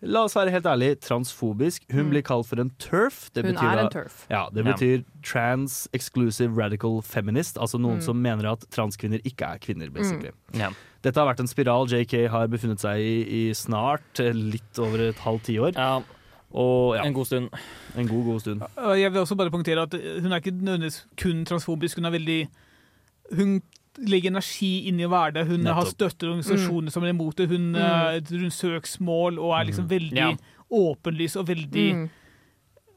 La 0.03 0.24
oss 0.26 0.34
være 0.36 0.51
helt 0.53 0.66
ærlig, 0.68 0.90
transfobisk. 1.01 1.86
Hun 1.90 2.11
blir 2.11 2.22
kalt 2.22 2.47
for 2.47 2.61
en 2.61 2.68
turf. 2.78 3.30
Det 3.32 3.44
Hun 3.47 3.55
betyr 3.55 3.70
er 3.72 3.78
en 3.86 3.90
turf. 3.90 4.26
Ja, 4.30 4.42
det 4.53 4.64
betyr 4.66 5.05
trans 5.24 5.88
exclusive 5.97 6.53
radical 6.57 7.01
feminist. 7.03 7.57
Altså 7.57 7.78
noen 7.80 7.97
Mm. 7.97 8.03
som 8.03 8.20
mener 8.22 8.51
at 8.53 8.66
transkvinner 8.70 9.22
ikke 9.24 9.47
er 9.55 9.59
kvinner, 9.59 9.88
basically. 9.90 10.32
Ja. 10.53 10.68
Dette 11.03 11.16
har 11.16 11.26
vært 11.32 11.40
en 11.40 11.47
spiral 11.49 11.86
JK 11.88 12.28
har 12.28 12.47
befunnet 12.49 12.78
seg 12.78 12.99
i 13.01 13.49
i 13.49 13.53
snart 13.55 14.20
eh, 14.20 14.32
litt 14.32 14.78
over 14.78 14.99
et 15.09 15.16
halvt 15.16 15.44
tiår. 15.49 15.74
Ja, 15.74 16.03
Og 16.53 16.94
ja, 16.97 17.03
en 17.05 17.12
god 17.14 17.26
stund. 17.26 17.49
en 17.97 18.07
god, 18.07 18.24
god 18.24 18.40
stund. 18.40 18.62
Jeg 18.97 19.12
vil 19.12 19.20
også 19.22 19.36
bare 19.36 19.51
punktere 19.51 19.82
at 19.82 19.92
hun 20.22 20.30
er 20.32 20.36
ikke 20.40 20.53
nødvendigvis 20.61 21.07
kun 21.16 21.44
transfobisk. 21.44 21.97
Hun 21.97 22.05
er 22.05 22.11
veldig 22.11 22.49
Hun 23.34 23.61
legger 23.99 24.30
energi 24.30 24.86
inn 24.88 25.01
i 25.01 25.05
å 25.07 25.11
være 25.11 25.32
det. 25.34 25.47
Hun 25.47 25.64
har 25.66 25.84
støttet 25.84 26.22
organisasjoner 26.28 26.66
organisasjoner 26.66 26.92
som 26.92 27.05
er 27.05 27.09
imot 27.14 27.36
det. 27.36 27.49
Hun 27.49 27.72
Mm. 27.72 27.76
er 27.76 28.20
rundt 28.20 28.53
søksmål 28.57 29.38
og 29.38 29.53
er 29.61 29.64
liksom 29.70 29.88
veldig 29.88 30.16
Ja. 30.16 30.36
åpenlys 30.70 31.36
og 31.36 31.47
veldig 31.47 31.94
Mm. 31.94 32.11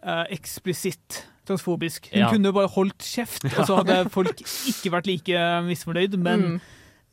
uh, 0.04 0.26
eksplisitt 0.32 1.24
transfobisk. 1.46 2.10
Hun 2.12 2.20
Ja. 2.20 2.30
kunne 2.30 2.54
bare 2.54 2.68
holdt 2.68 3.00
kjeft, 3.00 3.46
og 3.46 3.66
så 3.68 3.76
hadde 3.84 4.10
folk 4.18 4.36
ikke 4.38 4.92
vært 4.92 5.08
like 5.08 5.28
misfornøyd, 5.66 6.18
men 6.18 6.42
Mm. 6.42 6.62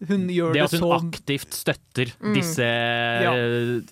Hun 0.05 0.27
gjør 0.29 0.53
Det 0.53 0.61
det, 0.61 0.65
at 0.67 0.75
hun 0.77 0.83
så 0.83 0.91
aktivt 0.99 1.55
støtter 1.57 2.11
Mm. 2.21 2.35
disse 2.37 2.67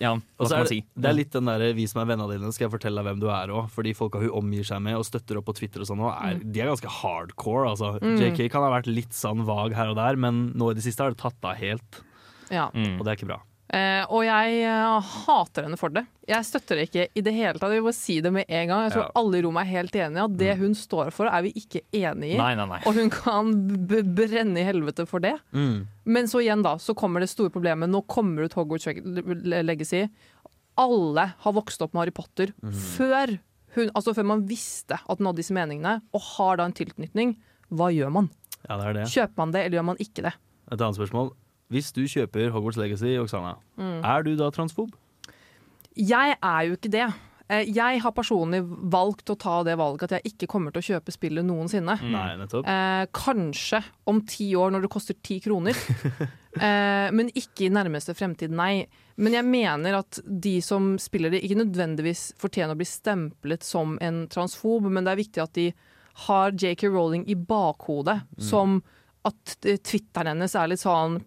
Ja, 0.00 0.12
Og 0.12 0.20
hva 0.38 0.46
skal 0.46 0.58
man 0.58 0.66
det, 0.66 0.68
si? 0.68 0.80
det 1.00 1.08
er 1.08 1.16
litt 1.16 1.30
den 1.32 1.44
der 1.48 1.72
'vi 1.72 1.86
som 1.88 2.02
er 2.02 2.14
vennene 2.14 2.36
dine, 2.38 2.52
skal 2.52 2.68
jeg 2.68 2.74
fortelle 2.78 3.00
deg 3.02 3.06
hvem 3.08 3.20
du 3.20 3.28
er' 3.28 3.48
òg. 3.48 3.70
Fordi 3.70 3.94
folka 3.96 4.20
hun 4.20 4.30
omgir 4.30 4.64
seg 4.64 4.82
med 4.82 4.96
og 4.96 5.04
støtter 5.04 5.38
opp 5.38 5.46
på 5.46 5.54
Twitter 5.56 5.80
og 5.80 5.86
sånn, 5.88 6.00
er, 6.04 6.38
de 6.38 6.60
er 6.60 6.66
ganske 6.68 6.88
hardcore. 6.90 7.68
Altså. 7.70 7.98
Mm. 8.00 8.18
JK 8.18 8.50
kan 8.50 8.62
ha 8.62 8.70
vært 8.80 8.86
litt 8.86 9.12
sånn 9.12 9.44
vag 9.46 9.72
her 9.74 9.88
og 9.88 9.96
der, 9.96 10.16
men 10.16 10.52
nå 10.52 10.70
i 10.70 10.74
det 10.74 10.82
siste 10.84 11.00
har 11.00 11.10
det 11.10 11.18
tatt 11.18 11.40
av 11.42 11.56
helt. 11.56 12.02
Ja. 12.50 12.68
Mm. 12.74 12.98
Og 13.00 13.04
det 13.04 13.08
er 13.08 13.16
ikke 13.24 13.32
bra. 13.32 13.40
Eh, 13.72 14.04
og 14.12 14.20
jeg 14.26 14.58
uh, 14.68 15.00
hater 15.24 15.64
henne 15.64 15.78
for 15.80 15.88
det. 15.94 16.02
Jeg 16.28 16.44
støtter 16.46 16.76
det 16.78 16.84
ikke 16.90 17.06
i 17.16 17.22
det 17.24 17.32
hele 17.34 17.54
tatt. 17.58 17.72
Jeg 17.72 17.80
vil 17.80 17.86
bare 17.88 17.96
si 17.96 18.18
det 18.20 18.30
med 18.32 18.44
en 18.48 18.68
gang. 18.68 18.82
Jeg 18.84 18.92
tror 18.92 19.02
Ja. 19.06 19.12
alle 19.16 19.38
i 19.38 19.42
rommet 19.42 19.64
er 19.64 19.70
helt 19.72 19.96
enige. 19.96 20.24
At 20.28 20.36
det 20.40 20.56
hun 20.60 20.74
står 20.78 21.10
for, 21.16 21.26
er 21.32 21.42
vi 21.46 21.52
ikke 21.56 21.80
enig 21.96 22.34
i. 22.34 22.38
Nei, 22.38 22.52
nei, 22.60 22.66
nei. 22.70 22.80
Og 22.86 22.94
hun 23.00 23.10
kan 23.10 23.50
brenne 23.88 24.60
i 24.60 24.66
helvete 24.68 25.06
for 25.08 25.24
det. 25.24 25.32
Mm. 25.56 25.86
Men 26.04 26.28
så 26.30 26.42
igjen, 26.44 26.62
da, 26.62 26.76
så 26.76 26.94
kommer 26.96 27.24
det 27.24 27.30
store 27.32 27.50
problemet. 27.50 27.88
Nå 27.90 28.04
kommer 28.06 28.42
det 28.44 28.52
ut 28.52 28.58
Hogwarts 28.60 28.86
Leg- 28.92 29.64
Legacy. 29.64 30.04
Alle 30.76 31.28
har 31.38 31.52
vokst 31.56 31.82
opp 31.84 31.92
med 31.94 32.02
Harry 32.04 32.14
Potter 32.16 32.50
før, 32.96 33.36
hun, 33.76 33.90
altså 33.94 34.14
før 34.14 34.26
man 34.26 34.44
visste 34.48 34.96
at 34.98 35.18
hun 35.20 35.26
hadde 35.28 35.38
disse 35.40 35.54
meningene, 35.54 36.00
og 36.14 36.20
har 36.36 36.56
da 36.58 36.64
en 36.68 36.74
tilknytning. 36.74 37.36
Hva 37.74 37.88
gjør 37.94 38.10
man? 38.12 38.28
Ja, 38.68 38.76
det 38.80 38.86
er 38.90 38.92
det. 39.00 39.06
Kjøper 39.12 39.36
man 39.40 39.52
det, 39.54 39.64
eller 39.66 39.78
gjør 39.80 39.86
man 39.92 40.00
ikke 40.02 40.24
det? 40.26 40.34
Et 40.72 40.80
annet 40.80 40.96
spørsmål. 40.98 41.32
Hvis 41.72 41.92
du 41.96 42.02
kjøper 42.04 42.50
Hogwarts 42.52 42.76
Legacy, 42.80 43.14
Oksana, 43.20 43.56
er 43.78 44.26
du 44.26 44.34
da 44.36 44.50
transfob? 44.54 44.92
Jeg 45.96 46.36
er 46.42 46.66
jo 46.68 46.76
ikke 46.76 46.90
det. 46.92 47.06
Eh, 47.48 47.68
Jeg 47.68 48.00
har 48.00 48.12
personlig 48.16 48.62
valgt 48.92 49.28
å 49.30 49.36
ta 49.38 49.58
det 49.66 49.76
valget 49.76 50.06
at 50.06 50.14
jeg 50.16 50.32
ikke 50.32 50.48
kommer 50.50 50.72
til 50.72 50.80
å 50.80 50.88
kjøpe 50.94 51.12
spillet 51.14 51.44
noensinne. 51.44 51.96
Nei, 52.00 52.28
nettopp. 52.40 52.66
Eh, 52.66 53.04
kanskje 53.14 53.82
om 54.10 54.22
ti 54.26 54.50
år 54.56 54.72
når 54.74 54.86
det 54.86 54.92
koster 54.94 55.18
ti 55.22 55.38
kroner. 55.44 55.76
eh, 56.56 57.08
men 57.12 57.28
ikke 57.36 57.66
i 57.68 57.72
nærmeste 57.74 58.16
fremtid, 58.16 58.54
nei. 58.54 58.86
Men 59.20 59.36
jeg 59.36 59.46
mener 59.46 60.00
at 60.00 60.20
de 60.24 60.56
som 60.64 60.94
spiller 60.98 61.30
det, 61.30 61.42
ikke 61.44 61.60
nødvendigvis 61.60 62.32
fortjener 62.40 62.74
å 62.74 62.80
bli 62.80 62.88
stemplet 62.88 63.62
som 63.66 63.98
en 64.02 64.24
transfob, 64.32 64.88
men 64.90 65.04
det 65.04 65.12
er 65.14 65.22
viktig 65.22 65.44
at 65.44 65.54
de 65.60 65.68
har 66.24 66.54
JK 66.54 66.88
Rowling 66.88 67.24
i 67.28 67.34
bakhodet, 67.34 68.20
som 68.38 68.80
at 69.24 69.56
eh, 69.66 69.76
Twitteren 69.78 70.26
hennes 70.34 70.54
er 70.54 70.68
litt 70.68 70.80
sånn 70.82 71.20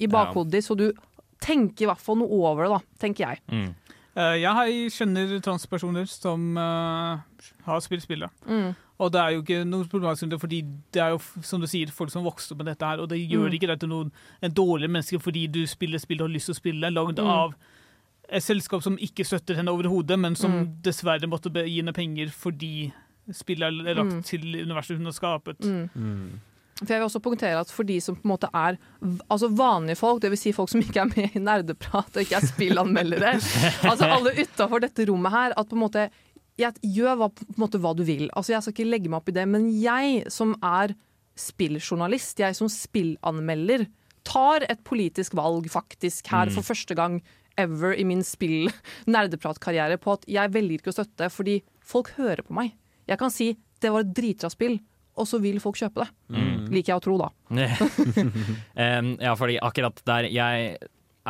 i 0.00 0.06
bakhodet 0.06 0.62
så 0.64 0.76
du 0.76 0.92
tenker 1.40 1.84
i 1.84 1.88
hvert 1.90 2.00
fall 2.00 2.16
noe 2.20 2.28
over 2.28 2.64
det, 2.64 2.70
da, 2.70 2.80
tenker 3.00 3.26
jeg. 3.28 3.40
Mm. 3.48 3.74
Uh, 4.16 4.34
Jeg 4.36 4.52
har- 4.52 4.90
kjenner 4.90 5.40
transpersoner 5.40 6.06
som 6.08 6.56
uh, 6.58 7.18
har 7.64 7.80
spilt 7.80 8.02
spillet. 8.02 8.30
Mm. 8.46 8.74
Og 9.00 9.12
det 9.12 9.20
er 9.20 9.30
jo 9.32 9.40
ikke 9.42 9.64
noe 9.64 9.84
problematisk 9.88 10.34
fordi 10.42 10.58
det 10.92 11.00
er 11.00 11.10
jo, 11.14 11.18
som 11.42 11.60
du 11.62 11.66
sier, 11.66 11.86
folk 11.94 12.10
som 12.10 12.24
vokste 12.24 12.52
opp 12.52 12.58
med 12.58 12.66
dette 12.66 12.84
her, 12.84 13.00
og 13.00 13.08
det 13.08 13.20
gjør 13.30 13.48
Mm. 13.48 13.54
ikke 13.56 13.66
deg 13.70 13.80
til 13.80 13.88
noen 13.88 14.10
en 14.42 14.50
dårlig 14.52 14.90
menneske 14.90 15.20
fordi 15.22 15.46
du 15.50 15.62
spiller 15.66 15.98
spill 15.98 16.20
og 16.20 16.28
har 16.28 16.34
lyst 16.34 16.46
til 16.50 16.54
å 16.54 16.60
spille, 16.60 16.90
lagd 16.92 17.16
Mm. 17.18 17.26
av 17.26 17.54
et 18.28 18.42
selskap 18.42 18.82
som 18.82 18.96
ikke 18.98 19.24
støtter 19.24 19.56
henne 19.56 19.68
overhodet, 19.72 20.18
men 20.18 20.34
som 20.36 20.52
Mm. 20.52 20.82
dessverre 20.82 21.26
måtte 21.30 21.48
gi 21.54 21.76
henne 21.80 21.94
penger 21.94 22.28
fordi 22.28 22.92
spillet 23.32 23.86
er 23.86 23.94
lagt 23.94 24.12
Mm. 24.12 24.22
til 24.24 24.40
universet 24.66 24.96
hun 24.98 25.04
har 25.06 25.12
skapet. 25.12 25.58
Mm. 25.60 26.40
For 26.80 26.88
jeg 26.94 27.00
vil 27.02 27.06
også 27.10 27.20
punktere 27.20 27.60
at 27.60 27.70
for 27.72 27.84
de 27.84 27.98
som 28.00 28.16
på 28.16 28.24
en 28.24 28.32
måte 28.32 28.48
er 28.56 28.78
altså 29.30 29.50
vanlige 29.52 29.98
folk, 30.00 30.22
dvs. 30.24 30.40
Si 30.46 30.52
folk 30.56 30.70
som 30.72 30.80
ikke 30.80 31.02
er 31.02 31.10
med 31.12 31.36
i 31.36 31.42
nerdeprat 31.44 32.14
og 32.16 32.22
ikke 32.24 32.38
er 32.40 32.46
spillanmeldere, 32.48 33.34
altså 33.90 34.08
alle 34.08 34.32
utafor 34.40 34.80
dette 34.80 35.04
rommet 35.10 35.34
her, 35.34 35.52
at 35.60 35.68
på 35.68 35.76
en 35.76 35.82
måte 35.84 36.06
jeg, 36.60 36.74
Gjør 36.84 37.14
hva, 37.16 37.28
på 37.32 37.44
en 37.54 37.60
måte 37.62 37.78
hva 37.80 37.94
du 37.96 38.02
vil. 38.04 38.26
Altså 38.36 38.52
Jeg 38.52 38.62
skal 38.64 38.74
ikke 38.74 38.90
legge 38.90 39.08
meg 39.12 39.20
opp 39.22 39.28
i 39.32 39.36
det, 39.36 39.46
men 39.48 39.70
jeg 39.80 40.24
som 40.32 40.52
er 40.64 40.92
spilljournalist, 41.40 42.40
jeg 42.42 42.56
som 42.58 42.68
spillanmelder, 42.68 43.86
tar 44.28 44.66
et 44.68 44.82
politisk 44.84 45.32
valg 45.38 45.68
faktisk 45.72 46.26
her 46.28 46.50
Mm. 46.50 46.52
for 46.52 46.62
første 46.62 46.94
gang 46.94 47.20
ever 47.56 47.94
i 47.96 48.04
min 48.04 48.20
spill-nerdepratkarriere 48.24 49.96
på 50.04 50.12
at 50.16 50.26
jeg 50.28 50.52
velger 50.52 50.78
ikke 50.80 50.92
å 50.92 50.96
støtte 50.98 51.30
fordi 51.32 51.60
folk 51.84 52.12
hører 52.18 52.42
på 52.46 52.54
meg. 52.56 52.74
Jeg 53.08 53.18
kan 53.20 53.32
si 53.32 53.54
det 53.80 53.90
var 53.92 54.04
et 54.04 54.12
dritbra 54.14 54.50
spill, 54.52 54.76
og 55.18 55.28
så 55.28 55.40
vil 55.42 55.60
folk 55.62 55.78
kjøpe 55.80 56.04
det. 56.04 56.08
Mm. 56.36 56.68
Liker 56.70 56.92
jeg 56.92 57.00
å 57.00 57.04
tro, 57.04 57.16
da. 57.20 57.30
um, 57.50 59.12
ja, 59.26 59.34
fordi 59.38 59.58
akkurat 59.62 60.02
der 60.06 60.28
Jeg 60.30 60.76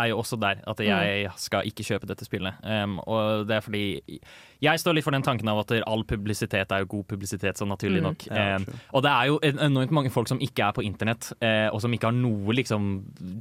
er 0.01 0.11
jo 0.13 0.19
også 0.23 0.39
der 0.41 0.63
at 0.67 0.81
jeg 0.85 1.31
skal 1.37 1.67
ikke 1.69 1.85
kjøpe 1.87 2.07
dette 2.11 2.25
spillet. 2.27 2.55
Um, 2.65 2.99
og 3.07 3.47
det 3.49 3.57
er 3.57 3.65
fordi 3.65 3.85
jeg 4.61 4.79
står 4.83 4.93
litt 4.99 5.05
for 5.07 5.15
den 5.17 5.23
tanken 5.25 5.49
av 5.49 5.63
at 5.63 5.73
all 5.89 6.03
publisitet 6.05 6.73
er 6.73 6.83
jo 6.83 6.89
god 6.99 7.07
publisitet, 7.09 7.57
så 7.57 7.65
naturlig 7.69 8.01
Mm. 8.03 8.07
nok. 8.11 8.27
Ja, 8.29 8.57
um, 8.57 8.67
og 8.93 9.03
det 9.03 9.11
er 9.11 9.27
jo 9.31 9.39
enormt 9.43 9.91
mange 9.97 10.11
folk 10.13 10.29
som 10.29 10.39
ikke 10.41 10.67
er 10.69 10.73
på 10.77 10.83
internett, 10.85 11.31
uh, 11.43 11.69
og 11.73 11.81
som 11.81 11.93
ikke 11.93 12.11
har 12.11 12.13
noe 12.17 12.53
liksom 12.57 12.91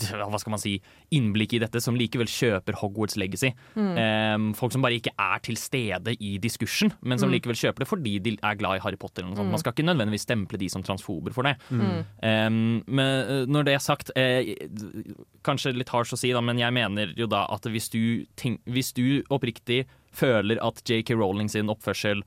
Hva 0.10 0.40
skal 0.40 0.52
man 0.52 0.60
si 0.62 0.78
innblikk 1.12 1.54
i 1.54 1.60
dette, 1.60 1.82
som 1.82 1.96
likevel 1.96 2.28
kjøper 2.28 2.74
Hogwarts 2.80 3.18
Legacy. 3.18 3.52
Mm. 3.76 3.98
Um, 3.98 4.54
folk 4.54 4.72
som 4.72 4.82
bare 4.82 4.96
ikke 5.00 5.12
er 5.20 5.40
til 5.44 5.58
stede 5.60 6.16
i 6.20 6.38
diskursen, 6.40 6.94
men 7.02 7.18
som 7.20 7.30
Mm. 7.30 7.36
likevel 7.40 7.56
kjøper 7.56 7.80
det 7.80 7.88
fordi 7.88 8.20
de 8.20 8.38
er 8.44 8.56
glad 8.56 8.78
i 8.78 8.84
Harry 8.84 8.96
Potter. 8.96 9.24
Eller 9.24 9.32
noe 9.36 9.38
sånt. 9.38 9.48
Mm. 9.48 9.52
Man 9.52 9.60
skal 9.60 9.74
ikke 9.74 9.86
nødvendigvis 9.90 10.22
stemple 10.28 10.58
de 10.60 10.70
som 10.70 10.84
transfober 10.84 11.34
for 11.34 11.44
det. 11.44 11.56
Mm. 11.70 12.06
Um, 12.24 12.84
men 12.88 13.26
uh, 13.28 13.46
når 13.46 13.64
det 13.66 13.74
er 13.74 13.80
sagt, 13.84 14.12
eh, 14.16 14.56
kanskje 15.46 15.74
litt 15.76 15.90
hardt 15.90 16.12
å 16.14 16.18
si, 16.20 16.32
da, 16.34 16.42
men 16.50 16.60
jeg 16.62 16.74
mener 16.76 17.14
jo 17.18 17.28
da 17.30 17.46
at 17.54 17.70
hvis 17.70 17.90
du, 17.94 18.26
tenk, 18.40 18.60
hvis 18.66 18.92
du 18.98 19.22
oppriktig 19.30 19.84
føler 20.12 20.58
at 20.66 20.82
JK 20.90 21.14
Rowling 21.20 21.50
sin 21.54 21.70
oppførsel 21.70 22.24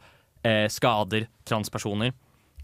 eh, 0.47 0.69
skader 0.71 1.27
transpersoner, 1.49 2.13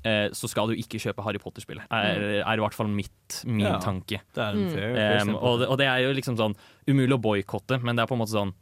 eh, 0.06 0.28
så 0.34 0.48
skal 0.50 0.70
du 0.70 0.78
ikke 0.78 1.00
kjøpe 1.02 1.22
Harry 1.26 1.38
Potter-spillet. 1.42 1.84
Er, 1.90 2.22
er 2.44 2.54
i 2.58 2.62
hvert 2.62 2.74
fall 2.78 2.88
mitt, 2.90 3.40
min 3.44 3.66
Ja. 3.66 3.78
tanke. 3.82 4.20
Det 4.34 4.42
er 4.44 4.54
en 4.54 4.64
Mm. 4.68 4.72
fair, 4.72 5.20
Um, 5.26 5.34
og, 5.36 5.58
det, 5.60 5.68
og 5.68 5.78
det 5.78 5.86
er 5.90 5.98
jo 6.06 6.14
liksom 6.14 6.36
sånn 6.38 6.54
umulig 6.88 7.18
å 7.18 7.22
boikotte, 7.22 7.82
men 7.82 7.96
det 7.98 8.02
er 8.04 8.10
på 8.10 8.14
en 8.16 8.22
måte 8.22 8.34
sånn 8.38 8.54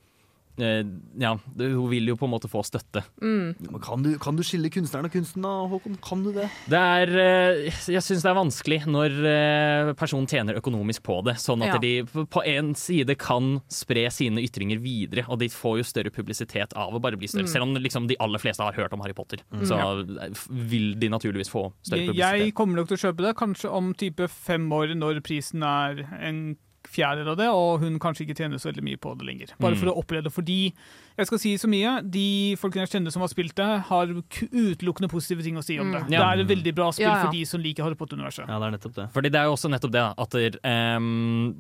Ja, 0.57 1.35
hun 1.59 1.89
vil 1.91 2.09
jo 2.09 2.17
på 2.17 2.27
en 2.27 2.33
måte 2.33 2.49
få 2.51 2.63
støtte. 2.65 3.03
Mm. 3.23 3.55
Men 3.61 3.81
kan, 3.85 4.03
du, 4.05 4.13
kan 4.23 4.37
du 4.39 4.43
skille 4.47 4.71
kunstneren 4.73 5.09
og 5.09 5.13
kunsten, 5.13 5.45
da, 5.45 5.53
Håkon? 5.71 5.99
Kan 6.05 6.23
du 6.25 6.31
det? 6.35 6.47
Det 6.71 6.81
er 6.81 7.13
eh, 7.23 7.77
Jeg 7.93 8.03
syns 8.05 8.25
det 8.25 8.31
er 8.31 8.39
vanskelig 8.39 8.79
når 8.89 9.17
eh, 9.31 9.93
personen 9.99 10.29
tjener 10.31 10.59
økonomisk 10.61 11.05
på 11.07 11.19
det, 11.27 11.37
sånn 11.43 11.65
at 11.67 11.75
Ja. 11.77 11.81
de 11.83 12.25
på 12.33 12.43
en 12.47 12.73
side 12.79 13.17
kan 13.21 13.61
spre 13.73 14.07
sine 14.15 14.41
ytringer 14.45 14.81
videre, 14.83 15.27
og 15.29 15.41
de 15.43 15.51
får 15.53 15.81
jo 15.83 15.89
større 15.89 16.13
publisitet 16.15 16.73
av 16.79 16.95
å 16.97 17.01
bare 17.03 17.19
bli 17.21 17.29
større. 17.29 17.49
Mm. 17.49 17.53
Selv 17.53 17.69
om 17.69 17.77
liksom 17.77 18.09
de 18.11 18.17
aller 18.23 18.41
fleste 18.43 18.65
har 18.65 18.77
hørt 18.79 18.95
om 18.97 19.03
Harry 19.05 19.17
Potter, 19.17 19.43
så 19.67 19.81
eh, 20.01 20.45
vil 20.73 20.95
de 21.01 21.11
naturligvis 21.13 21.53
få 21.53 21.69
større 21.83 22.09
publisitet. 22.09 22.45
jeg 22.47 22.55
kommer 22.57 22.81
nok 22.81 22.89
til 22.93 22.99
å 23.01 23.05
kjøpe 23.09 23.27
det, 23.29 23.37
kanskje 23.41 23.73
om 23.73 23.93
type 23.99 24.29
fem 24.33 24.71
år, 24.73 24.95
når 24.97 25.21
prisen 25.27 25.63
er 25.67 26.07
en 26.21 26.57
fjerdedel 26.97 27.29
av 27.35 27.37
det, 27.39 27.49
og 27.53 27.81
hun 27.85 27.99
kanskje 28.03 28.25
ikke 28.27 28.37
tjener 28.41 28.59
så 28.59 28.71
veldig 28.73 28.85
mye 28.89 28.97
på 29.01 29.13
det 29.21 29.27
lenger. 29.29 29.53
Bare 29.61 29.75
Mm. 29.77 29.81
for 29.83 29.93
å 29.93 29.97
oppleve 30.03 30.25
det. 30.25 30.33
Fordi, 30.33 30.73
jeg 31.19 31.27
skal 31.27 31.39
si 31.39 31.55
så 31.61 31.69
mye, 31.69 31.93
de 32.11 32.57
folkene 32.57 32.87
jeg 32.87 32.95
kjenner 32.97 33.13
som 33.13 33.21
har 33.23 33.29
spilt 33.29 33.55
det, 33.55 33.69
har 33.91 34.07
utelukkende 34.09 35.09
positive 35.13 35.43
ting 35.45 35.57
å 35.57 35.65
si 35.65 35.79
om 35.79 35.87
Mm. 35.87 35.93
det. 35.93 36.11
Ja. 36.17 36.21
Det 36.33 36.39
er 36.39 36.43
et 36.43 36.49
veldig 36.57 36.75
bra 36.75 36.91
spill 36.91 37.07
Ja, 37.07 37.15
ja. 37.17 37.25
for 37.27 37.33
de 37.33 37.45
som 37.45 37.61
liker 37.61 37.83
Harry 37.85 37.95
Potter-universet. 37.95 38.49
Ja, 38.49 38.59
det 38.59 38.67
er 38.67 38.79
nettopp 38.79 38.95
det. 38.95 39.09
Fordi 39.13 39.31
det 39.31 39.35
er 39.41 39.45
jo 39.45 39.53
også 39.53 39.71
nettopp 39.71 39.93
det 39.93 40.15
at 40.19 40.31
der, 40.31 40.97
um, 40.97 41.55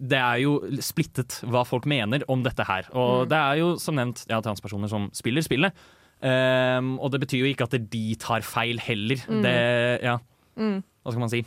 det 0.00 0.18
er 0.18 0.36
jo 0.42 0.60
splittet 0.84 1.40
hva 1.48 1.64
folk 1.66 1.86
mener 1.86 2.22
om 2.28 2.42
dette 2.42 2.64
her. 2.66 2.84
Og 2.92 3.26
Mm. 3.26 3.28
det 3.28 3.38
er 3.38 3.54
jo 3.58 3.76
som 3.78 3.94
nevnt 3.96 4.26
ja, 4.28 4.40
transpersoner 4.40 4.88
som 4.88 5.10
spiller 5.12 5.40
spillet. 5.42 5.72
Um, 6.22 6.98
og 6.98 7.10
det 7.12 7.20
betyr 7.20 7.40
jo 7.44 7.52
ikke 7.54 7.64
at 7.68 7.90
de 7.90 8.14
tar 8.16 8.40
feil 8.40 8.78
heller. 8.78 9.16
Mm. 9.28 9.42
Det, 9.42 10.02
ja, 10.02 10.18
Mm. 10.58 10.82
hva 11.04 11.10
skal 11.12 11.20
man 11.20 11.28
si? 11.30 11.44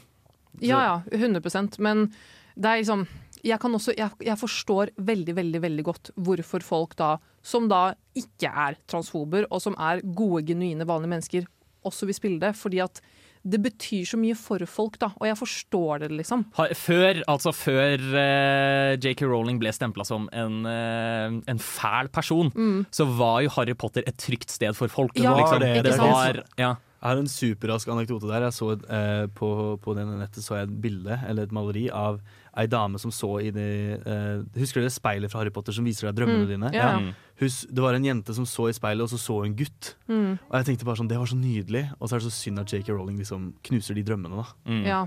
Ja 0.62 0.80
ja, 0.80 1.02
100% 1.18 1.80
Men 1.80 2.12
det 2.56 2.72
er 2.72 2.82
liksom 2.84 3.08
jeg, 3.44 3.56
kan 3.62 3.72
også, 3.78 3.94
jeg, 3.96 4.12
jeg 4.26 4.36
forstår 4.42 4.90
veldig 4.98 5.36
veldig, 5.38 5.62
veldig 5.64 5.84
godt 5.88 6.10
hvorfor 6.20 6.64
folk 6.66 6.96
da, 7.00 7.14
som 7.46 7.70
da 7.72 7.94
ikke 8.20 8.50
er 8.52 8.76
transfober, 8.90 9.46
og 9.50 9.62
som 9.64 9.78
er 9.80 10.02
gode, 10.04 10.44
genuine, 10.50 10.84
vanlige 10.88 11.14
mennesker, 11.14 11.48
også 11.88 12.10
vil 12.10 12.18
spille 12.18 12.42
det. 12.42 12.52
Fordi 12.60 12.82
at 12.84 13.00
det 13.48 13.62
betyr 13.64 14.04
så 14.04 14.18
mye 14.20 14.36
for 14.36 14.60
folk, 14.68 14.98
da. 15.00 15.14
Og 15.16 15.30
jeg 15.30 15.38
forstår 15.40 16.02
det, 16.04 16.10
liksom. 16.20 16.44
Før, 16.76 17.22
altså 17.32 17.54
før 17.56 18.04
uh, 18.12 18.98
JK 19.00 19.24
Rowling 19.32 19.62
ble 19.62 19.72
stempla 19.72 20.04
som 20.04 20.28
en, 20.36 20.58
uh, 20.68 21.40
en 21.48 21.64
fæl 21.64 22.12
person, 22.12 22.52
Mm. 22.52 22.86
så 22.92 23.08
var 23.08 23.40
jo 23.46 23.54
Harry 23.56 23.74
Potter 23.80 24.04
et 24.06 24.18
trygt 24.20 24.52
sted 24.52 24.76
for 24.76 24.92
folk. 24.92 25.16
Ja, 25.16 25.38
liksom. 25.40 25.64
det, 25.64 25.72
det 25.80 25.84
det 25.88 25.96
det. 25.96 26.00
var, 26.04 26.44
ja. 26.60 26.74
Jeg 27.00 27.08
har 27.08 27.18
en 27.22 27.30
superrask 27.32 27.88
anekdote 27.88 28.28
der. 28.28 28.42
Jeg 28.50 28.52
så, 28.58 28.74
eh, 28.92 29.28
på, 29.32 29.50
på 29.80 29.94
denne 29.96 30.18
nettet 30.20 30.44
så 30.44 30.58
jeg 30.58 30.68
et 30.68 30.82
bilde, 30.84 31.16
eller 31.30 31.44
et 31.48 31.52
maleri, 31.56 31.86
av 31.96 32.18
ei 32.60 32.66
dame 32.68 33.00
som 33.00 33.12
så 33.14 33.30
i 33.40 33.52
det 33.56 33.68
eh, 34.04 34.42
Husker 34.60 34.82
dere 34.84 34.92
speilet 34.92 35.32
fra 35.32 35.40
Harry 35.40 35.54
Potter 35.56 35.72
som 35.72 35.86
viser 35.88 36.10
deg 36.10 36.18
drømmene 36.20 36.44
Mm, 36.44 36.50
dine? 36.52 36.72
ja. 36.76 36.90
Mm. 37.00 37.14
Hus, 37.40 37.62
det 37.72 37.80
var 37.86 37.94
en 37.96 38.04
jente 38.04 38.34
som 38.36 38.44
så 38.44 38.68
i 38.68 38.74
speilet, 38.76 39.00
og 39.06 39.08
så 39.14 39.18
så 39.22 39.38
en 39.46 39.56
gutt. 39.56 39.94
Mm. 40.10 40.34
Og 40.50 40.58
jeg 40.60 40.66
tenkte 40.68 40.84
bare 40.90 41.00
sånn, 41.00 41.08
Det 41.08 41.18
var 41.22 41.26
så 41.32 41.38
nydelig. 41.40 41.86
Og 42.02 42.10
så 42.10 42.16
er 42.16 42.20
det 42.20 42.28
så 42.28 42.36
synd 42.36 42.60
at 42.60 42.74
JK 42.74 42.90
Rowling 42.92 43.18
liksom 43.18 43.54
knuser 43.64 43.96
de 43.96 44.04
drømmene. 44.04 44.36
da 44.44 44.72
Mm. 44.72 44.84
Ja. 44.86 45.06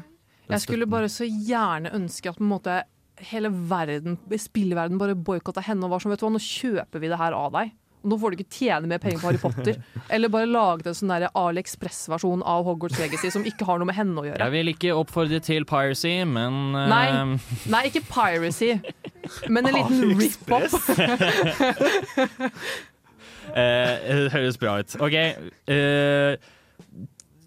Jeg 0.48 0.60
skulle 0.64 0.86
bare 0.88 1.08
så 1.12 1.24
gjerne 1.28 1.92
ønske 1.92 2.28
at 2.32 2.36
på 2.38 2.42
en 2.42 2.48
måte 2.56 2.82
hele 3.28 3.50
verden, 3.68 4.16
spillverden 4.40 4.98
bare 4.98 5.14
boikotta 5.14 5.60
henne 5.62 5.84
og 5.84 5.90
var 5.90 6.00
sånn, 6.00 6.10
vet 6.10 6.20
du 6.20 6.26
hva, 6.26 6.32
nå 6.32 6.40
kjøper 6.40 6.98
vi 7.00 7.08
det 7.12 7.18
her 7.20 7.32
av 7.36 7.52
deg. 7.52 7.70
Nå 8.02 8.18
får 8.18 8.32
du 8.32 8.40
ikke 8.40 8.58
tjene 8.58 8.88
mer 8.90 9.00
penger 9.02 9.20
på 9.22 9.28
Harry 9.30 9.40
Potter. 9.42 9.78
Eller 10.14 10.32
bare 10.32 10.48
laget 10.50 10.88
en 10.90 10.96
sånn 10.98 11.12
AliExpress-versjon 11.12 12.42
av 12.48 12.64
Hogwarts 12.66 12.98
Legacy 13.00 13.30
som 13.34 13.46
ikke 13.48 13.66
har 13.68 13.80
noe 13.80 13.88
med 13.90 13.98
henne 13.98 14.18
å 14.18 14.26
gjøre. 14.26 14.42
Jeg 14.42 14.54
vil 14.56 14.72
ikke 14.72 14.96
oppfordre 14.98 15.42
til 15.44 15.66
piracy, 15.68 16.14
men 16.28 16.74
uh... 16.74 16.86
Nei. 16.90 17.06
Nei, 17.72 17.84
ikke 17.90 18.04
piracy, 18.08 18.74
men 19.48 19.70
en 19.70 19.78
liten 19.78 20.16
rip-off. 20.18 20.90
eh, 23.54 23.94
Det 24.02 24.32
høres 24.34 24.58
bra 24.60 24.80
ut. 24.82 24.98
OK. 25.02 25.16
Uh, 25.70 26.34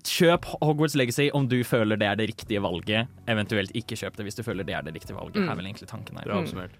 kjøp 0.05 0.47
Hogwarts 0.61 0.95
Legacy 0.97 1.29
om 1.35 1.47
du 1.49 1.59
føler 1.67 1.99
det 1.99 2.07
er 2.07 2.19
det 2.19 2.29
riktige 2.31 2.63
valget. 2.63 3.11
Eventuelt 3.31 3.75
ikke 3.77 3.97
kjøp 3.99 4.17
det 4.19 4.29
hvis 4.29 4.39
du 4.39 4.43
føler 4.45 4.67
det 4.67 4.77
er 4.77 4.85
det 4.85 4.95
riktige 4.95 5.17
valget. 5.17 5.41
Mm. 5.43 5.49
er 5.49 5.59
vel 5.59 5.71
egentlig 5.71 5.89
tanken 5.91 6.21
her. 6.21 6.75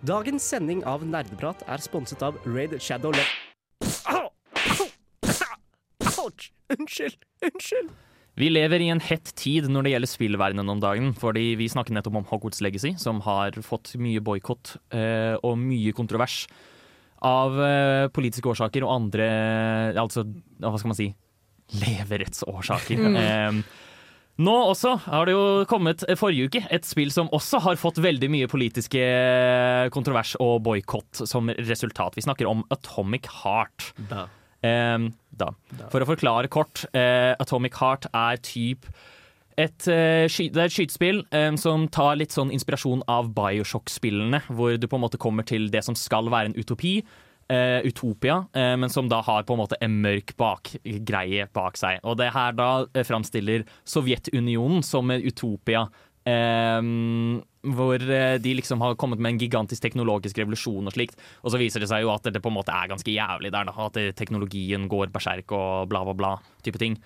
Dagens 0.00 0.40
sending 0.48 0.78
av 0.88 1.02
Nerdeprat 1.04 1.60
er 1.68 1.82
sponset 1.84 2.22
av 2.24 2.38
Raid 2.48 2.72
Shadow 2.80 3.12
Le... 3.12 3.24
Ouch! 6.20 6.46
Unnskyld! 6.72 7.18
Unnskyld! 7.44 7.90
Vi 8.40 8.48
lever 8.48 8.80
i 8.80 8.88
en 8.94 9.02
hett 9.04 9.28
tid 9.36 9.68
når 9.68 9.84
det 9.84 9.92
gjelder 9.92 10.08
spillverdenen 10.08 10.72
om 10.72 10.80
dagen. 10.80 11.12
fordi 11.12 11.52
Vi 11.60 11.68
snakket 11.68 11.98
nettopp 11.98 12.16
om 12.16 12.24
Hogwarts 12.30 12.62
Legacy, 12.64 12.94
som 12.96 13.20
har 13.26 13.60
fått 13.60 13.92
mye 14.00 14.24
boikott 14.24 14.78
eh, 14.88 15.36
og 15.44 15.60
mye 15.60 15.92
kontrovers 15.92 16.46
av 17.20 17.60
eh, 17.60 18.08
politiske 18.08 18.48
årsaker 18.48 18.86
og 18.86 18.94
andre 18.94 19.28
Altså, 20.00 20.24
hva 20.64 20.80
skal 20.80 20.94
man 20.94 21.00
si 21.02 21.10
leverettsårsaker. 21.76 23.04
Mm. 23.04 23.20
Eh, 23.20 23.89
nå 24.40 24.56
også 24.70 24.94
har 25.06 25.28
det 25.28 25.34
jo 25.36 25.44
kommet 25.68 26.04
eh, 26.08 26.18
forrige 26.18 26.48
uke 26.48 26.62
et 26.72 26.86
spill 26.88 27.12
som 27.12 27.30
også 27.36 27.60
har 27.66 27.80
fått 27.80 28.00
veldig 28.02 28.30
mye 28.32 28.48
politiske 28.50 29.02
kontrovers 29.94 30.34
og 30.40 30.62
boikott 30.66 31.22
som 31.28 31.52
resultat. 31.60 32.16
Vi 32.16 32.24
snakker 32.24 32.48
om 32.48 32.64
Atomic 32.72 33.28
Heart. 33.42 33.92
Da. 34.10 34.26
Um, 34.60 35.10
da. 35.32 35.52
For 35.92 36.02
å 36.02 36.08
forklare 36.08 36.50
kort, 36.52 36.84
uh, 36.92 37.32
Atomic 37.40 37.78
Heart 37.80 38.10
er 38.12 38.40
typ 38.44 38.88
et, 39.60 39.86
uh, 39.88 40.26
sky 40.30 40.48
det 40.52 40.60
er 40.62 40.68
et 40.68 40.74
skytespill 40.74 41.22
um, 41.32 41.56
som 41.60 41.86
tar 41.92 42.18
litt 42.20 42.34
sånn 42.36 42.52
inspirasjon 42.54 43.04
av 43.10 43.32
Bioshock-spillene, 43.36 44.42
hvor 44.52 44.76
du 44.76 44.86
på 44.88 45.00
en 45.00 45.04
måte 45.04 45.20
kommer 45.20 45.48
til 45.48 45.68
det 45.72 45.84
som 45.86 45.96
skal 45.98 46.28
være 46.32 46.52
en 46.52 46.58
utopi. 46.60 47.00
Eh, 47.50 47.80
utopia, 47.88 48.44
eh, 48.54 48.76
men 48.78 48.92
som 48.92 49.08
da 49.10 49.20
har 49.26 49.44
på 49.44 49.56
en 49.56 49.62
måte 49.64 49.78
en 49.82 49.98
mørk 50.04 50.36
bakgreie 50.40 51.48
bak 51.56 51.76
seg. 51.80 51.98
Og 52.06 52.16
det 52.20 52.30
her 52.34 52.54
da 52.56 52.70
eh, 52.94 53.06
framstiller 53.06 53.66
Sovjetunionen 53.84 54.84
som 54.86 55.10
en 55.10 55.26
utopia. 55.26 55.88
eh, 56.24 56.80
hvor 57.60 58.00
eh, 58.00 58.38
de 58.40 58.54
liksom 58.56 58.80
har 58.80 58.94
kommet 58.96 59.20
med 59.20 59.34
en 59.34 59.40
gigantisk 59.42 59.82
teknologisk 59.84 60.38
revolusjon 60.38 60.88
og 60.88 60.94
slikt. 60.94 61.18
Og 61.44 61.52
så 61.52 61.60
viser 61.60 61.82
det 61.82 61.90
seg 61.90 62.06
jo 62.06 62.12
at 62.14 62.24
det 62.24 62.40
på 62.40 62.48
en 62.48 62.56
måte 62.56 62.72
er 62.72 62.88
ganske 62.88 63.12
jævlig 63.12 63.52
der, 63.52 63.68
da. 63.68 63.74
At 63.88 63.98
teknologien 64.16 64.88
går 64.88 65.12
berserk 65.12 65.52
og 65.52 65.90
bla, 65.92 66.04
bla, 66.06 66.14
bla. 66.16 66.32
type 66.64 66.80
ting. 66.80 66.96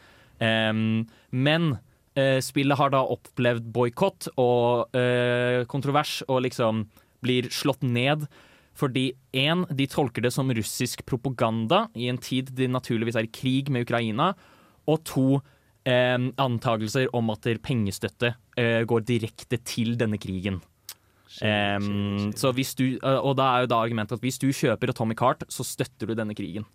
Em, 0.43 1.05
men 1.31 1.77
eh, 2.19 2.39
spillet 2.43 2.79
har 2.79 2.95
da 2.95 3.03
opplevd 3.03 3.67
boikott 3.75 4.29
og 4.39 4.95
eh, 4.97 5.65
kontrovers 5.71 6.21
og 6.29 6.45
liksom 6.47 6.87
blir 7.25 7.51
slått 7.55 7.83
ned. 7.87 8.27
Fordi 8.75 9.13
én, 9.33 9.65
de 9.71 9.87
tolker 9.87 10.25
det 10.25 10.33
som 10.35 10.51
russisk 10.51 11.05
propaganda 11.07 11.87
i 11.95 12.09
en 12.11 12.19
tid 12.19 12.51
de 12.59 12.67
naturligvis 12.71 13.19
er 13.21 13.29
i 13.29 13.35
krig 13.35 13.71
med 13.71 13.87
Ukraina. 13.87 14.33
Og 14.91 15.05
to, 15.07 15.41
eh, 15.87 16.19
antagelser 16.37 17.09
om 17.15 17.31
at 17.31 17.47
pengestøtte 17.63 18.35
eh, 18.57 18.85
går 18.85 19.07
direkte 19.07 19.63
til 19.65 19.97
denne 19.97 20.19
krigen. 20.19 20.61
Em, 21.43 22.31
så 22.39 22.53
hvis 22.55 22.75
du, 22.79 22.85
eh, 22.95 23.19
og 23.19 23.37
da 23.37 23.49
er 23.55 23.65
jo 23.65 23.73
da 23.73 23.81
argumentet 23.83 24.19
at 24.19 24.23
hvis 24.23 24.39
du 24.39 24.53
kjøper 24.55 24.93
Atomic 24.93 25.23
Heart, 25.23 25.47
så 25.51 25.67
støtter 25.67 26.07
du 26.07 26.15
denne 26.15 26.35
krigen. 26.35 26.67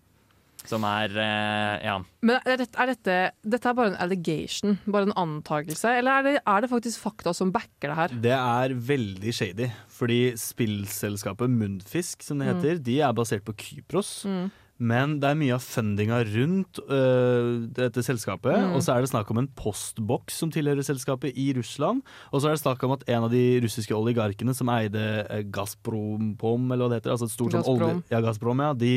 Som 0.68 0.84
er 0.84 1.14
eh, 1.16 1.86
ja. 1.88 1.96
Men 2.22 2.42
er 2.44 2.60
dette, 2.60 2.76
er 2.78 2.90
dette, 2.92 3.18
dette 3.48 3.70
er 3.72 3.78
bare 3.78 3.94
en 3.94 4.00
allegation, 4.04 4.76
bare 4.92 5.08
en 5.08 5.16
antakelse, 5.18 5.94
eller 6.02 6.20
er 6.20 6.24
det, 6.28 6.34
er 6.44 6.62
det 6.66 6.70
faktisk 6.70 7.00
fakta 7.06 7.34
som 7.34 7.54
backer 7.56 7.90
det 7.94 7.96
her? 7.98 8.16
Det 8.28 8.34
er 8.36 8.76
veldig 8.76 9.34
shady, 9.34 9.70
fordi 9.96 10.20
spillselskapet 10.38 11.50
Mundfisk, 11.50 12.22
som 12.28 12.40
det 12.40 12.50
Mm. 12.50 12.56
heter, 12.60 12.84
de 12.84 13.00
er 13.02 13.14
basert 13.14 13.46
på 13.48 13.56
Kypros. 13.56 14.26
Mm. 14.28 14.52
Men 14.82 15.18
det 15.20 15.28
er 15.28 15.36
mye 15.36 15.52
av 15.58 15.60
fundinga 15.60 16.22
rundt 16.24 16.80
øh, 16.88 17.68
dette 17.76 18.00
selskapet. 18.00 18.56
Mm. 18.56 18.76
Og 18.78 18.82
så 18.86 18.94
er 18.96 19.02
det 19.04 19.10
snakk 19.12 19.28
om 19.34 19.42
en 19.42 19.50
postboks 19.60 20.38
som 20.40 20.52
tilhører 20.56 20.86
selskapet 20.88 21.36
i 21.36 21.50
Russland. 21.58 22.00
Og 22.32 22.40
så 22.40 22.48
er 22.48 22.56
det 22.56 22.62
snakk 22.64 22.84
om 22.88 22.94
at 22.96 23.04
en 23.12 23.26
av 23.28 23.30
de 23.34 23.60
russiske 23.60 23.92
oligarkene 23.92 24.56
som 24.56 24.72
eide 24.72 25.26
eh, 25.28 25.44
Gazprompom, 25.52 26.72
eller 26.72 26.86
hva 26.86 26.94
det 26.94 27.02
heter, 27.02 27.12
altså 27.16 27.28
et 27.28 27.36
stort 27.36 27.58
sånn 27.58 27.68
olje... 27.76 27.92
Ja, 28.14 28.22
Gazprom, 28.24 28.64
ja. 28.64 28.72
De, 28.74 28.94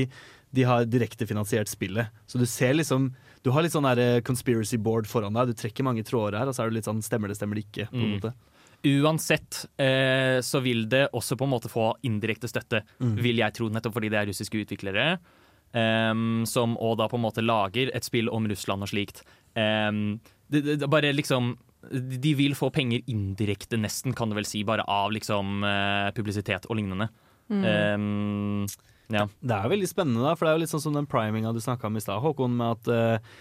de 0.53 0.63
har 0.69 0.85
direkte 0.85 1.27
finansiert 1.27 1.69
spillet. 1.69 2.09
Så 2.29 2.39
du 2.39 2.45
ser 2.47 2.75
liksom 2.75 3.13
Du 3.43 3.51
har 3.51 3.63
litt 3.65 3.73
sånn 3.73 3.83
der 3.89 3.99
eh, 3.99 4.21
conspiracy 4.23 4.77
board 4.79 5.07
foran 5.11 5.35
deg. 5.35 5.49
Du 5.51 5.55
trekker 5.59 5.83
mange 5.83 6.05
tråder 6.07 6.39
her, 6.39 6.47
og 6.47 6.55
så 6.55 6.63
er 6.63 6.71
du 6.71 6.77
litt 6.77 6.87
sånn 6.87 7.01
Stemmer 7.03 7.29
det, 7.33 7.37
stemmer 7.41 7.57
det 7.59 7.65
ikke? 7.67 7.89
på 7.91 7.97
en 7.99 8.05
Mm. 8.13 8.21
måte. 8.21 8.35
Uansett 8.85 9.67
eh, 9.79 10.41
så 10.43 10.61
vil 10.63 10.89
det 10.91 11.09
også 11.15 11.37
på 11.39 11.45
en 11.47 11.51
måte 11.55 11.71
få 11.71 11.93
indirekte 12.05 12.49
støtte, 12.51 12.83
Mm. 13.01 13.17
vil 13.23 13.37
jeg 13.37 13.55
tro, 13.55 13.69
nettopp 13.69 13.95
fordi 13.95 14.11
det 14.11 14.19
er 14.21 14.27
russiske 14.31 14.59
utviklere. 14.65 15.19
Um, 15.75 16.45
som 16.45 16.75
og 16.77 16.99
da 16.99 17.07
på 17.09 17.17
en 17.17 17.23
måte 17.25 17.41
lager 17.41 17.89
et 17.97 18.05
spill 18.05 18.29
om 18.29 18.45
Russland 18.47 18.83
og 18.85 18.91
slikt. 18.91 19.23
Um, 19.57 20.21
det, 20.53 20.61
det, 20.67 20.75
det 20.83 20.89
bare 20.91 21.15
liksom 21.17 21.55
De 21.91 22.35
vil 22.39 22.53
få 22.55 22.69
penger 22.71 23.01
indirekte, 23.09 23.75
nesten, 23.81 24.15
kan 24.15 24.29
du 24.29 24.37
vel 24.37 24.45
si, 24.47 24.63
bare 24.63 24.85
av 24.87 25.11
liksom 25.11 25.65
uh, 25.65 26.11
publisitet 26.15 26.67
og 26.71 26.77
lignende. 26.79 27.09
Mm. 27.51 27.65
Em, 27.67 28.67
ja. 29.13 29.27
Det 29.43 29.57
er 29.61 29.69
veldig 29.77 29.89
spennende, 29.93 30.25
da, 30.27 30.35
for 30.35 30.47
det 30.47 30.53
er 30.55 30.59
jo 30.59 30.65
litt 30.67 30.75
sånn 30.75 30.87
som 30.89 30.95
den 30.99 31.07
priminga 31.07 31.53
du 31.55 31.61
snakka 31.61 31.87
om 31.91 31.97
i 31.97 32.05
stad, 32.05 32.23
Håkon, 32.25 32.57
med 32.57 32.79
at 32.79 32.89
eh, 32.89 33.33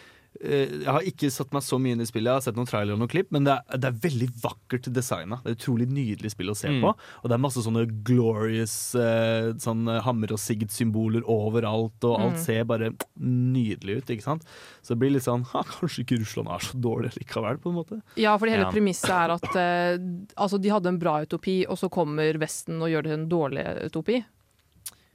eh, 0.41 0.69
jeg 0.83 0.87
har 0.87 1.01
ikke 1.07 1.29
satt 1.31 1.51
meg 1.55 1.63
så 1.65 1.79
mye 1.79 1.95
inn 1.97 2.01
i 2.03 2.07
spillet, 2.07 2.29
jeg 2.31 2.39
har 2.39 2.45
sett 2.45 2.55
noen 2.59 2.69
trailer 2.69 2.93
og 2.95 3.01
noen 3.01 3.11
klipp, 3.11 3.31
men 3.35 3.43
det 3.47 3.51
er, 3.57 3.77
det 3.83 3.89
er 3.89 3.97
veldig 4.05 4.27
vakkert 4.41 4.87
designa. 4.95 5.41
Det 5.43 5.51
er 5.51 5.57
utrolig 5.59 5.87
nydelig 5.91 6.31
spill 6.31 6.51
å 6.53 6.55
se 6.55 6.69
Mm. 6.71 6.81
på. 6.85 6.93
Og 7.23 7.25
det 7.29 7.35
er 7.35 7.41
masse 7.43 7.63
sånne 7.65 7.83
glorious 8.07 8.95
eh, 8.95 9.51
sånn 9.59 9.83
hammer 10.05 10.31
og 10.31 10.39
sigd-symboler 10.39 11.23
overalt, 11.27 11.99
og 12.07 12.15
alt 12.19 12.37
Mm. 12.39 12.43
ser 12.45 12.63
bare 12.65 12.91
nydelig 13.19 13.97
ut, 14.01 14.09
ikke 14.15 14.23
sant. 14.23 14.43
Så 14.81 14.93
det 14.95 14.99
blir 15.03 15.11
litt 15.15 15.23
sånn 15.27 15.43
ha, 15.51 15.63
Kanskje 15.67 16.03
ikke 16.05 16.19
Russland 16.23 16.47
er 16.55 16.59
så 16.67 16.79
dårlig 16.79 17.13
likevel, 17.19 17.59
på 17.61 17.69
en 17.71 17.79
måte. 17.81 18.01
Ja, 18.19 18.37
for 18.37 18.47
hele 18.51 18.63
Ja. 18.67 18.71
premisset 18.71 19.09
er 19.11 19.35
at 19.35 19.55
eh, 19.55 19.97
altså, 20.37 20.59
de 20.61 20.69
hadde 20.73 20.87
en 20.91 20.99
bra 21.01 21.19
utopi, 21.25 21.65
og 21.67 21.77
så 21.77 21.89
kommer 21.91 22.37
Vesten 22.41 22.81
og 22.81 22.89
gjør 22.89 23.03
det 23.03 23.11
en 23.19 23.27
dårlig 23.29 23.65
utopi. 23.91 24.23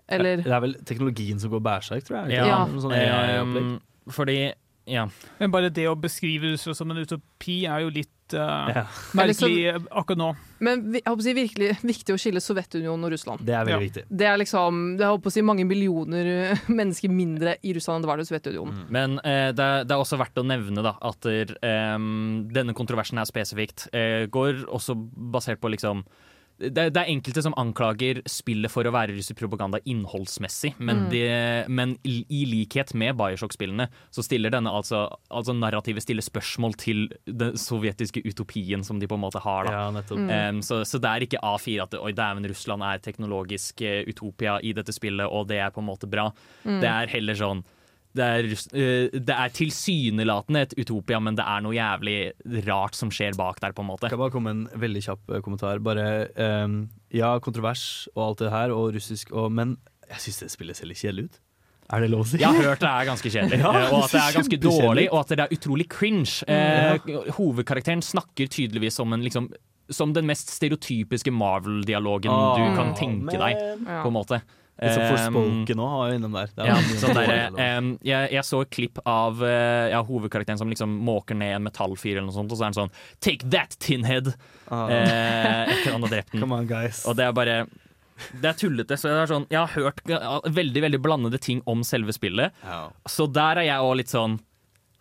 Eller 0.08 0.36
Det 0.44 0.52
er 0.52 0.60
vel 0.62 0.74
teknologien 0.86 1.40
som 1.42 1.50
går 1.50 1.60
bærsjerk, 1.66 2.04
tror 2.06 2.20
jeg. 2.28 2.38
er 2.38 2.46
Ja, 2.52 2.60
sånn 2.66 2.92
AI-opplegg. 2.94 3.80
fordi 4.14 4.52
Ja. 4.86 5.08
Men 5.40 5.50
bare 5.50 5.68
det 5.68 5.88
å 5.90 5.96
beskrive 5.98 6.52
Russland 6.52 6.76
som 6.78 6.90
en 6.92 6.96
utopi 7.02 7.64
er 7.66 7.80
jo 7.82 7.88
litt 7.90 8.34
uh, 8.34 8.70
Ja. 8.70 8.84
merkelig 9.18 9.64
eh, 9.72 9.78
akkurat 9.90 10.18
nå. 10.18 10.28
Men 10.60 10.92
jeg 10.94 11.02
håper 11.02 11.22
å 11.22 11.26
si 11.26 11.32
virkelig 11.34 11.70
viktig 11.82 12.14
å 12.14 12.18
skille 12.18 12.38
Sovjetunionen 12.42 13.02
og 13.04 13.10
Russland. 13.10 13.42
Det 13.44 13.54
er 13.54 13.64
veldig 13.66 13.82
viktig. 13.88 14.04
Det 14.10 14.26
er 14.30 14.38
liksom, 14.38 14.96
det 14.96 15.02
er, 15.04 15.10
håper 15.10 15.26
å 15.26 15.34
si 15.34 15.42
mange 15.42 15.66
millioner 15.66 16.30
eh, 16.52 16.62
mennesker 16.78 17.10
mindre 17.10 17.56
i 17.66 17.74
Russland 17.74 17.98
enn 17.98 18.06
det 18.06 18.10
var 18.12 18.22
i 18.22 18.28
Sovjetunionen. 18.30 18.86
Men 18.94 19.18
eh, 19.26 19.50
det, 19.50 19.66
er- 19.66 19.84
det 19.90 19.90
er 19.94 20.04
også 20.06 20.18
verdt 20.22 20.38
å 20.38 20.46
nevne 20.46 20.82
da, 20.86 20.94
at 21.02 21.18
der, 21.26 21.56
denne 22.54 22.74
kontroversen 22.78 23.18
her 23.18 23.26
spesifikt 23.26 23.88
eh, 23.92 24.26
går 24.30 24.68
også 24.70 24.94
basert 25.34 25.58
på 25.62 25.70
liksom 25.74 26.04
det, 26.58 26.86
det 26.94 27.00
er 27.02 27.10
enkelte 27.12 27.42
som 27.44 27.54
anklager 27.60 28.22
spillet 28.30 28.72
for 28.72 28.88
å 28.88 28.92
være 28.94 29.12
russisk 29.16 29.36
propaganda 29.42 29.80
innholdsmessig, 29.84 30.72
men, 30.78 31.04
Mm. 31.06 31.10
de, 31.12 31.22
men 31.68 31.90
i, 32.08 32.44
likhet 32.48 32.94
med 32.94 33.16
Bioshock-spillene 33.18 33.88
så 34.10 34.24
stiller 34.24 34.50
denne 34.54 34.72
altså, 34.72 35.02
altså 35.28 35.52
narrativet 35.52 36.02
stiller 36.02 36.24
spørsmål 36.24 36.76
til 36.80 37.04
den 37.26 37.58
sovjetiske 37.60 38.24
utopien 38.24 38.82
som 38.86 38.98
de 38.98 39.06
på 39.06 39.18
en 39.18 39.24
måte 39.26 39.42
har. 39.44 39.68
Da. 39.68 39.72
Ja. 39.76 40.16
Mm. 40.16 40.56
um, 40.56 40.62
så, 40.64 40.80
så 40.88 40.98
det 41.02 41.12
er 41.12 41.26
ikke 41.28 41.42
A4 41.44 41.82
at 41.84 41.98
oi, 42.00 42.12
dæven, 42.16 42.48
Russland 42.48 42.82
er 42.82 43.04
teknologisk 43.04 43.82
eh, 43.84 44.04
utopia 44.08 44.56
i 44.64 44.72
dette 44.72 44.94
spillet, 44.96 45.28
og 45.28 45.48
det 45.50 45.60
er 45.60 45.74
på 45.74 45.84
en 45.84 45.90
måte 45.90 46.08
bra. 46.08 46.30
Mm. 46.64 46.80
Det 46.80 46.88
er 46.88 47.12
heller 47.12 47.36
sånn 47.38 47.64
det 48.16 48.26
er, 48.26 48.48
eh, 48.50 49.16
det 49.16 49.34
er 49.34 49.54
tilsynelatende 49.54 50.62
et 50.66 50.74
utopia, 50.80 51.20
men 51.22 51.38
det 51.38 51.44
er 51.46 51.64
noe 51.64 51.76
jævlig 51.76 52.18
rart 52.66 52.96
som 52.98 53.12
skjer 53.12 53.36
bak 53.38 53.60
der, 53.62 53.74
på 53.76 53.84
en 53.84 53.90
måte. 53.90 54.10
Kan 54.12 54.22
bare 54.22 54.34
komme 54.34 54.54
en 54.54 54.64
veldig 54.72 55.02
kjapp 55.08 55.34
eh, 55.34 55.42
kommentar? 55.44 55.82
Bare, 55.84 56.06
um, 56.64 56.78
ja, 57.14 57.36
kontrovers 57.44 58.06
og 58.14 58.22
alt 58.30 58.44
det 58.44 58.54
her, 58.54 58.74
og 58.74 58.94
russisk, 58.96 59.34
og, 59.34 59.50
men 59.52 59.76
jeg 60.06 60.26
syns 60.26 60.44
det 60.44 60.54
spillet 60.54 60.78
ser 60.78 60.90
litt 60.90 61.02
kjedelig 61.02 61.28
ut. 61.28 61.42
Er 61.94 62.02
det 62.02 62.10
lov 62.10 62.24
å 62.24 62.26
si? 62.26 62.40
Jeg 62.42 62.50
har 62.50 62.72
hørt 62.72 62.82
det 62.82 62.90
er 62.90 63.06
ganske 63.06 63.30
kjedelig, 63.30 63.60
Ja, 63.62 63.84
og 63.92 64.00
at 64.00 64.16
det 64.16 64.22
er 64.24 64.36
ganske 64.40 64.58
dårlig, 64.58 65.06
og 65.12 65.20
at 65.20 65.32
det 65.32 65.44
er 65.44 65.54
utrolig 65.54 65.86
cringe. 65.92 66.42
Eh, 66.50 67.14
hovedkarakteren 67.38 68.02
snakker 68.02 68.50
tydeligvis 68.50 68.98
som 68.98 69.14
en 69.14 69.24
liksom 69.26 69.50
som 69.94 70.10
den 70.10 70.26
mest 70.26 70.50
stereotypiske 70.50 71.30
Marvel-dialogen 71.30 72.32
oh, 72.32 72.56
du 72.58 72.72
kan 72.74 72.88
tenke 72.98 73.38
deg, 73.38 73.60
på 73.86 74.08
en 74.10 74.16
måte. 74.16 74.40
Sånn 74.76 75.06
Forspoken 75.08 75.80
òg 75.80 75.92
var 75.96 76.10
innom 76.12 76.34
der. 76.36 76.50
Er 76.60 76.68
ja, 76.68 76.76
sånn 77.00 77.16
der, 77.16 77.54
um, 77.78 77.86
jeg, 78.04 78.28
jeg 78.34 78.44
så 78.44 78.60
et 78.60 78.72
klipp 78.76 79.00
av 79.08 79.40
uh, 79.40 79.86
ja, 79.88 80.02
hovedkarakteren 80.04 80.60
som 80.60 80.68
liksom 80.72 80.98
måker 81.06 81.38
ned 81.38 81.54
en 81.56 81.64
metallfyr, 81.64 82.18
eller 82.18 82.28
noe 82.28 82.36
sånt, 82.36 82.52
og 82.52 82.60
så 82.60 82.66
er 82.66 82.72
han 82.74 82.76
sånn 82.82 82.92
Take 83.24 83.48
that, 83.54 83.78
tinhead! 83.80 84.34
Ah. 84.68 84.90
Eh, 84.92 85.72
etter 85.72 85.94
han 85.94 86.04
har 86.04 86.12
drept 86.12 86.34
den. 86.34 86.40
Come 86.44 86.58
on, 86.60 86.68
guys. 86.68 87.04
Og 87.08 87.16
det 87.16 87.24
er 87.24 87.32
bare 87.36 87.54
Det 88.34 88.50
er 88.50 88.58
tullete. 88.58 88.98
Så 89.00 89.08
det 89.08 89.22
er 89.22 89.30
sånn, 89.30 89.48
jeg 89.52 89.62
har 89.62 89.72
hørt 89.76 90.52
veldig 90.58 90.84
veldig 90.88 91.00
blandede 91.04 91.40
ting 91.40 91.64
om 91.70 91.84
selve 91.86 92.12
spillet. 92.16 92.52
Så 93.08 93.30
der 93.32 93.62
er 93.62 93.70
jeg 93.70 93.88
òg 93.88 93.96
litt 94.02 94.12
sånn 94.12 94.36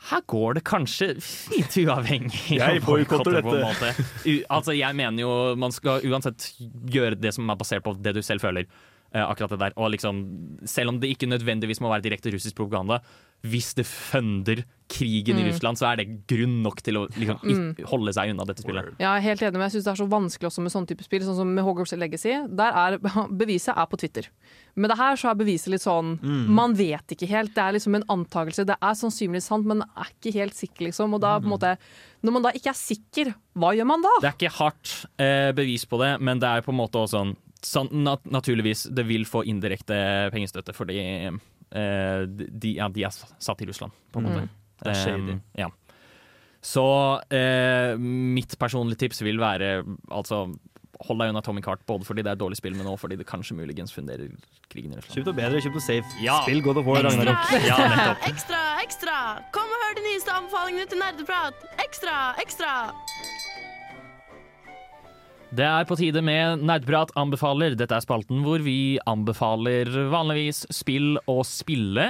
her 0.06 0.22
går 0.30 0.60
det 0.60 0.62
kanskje 0.68 1.08
fint 1.24 1.78
uavhengig. 1.82 2.60
Jeg 2.60 2.82
en 2.84 3.32
dette. 3.34 3.94
U 4.28 4.34
altså, 4.54 4.76
jeg 4.76 4.98
mener 5.00 5.24
jo 5.24 5.32
man 5.58 5.74
skal 5.74 6.04
uansett 6.06 6.52
gjøre 6.94 7.18
det 7.18 7.32
som 7.34 7.50
er 7.50 7.58
basert 7.58 7.86
på 7.86 7.96
det 7.98 8.14
du 8.14 8.22
selv 8.22 8.44
føler. 8.46 8.68
Eh, 9.16 9.24
akkurat 9.26 9.56
det 9.56 9.62
der. 9.64 9.74
Og 9.80 9.94
liksom, 9.96 10.20
selv 10.68 10.92
om 10.92 11.00
det 11.00 11.14
ikke 11.16 11.30
nødvendigvis 11.32 11.80
må 11.82 11.90
være 11.94 12.04
direkte 12.10 12.34
russisk 12.36 12.58
propaganda, 12.60 13.00
hvis 13.46 13.76
det 13.78 13.86
funder 13.86 14.64
krigen 14.90 15.38
i 15.38 15.44
Mm. 15.44 15.50
Russland, 15.52 15.78
så 15.78 15.86
er 15.92 15.98
det 16.00 16.28
grunn 16.28 16.64
nok 16.64 16.80
til 16.82 16.96
å 16.98 17.04
liksom, 17.14 17.40
Mm. 17.44 17.86
holde 17.86 18.14
seg 18.14 18.30
unna 18.32 18.46
dette 18.46 18.64
spillet. 18.64 18.96
Jeg 18.98 19.06
er 19.06 19.22
helt 19.22 19.42
enig, 19.42 19.54
men 19.54 19.70
jeg 19.70 19.74
syns 19.76 19.84
det 19.86 19.94
er 19.94 20.02
så 20.04 20.10
vanskelig 20.10 20.48
også 20.50 20.62
med 20.66 20.72
sånne 20.74 20.88
type 20.90 21.04
spill. 21.06 21.22
Sånn 21.22 21.36
som 21.38 21.54
med 21.54 21.64
Hogwarts 21.64 21.94
Legacy. 21.98 22.34
Der 22.56 22.72
er 22.74 22.98
beviset 23.30 23.76
er 23.78 23.86
på 23.86 23.98
Twitter. 24.02 24.28
Med 24.76 24.90
det 24.90 24.98
her 24.98 25.16
så 25.16 25.30
er 25.32 25.36
beviset 25.36 25.70
litt 25.72 25.82
sånn 25.86 26.20
Mm. 26.22 26.48
Man 26.50 26.74
vet 26.74 27.08
ikke 27.14 27.28
helt. 27.30 27.54
Det 27.54 27.62
er 27.64 27.74
liksom 27.74 27.96
en 27.96 28.04
antakelse. 28.10 28.66
Det 28.66 28.78
er 28.82 28.94
sannsynligvis 28.98 29.44
sant, 29.50 29.66
men 29.66 29.82
er 29.82 30.10
ikke 30.22 30.34
helt 30.34 30.54
sikker, 30.54 30.86
liksom. 30.90 31.14
Og 31.14 31.22
da 31.22 31.40
på 31.40 31.46
en 31.46 31.54
måte 31.58 31.78
Når 32.24 32.32
man 32.34 32.42
da 32.42 32.50
ikke 32.58 32.70
er 32.70 32.74
sikker, 32.74 33.36
hva 33.56 33.76
gjør 33.78 33.86
man 33.86 34.02
da? 34.02 34.10
Det 34.22 34.30
er 34.32 34.38
ikke 34.48 34.58
hardt 34.58 35.06
eh, 35.20 35.52
bevis 35.54 35.86
på 35.86 36.00
det, 36.02 36.20
men 36.20 36.40
det 36.40 36.48
er 36.50 36.62
på 36.66 36.70
en 36.74 36.78
måte 36.80 36.98
også 36.98 37.14
sånn 37.22 37.36
sånn, 37.64 37.92
nat 38.06 38.26
naturligvis, 38.28 38.88
det 38.96 39.06
vil 39.08 39.26
få 39.30 39.44
indirekte 39.48 39.96
pengestøtte, 40.34 40.76
fordi 40.76 41.00
eh, 41.00 42.22
de, 42.28 42.76
ja, 42.76 42.90
de 42.92 43.08
er 43.08 43.16
satt 43.16 43.64
i 43.64 43.70
Russland, 43.70 43.96
på 44.12 44.22
en 44.22 44.30
måte. 44.30 44.46
Mm. 44.46 44.54
Det 44.84 44.92
er 44.92 45.02
shady. 45.02 45.36
Um, 45.38 45.42
ja. 45.56 45.72
Så 46.66 46.86
eh, 47.30 47.94
mitt 48.02 48.58
personlige 48.60 49.06
tips 49.06 49.22
vil 49.26 49.38
være 49.40 49.84
altså 50.10 50.48
Hold 51.06 51.20
deg 51.20 51.32
unna 51.34 51.42
Tommy 51.44 51.60
Cart, 51.60 51.82
både 51.84 52.06
fordi 52.08 52.24
det 52.24 52.30
er 52.32 52.38
et 52.38 52.40
dårlig 52.40 52.56
spill, 52.56 52.72
men 52.80 52.88
også 52.88 53.04
fordi 53.04 53.18
det 53.20 53.26
kanskje 53.28 53.58
muligens 53.58 53.92
funderer 53.92 54.30
krigen 54.72 54.94
i 54.94 54.96
Russland. 54.96 55.18
Kjøp 55.18 55.28
noe 55.28 55.36
bedre, 55.36 55.60
kjøp 55.60 55.76
noe 55.76 55.84
safe. 55.84 56.14
Ja. 56.24 56.38
Spill 56.46 56.62
God 56.64 56.80
of 56.80 56.88
War, 56.88 57.04
Ragnarok. 57.04 57.52
Ja, 57.68 58.14
ekstra, 58.30 58.62
ekstra! 58.80 59.18
Kom 59.54 59.68
og 59.76 59.84
hør 59.84 59.98
de 60.00 60.06
nyeste 60.08 60.32
anbefalingene 60.40 60.88
til 60.88 61.04
nerdeprat! 61.04 61.68
Ekstra, 61.84 62.16
ekstra! 62.40 62.72
Det 65.56 65.64
er 65.66 65.86
på 65.88 65.96
tide 66.00 66.20
med 66.26 66.64
Nerdprat 66.68 67.14
anbefaler. 67.20 67.76
Dette 67.80 67.96
er 67.96 68.04
spalten 68.04 68.42
hvor 68.44 68.60
vi 68.66 68.98
anbefaler 69.08 69.88
vanligvis 70.12 70.66
spill 70.74 71.16
og 71.32 71.46
spille. 71.48 72.10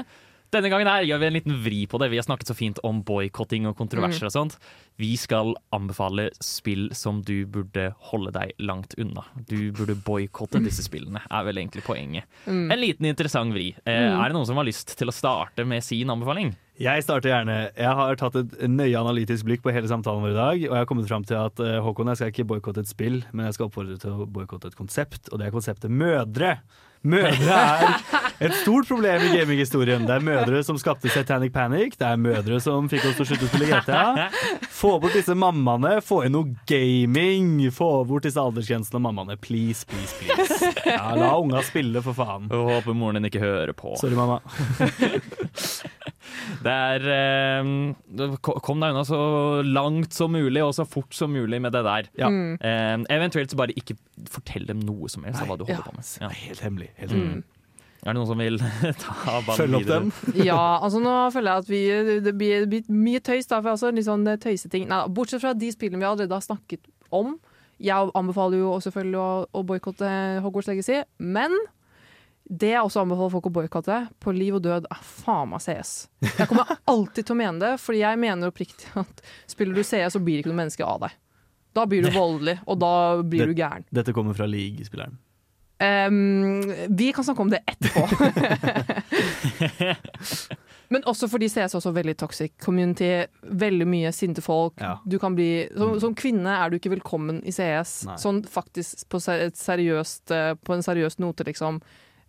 Denne 0.53 0.69
gangen 0.71 0.87
her 0.87 1.03
gjør 1.03 1.19
vi 1.19 1.27
en 1.27 1.35
liten 1.35 1.55
vri 1.65 1.81
på 1.89 1.99
det. 1.99 2.07
Vi 2.13 2.17
har 2.19 2.25
snakket 2.25 2.47
så 2.47 2.55
fint 2.55 2.79
om 2.87 3.01
boikotting 3.05 3.65
og 3.67 3.75
kontroverser 3.77 4.29
og 4.29 4.33
sånt. 4.33 4.55
Vi 5.01 5.11
skal 5.19 5.51
anbefale 5.75 6.29
spill 6.39 6.87
som 6.95 7.19
du 7.27 7.43
burde 7.51 7.89
holde 8.11 8.31
deg 8.37 8.53
langt 8.63 8.95
unna. 9.01 9.25
Du 9.49 9.71
burde 9.75 9.97
boikotte 10.05 10.61
disse 10.63 10.85
spillene, 10.85 11.21
er 11.27 11.43
vel 11.49 11.59
egentlig 11.59 11.83
poenget. 11.85 12.29
Mm. 12.47 12.69
En 12.71 12.79
liten 12.81 13.09
interessant 13.11 13.53
vri. 13.57 13.73
Eh, 13.83 14.05
Mm. 14.05 14.21
Er 14.21 14.29
det 14.29 14.35
noen 14.37 14.47
som 14.47 14.57
har 14.57 14.65
lyst 14.69 14.95
til 14.97 15.11
å 15.11 15.13
starte 15.13 15.65
med 15.67 15.83
sin 15.83 16.09
anbefaling? 16.09 16.55
Jeg 16.75 17.05
starter 17.05 17.31
gjerne. 17.31 17.53
Jeg 17.71 17.91
har 17.99 18.17
tatt 18.19 18.35
et 18.35 18.55
nøye 18.67 18.99
analytisk 18.99 19.47
blikk 19.47 19.61
på 19.63 19.71
hele 19.71 19.87
samtalen 19.87 20.25
vår 20.25 20.33
i 20.33 20.35
dag, 20.39 20.63
og 20.67 20.73
jeg 20.73 20.81
har 20.81 20.89
kommet 20.89 21.07
fram 21.07 21.23
til 21.23 21.37
at 21.39 21.61
eh, 21.63 21.77
Håkon, 21.83 22.11
jeg 22.11 22.19
skal 22.19 22.33
ikke 22.33 22.47
boikotte 22.49 22.83
et 22.83 22.91
spill, 22.91 23.21
men 23.31 23.47
jeg 23.47 23.55
skal 23.55 23.69
oppfordre 23.69 23.95
til 24.01 24.11
å 24.11 24.27
boikotte 24.27 24.73
et 24.73 24.75
konsept, 24.75 25.31
og 25.31 25.39
det 25.39 25.47
er 25.47 25.55
konseptet 25.55 25.93
mødre. 25.93 26.57
Mødre 27.05 27.55
er 27.55 28.45
et 28.47 28.53
stort 28.63 28.89
problem 28.89 29.23
i 29.23 29.31
gaminghistorien. 29.37 30.03
Det 30.09 30.15
er 30.17 30.23
mødre 30.25 30.63
som 30.65 30.75
skapte 30.81 31.11
Satanic 31.13 31.53
Panic, 31.55 31.95
det 32.01 32.09
er 32.09 32.19
mødre 32.19 32.59
som 32.63 32.89
fikk 32.91 33.05
oss 33.07 33.19
til 33.19 33.23
å 33.23 33.29
slutte 33.29 33.47
å 33.47 33.51
spille 33.53 33.71
GTA. 33.71 34.29
Få 34.75 34.95
bort 34.99 35.15
disse 35.15 35.35
mammaene, 35.37 35.99
få 36.03 36.25
inn 36.25 36.35
noe 36.35 36.57
gaming, 36.67 37.69
få 37.71 37.91
bort 38.09 38.27
disse 38.27 38.41
aldersgrensene 38.41 38.99
og 38.99 39.05
mammaene. 39.05 39.39
Please, 39.39 39.87
please, 39.87 40.17
please. 40.19 40.73
Ja, 40.89 41.13
la 41.15 41.35
unga 41.39 41.63
spille, 41.63 42.03
for 42.03 42.17
faen. 42.17 42.49
Jeg 42.51 42.67
håper 42.73 42.97
moren 42.97 43.21
din 43.21 43.29
ikke 43.31 43.45
hører 43.45 43.77
på. 43.77 43.95
Sorry, 44.01 44.17
mamma. 44.17 44.41
Det 46.65 46.73
er 46.73 47.05
eh, 47.15 48.37
Kom 48.41 48.81
deg 48.83 48.93
unna 48.95 49.03
så 49.07 49.19
langt 49.65 50.13
som 50.15 50.31
mulig, 50.35 50.61
og 50.65 50.73
så 50.77 50.85
fort 50.87 51.13
som 51.15 51.33
mulig 51.33 51.59
med 51.63 51.73
det 51.75 51.83
der. 51.87 52.09
Ja. 52.19 52.29
Mm. 52.29 52.55
Eh, 52.59 52.95
eventuelt 53.15 53.51
så 53.53 53.59
bare 53.59 53.75
ikke 53.77 53.97
fortell 54.31 54.65
dem 54.69 54.79
noe 54.85 55.09
som 55.11 55.23
helst 55.27 55.41
av 55.43 55.49
hva 55.51 55.57
du 55.59 55.65
holder 55.65 55.81
Ja. 55.81 55.85
på 55.89 55.95
med. 55.97 56.09
Ja. 56.21 56.29
Helt 56.45 56.63
hemmelig. 56.65 56.89
Helt 57.01 57.15
Mm. 57.15 57.43
Er 58.05 58.13
det 58.13 58.19
noen 58.19 58.27
som 58.29 58.37
vil 58.37 58.57
ta 59.01 59.39
ballen 59.41 59.57
Følg 59.57 59.75
opp 59.79 59.87
dem. 59.89 60.11
Ja, 60.45 60.77
altså 60.83 60.99
nå 61.01 61.13
føler 61.33 61.55
jeg 61.55 61.63
at 61.63 61.69
vi, 61.71 61.79
det 62.21 62.33
blir, 62.37 62.59
det 62.65 62.69
blir 62.69 62.83
mye 62.93 63.19
tøys. 63.25 63.47
Da, 63.49 63.61
for 63.65 63.71
altså, 63.73 63.89
litt 63.89 64.05
sånn 64.05 64.27
tøyseting. 64.43 64.85
Nei, 64.91 64.99
bortsett 65.09 65.41
fra 65.41 65.55
de 65.57 65.71
spillene 65.73 66.03
vi 66.03 66.05
allerede 66.05 66.37
har 66.37 66.45
snakket 66.45 66.85
om. 67.09 67.39
Jeg 67.81 68.11
anbefaler 68.13 68.61
jo 68.61 68.75
selvfølgelig 68.85 69.17
å, 69.17 69.31
å 69.57 69.63
boikotte 69.65 70.11
Hogwarts 70.45 70.69
Legacy, 70.69 70.99
men 71.17 71.51
det 72.45 72.69
jeg 72.75 72.83
også 72.85 73.01
anbefaler 73.01 73.31
folk 73.33 73.47
å 73.49 73.53
boikotte, 73.55 73.95
på 74.21 74.29
liv 74.35 74.53
og 74.59 74.61
død, 74.67 74.85
er 74.93 74.99
faen 75.01 75.49
meg 75.49 75.63
CS. 75.65 75.93
Jeg 76.27 76.45
kommer 76.51 76.75
alltid 76.85 77.25
til 77.25 77.33
å 77.33 77.39
mene 77.39 77.57
det, 77.63 77.71
fordi 77.81 78.03
jeg 78.03 78.19
mener 78.21 78.51
oppriktig 78.51 78.91
at 79.01 79.23
spiller 79.49 79.73
du 79.73 79.81
CS, 79.81 80.13
så 80.13 80.21
blir 80.21 80.37
det 80.37 80.43
ikke 80.45 80.51
noe 80.53 80.61
menneske 80.61 80.85
av 80.85 81.01
deg. 81.07 81.15
Da 81.75 81.83
blir 81.89 82.05
du 82.05 82.11
voldelig, 82.13 82.59
og 82.69 82.77
da 82.79 82.91
blir 83.25 83.49
du 83.49 83.57
gæren. 83.57 83.83
Dette 83.91 84.13
kommer 84.15 84.37
fra 84.37 84.45
League-spilleren. 84.47 85.17
Um, 85.75 86.61
vi 86.95 87.09
kan 87.11 87.25
snakke 87.27 87.43
om 87.43 87.49
det 87.51 87.59
etterpå. 87.67 88.05
Men 90.93 91.01
også 91.09 91.27
fordi 91.27 91.47
CS 91.49 91.73
er 91.73 91.79
også 91.79 91.91
veldig 91.95 92.13
toxic 92.21 92.53
community. 92.61 93.07
Veldig 93.57 93.87
mye 93.89 94.11
sinte 94.15 94.43
folk. 94.45 94.77
Ja. 94.79 94.99
Du 95.09 95.17
kan 95.19 95.33
bli, 95.35 95.65
som, 95.75 95.95
som 95.99 96.13
kvinne 96.17 96.53
er 96.61 96.69
du 96.71 96.77
ikke 96.77 96.93
velkommen 96.93 97.41
i 97.43 97.51
CS. 97.55 97.95
Nei. 98.07 98.17
Sånn 98.21 98.43
faktisk 98.47 99.07
på, 99.11 99.19
ser- 99.23 99.49
seriøst, 99.57 100.31
eh, 100.35 100.51
på 100.61 100.75
en 100.77 100.85
seriøs 100.85 101.17
note, 101.23 101.43
liksom. 101.49 101.81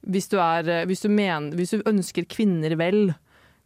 Hvis 0.07 0.28
du, 0.31 0.37
er, 0.39 0.69
eh, 0.70 0.85
hvis, 0.87 1.03
du 1.03 1.09
mener, 1.11 1.55
hvis 1.59 1.74
du 1.74 1.83
ønsker 1.87 2.27
kvinner 2.31 2.77
vel, 2.78 3.12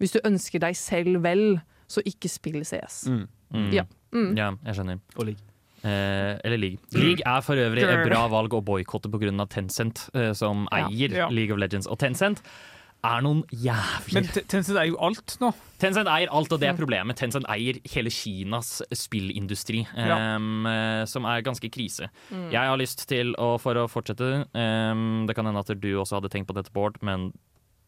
hvis 0.00 0.14
du 0.16 0.20
ønsker 0.24 0.62
deg 0.62 0.76
selv 0.78 1.20
vel, 1.22 1.60
så 1.90 2.00
ikke 2.06 2.30
spill 2.32 2.62
CS. 2.64 3.04
Mm. 3.10 3.70
Ja. 3.74 3.84
Mm. 4.14 4.32
ja, 4.38 4.50
jeg 4.66 4.78
skjønner. 4.78 5.00
Og 5.18 5.26
League. 5.28 5.44
Eh, 5.82 6.36
eller 6.44 6.58
League. 6.60 6.78
League 6.92 7.24
er 7.26 7.40
for 7.44 7.56
øvrig 7.60 7.84
et 7.86 8.02
bra 8.08 8.26
valg 8.28 8.52
å 8.56 8.60
boikotte 8.64 9.10
pga. 9.12 9.46
Tencent, 9.48 10.08
eh, 10.14 10.32
som 10.32 10.66
Ja. 10.72 10.86
eier 10.88 11.14
Ja. 11.16 11.28
League 11.28 11.52
of 11.52 11.58
Legends. 11.58 11.86
Og 11.86 11.98
Tencent 11.98 12.42
er 13.04 13.22
noen 13.24 13.42
jævler. 13.50 14.12
Men 14.20 14.26
Tencent 14.50 14.76
eier 14.76 14.90
jo 14.92 14.98
alt 15.00 15.36
nå. 15.40 15.50
Tencent 15.80 16.08
eier 16.12 16.28
alt, 16.36 16.52
og 16.52 16.60
det 16.60 16.68
er 16.68 16.76
problemet. 16.76 17.16
Tencent 17.16 17.46
eier 17.48 17.78
hele 17.94 18.10
Kinas 18.12 18.82
spillindustri, 18.92 19.86
Ja. 19.96 20.18
eh, 20.36 21.04
som 21.08 21.24
er 21.24 21.40
ganske 21.46 21.70
krise. 21.72 22.10
Mm. 22.30 22.50
Jeg 22.52 22.60
har 22.72 22.76
lyst 22.76 23.06
til, 23.08 23.34
å, 23.40 23.54
for 23.60 23.74
å 23.80 23.86
fortsette 23.88 24.46
um, 24.52 25.24
Det 25.26 25.34
kan 25.34 25.46
hende 25.48 25.60
at 25.64 25.72
du 25.80 25.88
også 25.98 26.18
hadde 26.20 26.28
tenkt 26.32 26.48
på 26.50 26.54
dette, 26.58 26.70
Bård, 26.72 26.98
men 27.02 27.30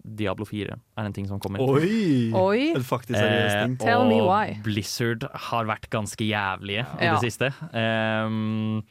Diablo 0.02 0.44
4 0.48 0.74
er 0.98 1.04
en 1.06 1.12
ting 1.14 1.28
som 1.28 1.38
kommer. 1.38 1.60
Oi! 1.62 2.32
Oi. 2.34 2.72
En 2.74 2.82
faktisk 2.82 3.14
seriøs 3.20 3.52
ting. 3.52 3.76
Eh, 3.78 3.84
Tell 3.84 4.08
me 4.08 4.18
why. 4.24 4.56
Blizzard 4.64 5.28
har 5.50 5.68
vært 5.68 5.86
ganske 5.92 6.24
jævlige 6.26 6.86
i 6.98 7.04
Ja. 7.04 7.18
det 7.20 7.28
siste. 7.32 7.52
Um, 7.72 8.82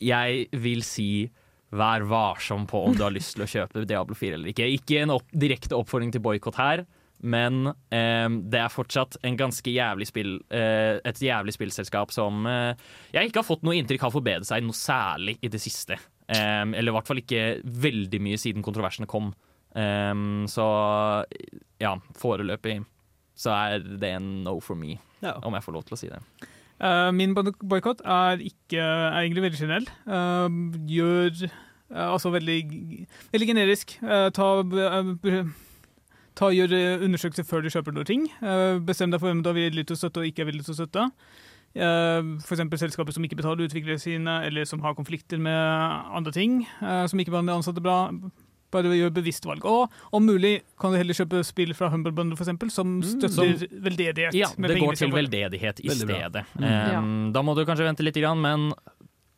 jeg 0.00 0.46
vil 0.52 0.80
si 0.82 1.30
vær 1.74 2.04
varsom 2.08 2.66
på 2.70 2.84
om 2.88 2.94
du 2.96 3.02
har 3.04 3.14
lyst 3.14 3.34
til 3.36 3.44
å 3.44 3.50
kjøpe 3.50 3.86
Diablo 3.88 4.16
4 4.18 4.38
eller 4.38 4.52
ikke. 4.52 4.68
Ikke 4.76 5.00
en 5.02 5.14
opp, 5.16 5.26
direkte 5.30 5.76
oppfordring 5.78 6.12
til 6.14 6.22
boikott 6.24 6.58
her, 6.60 6.84
men 7.24 7.70
eh, 7.94 8.28
det 8.52 8.60
er 8.60 8.72
fortsatt 8.72 9.18
en 9.24 9.38
ganske 9.38 9.72
jævlig 9.72 10.08
spill, 10.10 10.34
eh, 10.52 11.00
et 11.00 11.22
jævlig 11.24 11.54
spillselskap 11.56 12.12
som 12.14 12.44
eh, 12.50 12.74
jeg 13.14 13.30
ikke 13.30 13.40
har 13.40 13.48
fått 13.48 13.64
noe 13.66 13.76
inntrykk 13.78 14.04
av 14.04 14.12
å 14.12 14.18
forbedre 14.18 14.48
seg 14.48 14.66
noe 14.66 14.76
særlig 14.76 15.38
i 15.40 15.50
det 15.52 15.62
siste. 15.62 15.98
Em, 16.28 16.72
eller 16.72 16.92
i 16.92 16.96
hvert 16.96 17.08
fall 17.08 17.20
ikke 17.20 17.44
veldig 17.64 18.20
mye 18.24 18.40
siden 18.40 18.64
kontroversene 18.64 19.08
kom. 19.10 19.32
Em, 19.76 20.44
så 20.48 20.66
ja, 21.82 21.94
foreløpig 22.20 22.78
så 23.34 23.54
er 23.56 23.84
det 23.84 24.14
en 24.14 24.28
no 24.44 24.58
for 24.62 24.78
me, 24.78 24.98
om 25.24 25.56
jeg 25.56 25.66
får 25.66 25.74
lov 25.74 25.88
til 25.88 25.96
å 25.96 26.00
si 26.00 26.12
det. 26.12 26.20
Eh, 26.82 27.10
min 27.14 27.34
boikott 27.34 28.02
er, 28.04 28.40
er 28.72 29.20
egentlig 29.20 29.42
veldig 29.42 29.58
generell. 29.58 29.86
Eh, 30.06 30.56
gjør 30.90 31.44
eh, 31.44 32.10
Altså 32.10 32.30
veldig, 32.30 33.06
veldig 33.32 33.48
generisk. 33.48 33.98
Ta, 34.34 34.48
Ta 36.34 36.48
Gjør 36.50 36.72
undersøkelser 37.04 37.44
før 37.46 37.62
du 37.62 37.70
kjøper 37.70 37.94
noe 37.94 38.04
ting. 38.08 38.24
Bestem 38.86 39.12
deg 39.12 39.20
for 39.20 39.30
hvem 39.30 39.44
du 39.44 39.50
er 39.52 39.58
villig 39.60 39.84
til 39.86 39.94
å 39.94 40.00
støtte 40.00 40.22
og 40.22 40.26
ikke 40.26 40.42
er 40.42 40.48
villig 40.48 40.64
til 40.66 40.74
å 40.74 40.78
støtte. 40.80 41.04
Eksempel 41.74 42.80
selskaper 42.80 43.14
som 43.14 43.26
ikke 43.26 43.38
betaler 43.38 43.68
utviklere 43.68 44.02
sine, 44.02 44.40
eller 44.48 44.66
som 44.66 44.82
har 44.82 44.96
konflikter 44.98 45.38
med 45.38 45.54
andre 46.10 46.32
ting, 46.34 46.64
som 46.80 47.20
ikke 47.20 47.36
behandler 47.36 47.60
ansatte 47.60 47.84
bra. 47.84 48.08
Bare 48.74 48.96
gjør 48.98 49.12
bevisst 49.14 49.46
valg. 49.48 49.64
Og 49.68 50.14
om 50.14 50.26
mulig 50.26 50.56
kan 50.80 50.94
du 50.94 50.98
heller 50.98 51.16
kjøpe 51.16 51.44
spill 51.46 51.74
fra 51.78 51.90
Humble 51.92 52.14
Bundle, 52.14 52.38
f.eks., 52.38 52.74
som 52.74 52.98
støtter 53.06 53.54
mm. 53.54 53.78
veldedighet. 53.86 54.36
Ja, 54.38 54.50
med 54.58 54.74
det 54.74 54.80
går 54.82 54.98
til 54.98 55.14
veldedighet 55.14 55.82
i 55.84 55.90
Veldig 55.92 56.08
stedet. 56.10 56.44
Mm. 56.58 56.66
Um, 56.66 57.14
Da 57.34 57.44
må 57.46 57.54
du 57.56 57.64
kanskje 57.68 57.86
vente 57.86 58.06
litt, 58.06 58.18
grann, 58.18 58.40
men 58.42 58.72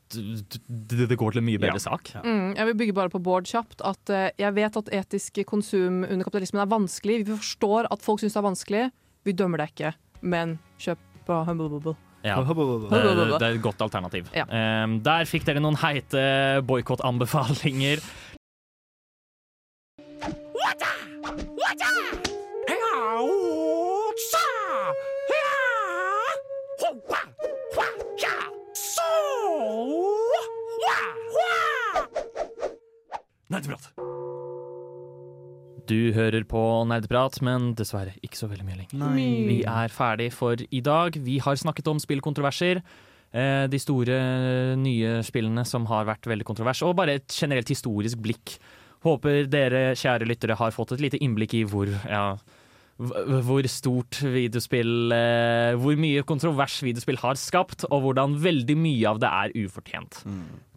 det 0.09 1.17
går 1.19 1.35
til 1.35 1.43
en 1.43 1.47
mye 1.47 1.61
bedre 1.61 1.81
sak. 1.83 2.13
Mm, 2.23 2.55
jeg 2.55 2.69
vil 2.69 2.77
bygge 2.83 2.95
bare 2.97 3.11
på 3.11 3.21
Bård 3.23 3.49
kjapt. 3.51 3.83
At 3.87 4.13
eh, 4.13 4.29
jeg 4.39 4.55
vet 4.57 4.79
at 4.79 4.91
etisk 5.01 5.41
konsum 5.49 6.05
under 6.05 6.25
kapitalismen 6.25 6.63
er 6.63 6.71
vanskelig. 6.71 7.25
Vi 7.27 7.35
forstår 7.35 7.91
at 7.91 8.05
folk 8.05 8.23
syns 8.23 8.37
det 8.37 8.43
er 8.43 8.47
vanskelig. 8.47 8.85
Vi 9.27 9.35
dømmer 9.35 9.63
det 9.63 9.73
ikke, 9.73 9.95
men 10.23 10.59
kjøp 10.83 11.03
på 11.27 11.41
Humble 11.49 11.71
Bubble. 11.73 11.97
Ja, 12.27 12.41
det, 12.43 13.27
det 13.39 13.47
er 13.47 13.53
et 13.55 13.63
godt 13.63 13.83
alternativ. 13.85 14.31
Ja. 14.35 14.47
Um, 14.51 14.99
der 15.05 15.29
fikk 15.31 15.47
dere 15.47 15.63
noen 15.63 15.79
heite 15.79 16.23
boikottanbefalinger. 16.67 18.03
Nerdeprat. 33.47 33.85
Du 35.87 35.99
hører 36.17 36.43
på 36.51 36.61
Nerdeprat, 36.91 37.39
men 37.47 37.69
dessverre 37.79 38.17
ikke 38.27 38.39
så 38.41 38.49
veldig 38.51 38.67
mye 38.67 38.79
lenger. 38.81 38.97
Nei. 38.99 39.27
Vi 39.47 39.59
er 39.71 39.93
ferdig 39.95 40.33
for 40.35 40.59
i 40.59 40.81
dag. 40.83 41.15
Vi 41.23 41.39
har 41.45 41.55
snakket 41.61 41.87
om 41.93 42.01
spillkontroverser. 42.03 42.83
eh, 43.33 43.67
De 43.71 43.79
store 43.79 44.75
nye 44.77 45.23
spillene 45.23 45.65
som 45.65 45.87
har 45.87 46.05
vært 46.11 46.27
veldig 46.27 46.45
kontrovers, 46.45 46.83
og 46.83 46.97
bare 46.97 47.15
et 47.21 47.29
generelt 47.31 47.69
historisk 47.71 48.19
blikk. 48.19 48.59
Håper 49.07 49.47
dere 49.51 49.89
kjære 49.99 50.29
lyttere 50.29 50.59
har 50.59 50.75
fått 50.75 50.97
et 50.97 51.05
lite 51.05 51.21
innblikk 51.23 51.55
i 51.55 51.65
hvor 51.69 51.87
ja, 51.87 52.29
hvor 52.97 53.67
stort 53.69 54.23
videospill 54.25 55.13
eh, 55.13 55.75
Hvor 55.77 55.99
mye 56.01 56.25
kontrovers 56.27 56.79
videospill 56.85 57.21
har 57.21 57.37
skapt, 57.41 57.85
og 57.91 58.07
hvordan 58.07 58.39
veldig 58.43 58.77
mye 58.81 59.11
av 59.11 59.21
det 59.23 59.31
er 59.31 59.57
ufortjent. 59.67 60.23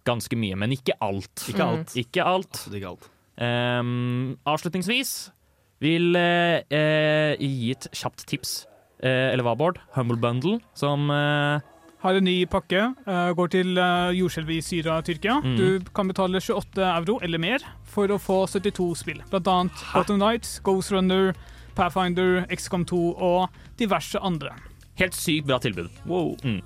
Ganske 0.07 0.39
mye, 0.39 0.57
men 0.59 0.75
ikke 0.75 0.97
alt. 1.05 1.47
Ikke 1.51 1.65
alt. 1.65 1.95
Ikke 1.99 2.27
alt. 2.27 2.63
Ikke 2.73 2.93
alt. 2.93 3.09
Um, 3.39 4.35
avslutningsvis 4.49 5.31
vil 5.79 6.11
eh, 6.19 7.39
gi 7.39 7.71
et 7.71 7.87
kjapt 7.95 8.25
tips. 8.27 8.55
Eh, 8.99 9.29
eller 9.31 9.45
hva, 9.47 9.55
Bård? 9.55 9.79
Humble 9.95 10.19
Bundle, 10.19 10.57
som 10.75 11.07
eh, 11.13 11.63
Har 11.99 12.15
en 12.15 12.23
ny 12.23 12.45
pakke. 12.47 12.85
Uh, 13.03 13.31
går 13.35 13.51
til 13.51 13.75
uh, 13.75 14.09
jordskjelvet 14.15 14.55
i 14.55 14.63
Syria 14.63 14.99
og 14.99 15.07
Tyrkia. 15.07 15.39
Mm. 15.43 15.55
Du 15.59 15.91
kan 15.95 16.07
betale 16.07 16.39
28 16.39 16.83
euro 16.85 17.17
eller 17.25 17.41
mer 17.43 17.65
for 17.83 18.11
å 18.11 18.19
få 18.21 18.45
72 18.47 18.87
spill. 19.01 19.23
Blant 19.31 19.49
annet 19.51 19.83
Bottom 19.91 20.21
Nights, 20.21 20.59
Ghost 20.63 20.93
Runner, 20.95 21.33
Pathfinder, 21.75 22.45
XCOM 22.55 22.85
2 22.87 23.01
og 23.15 23.59
diverse 23.81 24.19
andre. 24.23 24.53
Helt 24.99 25.15
sykt 25.15 25.47
bra 25.47 25.59
tilbud. 25.63 25.91
Mm. 26.07 26.61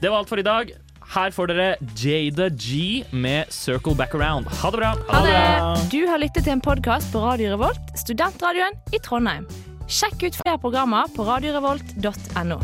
Det 0.00 0.10
var 0.10 0.20
alt 0.20 0.28
for 0.28 0.40
i 0.40 0.46
dag. 0.46 0.72
Her 1.08 1.32
får 1.32 1.48
dere 1.48 1.68
Jada 1.96 2.50
G 2.52 3.04
med 3.12 3.48
Circle 3.52 3.96
Back 3.96 4.12
Around. 4.14 4.50
Ha 4.60 4.72
det 4.72 4.82
bra! 4.82 4.90
Ha 5.08 5.22
det! 5.24 5.86
Du 5.92 6.02
har 6.08 6.20
lyttet 6.20 6.44
til 6.44 6.52
en 6.58 6.64
podkast 6.64 7.08
på 7.14 7.22
Radio 7.24 7.54
Revolt, 7.54 7.96
studentradioen 7.96 8.76
i 8.92 9.00
Trondheim. 9.00 9.48
Sjekk 9.88 10.26
ut 10.26 10.36
flere 10.42 10.60
programmer 10.60 11.08
på 11.16 11.24
radiorevolt.no. 11.24 12.60